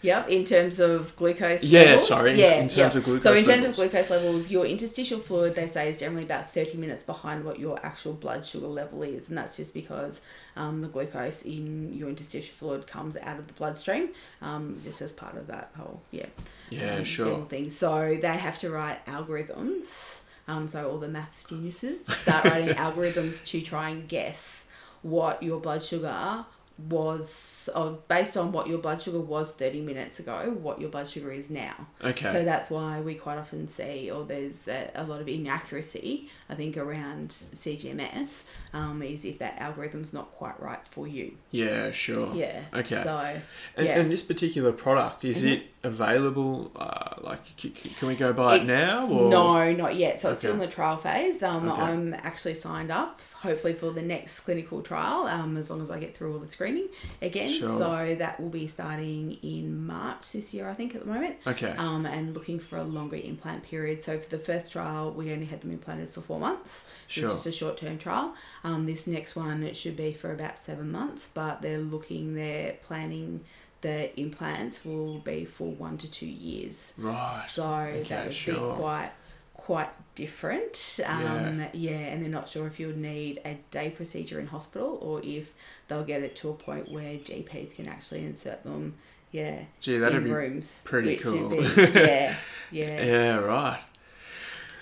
Yep, 0.03 0.29
in 0.29 0.43
terms 0.45 0.79
of 0.79 1.15
glucose 1.15 1.63
Yeah, 1.63 1.81
levels. 1.81 2.07
sorry, 2.07 2.39
Yeah, 2.39 2.55
in 2.55 2.67
terms 2.67 2.77
yeah. 2.95 2.99
of 2.99 3.03
glucose 3.03 3.23
So 3.23 3.33
in 3.33 3.43
terms 3.45 3.47
levels. 3.61 3.79
of 3.79 3.91
glucose 3.91 4.09
levels, 4.09 4.51
your 4.51 4.65
interstitial 4.65 5.19
fluid, 5.19 5.53
they 5.55 5.67
say, 5.67 5.89
is 5.89 5.99
generally 5.99 6.23
about 6.23 6.51
30 6.51 6.77
minutes 6.77 7.03
behind 7.03 7.43
what 7.45 7.59
your 7.59 7.79
actual 7.85 8.13
blood 8.13 8.45
sugar 8.45 8.67
level 8.67 9.03
is. 9.03 9.29
And 9.29 9.37
that's 9.37 9.57
just 9.57 9.73
because 9.73 10.21
um, 10.55 10.81
the 10.81 10.87
glucose 10.87 11.43
in 11.43 11.93
your 11.93 12.09
interstitial 12.09 12.53
fluid 12.55 12.87
comes 12.87 13.15
out 13.17 13.37
of 13.37 13.45
the 13.47 13.53
bloodstream, 13.53 14.09
um, 14.41 14.79
just 14.83 15.01
as 15.01 15.11
part 15.11 15.37
of 15.37 15.47
that 15.47 15.71
whole, 15.77 16.01
yeah, 16.11 16.25
Yeah, 16.71 16.95
um, 16.95 17.03
sure. 17.03 17.45
thing. 17.45 17.69
So 17.69 18.17
they 18.19 18.37
have 18.37 18.59
to 18.59 18.69
write 18.71 19.05
algorithms 19.05 20.17
Um, 20.47 20.67
so 20.67 20.89
all 20.89 20.97
the 20.97 21.07
maths 21.07 21.43
geniuses 21.43 21.99
start 22.23 22.45
writing 22.45 22.69
algorithms 22.85 23.45
to 23.47 23.61
try 23.61 23.89
and 23.89 24.07
guess 24.07 24.65
what 25.03 25.41
your 25.43 25.59
blood 25.59 25.83
sugar 25.83 26.45
was, 26.77 27.69
or 27.75 27.99
based 28.07 28.37
on 28.37 28.51
what 28.51 28.67
your 28.67 28.77
blood 28.79 29.01
sugar 29.01 29.19
was 29.19 29.51
30 29.51 29.81
minutes 29.81 30.19
ago, 30.19 30.55
what 30.61 30.79
your 30.79 30.89
blood 30.89 31.07
sugar 31.09 31.31
is 31.31 31.49
now. 31.49 31.87
Okay. 32.03 32.31
So 32.31 32.43
that's 32.43 32.69
why 32.69 33.01
we 33.01 33.15
quite 33.15 33.37
often 33.37 33.67
see, 33.67 34.09
or 34.09 34.23
there's 34.23 34.67
a, 34.67 34.91
a 34.95 35.03
lot 35.03 35.21
of 35.21 35.27
inaccuracy, 35.27 36.29
I 36.49 36.55
think, 36.55 36.77
around 36.77 37.29
CGMS, 37.29 38.43
um, 38.73 39.01
is 39.03 39.25
if 39.25 39.39
that 39.39 39.59
algorithm's 39.59 40.13
not 40.13 40.31
quite 40.31 40.59
right 40.61 40.85
for 40.87 41.07
you. 41.07 41.37
yeah, 41.51 41.91
sure. 41.91 42.33
Yeah. 42.33 42.63
Okay. 42.73 43.03
So, 43.03 43.17
And, 43.17 43.41
yeah. 43.77 43.91
Mm-hmm. 43.91 44.01
and 44.01 44.11
this 44.11 44.23
particular 44.23 44.71
product, 44.71 45.25
is 45.25 45.43
it 45.43 45.63
available? 45.83 46.71
Uh, 46.75 47.15
like, 47.21 47.39
c- 47.57 47.73
c- 47.75 47.89
can 47.91 48.07
we 48.07 48.15
go 48.15 48.33
buy 48.33 48.57
it 48.57 48.65
now? 48.65 49.07
Or? 49.07 49.29
No, 49.29 49.73
not 49.73 49.95
yet. 49.95 50.21
So 50.21 50.29
it's 50.29 50.39
still 50.39 50.53
in 50.53 50.59
the 50.59 50.67
trial 50.67 50.97
phase. 50.97 51.41
Um, 51.43 51.69
Okay. 51.71 51.81
I'm 51.81 52.13
actually 52.13 52.55
signed 52.55 52.91
up, 52.91 53.21
hopefully 53.35 53.73
for 53.73 53.91
the 53.91 54.01
next 54.01 54.41
clinical 54.41 54.81
trial, 54.81 55.25
um, 55.27 55.57
as 55.57 55.69
long 55.69 55.81
as 55.81 55.89
I 55.91 55.99
get 55.99 56.15
through 56.15 56.33
all 56.33 56.39
the 56.39 56.51
screening 56.51 56.87
again. 57.21 57.49
Sure. 57.51 57.77
So 57.77 58.15
that 58.15 58.39
will 58.39 58.49
be 58.49 58.67
starting 58.67 59.37
in 59.43 59.85
March 59.85 60.31
this 60.31 60.53
year, 60.53 60.67
I 60.69 60.73
think, 60.73 60.95
at 60.95 61.01
the 61.05 61.07
moment. 61.11 61.37
Okay. 61.47 61.73
Um, 61.77 62.05
and 62.05 62.33
looking 62.33 62.59
for 62.59 62.77
a 62.77 62.83
longer 62.83 63.17
implant 63.17 63.63
period. 63.63 64.03
So 64.03 64.19
for 64.19 64.29
the 64.29 64.39
first 64.39 64.71
trial, 64.71 65.11
we 65.11 65.31
only 65.31 65.45
had 65.45 65.61
them 65.61 65.71
implanted 65.71 66.09
for 66.11 66.21
four 66.21 66.39
months. 66.39 66.85
Sure. 67.07 67.25
It's 67.25 67.33
just 67.33 67.45
a 67.47 67.51
short 67.51 67.77
term 67.77 67.97
trial. 67.97 68.33
Um, 68.63 68.85
this 68.85 69.07
next 69.07 69.35
one 69.35 69.63
it 69.63 69.75
should 69.75 69.95
be 69.97 70.13
for 70.13 70.31
about 70.31 70.57
seven 70.57 70.91
months, 70.91 71.29
but 71.33 71.61
they're 71.61 71.77
looking, 71.77 72.35
they're 72.35 72.73
planning 72.83 73.43
the 73.81 74.17
implants 74.19 74.85
will 74.85 75.19
be 75.19 75.45
for 75.45 75.71
one 75.71 75.97
to 75.99 76.09
two 76.09 76.27
years. 76.27 76.93
right. 76.97 77.47
So 77.51 77.65
Okay, 77.65 78.03
that 78.09 78.25
would 78.27 78.33
sure. 78.35 78.53
be 78.73 78.79
quite 78.79 79.11
quite 79.53 79.89
different. 80.15 80.99
Um, 81.05 81.63
yeah. 81.73 81.91
and 81.91 82.21
they're 82.23 82.29
not 82.31 82.49
sure 82.49 82.65
if 82.67 82.79
you'll 82.79 82.97
need 82.97 83.39
a 83.45 83.57
day 83.69 83.89
procedure 83.91 84.39
in 84.39 84.47
hospital 84.47 84.97
or 85.01 85.21
if 85.23 85.53
they'll 85.87 86.03
get 86.03 86.23
it 86.23 86.35
to 86.37 86.49
a 86.49 86.53
point 86.53 86.91
where 86.91 87.17
GPs 87.17 87.75
can 87.75 87.87
actually 87.87 88.25
insert 88.25 88.63
them. 88.63 88.95
Yeah, 89.31 89.59
Gee, 89.79 89.97
that'd 89.97 90.17
in 90.17 90.23
be 90.25 90.31
rooms. 90.31 90.81
pretty 90.83 91.15
cool. 91.17 91.47
be- 91.49 91.57
yeah, 91.77 92.35
yeah, 92.71 93.03
Yeah, 93.03 93.35
right. 93.37 93.79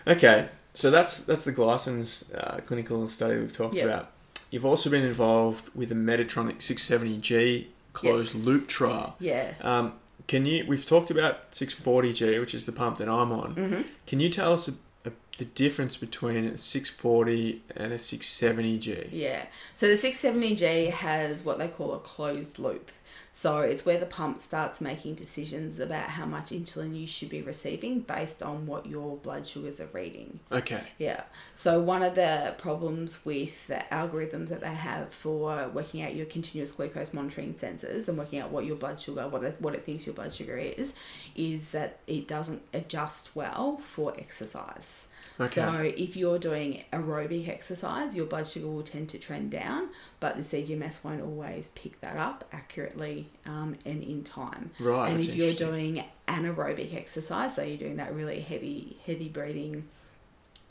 Okay, 0.07 0.47
so 0.73 0.89
that's 0.89 1.23
that's 1.25 1.43
the 1.43 1.53
GlySens 1.53 2.33
uh, 2.35 2.61
clinical 2.61 3.07
study 3.07 3.37
we've 3.37 3.53
talked 3.55 3.75
Yep. 3.75 3.85
about. 3.85 4.11
You've 4.49 4.65
also 4.65 4.89
been 4.89 5.03
involved 5.03 5.69
with 5.75 5.89
the 5.89 5.95
Medtronic 5.95 6.57
670G 6.57 7.67
closed 7.93 8.35
Yes. 8.35 8.45
loop 8.45 8.67
trial. 8.67 9.15
yeah. 9.19 9.53
Um, 9.61 9.93
can 10.27 10.45
you? 10.45 10.63
We've 10.67 10.85
talked 10.85 11.09
about 11.09 11.51
640G, 11.53 12.39
which 12.39 12.53
is 12.53 12.65
the 12.65 12.71
pump 12.71 12.97
that 12.99 13.09
I'm 13.09 13.31
on. 13.31 13.53
hmm 13.53 13.81
Can 14.05 14.19
you 14.19 14.29
tell 14.29 14.53
us 14.53 14.67
a, 14.67 14.73
a, 15.05 15.11
the 15.39 15.45
difference 15.45 15.97
between 15.97 16.45
a 16.45 16.57
640 16.57 17.63
and 17.75 17.91
a 17.93 17.97
670G? 17.97 19.09
Yeah. 19.11 19.45
So 19.75 19.87
the 19.87 19.97
670G 19.97 20.91
has 20.91 21.43
what 21.43 21.57
they 21.57 21.67
call 21.67 21.93
a 21.93 21.99
closed 21.99 22.59
loop. 22.59 22.91
So 23.39 23.61
it's 23.61 23.85
where 23.85 23.97
the 23.97 24.05
pump 24.05 24.41
starts 24.41 24.81
making 24.81 25.15
decisions 25.15 25.79
about 25.79 26.09
how 26.09 26.25
much 26.25 26.47
insulin 26.47 26.99
you 26.99 27.07
should 27.07 27.29
be 27.29 27.41
receiving 27.41 28.01
based 28.01 28.43
on 28.43 28.67
what 28.67 28.85
your 28.85 29.15
blood 29.15 29.47
sugars 29.47 29.79
are 29.79 29.87
reading. 29.93 30.41
Okay. 30.51 30.81
Yeah. 30.97 31.23
So 31.55 31.79
one 31.79 32.03
of 32.03 32.15
the 32.15 32.53
problems 32.57 33.23
with 33.23 33.67
the 33.67 33.81
algorithms 33.93 34.49
that 34.49 34.59
they 34.59 34.73
have 34.73 35.13
for 35.13 35.69
working 35.69 36.01
out 36.01 36.15
your 36.15 36.25
continuous 36.25 36.73
glucose 36.73 37.13
monitoring 37.13 37.53
sensors 37.53 38.09
and 38.09 38.17
working 38.17 38.39
out 38.39 38.51
what 38.51 38.65
your 38.65 38.75
blood 38.75 38.99
sugar, 38.99 39.25
what 39.29 39.41
it, 39.45 39.55
what 39.59 39.73
it 39.73 39.85
thinks 39.85 40.05
your 40.05 40.15
blood 40.15 40.33
sugar 40.33 40.57
is, 40.57 40.93
is 41.33 41.69
that 41.69 41.99
it 42.07 42.27
doesn't 42.27 42.61
adjust 42.73 43.37
well 43.37 43.77
for 43.77 44.13
exercise. 44.17 45.07
Okay. 45.39 45.61
So 45.61 45.93
if 45.95 46.17
you're 46.17 46.39
doing 46.39 46.83
aerobic 46.91 47.47
exercise, 47.47 48.15
your 48.15 48.25
blood 48.25 48.47
sugar 48.47 48.67
will 48.67 48.83
tend 48.83 49.09
to 49.09 49.17
trend 49.17 49.51
down, 49.51 49.89
but 50.19 50.35
the 50.35 50.43
CGMS 50.43 51.03
won't 51.03 51.21
always 51.21 51.69
pick 51.69 52.01
that 52.01 52.17
up 52.17 52.43
accurately 52.51 53.29
um, 53.45 53.75
and 53.85 54.03
in 54.03 54.23
time. 54.23 54.71
Right. 54.79 55.11
and 55.11 55.21
if 55.21 55.35
you're 55.35 55.53
doing 55.53 56.03
anaerobic 56.27 56.93
exercise, 56.93 57.55
so 57.55 57.63
you're 57.63 57.77
doing 57.77 57.97
that 57.97 58.13
really 58.13 58.41
heavy, 58.41 58.97
heavy 59.05 59.29
breathing, 59.29 59.87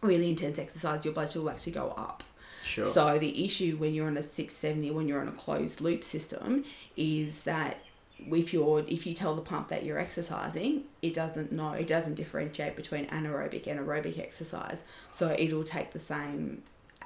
really 0.03 0.29
intense 0.29 0.59
exercise, 0.59 1.05
your 1.05 1.14
blood 1.14 1.31
sugar 1.31 1.45
will 1.45 1.51
actually 1.51 1.73
go 1.73 1.95
up. 1.97 2.23
Sure. 2.64 2.85
So 2.85 3.19
the 3.19 3.47
issue 3.47 3.77
when 3.79 3.95
you're 3.95 4.09
on 4.09 4.19
a 4.19 4.23
670, 4.23 4.91
when 4.91 5.09
you're 5.09 5.21
on 5.21 5.29
a 5.29 5.33
closed 5.33 5.81
loop 5.81 6.05
system, 6.05 6.64
is 6.97 7.45
that 7.45 7.81
if 8.19 8.53
you're 8.53 8.85
if 8.89 9.07
you 9.07 9.14
tell 9.14 9.35
the 9.35 9.43
pump 9.43 9.69
that 9.69 9.85
you're 9.85 9.99
exercising, 9.99 10.85
it 11.03 11.14
doesn't 11.14 11.53
know, 11.53 11.73
it 11.73 11.87
doesn't 11.87 12.14
differentiate 12.14 12.77
between 12.77 13.07
anaerobic 13.07 13.66
and 13.66 13.79
aerobic 13.81 14.19
exercise. 14.19 14.83
So 15.12 15.35
it'll 15.39 15.64
take 15.64 15.93
the 15.93 16.01
same 16.01 16.62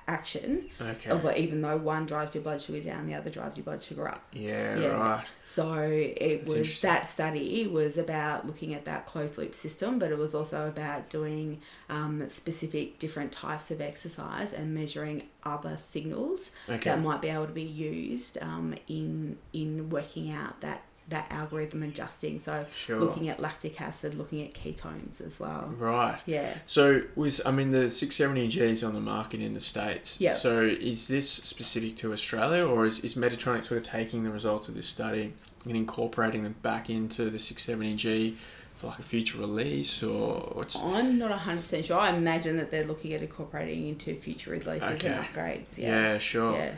action, 0.08 0.68
okay. 0.80 1.40
even 1.40 1.62
though 1.62 1.76
one 1.76 2.06
drives 2.06 2.34
your 2.34 2.42
blood 2.42 2.60
sugar 2.60 2.80
down, 2.80 3.06
the 3.06 3.14
other 3.14 3.30
drives 3.30 3.56
your 3.56 3.62
blood 3.62 3.80
sugar 3.80 4.08
up. 4.08 4.20
yeah, 4.32 4.76
Yeah. 4.76 4.88
Right. 4.88 5.24
So 5.44 5.74
it 5.80 6.44
That's 6.44 6.54
was 6.56 6.80
that 6.80 7.08
study 7.08 7.68
was 7.68 7.96
about 7.98 8.46
looking 8.46 8.74
at 8.74 8.84
that 8.86 9.06
closed 9.06 9.38
loop 9.38 9.54
system, 9.54 10.00
but 10.00 10.10
it 10.10 10.18
was 10.18 10.34
also 10.34 10.66
about 10.66 11.08
doing 11.08 11.60
um, 11.88 12.28
specific 12.30 12.98
different 12.98 13.30
types 13.30 13.70
of 13.70 13.80
exercise 13.80 14.52
and 14.52 14.74
measuring 14.74 15.28
other 15.44 15.76
signals 15.78 16.50
Okay. 16.68 16.90
that 16.90 17.00
might 17.00 17.22
be 17.22 17.28
able 17.28 17.46
to 17.46 17.52
be 17.52 17.62
used 17.62 18.38
um, 18.42 18.74
in 18.88 19.38
in 19.52 19.88
working 19.88 20.32
out 20.32 20.60
that 20.62 20.82
that 21.12 21.30
algorithm 21.30 21.82
adjusting. 21.82 22.40
So 22.40 22.66
Sure. 22.74 22.98
looking 23.00 23.28
at 23.28 23.40
lactic 23.40 23.80
acid, 23.80 24.14
looking 24.14 24.42
at 24.42 24.52
ketones 24.54 25.20
as 25.24 25.38
well. 25.38 25.72
Right. 25.78 26.18
Yeah. 26.26 26.54
So 26.66 27.02
was 27.14 27.40
I 27.46 27.50
mean 27.52 27.70
the 27.70 27.88
670G 27.90 28.56
is 28.60 28.82
on 28.82 28.94
the 28.94 29.00
market 29.00 29.40
in 29.40 29.54
the 29.54 29.60
states. 29.60 30.20
Yeah. 30.20 30.32
So 30.32 30.62
is 30.62 31.08
this 31.08 31.30
specific 31.30 31.96
to 31.98 32.12
Australia, 32.12 32.66
or 32.66 32.84
is, 32.86 33.00
is 33.04 33.14
Medtronic 33.14 33.62
sort 33.64 33.78
of 33.78 33.84
taking 33.84 34.24
the 34.24 34.30
results 34.30 34.68
of 34.68 34.74
this 34.74 34.86
study 34.88 35.32
and 35.66 35.76
incorporating 35.76 36.42
them 36.42 36.56
back 36.62 36.90
into 36.90 37.30
the 37.30 37.38
670G 37.38 38.34
for 38.76 38.88
like 38.88 38.98
a 38.98 39.02
future 39.02 39.38
release, 39.38 40.02
or 40.02 40.50
what's? 40.54 40.76
I'm 40.82 41.18
not 41.18 41.30
100% 41.38 41.84
sure. 41.84 41.98
I 41.98 42.10
imagine 42.10 42.56
that 42.56 42.70
they're 42.72 42.84
looking 42.84 43.12
at 43.12 43.22
incorporating 43.22 43.86
into 43.88 44.14
future 44.16 44.50
releases 44.50 44.82
Okay. 45.04 45.08
and 45.08 45.24
upgrades. 45.24 45.78
Yeah, 45.78 46.12
Yeah. 46.14 46.18
sure. 46.18 46.54
Yeah. 46.56 46.72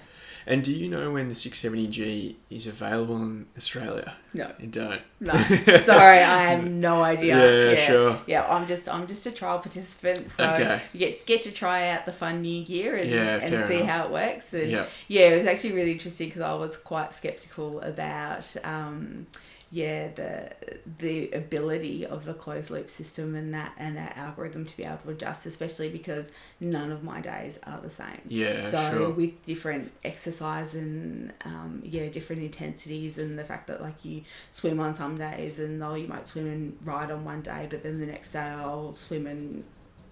And 0.47 0.63
do 0.63 0.73
you 0.73 0.89
know 0.89 1.11
when 1.13 1.29
the 1.29 1.35
670G 1.35 2.35
is 2.51 2.67
available 2.67 3.17
in 3.17 3.47
Australia? 3.57 4.15
No. 4.35 4.51
You 4.59 4.67
don't. 4.67 5.01
No, 5.21 5.33
sorry, 5.87 6.19
I 6.19 6.43
have 6.51 6.65
no 6.67 7.03
idea. 7.03 7.39
Yeah, 7.39 7.71
yeah, 7.71 7.77
sure. 7.87 8.21
Yeah, 8.27 8.45
I'm 8.47 8.67
just 8.67 8.89
I'm 8.89 9.07
just 9.07 9.25
a 9.27 9.31
trial 9.33 9.59
participant, 9.61 10.31
so 10.33 10.45
Okay. 10.51 10.83
you 10.93 10.99
get 10.99 11.25
get 11.27 11.43
to 11.45 11.53
try 11.53 11.89
out 11.89 12.05
the 12.05 12.13
fun 12.13 12.43
new 12.43 12.65
gear 12.65 12.97
and, 12.97 13.09
Yeah, 13.11 13.39
and 13.43 13.69
see 13.69 13.77
enough. 13.77 13.89
how 13.89 14.05
it 14.07 14.11
works. 14.11 14.53
And 14.53 14.71
Yeah. 14.71 14.87
yeah, 15.09 15.29
it 15.29 15.37
was 15.39 15.47
actually 15.47 15.73
really 15.73 15.93
interesting 15.93 16.29
because 16.29 16.43
I 16.43 16.55
was 16.55 16.77
quite 16.77 17.15
skeptical 17.15 17.81
about 17.81 18.55
um, 18.65 19.27
yeah 19.75 20.07
the 20.15 20.53
the 20.99 21.33
ability 21.33 22.07
of 22.07 22.25
the 22.25 22.33
closed 22.33 22.71
loop 22.71 22.89
system 22.89 23.35
and 23.35 23.53
that 23.55 23.73
and 23.77 23.97
that 23.97 24.17
algorithm 24.17 24.65
to 24.65 24.77
be 24.77 24.85
able 24.85 24.99
to 24.99 25.11
adjust, 25.11 25.47
especially 25.47 25.89
because 25.89 26.27
none 26.61 26.93
of 26.93 27.03
my 27.03 27.21
days 27.21 27.59
are 27.67 27.81
the 27.81 27.91
same. 27.91 28.21
Yeah, 28.29 28.71
So 28.71 28.91
sure. 28.91 29.11
with 29.11 29.43
different 29.43 29.91
exercise 30.05 30.77
and 30.77 31.33
um, 31.45 31.83
yeah, 31.85 32.09
different 32.09 32.43
intensities 32.43 33.19
and 33.19 33.37
the 33.37 33.43
fact 33.43 33.67
that 33.67 33.83
like 33.83 34.05
you 34.05 34.23
swim 34.53 34.79
on 34.79 34.95
some 34.95 35.19
days 35.19 35.59
and 35.59 35.83
oh 35.83 35.95
you 35.95 36.07
might 36.07 36.29
swim 36.29 36.47
and 36.47 36.79
ride 36.85 37.11
on 37.11 37.25
one 37.25 37.43
day, 37.43 37.67
but 37.69 37.83
then 37.83 37.99
the 37.99 38.07
next 38.07 38.33
day 38.33 38.39
I'll 38.39 38.95
swim 38.95 39.27
and 39.27 39.65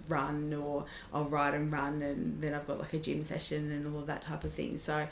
run 0.08 0.52
or 0.52 0.86
I'll 1.14 1.26
ride 1.26 1.54
and 1.54 1.70
run 1.72 2.02
and 2.02 2.42
then 2.42 2.52
I've 2.52 2.66
got 2.66 2.80
like 2.80 2.94
a 2.94 2.98
gym 2.98 3.24
session 3.24 3.70
and 3.70 3.86
all 3.94 4.00
of 4.00 4.08
that 4.08 4.22
type 4.22 4.42
of 4.42 4.52
thing. 4.54 4.76
So 4.76 5.06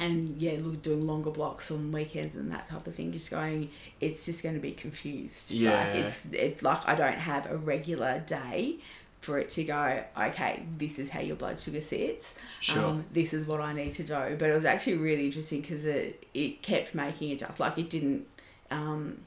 and 0.00 0.40
yeah, 0.40 0.56
look, 0.60 0.82
doing 0.82 1.06
longer 1.06 1.30
blocks 1.30 1.70
on 1.70 1.92
weekends 1.92 2.34
and 2.34 2.50
that 2.50 2.66
type 2.66 2.86
of 2.86 2.94
thing. 2.94 3.12
Just 3.12 3.30
going, 3.30 3.68
it's 4.00 4.24
just 4.24 4.42
going 4.42 4.54
to 4.54 4.60
be 4.60 4.72
confused. 4.72 5.50
Yeah. 5.50 5.72
like 5.72 5.94
it's 5.94 6.26
it 6.32 6.62
like 6.62 6.88
I 6.88 6.94
don't 6.94 7.18
have 7.18 7.50
a 7.50 7.56
regular 7.56 8.18
day 8.26 8.78
for 9.20 9.38
it 9.38 9.50
to 9.50 9.64
go. 9.64 10.02
Okay, 10.18 10.64
this 10.78 10.98
is 10.98 11.10
how 11.10 11.20
your 11.20 11.36
blood 11.36 11.60
sugar 11.60 11.82
sits. 11.82 12.34
Sure. 12.60 12.82
Um, 12.82 13.04
this 13.12 13.34
is 13.34 13.46
what 13.46 13.60
I 13.60 13.74
need 13.74 13.92
to 13.94 14.02
do. 14.02 14.36
But 14.38 14.48
it 14.48 14.54
was 14.54 14.64
actually 14.64 14.96
really 14.96 15.26
interesting 15.26 15.60
because 15.60 15.84
it 15.84 16.26
it 16.32 16.62
kept 16.62 16.94
making 16.94 17.32
adjust. 17.32 17.60
Like 17.60 17.76
it 17.78 17.90
didn't. 17.90 18.26
Um, 18.70 19.18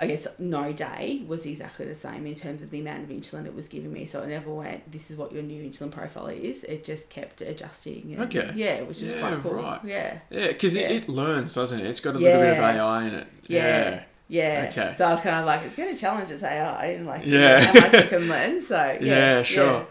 I 0.00 0.06
guess 0.06 0.26
no 0.38 0.72
day 0.72 1.22
was 1.26 1.44
exactly 1.44 1.84
the 1.86 1.94
same 1.94 2.26
in 2.26 2.34
terms 2.34 2.62
of 2.62 2.70
the 2.70 2.80
amount 2.80 3.02
of 3.04 3.10
insulin 3.10 3.44
it 3.44 3.54
was 3.54 3.68
giving 3.68 3.92
me. 3.92 4.06
So 4.06 4.20
it 4.22 4.28
never 4.28 4.50
went, 4.50 4.90
this 4.90 5.10
is 5.10 5.16
what 5.18 5.30
your 5.32 5.42
new 5.42 5.62
insulin 5.68 5.90
profile 5.90 6.28
is. 6.28 6.64
It 6.64 6.84
just 6.84 7.10
kept 7.10 7.42
adjusting. 7.42 8.14
And, 8.14 8.22
Okay. 8.22 8.50
Yeah, 8.54 8.80
which 8.82 9.02
was 9.02 9.12
Yeah, 9.12 9.20
quite 9.20 9.42
cool. 9.42 9.52
right. 9.54 9.80
Yeah. 9.84 10.18
Yeah, 10.30 10.48
because 10.48 10.76
Yeah. 10.76 10.88
it, 10.88 11.02
it 11.04 11.08
learns, 11.10 11.54
doesn't 11.54 11.80
it? 11.80 11.86
It's 11.86 12.00
got 12.00 12.14
a 12.16 12.18
little 12.18 12.40
bit 12.40 12.52
of 12.52 12.58
AI 12.58 13.06
in 13.08 13.14
it. 13.14 13.26
Yeah. 13.46 14.02
Yeah. 14.28 14.66
Okay. 14.70 14.94
So 14.96 15.04
I 15.04 15.12
was 15.12 15.20
kind 15.20 15.36
of 15.36 15.44
like, 15.46 15.62
it's 15.66 15.74
going 15.74 15.94
to 15.94 16.00
challenge 16.00 16.30
its 16.30 16.42
AI 16.44 16.86
and 16.86 17.04
like 17.06 17.26
Yeah. 17.26 17.60
how 17.60 17.72
much 17.80 17.94
it 17.94 18.08
can 18.08 18.28
learn. 18.28 18.62
So 18.62 18.76
yeah, 19.00 19.36
Yeah, 19.38 19.42
sure. 19.42 19.86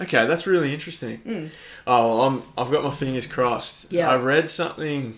Okay, 0.00 0.26
that's 0.26 0.46
really 0.46 0.72
interesting. 0.72 1.18
Mm. 1.18 1.50
Oh, 1.86 2.22
I'm, 2.22 2.42
I've 2.58 2.70
got 2.72 2.82
my 2.82 2.90
fingers 2.90 3.26
crossed. 3.28 3.92
Yeah. 3.92 4.10
I 4.10 4.16
read 4.16 4.50
something 4.50 5.14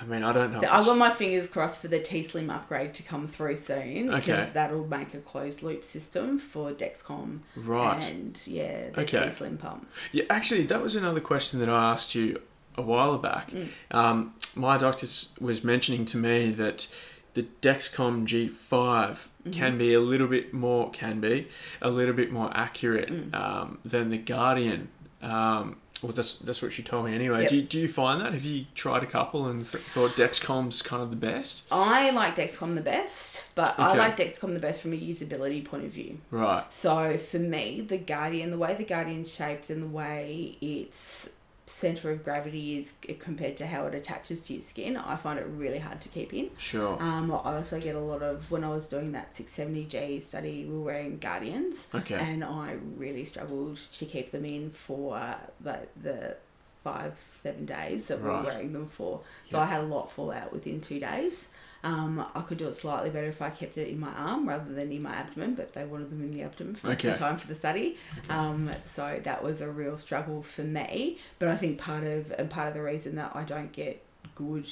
I 0.00 0.04
mean, 0.04 0.22
I 0.22 0.32
don't 0.32 0.52
know. 0.52 0.60
So 0.60 0.68
I've 0.68 0.84
got 0.84 0.98
my 0.98 1.10
fingers 1.10 1.46
crossed 1.48 1.80
for 1.80 1.88
the 1.88 1.98
T 2.00 2.22
Slim 2.22 2.50
upgrade 2.50 2.92
to 2.94 3.02
come 3.02 3.26
through 3.28 3.56
soon 3.56 4.06
because 4.10 4.28
Okay. 4.28 4.50
that'll 4.52 4.86
make 4.86 5.14
a 5.14 5.18
closed 5.18 5.62
loop 5.62 5.84
system 5.84 6.38
for 6.38 6.72
Dexcom. 6.72 7.40
Right. 7.56 8.02
And 8.02 8.40
yeah, 8.46 8.90
the 8.90 9.00
Okay. 9.02 9.28
T 9.28 9.34
Slim 9.34 9.56
pump. 9.58 9.88
Yeah, 10.12 10.24
actually, 10.30 10.64
that 10.64 10.82
was 10.82 10.96
another 10.96 11.20
question 11.20 11.60
that 11.60 11.68
I 11.68 11.92
asked 11.92 12.14
you 12.14 12.40
a 12.76 12.82
while 12.82 13.16
back. 13.18 13.50
Mm. 13.52 13.68
Um, 13.90 14.34
my 14.54 14.76
doctor 14.76 15.06
was 15.40 15.64
mentioning 15.64 16.04
to 16.06 16.16
me 16.18 16.50
that 16.50 16.94
the 17.34 17.46
Dexcom 17.62 18.26
G5 18.26 19.28
Mm-hmm. 19.46 19.50
can 19.60 19.78
be 19.78 19.94
a 19.94 20.00
little 20.00 20.26
bit 20.26 20.52
more, 20.52 20.90
can 20.90 21.20
be 21.20 21.46
a 21.80 21.88
little 21.88 22.14
bit 22.14 22.32
more 22.32 22.50
accurate 22.52 23.08
Mm. 23.08 23.34
um, 23.34 23.78
than 23.84 24.10
the 24.10 24.18
Guardian. 24.18 24.88
Um, 25.22 25.76
well, 26.02 26.12
that's 26.12 26.36
that's 26.36 26.62
what 26.62 26.72
she 26.72 26.82
told 26.82 27.06
me 27.06 27.14
anyway. 27.14 27.42
Yep. 27.42 27.50
Do, 27.50 27.56
you, 27.56 27.62
do 27.62 27.78
you 27.80 27.88
find 27.88 28.20
that? 28.20 28.32
Have 28.32 28.44
you 28.44 28.66
tried 28.74 29.02
a 29.02 29.06
couple 29.06 29.46
and 29.46 29.64
th- 29.64 29.82
thought 29.84 30.10
Dexcom's 30.12 30.82
kind 30.82 31.02
of 31.02 31.10
the 31.10 31.16
best? 31.16 31.66
I 31.70 32.10
like 32.10 32.36
Dexcom 32.36 32.74
the 32.74 32.80
best, 32.80 33.44
but 33.54 33.78
I 33.78 33.94
like 33.94 34.16
Dexcom 34.16 34.52
the 34.52 34.60
best 34.60 34.82
from 34.82 34.92
a 34.92 34.96
usability 34.96 35.64
point 35.64 35.84
of 35.84 35.90
view. 35.90 36.18
Right. 36.30 36.64
So 36.70 37.16
for 37.18 37.38
me, 37.38 37.80
the 37.80 37.98
Guardian, 37.98 38.50
the 38.50 38.58
way 38.58 38.74
the 38.74 38.84
Guardian's 38.84 39.32
shaped 39.32 39.70
and 39.70 39.82
the 39.82 39.88
way 39.88 40.56
its 40.60 41.28
center 41.68 42.12
of 42.12 42.22
gravity 42.22 42.78
is 42.78 42.94
compared 43.18 43.56
to 43.56 43.66
how 43.66 43.86
it 43.86 43.94
attaches 43.94 44.40
to 44.42 44.52
your 44.52 44.62
skin, 44.62 44.96
I 44.96 45.16
find 45.16 45.38
it 45.38 45.46
really 45.48 45.78
hard 45.80 46.00
to 46.02 46.08
keep 46.08 46.32
in. 46.32 46.50
Sure. 46.58 46.96
Um, 47.02 47.30
I 47.32 47.56
also 47.56 47.80
get 47.80 47.96
a 47.96 48.00
lot 48.00 48.22
of 48.22 48.48
when 48.50 48.62
I 48.62 48.68
was 48.68 48.86
doing 48.88 49.12
that 49.12 49.34
670G 49.34 50.22
study, 50.22 50.64
we 50.64 50.74
were 50.74 50.84
wearing 50.84 51.18
Guardians, 51.18 51.88
Okay. 51.94 52.14
and 52.14 52.44
I 52.44 52.76
really 52.96 53.24
struggled 53.24 53.76
to 53.76 54.04
keep 54.04 54.30
them 54.30 54.44
in 54.44 54.70
for 54.70 55.16
uh, 55.16 55.34
the 55.60 55.80
the 56.00 56.36
five 56.84 57.18
seven 57.34 57.66
days 57.66 58.06
that 58.06 58.22
we 58.22 58.28
Right. 58.28 58.44
were 58.44 58.50
wearing 58.50 58.72
them 58.72 58.86
for. 58.88 59.22
So 59.50 59.58
Yeah. 59.58 59.64
I 59.64 59.66
had 59.66 59.80
a 59.80 59.86
lot 59.86 60.08
fall 60.10 60.30
out 60.30 60.52
within 60.52 60.80
two 60.80 61.00
days. 61.00 61.48
Um, 61.84 62.24
I 62.34 62.40
could 62.40 62.58
do 62.58 62.66
it 62.68 62.74
slightly 62.74 63.10
better 63.10 63.28
if 63.28 63.40
I 63.40 63.50
kept 63.50 63.78
it 63.78 63.88
in 63.88 64.00
my 64.00 64.10
arm 64.12 64.48
rather 64.48 64.72
than 64.72 64.90
in 64.90 65.02
my 65.02 65.14
abdomen, 65.14 65.54
but 65.54 65.72
they 65.74 65.84
wanted 65.84 66.10
them 66.10 66.20
in 66.22 66.32
the 66.32 66.42
abdomen 66.42 66.74
for 66.74 66.88
Okay. 66.88 67.10
the 67.10 67.16
time 67.16 67.36
for 67.36 67.46
the 67.46 67.54
study. 67.54 67.96
Okay. 68.18 68.34
Um, 68.34 68.70
so 68.86 69.20
that 69.22 69.44
was 69.44 69.60
a 69.60 69.70
real 69.70 69.96
struggle 69.98 70.42
for 70.42 70.62
me. 70.62 71.18
But 71.38 71.48
I 71.48 71.56
think 71.56 71.78
part 71.78 72.02
of 72.04 72.32
and 72.38 72.50
part 72.50 72.68
of 72.68 72.74
the 72.74 72.82
reason 72.82 73.14
that 73.16 73.32
I 73.36 73.44
don't 73.44 73.70
get 73.72 74.02
good 74.34 74.66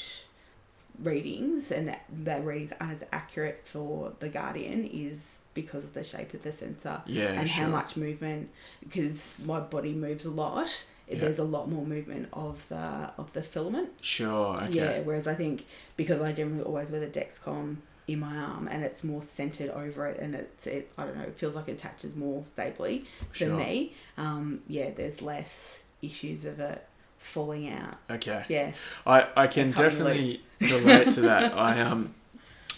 readings 1.03 1.71
and 1.73 1.89
that 1.89 2.05
the 2.25 2.41
readings 2.41 2.73
aren't 2.81 2.93
as 2.93 3.05
accurate 3.13 3.63
for 3.65 4.13
the 4.21 4.29
Guardian 4.29 4.85
is 4.87 5.39
because 5.55 5.85
of 5.85 5.95
the 5.95 6.05
shape 6.05 6.35
of 6.35 6.43
the 6.43 6.53
sensor 6.53 7.03
Yeah, 7.07 7.33
and 7.33 7.49
how 7.49 7.69
much 7.69 7.97
movement 7.97 8.51
because 8.81 9.41
my 9.45 9.61
body 9.61 9.93
moves 9.93 10.25
a 10.25 10.31
lot. 10.31 10.87
Yeah. 11.09 11.19
There's 11.21 11.39
a 11.39 11.45
lot 11.45 11.71
more 11.71 11.85
movement 11.85 12.29
of 12.33 12.67
the 12.69 13.11
of 13.19 13.33
the 13.33 13.43
filament. 13.43 13.91
Sure. 14.01 14.57
Okay. 14.63 14.73
Yeah. 14.73 15.01
Whereas 15.01 15.27
I 15.27 15.35
think 15.35 15.67
because 15.97 16.21
I 16.21 16.33
generally 16.33 16.63
always 16.63 16.91
wear 16.91 17.01
the 17.01 17.07
Dexcom 17.07 17.77
in 18.07 18.21
my 18.21 18.37
arm 18.37 18.69
and 18.69 18.85
it's 18.85 19.03
more 19.03 19.23
centered 19.23 19.71
over 19.71 20.07
it 20.07 20.19
and 20.21 20.35
it's 20.35 20.67
it 20.67 20.91
I 20.99 21.05
don't 21.05 21.17
know 21.17 21.25
it 21.25 21.39
feels 21.39 21.55
like 21.55 21.69
it 21.69 21.73
attaches 21.73 22.17
more 22.17 22.45
stably 22.53 23.05
for 23.31 23.47
me. 23.47 23.95
Um, 24.19 24.61
yeah, 24.69 24.91
there's 24.91 25.23
less 25.23 25.81
issues 26.03 26.45
of 26.45 26.61
it 26.61 26.87
falling 27.19 27.71
out. 27.71 27.97
Okay. 28.11 28.45
Yeah. 28.49 28.73
I, 29.07 29.27
I 29.37 29.47
can 29.47 29.71
definitely 29.73 30.43
relate 30.61 31.13
to 31.13 31.23
that. 31.23 31.57
I 31.57 31.81
um 31.81 32.15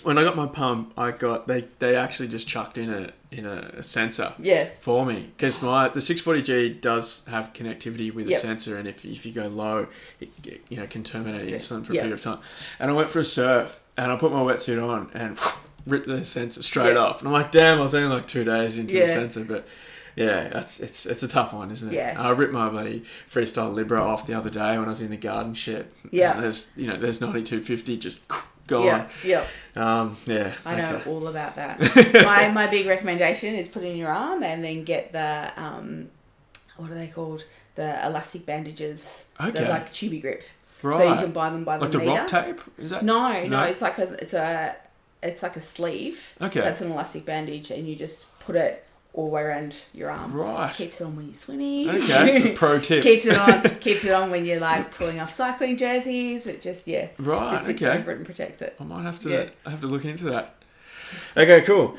when 0.06 0.18
I 0.18 0.22
got 0.24 0.36
my 0.36 0.46
pump, 0.46 0.92
I 0.96 1.10
got 1.10 1.46
they 1.48 1.66
they 1.80 1.96
actually 1.96 2.28
just 2.28 2.46
chucked 2.48 2.78
in 2.78 2.90
a 2.92 3.10
in 3.32 3.44
a, 3.44 3.72
a 3.78 3.82
sensor 3.82 4.32
Yeah. 4.38 4.68
for 4.80 5.04
me 5.04 5.30
because 5.36 5.60
my 5.60 5.88
the 5.88 6.00
640G 6.00 6.80
does 6.80 7.24
have 7.26 7.52
connectivity 7.52 8.14
with 8.14 8.28
Yep. 8.28 8.38
a 8.38 8.40
sensor, 8.40 8.76
and 8.78 8.86
if 8.88 9.04
if 9.04 9.26
you 9.26 9.32
go 9.32 9.48
low, 9.48 9.88
it 10.20 10.30
you 10.68 10.76
know 10.78 10.86
can 10.86 11.02
terminate 11.02 11.48
Yeah. 11.48 11.56
insulin 11.56 11.84
for 11.84 11.92
a 11.92 11.96
Yep. 11.96 12.02
period 12.04 12.12
of 12.18 12.22
time. 12.22 12.38
And 12.78 12.90
I 12.90 12.94
went 12.94 13.10
for 13.10 13.20
a 13.20 13.24
surf, 13.24 13.80
and 13.96 14.10
I 14.12 14.16
put 14.16 14.32
my 14.32 14.40
wetsuit 14.40 14.82
on 14.82 15.10
and 15.12 15.38
ripped 15.86 16.06
the 16.08 16.24
sensor 16.24 16.62
straight 16.62 16.94
Yeah. 16.94 17.00
off. 17.00 17.18
And 17.20 17.28
I'm 17.28 17.32
like, 17.34 17.50
damn, 17.52 17.78
I 17.78 17.82
was 17.82 17.94
only 17.94 18.08
like 18.14 18.26
two 18.26 18.44
days 18.44 18.78
into 18.78 18.94
the 18.98 19.08
sensor, 19.08 19.44
but. 19.44 19.66
Yeah, 20.18 20.48
that's 20.48 20.80
it's 20.80 21.04
it's 21.04 21.22
a 21.22 21.28
tough 21.28 21.52
one, 21.52 21.70
isn't 21.70 21.90
it? 21.92 21.94
Yeah. 21.94 22.14
I 22.16 22.30
ripped 22.30 22.54
my 22.54 22.70
bloody 22.70 23.02
freestyle 23.30 23.76
Libre 23.76 24.00
off 24.00 24.26
the 24.26 24.32
other 24.32 24.48
day 24.48 24.78
when 24.78 24.86
I 24.86 24.88
was 24.88 25.02
in 25.02 25.10
the 25.10 25.18
garden 25.18 25.52
shed. 25.52 25.88
Yeah. 26.10 26.32
And 26.32 26.42
there's 26.42 26.72
you 26.74 26.86
know 26.86 26.96
there's 26.96 27.20
ninety 27.20 27.42
two 27.42 27.60
fifty 27.62 27.98
just 27.98 28.24
gone. 28.66 28.84
Yeah. 28.84 29.06
Yeah. 29.24 29.44
Um. 30.00 30.16
Yeah. 30.26 30.54
I 30.64 30.74
know 30.76 30.96
okay. 30.96 31.10
all 31.10 31.26
about 31.28 31.56
that. 31.56 31.80
my 32.24 32.50
my 32.50 32.66
big 32.66 32.86
recommendation 32.86 33.54
is 33.54 33.68
put 33.68 33.82
it 33.82 33.88
in 33.88 33.96
your 33.96 34.10
arm 34.10 34.42
and 34.42 34.64
then 34.64 34.84
get 34.84 35.12
the 35.12 35.52
um, 35.56 36.08
what 36.76 36.90
are 36.90 36.94
they 36.94 37.08
called? 37.08 37.44
The 37.74 38.06
elastic 38.06 38.46
bandages. 38.46 39.24
Okay. 39.40 39.50
They're 39.50 39.68
like 39.68 39.92
Tubigrip. 39.92 40.42
Right. 40.82 40.98
So 40.98 41.12
you 41.12 41.20
can 41.20 41.32
buy 41.32 41.50
them 41.50 41.64
by 41.64 41.78
the 41.78 41.84
like 41.84 41.92
the 41.92 41.98
meter. 41.98 42.10
rock 42.10 42.28
tape? 42.28 42.60
Is 42.78 42.90
that 42.90 43.04
No, 43.04 43.32
no, 43.44 43.48
No? 43.48 43.62
it's 43.64 43.82
like 43.82 43.98
a 43.98 44.12
it's 44.14 44.34
a 44.34 44.76
it's 45.22 45.42
like 45.42 45.56
a 45.56 45.60
sleeve. 45.60 46.34
Okay. 46.40 46.60
That's 46.60 46.80
an 46.80 46.92
elastic 46.92 47.24
bandage, 47.24 47.70
and 47.70 47.88
you 47.88 47.96
just 47.96 48.38
put 48.40 48.56
it 48.56 48.85
all 49.16 49.24
the 49.26 49.30
way 49.32 49.42
around 49.42 49.74
your 49.92 50.10
arm. 50.10 50.32
Right. 50.32 50.72
Keeps 50.74 51.00
it 51.00 51.04
on 51.04 51.16
when 51.16 51.26
you're 51.26 51.34
swimming. 51.34 51.88
Okay. 51.90 52.52
Pro 52.54 52.78
tip. 52.88 53.02
keeps 53.02 53.26
it 53.26 53.36
on. 53.36 53.62
Keeps 53.80 54.04
it 54.04 54.12
on 54.12 54.30
when 54.30 54.44
you're 54.46 54.60
like 54.60 54.94
pulling 54.94 55.18
off 55.18 55.32
cycling 55.32 55.76
jerseys. 55.76 56.46
It 56.46 56.60
just 56.62 56.86
yeah. 56.86 57.08
Right, 57.18 57.64
Just 57.64 57.70
okay. 57.82 57.98
over 57.98 58.12
it 58.12 58.18
and 58.18 58.26
protects 58.26 58.62
it. 58.62 58.76
I 58.78 58.84
might 58.84 59.02
have 59.02 59.18
to 59.20 59.30
Yeah. 59.30 59.46
I 59.64 59.70
have 59.70 59.80
to 59.80 59.86
look 59.88 60.04
into 60.04 60.24
that. 60.24 60.54
Okay, 61.36 61.62
cool. 61.62 61.96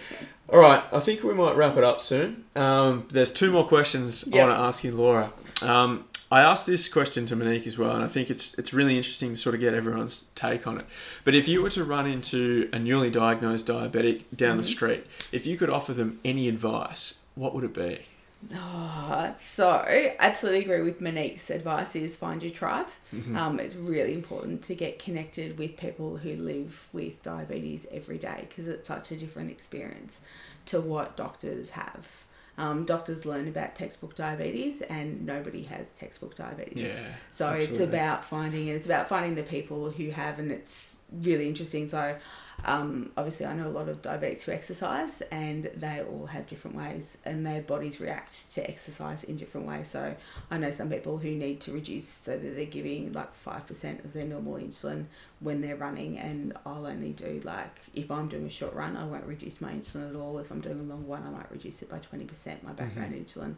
All 0.49 0.59
right, 0.59 0.81
I 0.93 0.99
think 1.01 1.23
we 1.23 1.33
might 1.33 1.55
wrap 1.57 1.75
it 1.75 1.83
up 1.83 1.99
soon. 1.99 2.45
Um, 2.55 3.05
there's 3.11 3.33
two 3.33 3.51
more 3.51 3.65
questions 3.67 4.27
I 4.33 4.37
want 4.37 4.51
to 4.51 4.57
ask 4.57 4.83
you, 4.83 4.91
Laura. 4.93 5.31
Um, 5.61 6.05
I 6.29 6.41
asked 6.41 6.65
this 6.67 6.89
question 6.89 7.25
to 7.27 7.35
Monique 7.37 7.67
as 7.67 7.77
well, 7.77 7.91
and 7.95 8.03
I 8.03 8.07
think 8.07 8.29
it's 8.29 8.53
it's 8.59 8.73
really 8.73 8.97
interesting 8.97 9.31
to 9.31 9.37
sort 9.37 9.55
of 9.55 9.61
get 9.61 9.73
everyone's 9.73 10.25
take 10.35 10.67
on 10.67 10.77
it. 10.77 10.85
But 11.23 11.35
if 11.35 11.47
you 11.47 11.61
were 11.63 11.69
to 11.69 11.83
run 11.85 12.05
into 12.05 12.69
a 12.73 12.79
newly 12.79 13.09
diagnosed 13.09 13.67
diabetic 13.67 14.23
down 14.35 14.57
the 14.57 14.63
Mm-hmm. 14.63 14.71
street, 14.71 15.05
if 15.31 15.47
you 15.47 15.57
could 15.57 15.69
offer 15.69 15.93
them 15.93 16.19
any 16.25 16.49
advice, 16.49 17.19
what 17.35 17.53
would 17.55 17.63
it 17.63 17.73
be? 17.73 17.99
Oh, 18.53 19.33
so 19.39 19.83
absolutely 20.19 20.61
agree 20.61 20.81
with 20.83 21.01
Monique's 21.01 21.49
advice 21.49 21.95
is 21.95 22.15
find 22.15 22.43
your 22.43 22.51
tribe. 22.51 22.87
Um, 23.35 23.59
it's 23.59 23.75
really 23.75 24.13
important 24.13 24.61
to 24.63 24.75
get 24.75 24.99
connected 24.99 25.57
with 25.57 25.75
people 25.75 26.17
who 26.17 26.33
live 26.35 26.87
with 26.93 27.23
diabetes 27.23 27.87
every 27.91 28.19
day 28.19 28.45
because 28.47 28.67
it's 28.67 28.87
such 28.87 29.11
a 29.11 29.15
different 29.17 29.49
experience 29.49 30.19
to 30.67 30.79
what 30.79 31.17
doctors 31.17 31.71
have. 31.71 32.25
Um, 32.59 32.85
doctors 32.85 33.23
learn 33.23 33.47
about 33.47 33.75
textbook 33.75 34.15
diabetes 34.15 34.81
and 34.81 35.25
nobody 35.25 35.61
has 35.63 35.91
textbook 35.91 36.35
diabetes. 36.35 36.95
Yeah, 36.95 37.05
So 37.33 37.49
it's 37.53 37.79
about 37.79 38.25
finding 38.25 38.67
it, 38.67 38.71
it's 38.73 38.87
about 38.87 39.07
finding 39.07 39.35
the 39.35 39.43
people 39.43 39.91
who 39.91 40.09
have 40.09 40.39
and 40.39 40.51
it's 40.51 40.97
really 41.11 41.47
interesting. 41.47 41.87
So 41.87 42.15
um, 42.65 43.11
obviously 43.15 43.45
I 43.45 43.53
know 43.53 43.67
a 43.67 43.69
lot 43.69 43.87
of 43.87 44.01
diabetics 44.01 44.43
who 44.43 44.51
exercise 44.51 45.21
and 45.31 45.65
they 45.75 46.01
all 46.01 46.25
have 46.25 46.47
different 46.47 46.75
ways 46.75 47.17
and 47.23 47.45
their 47.45 47.61
bodies 47.61 47.99
react 47.99 48.51
to 48.53 48.67
exercise 48.69 49.23
in 49.23 49.37
different 49.37 49.67
ways. 49.67 49.89
So 49.89 50.15
I 50.49 50.57
know 50.57 50.71
some 50.71 50.89
people 50.89 51.17
who 51.19 51.29
need 51.29 51.61
to 51.61 51.71
reduce 51.71 52.07
so 52.07 52.37
that 52.37 52.55
they're 52.55 52.65
giving 52.65 53.13
like 53.13 53.33
five 53.33 53.67
percent 53.67 54.03
of 54.03 54.13
their 54.13 54.25
normal 54.25 54.55
insulin 54.55 55.05
when 55.39 55.61
they're 55.61 55.75
running 55.75 56.17
and 56.17 56.57
I'll 56.65 56.87
only 56.87 57.11
do 57.11 57.41
like 57.43 57.79
if 57.93 58.09
I'm 58.09 58.27
doing 58.27 58.45
a 58.45 58.49
short 58.49 58.73
run 58.73 58.97
I 58.97 59.05
won't 59.05 59.25
reduce 59.25 59.61
my 59.61 59.71
insulin 59.71 60.09
at 60.09 60.15
all. 60.15 60.39
If 60.39 60.49
I'm 60.51 60.61
doing 60.61 60.79
a 60.79 60.83
long 60.83 61.05
one 61.07 61.23
I 61.23 61.29
might 61.29 61.51
reduce 61.51 61.83
it 61.83 61.89
by 61.89 61.99
twenty 61.99 62.25
percent 62.25 62.63
my 62.63 62.73
background 62.73 63.13
insulin. 63.13 63.55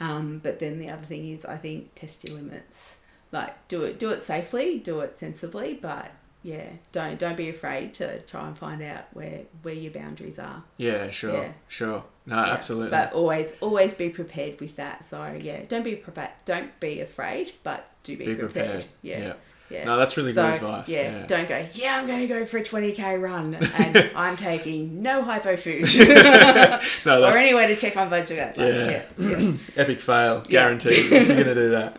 Um, 0.00 0.38
but 0.42 0.60
then 0.60 0.78
the 0.78 0.88
other 0.88 1.04
thing 1.04 1.28
is 1.28 1.44
I 1.44 1.56
think 1.56 1.94
test 1.94 2.24
your 2.24 2.36
limits. 2.36 2.94
Like 3.32 3.66
do 3.66 3.82
it 3.82 3.98
do 3.98 4.10
it 4.10 4.22
safely, 4.22 4.78
do 4.78 5.00
it 5.00 5.18
sensibly, 5.18 5.74
but 5.74 6.12
yeah, 6.46 6.68
don't 6.92 7.18
don't 7.18 7.36
be 7.36 7.48
afraid 7.48 7.92
to 7.94 8.20
try 8.20 8.46
and 8.46 8.56
find 8.56 8.80
out 8.80 9.04
where 9.12 9.40
where 9.62 9.74
your 9.74 9.92
boundaries 9.92 10.38
are. 10.38 10.62
Yeah, 10.76 11.10
sure, 11.10 11.34
Yeah. 11.42 11.48
sure. 11.66 12.04
No, 12.24 12.36
Yeah. 12.36 12.52
absolutely. 12.52 12.90
But 12.90 13.12
always 13.14 13.56
always 13.60 13.92
be 13.94 14.10
prepared 14.10 14.60
with 14.60 14.76
that. 14.76 15.04
So 15.04 15.36
yeah, 15.40 15.62
don't 15.68 15.82
be 15.82 15.96
prepared. 15.96 16.30
Don't 16.44 16.78
be 16.78 17.00
afraid, 17.00 17.52
but 17.64 17.90
do 18.04 18.16
be, 18.16 18.26
be 18.26 18.34
prepared. 18.36 18.52
prepared. 18.52 18.84
Yeah. 19.02 19.18
yeah. 19.18 19.32
Yeah. 19.68 19.84
No, 19.84 19.96
that's 19.96 20.16
really 20.16 20.32
so, 20.32 20.44
good 20.46 20.54
advice. 20.54 20.88
Yeah, 20.88 21.02
yeah. 21.02 21.26
don't 21.26 21.48
go, 21.48 21.66
yeah, 21.72 21.98
I'm 21.98 22.06
going 22.06 22.20
to 22.20 22.28
go 22.28 22.44
for 22.44 22.58
a 22.58 22.62
20k 22.62 23.20
run 23.20 23.52
and 23.78 24.10
I'm 24.14 24.36
taking 24.36 25.02
no 25.02 25.22
hypo 25.24 25.56
food 25.56 25.88
No, 27.04 27.24
or 27.24 27.36
any 27.36 27.52
way 27.52 27.66
to 27.66 27.74
check 27.74 27.96
my 27.96 28.06
blood 28.06 28.28
sugar. 28.28 28.52
Like, 28.56 28.58
Yeah. 28.58 29.02
yeah. 29.18 29.52
epic 29.76 30.00
fail, 30.00 30.42
guaranteed. 30.42 30.92
if 30.92 31.10
you're 31.10 31.24
gonna 31.38 31.54
do 31.56 31.68
that. 31.70 31.96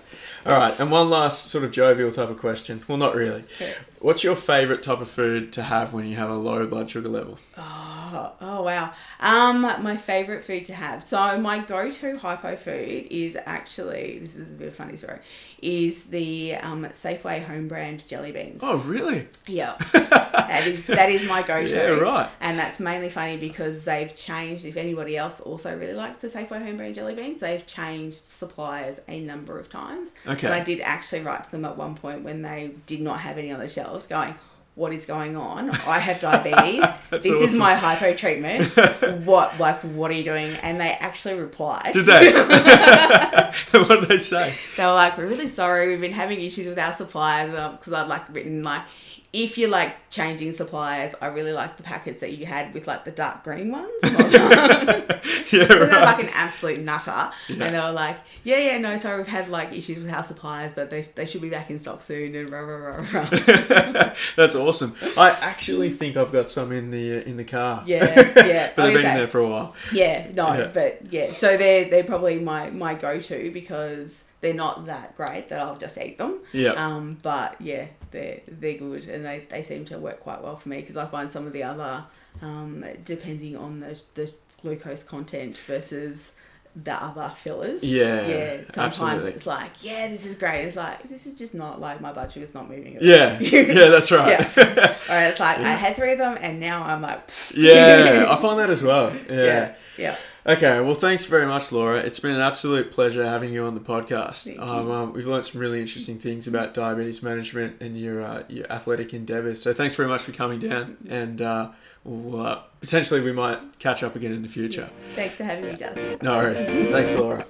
All 0.47 0.53
right, 0.53 0.79
and 0.79 0.89
one 0.89 1.09
last 1.09 1.47
sort 1.47 1.65
of 1.65 1.71
jovial 1.71 2.09
type 2.09 2.29
of 2.29 2.39
question. 2.39 2.81
Well, 2.87 2.97
not 2.97 3.15
really. 3.15 3.43
Okay. 3.55 3.75
What's 3.99 4.23
your 4.23 4.35
favorite 4.35 4.81
type 4.81 5.01
of 5.01 5.09
food 5.09 5.51
to 5.53 5.63
have 5.63 5.91
when 5.91 6.07
you 6.07 6.15
have 6.15 6.29
a 6.29 6.35
low 6.35 6.65
blood 6.67 6.89
sugar 6.89 7.09
level? 7.09 7.37
Oh, 7.57 8.31
oh 8.39 8.61
wow. 8.61 8.93
Um, 9.19 9.61
my 9.61 9.97
favorite 9.97 10.45
food 10.45 10.65
to 10.65 10.73
have. 10.73 11.03
So 11.03 11.37
my 11.39 11.59
go-to 11.59 12.17
hypo 12.17 12.55
food 12.55 13.07
is 13.09 13.37
actually 13.45 14.19
this 14.19 14.35
is 14.35 14.51
a 14.51 14.53
bit 14.53 14.67
of 14.67 14.73
a 14.73 14.77
funny 14.77 14.95
story. 14.95 15.19
Is 15.61 16.05
the 16.05 16.55
um, 16.61 16.85
Safeway 16.85 17.43
home 17.43 17.67
brand 17.67 18.07
jelly 18.07 18.31
beans. 18.31 18.61
Oh, 18.63 18.77
really? 18.77 19.27
Yeah, 19.47 19.75
that 19.91 20.67
is 20.67 20.85
that 20.85 21.09
is 21.09 21.27
my 21.27 21.41
go-to. 21.41 21.73
Yeah, 21.73 21.87
right. 21.87 22.29
And 22.39 22.59
that's 22.59 22.79
mainly 22.79 23.09
funny 23.09 23.37
because 23.37 23.83
they've 23.83 24.15
changed. 24.15 24.63
If 24.63 24.77
anybody 24.77 25.17
else 25.17 25.41
also 25.41 25.75
really 25.75 25.93
likes 25.93 26.21
the 26.21 26.27
Safeway 26.27 26.63
home 26.63 26.77
brand 26.77 26.93
jelly 26.93 27.15
beans, 27.15 27.39
they've 27.39 27.65
changed 27.65 28.17
suppliers 28.17 29.01
a 29.07 29.19
number 29.19 29.59
of 29.59 29.69
times. 29.69 30.11
Okay. 30.27 30.36
Okay. 30.37 30.47
And 30.47 30.53
I 30.55 30.63
did 30.63 30.81
actually 30.81 31.21
write 31.21 31.43
to 31.45 31.51
them 31.51 31.65
at 31.65 31.77
one 31.77 31.95
point 31.95 32.23
when 32.23 32.41
they 32.41 32.71
did 32.85 33.01
not 33.01 33.19
have 33.21 33.37
any 33.37 33.51
on 33.51 33.59
the 33.59 33.67
shelves, 33.67 34.07
going, 34.07 34.35
"What 34.75 34.93
is 34.93 35.05
going 35.05 35.35
on? 35.35 35.69
I 35.69 35.99
have 35.99 36.19
diabetes. 36.21 36.85
This 37.09 37.53
is 37.53 37.57
my 37.57 37.75
hypo 37.75 38.13
treatment. 38.15 38.65
what, 39.25 39.59
like, 39.59 39.79
what 39.81 40.11
are 40.11 40.15
you 40.15 40.23
doing?" 40.23 40.53
And 40.61 40.79
they 40.79 40.91
actually 40.91 41.39
replied. 41.39 41.91
Did 41.93 42.05
they? 42.05 42.31
what 43.71 44.01
did 44.01 44.09
they 44.09 44.17
say? 44.17 44.53
They 44.75 44.85
were 44.85 44.93
like, 44.93 45.17
"We're 45.17 45.27
really 45.27 45.47
sorry. 45.47 45.87
We've 45.89 46.01
been 46.01 46.11
having 46.13 46.41
issues 46.41 46.67
with 46.67 46.79
our 46.79 46.93
suppliers 46.93 47.55
um, 47.57 47.75
because 47.75 47.93
I'd 47.93 48.07
like 48.07 48.33
written 48.33 48.63
like." 48.63 48.83
If 49.33 49.57
you're 49.57 49.69
like 49.69 50.09
changing 50.09 50.53
suppliers, 50.53 51.13
I 51.21 51.27
really 51.27 51.51
like 51.51 51.77
the 51.77 51.83
packets 51.83 52.21
that 52.21 52.31
you 52.33 52.45
had 52.45 52.73
with 52.73 52.87
like 52.87 53.05
the 53.05 53.11
dark 53.11 53.43
green 53.43 53.71
ones. 53.71 53.91
yeah, 54.03 55.67
So 55.67 55.67
right. 55.67 56.01
like 56.01 56.23
an 56.23 56.29
absolute 56.33 56.79
nutter. 56.79 57.11
Yeah. 57.49 57.65
And 57.65 57.75
they 57.75 57.79
were 57.79 57.91
like, 57.91 58.17
yeah, 58.43 58.57
yeah, 58.57 58.77
no, 58.77 58.97
sorry, 58.97 59.17
we've 59.17 59.27
had 59.27 59.49
like 59.49 59.71
issues 59.73 59.99
with 59.99 60.11
our 60.11 60.23
suppliers, 60.23 60.73
but 60.73 60.89
they, 60.89 61.01
they 61.01 61.25
should 61.25 61.41
be 61.41 61.49
back 61.49 61.69
in 61.69 61.77
stock 61.79 62.01
soon 62.01 62.35
and 62.35 62.49
rah, 62.49 62.59
rah, 62.59 63.03
rah. 63.13 64.13
That's 64.35 64.55
awesome. 64.55 64.95
I 65.17 65.31
actually 65.41 65.91
think 65.91 66.17
I've 66.17 66.31
got 66.31 66.49
some 66.49 66.71
in 66.71 66.91
the 66.91 67.17
uh, 67.17 67.21
in 67.21 67.37
the 67.37 67.43
car. 67.43 67.83
Yeah, 67.85 68.05
yeah. 68.45 68.71
but 68.75 68.85
they've 68.85 68.95
been 68.95 69.15
there 69.15 69.27
for 69.27 69.39
a 69.39 69.47
while. 69.47 69.75
Yeah, 69.91 70.27
no, 70.33 70.53
Yeah. 70.53 70.71
but 70.73 71.01
yeah. 71.11 71.33
So 71.33 71.57
they're, 71.57 71.89
they're 71.89 72.03
probably 72.03 72.39
my, 72.39 72.69
my 72.69 72.93
go 72.95 73.19
to 73.19 73.51
because 73.51 74.23
they're 74.41 74.53
not 74.53 74.85
that 74.85 75.15
great 75.17 75.49
that 75.49 75.59
I'll 75.59 75.77
just 75.77 75.97
eat 75.97 76.17
them. 76.17 76.39
Yeah. 76.53 76.71
Um, 76.73 77.17
but 77.21 77.55
yeah, 77.59 77.87
they're, 78.11 78.41
they're 78.47 78.77
good 78.77 79.07
and 79.09 79.25
they, 79.25 79.45
they 79.49 79.63
seem 79.63 79.85
to 79.85 79.97
work 79.97 80.19
quite 80.21 80.41
well 80.43 80.55
for 80.55 80.69
me 80.69 80.81
because 80.81 80.97
I 80.97 81.05
find 81.05 81.31
some 81.31 81.47
of 81.47 81.53
the 81.53 81.63
other, 81.63 82.05
um, 82.41 82.85
depending 83.03 83.57
on 83.57 83.79
the, 83.79 83.99
the 84.13 84.31
glucose 84.61 85.03
content 85.03 85.57
versus 85.65 86.31
the 86.75 86.93
other 86.93 87.31
fillers. 87.35 87.83
Yeah, 87.83 88.27
Yeah, 88.27 88.57
sometimes 88.75 89.01
absolutely. 89.01 89.31
it's 89.31 89.47
like, 89.47 89.71
yeah, 89.83 90.07
this 90.09 90.27
is 90.27 90.35
great. 90.35 90.65
It's 90.65 90.75
like, 90.75 91.09
this 91.09 91.25
is 91.25 91.33
just 91.33 91.55
not 91.55 91.81
like 91.81 91.99
my 92.01 92.13
blood 92.13 92.31
sugar's 92.31 92.53
not 92.53 92.69
moving. 92.69 92.97
at 92.97 93.01
all. 93.01 93.07
Yeah, 93.07 93.39
yeah, 93.39 93.89
that's 93.89 94.11
right. 94.11 94.29
yeah. 94.57 94.95
Or 95.09 95.17
it's 95.17 95.39
like, 95.39 95.57
I 95.57 95.69
had 95.71 95.95
three 95.95 96.11
of 96.11 96.19
them 96.19 96.37
and 96.39 96.59
now 96.59 96.83
I'm 96.83 97.01
like, 97.01 97.31
Yeah, 97.55 98.27
I 98.29 98.35
find 98.35 98.59
that 98.59 98.69
as 98.69 98.83
well. 98.83 99.15
Yeah. 99.27 99.33
yeah, 99.43 99.75
yeah. 99.97 100.15
Okay, 100.47 100.79
well, 100.79 100.95
thanks 100.95 101.25
very 101.25 101.45
much, 101.45 101.73
Laura. 101.73 101.97
It's 101.97 102.21
been 102.21 102.33
an 102.33 102.39
absolute 102.39 102.89
pleasure 102.89 103.25
having 103.25 103.51
you 103.51 103.65
on 103.65 103.73
the 103.73 103.81
podcast. 103.81 104.57
Um, 104.57 104.89
um, 104.89 105.11
we've 105.11 105.27
learned 105.27 105.43
some 105.43 105.59
really 105.59 105.81
interesting 105.81 106.19
things 106.19 106.47
about 106.47 106.73
diabetes 106.73 107.21
management 107.21 107.81
and 107.81 107.99
your 107.99 108.21
uh, 108.21 108.43
your 108.47 108.65
athletic 108.71 109.13
endeavours. 109.13 109.61
So 109.61 109.73
thanks 109.73 109.95
very 109.95 110.07
much 110.07 110.21
for 110.21 110.31
coming 110.31 110.59
down, 110.59 110.95
and 111.09 111.41
uh, 111.41 111.71
we'll, 112.05 112.39
uh, 112.45 112.61
potentially 112.79 113.19
we 113.19 113.33
might 113.33 113.59
catch 113.79 114.03
up 114.03 114.15
again 114.15 114.31
in 114.31 114.41
the 114.41 114.47
future. 114.47 114.89
Thanks 115.15 115.35
for 115.35 115.43
having 115.43 115.65
me, 115.65 115.75
Darcy. 115.75 116.17
No 116.21 116.37
worries. 116.37 116.65
Thanks, 116.65 117.13
Laura. 117.15 117.45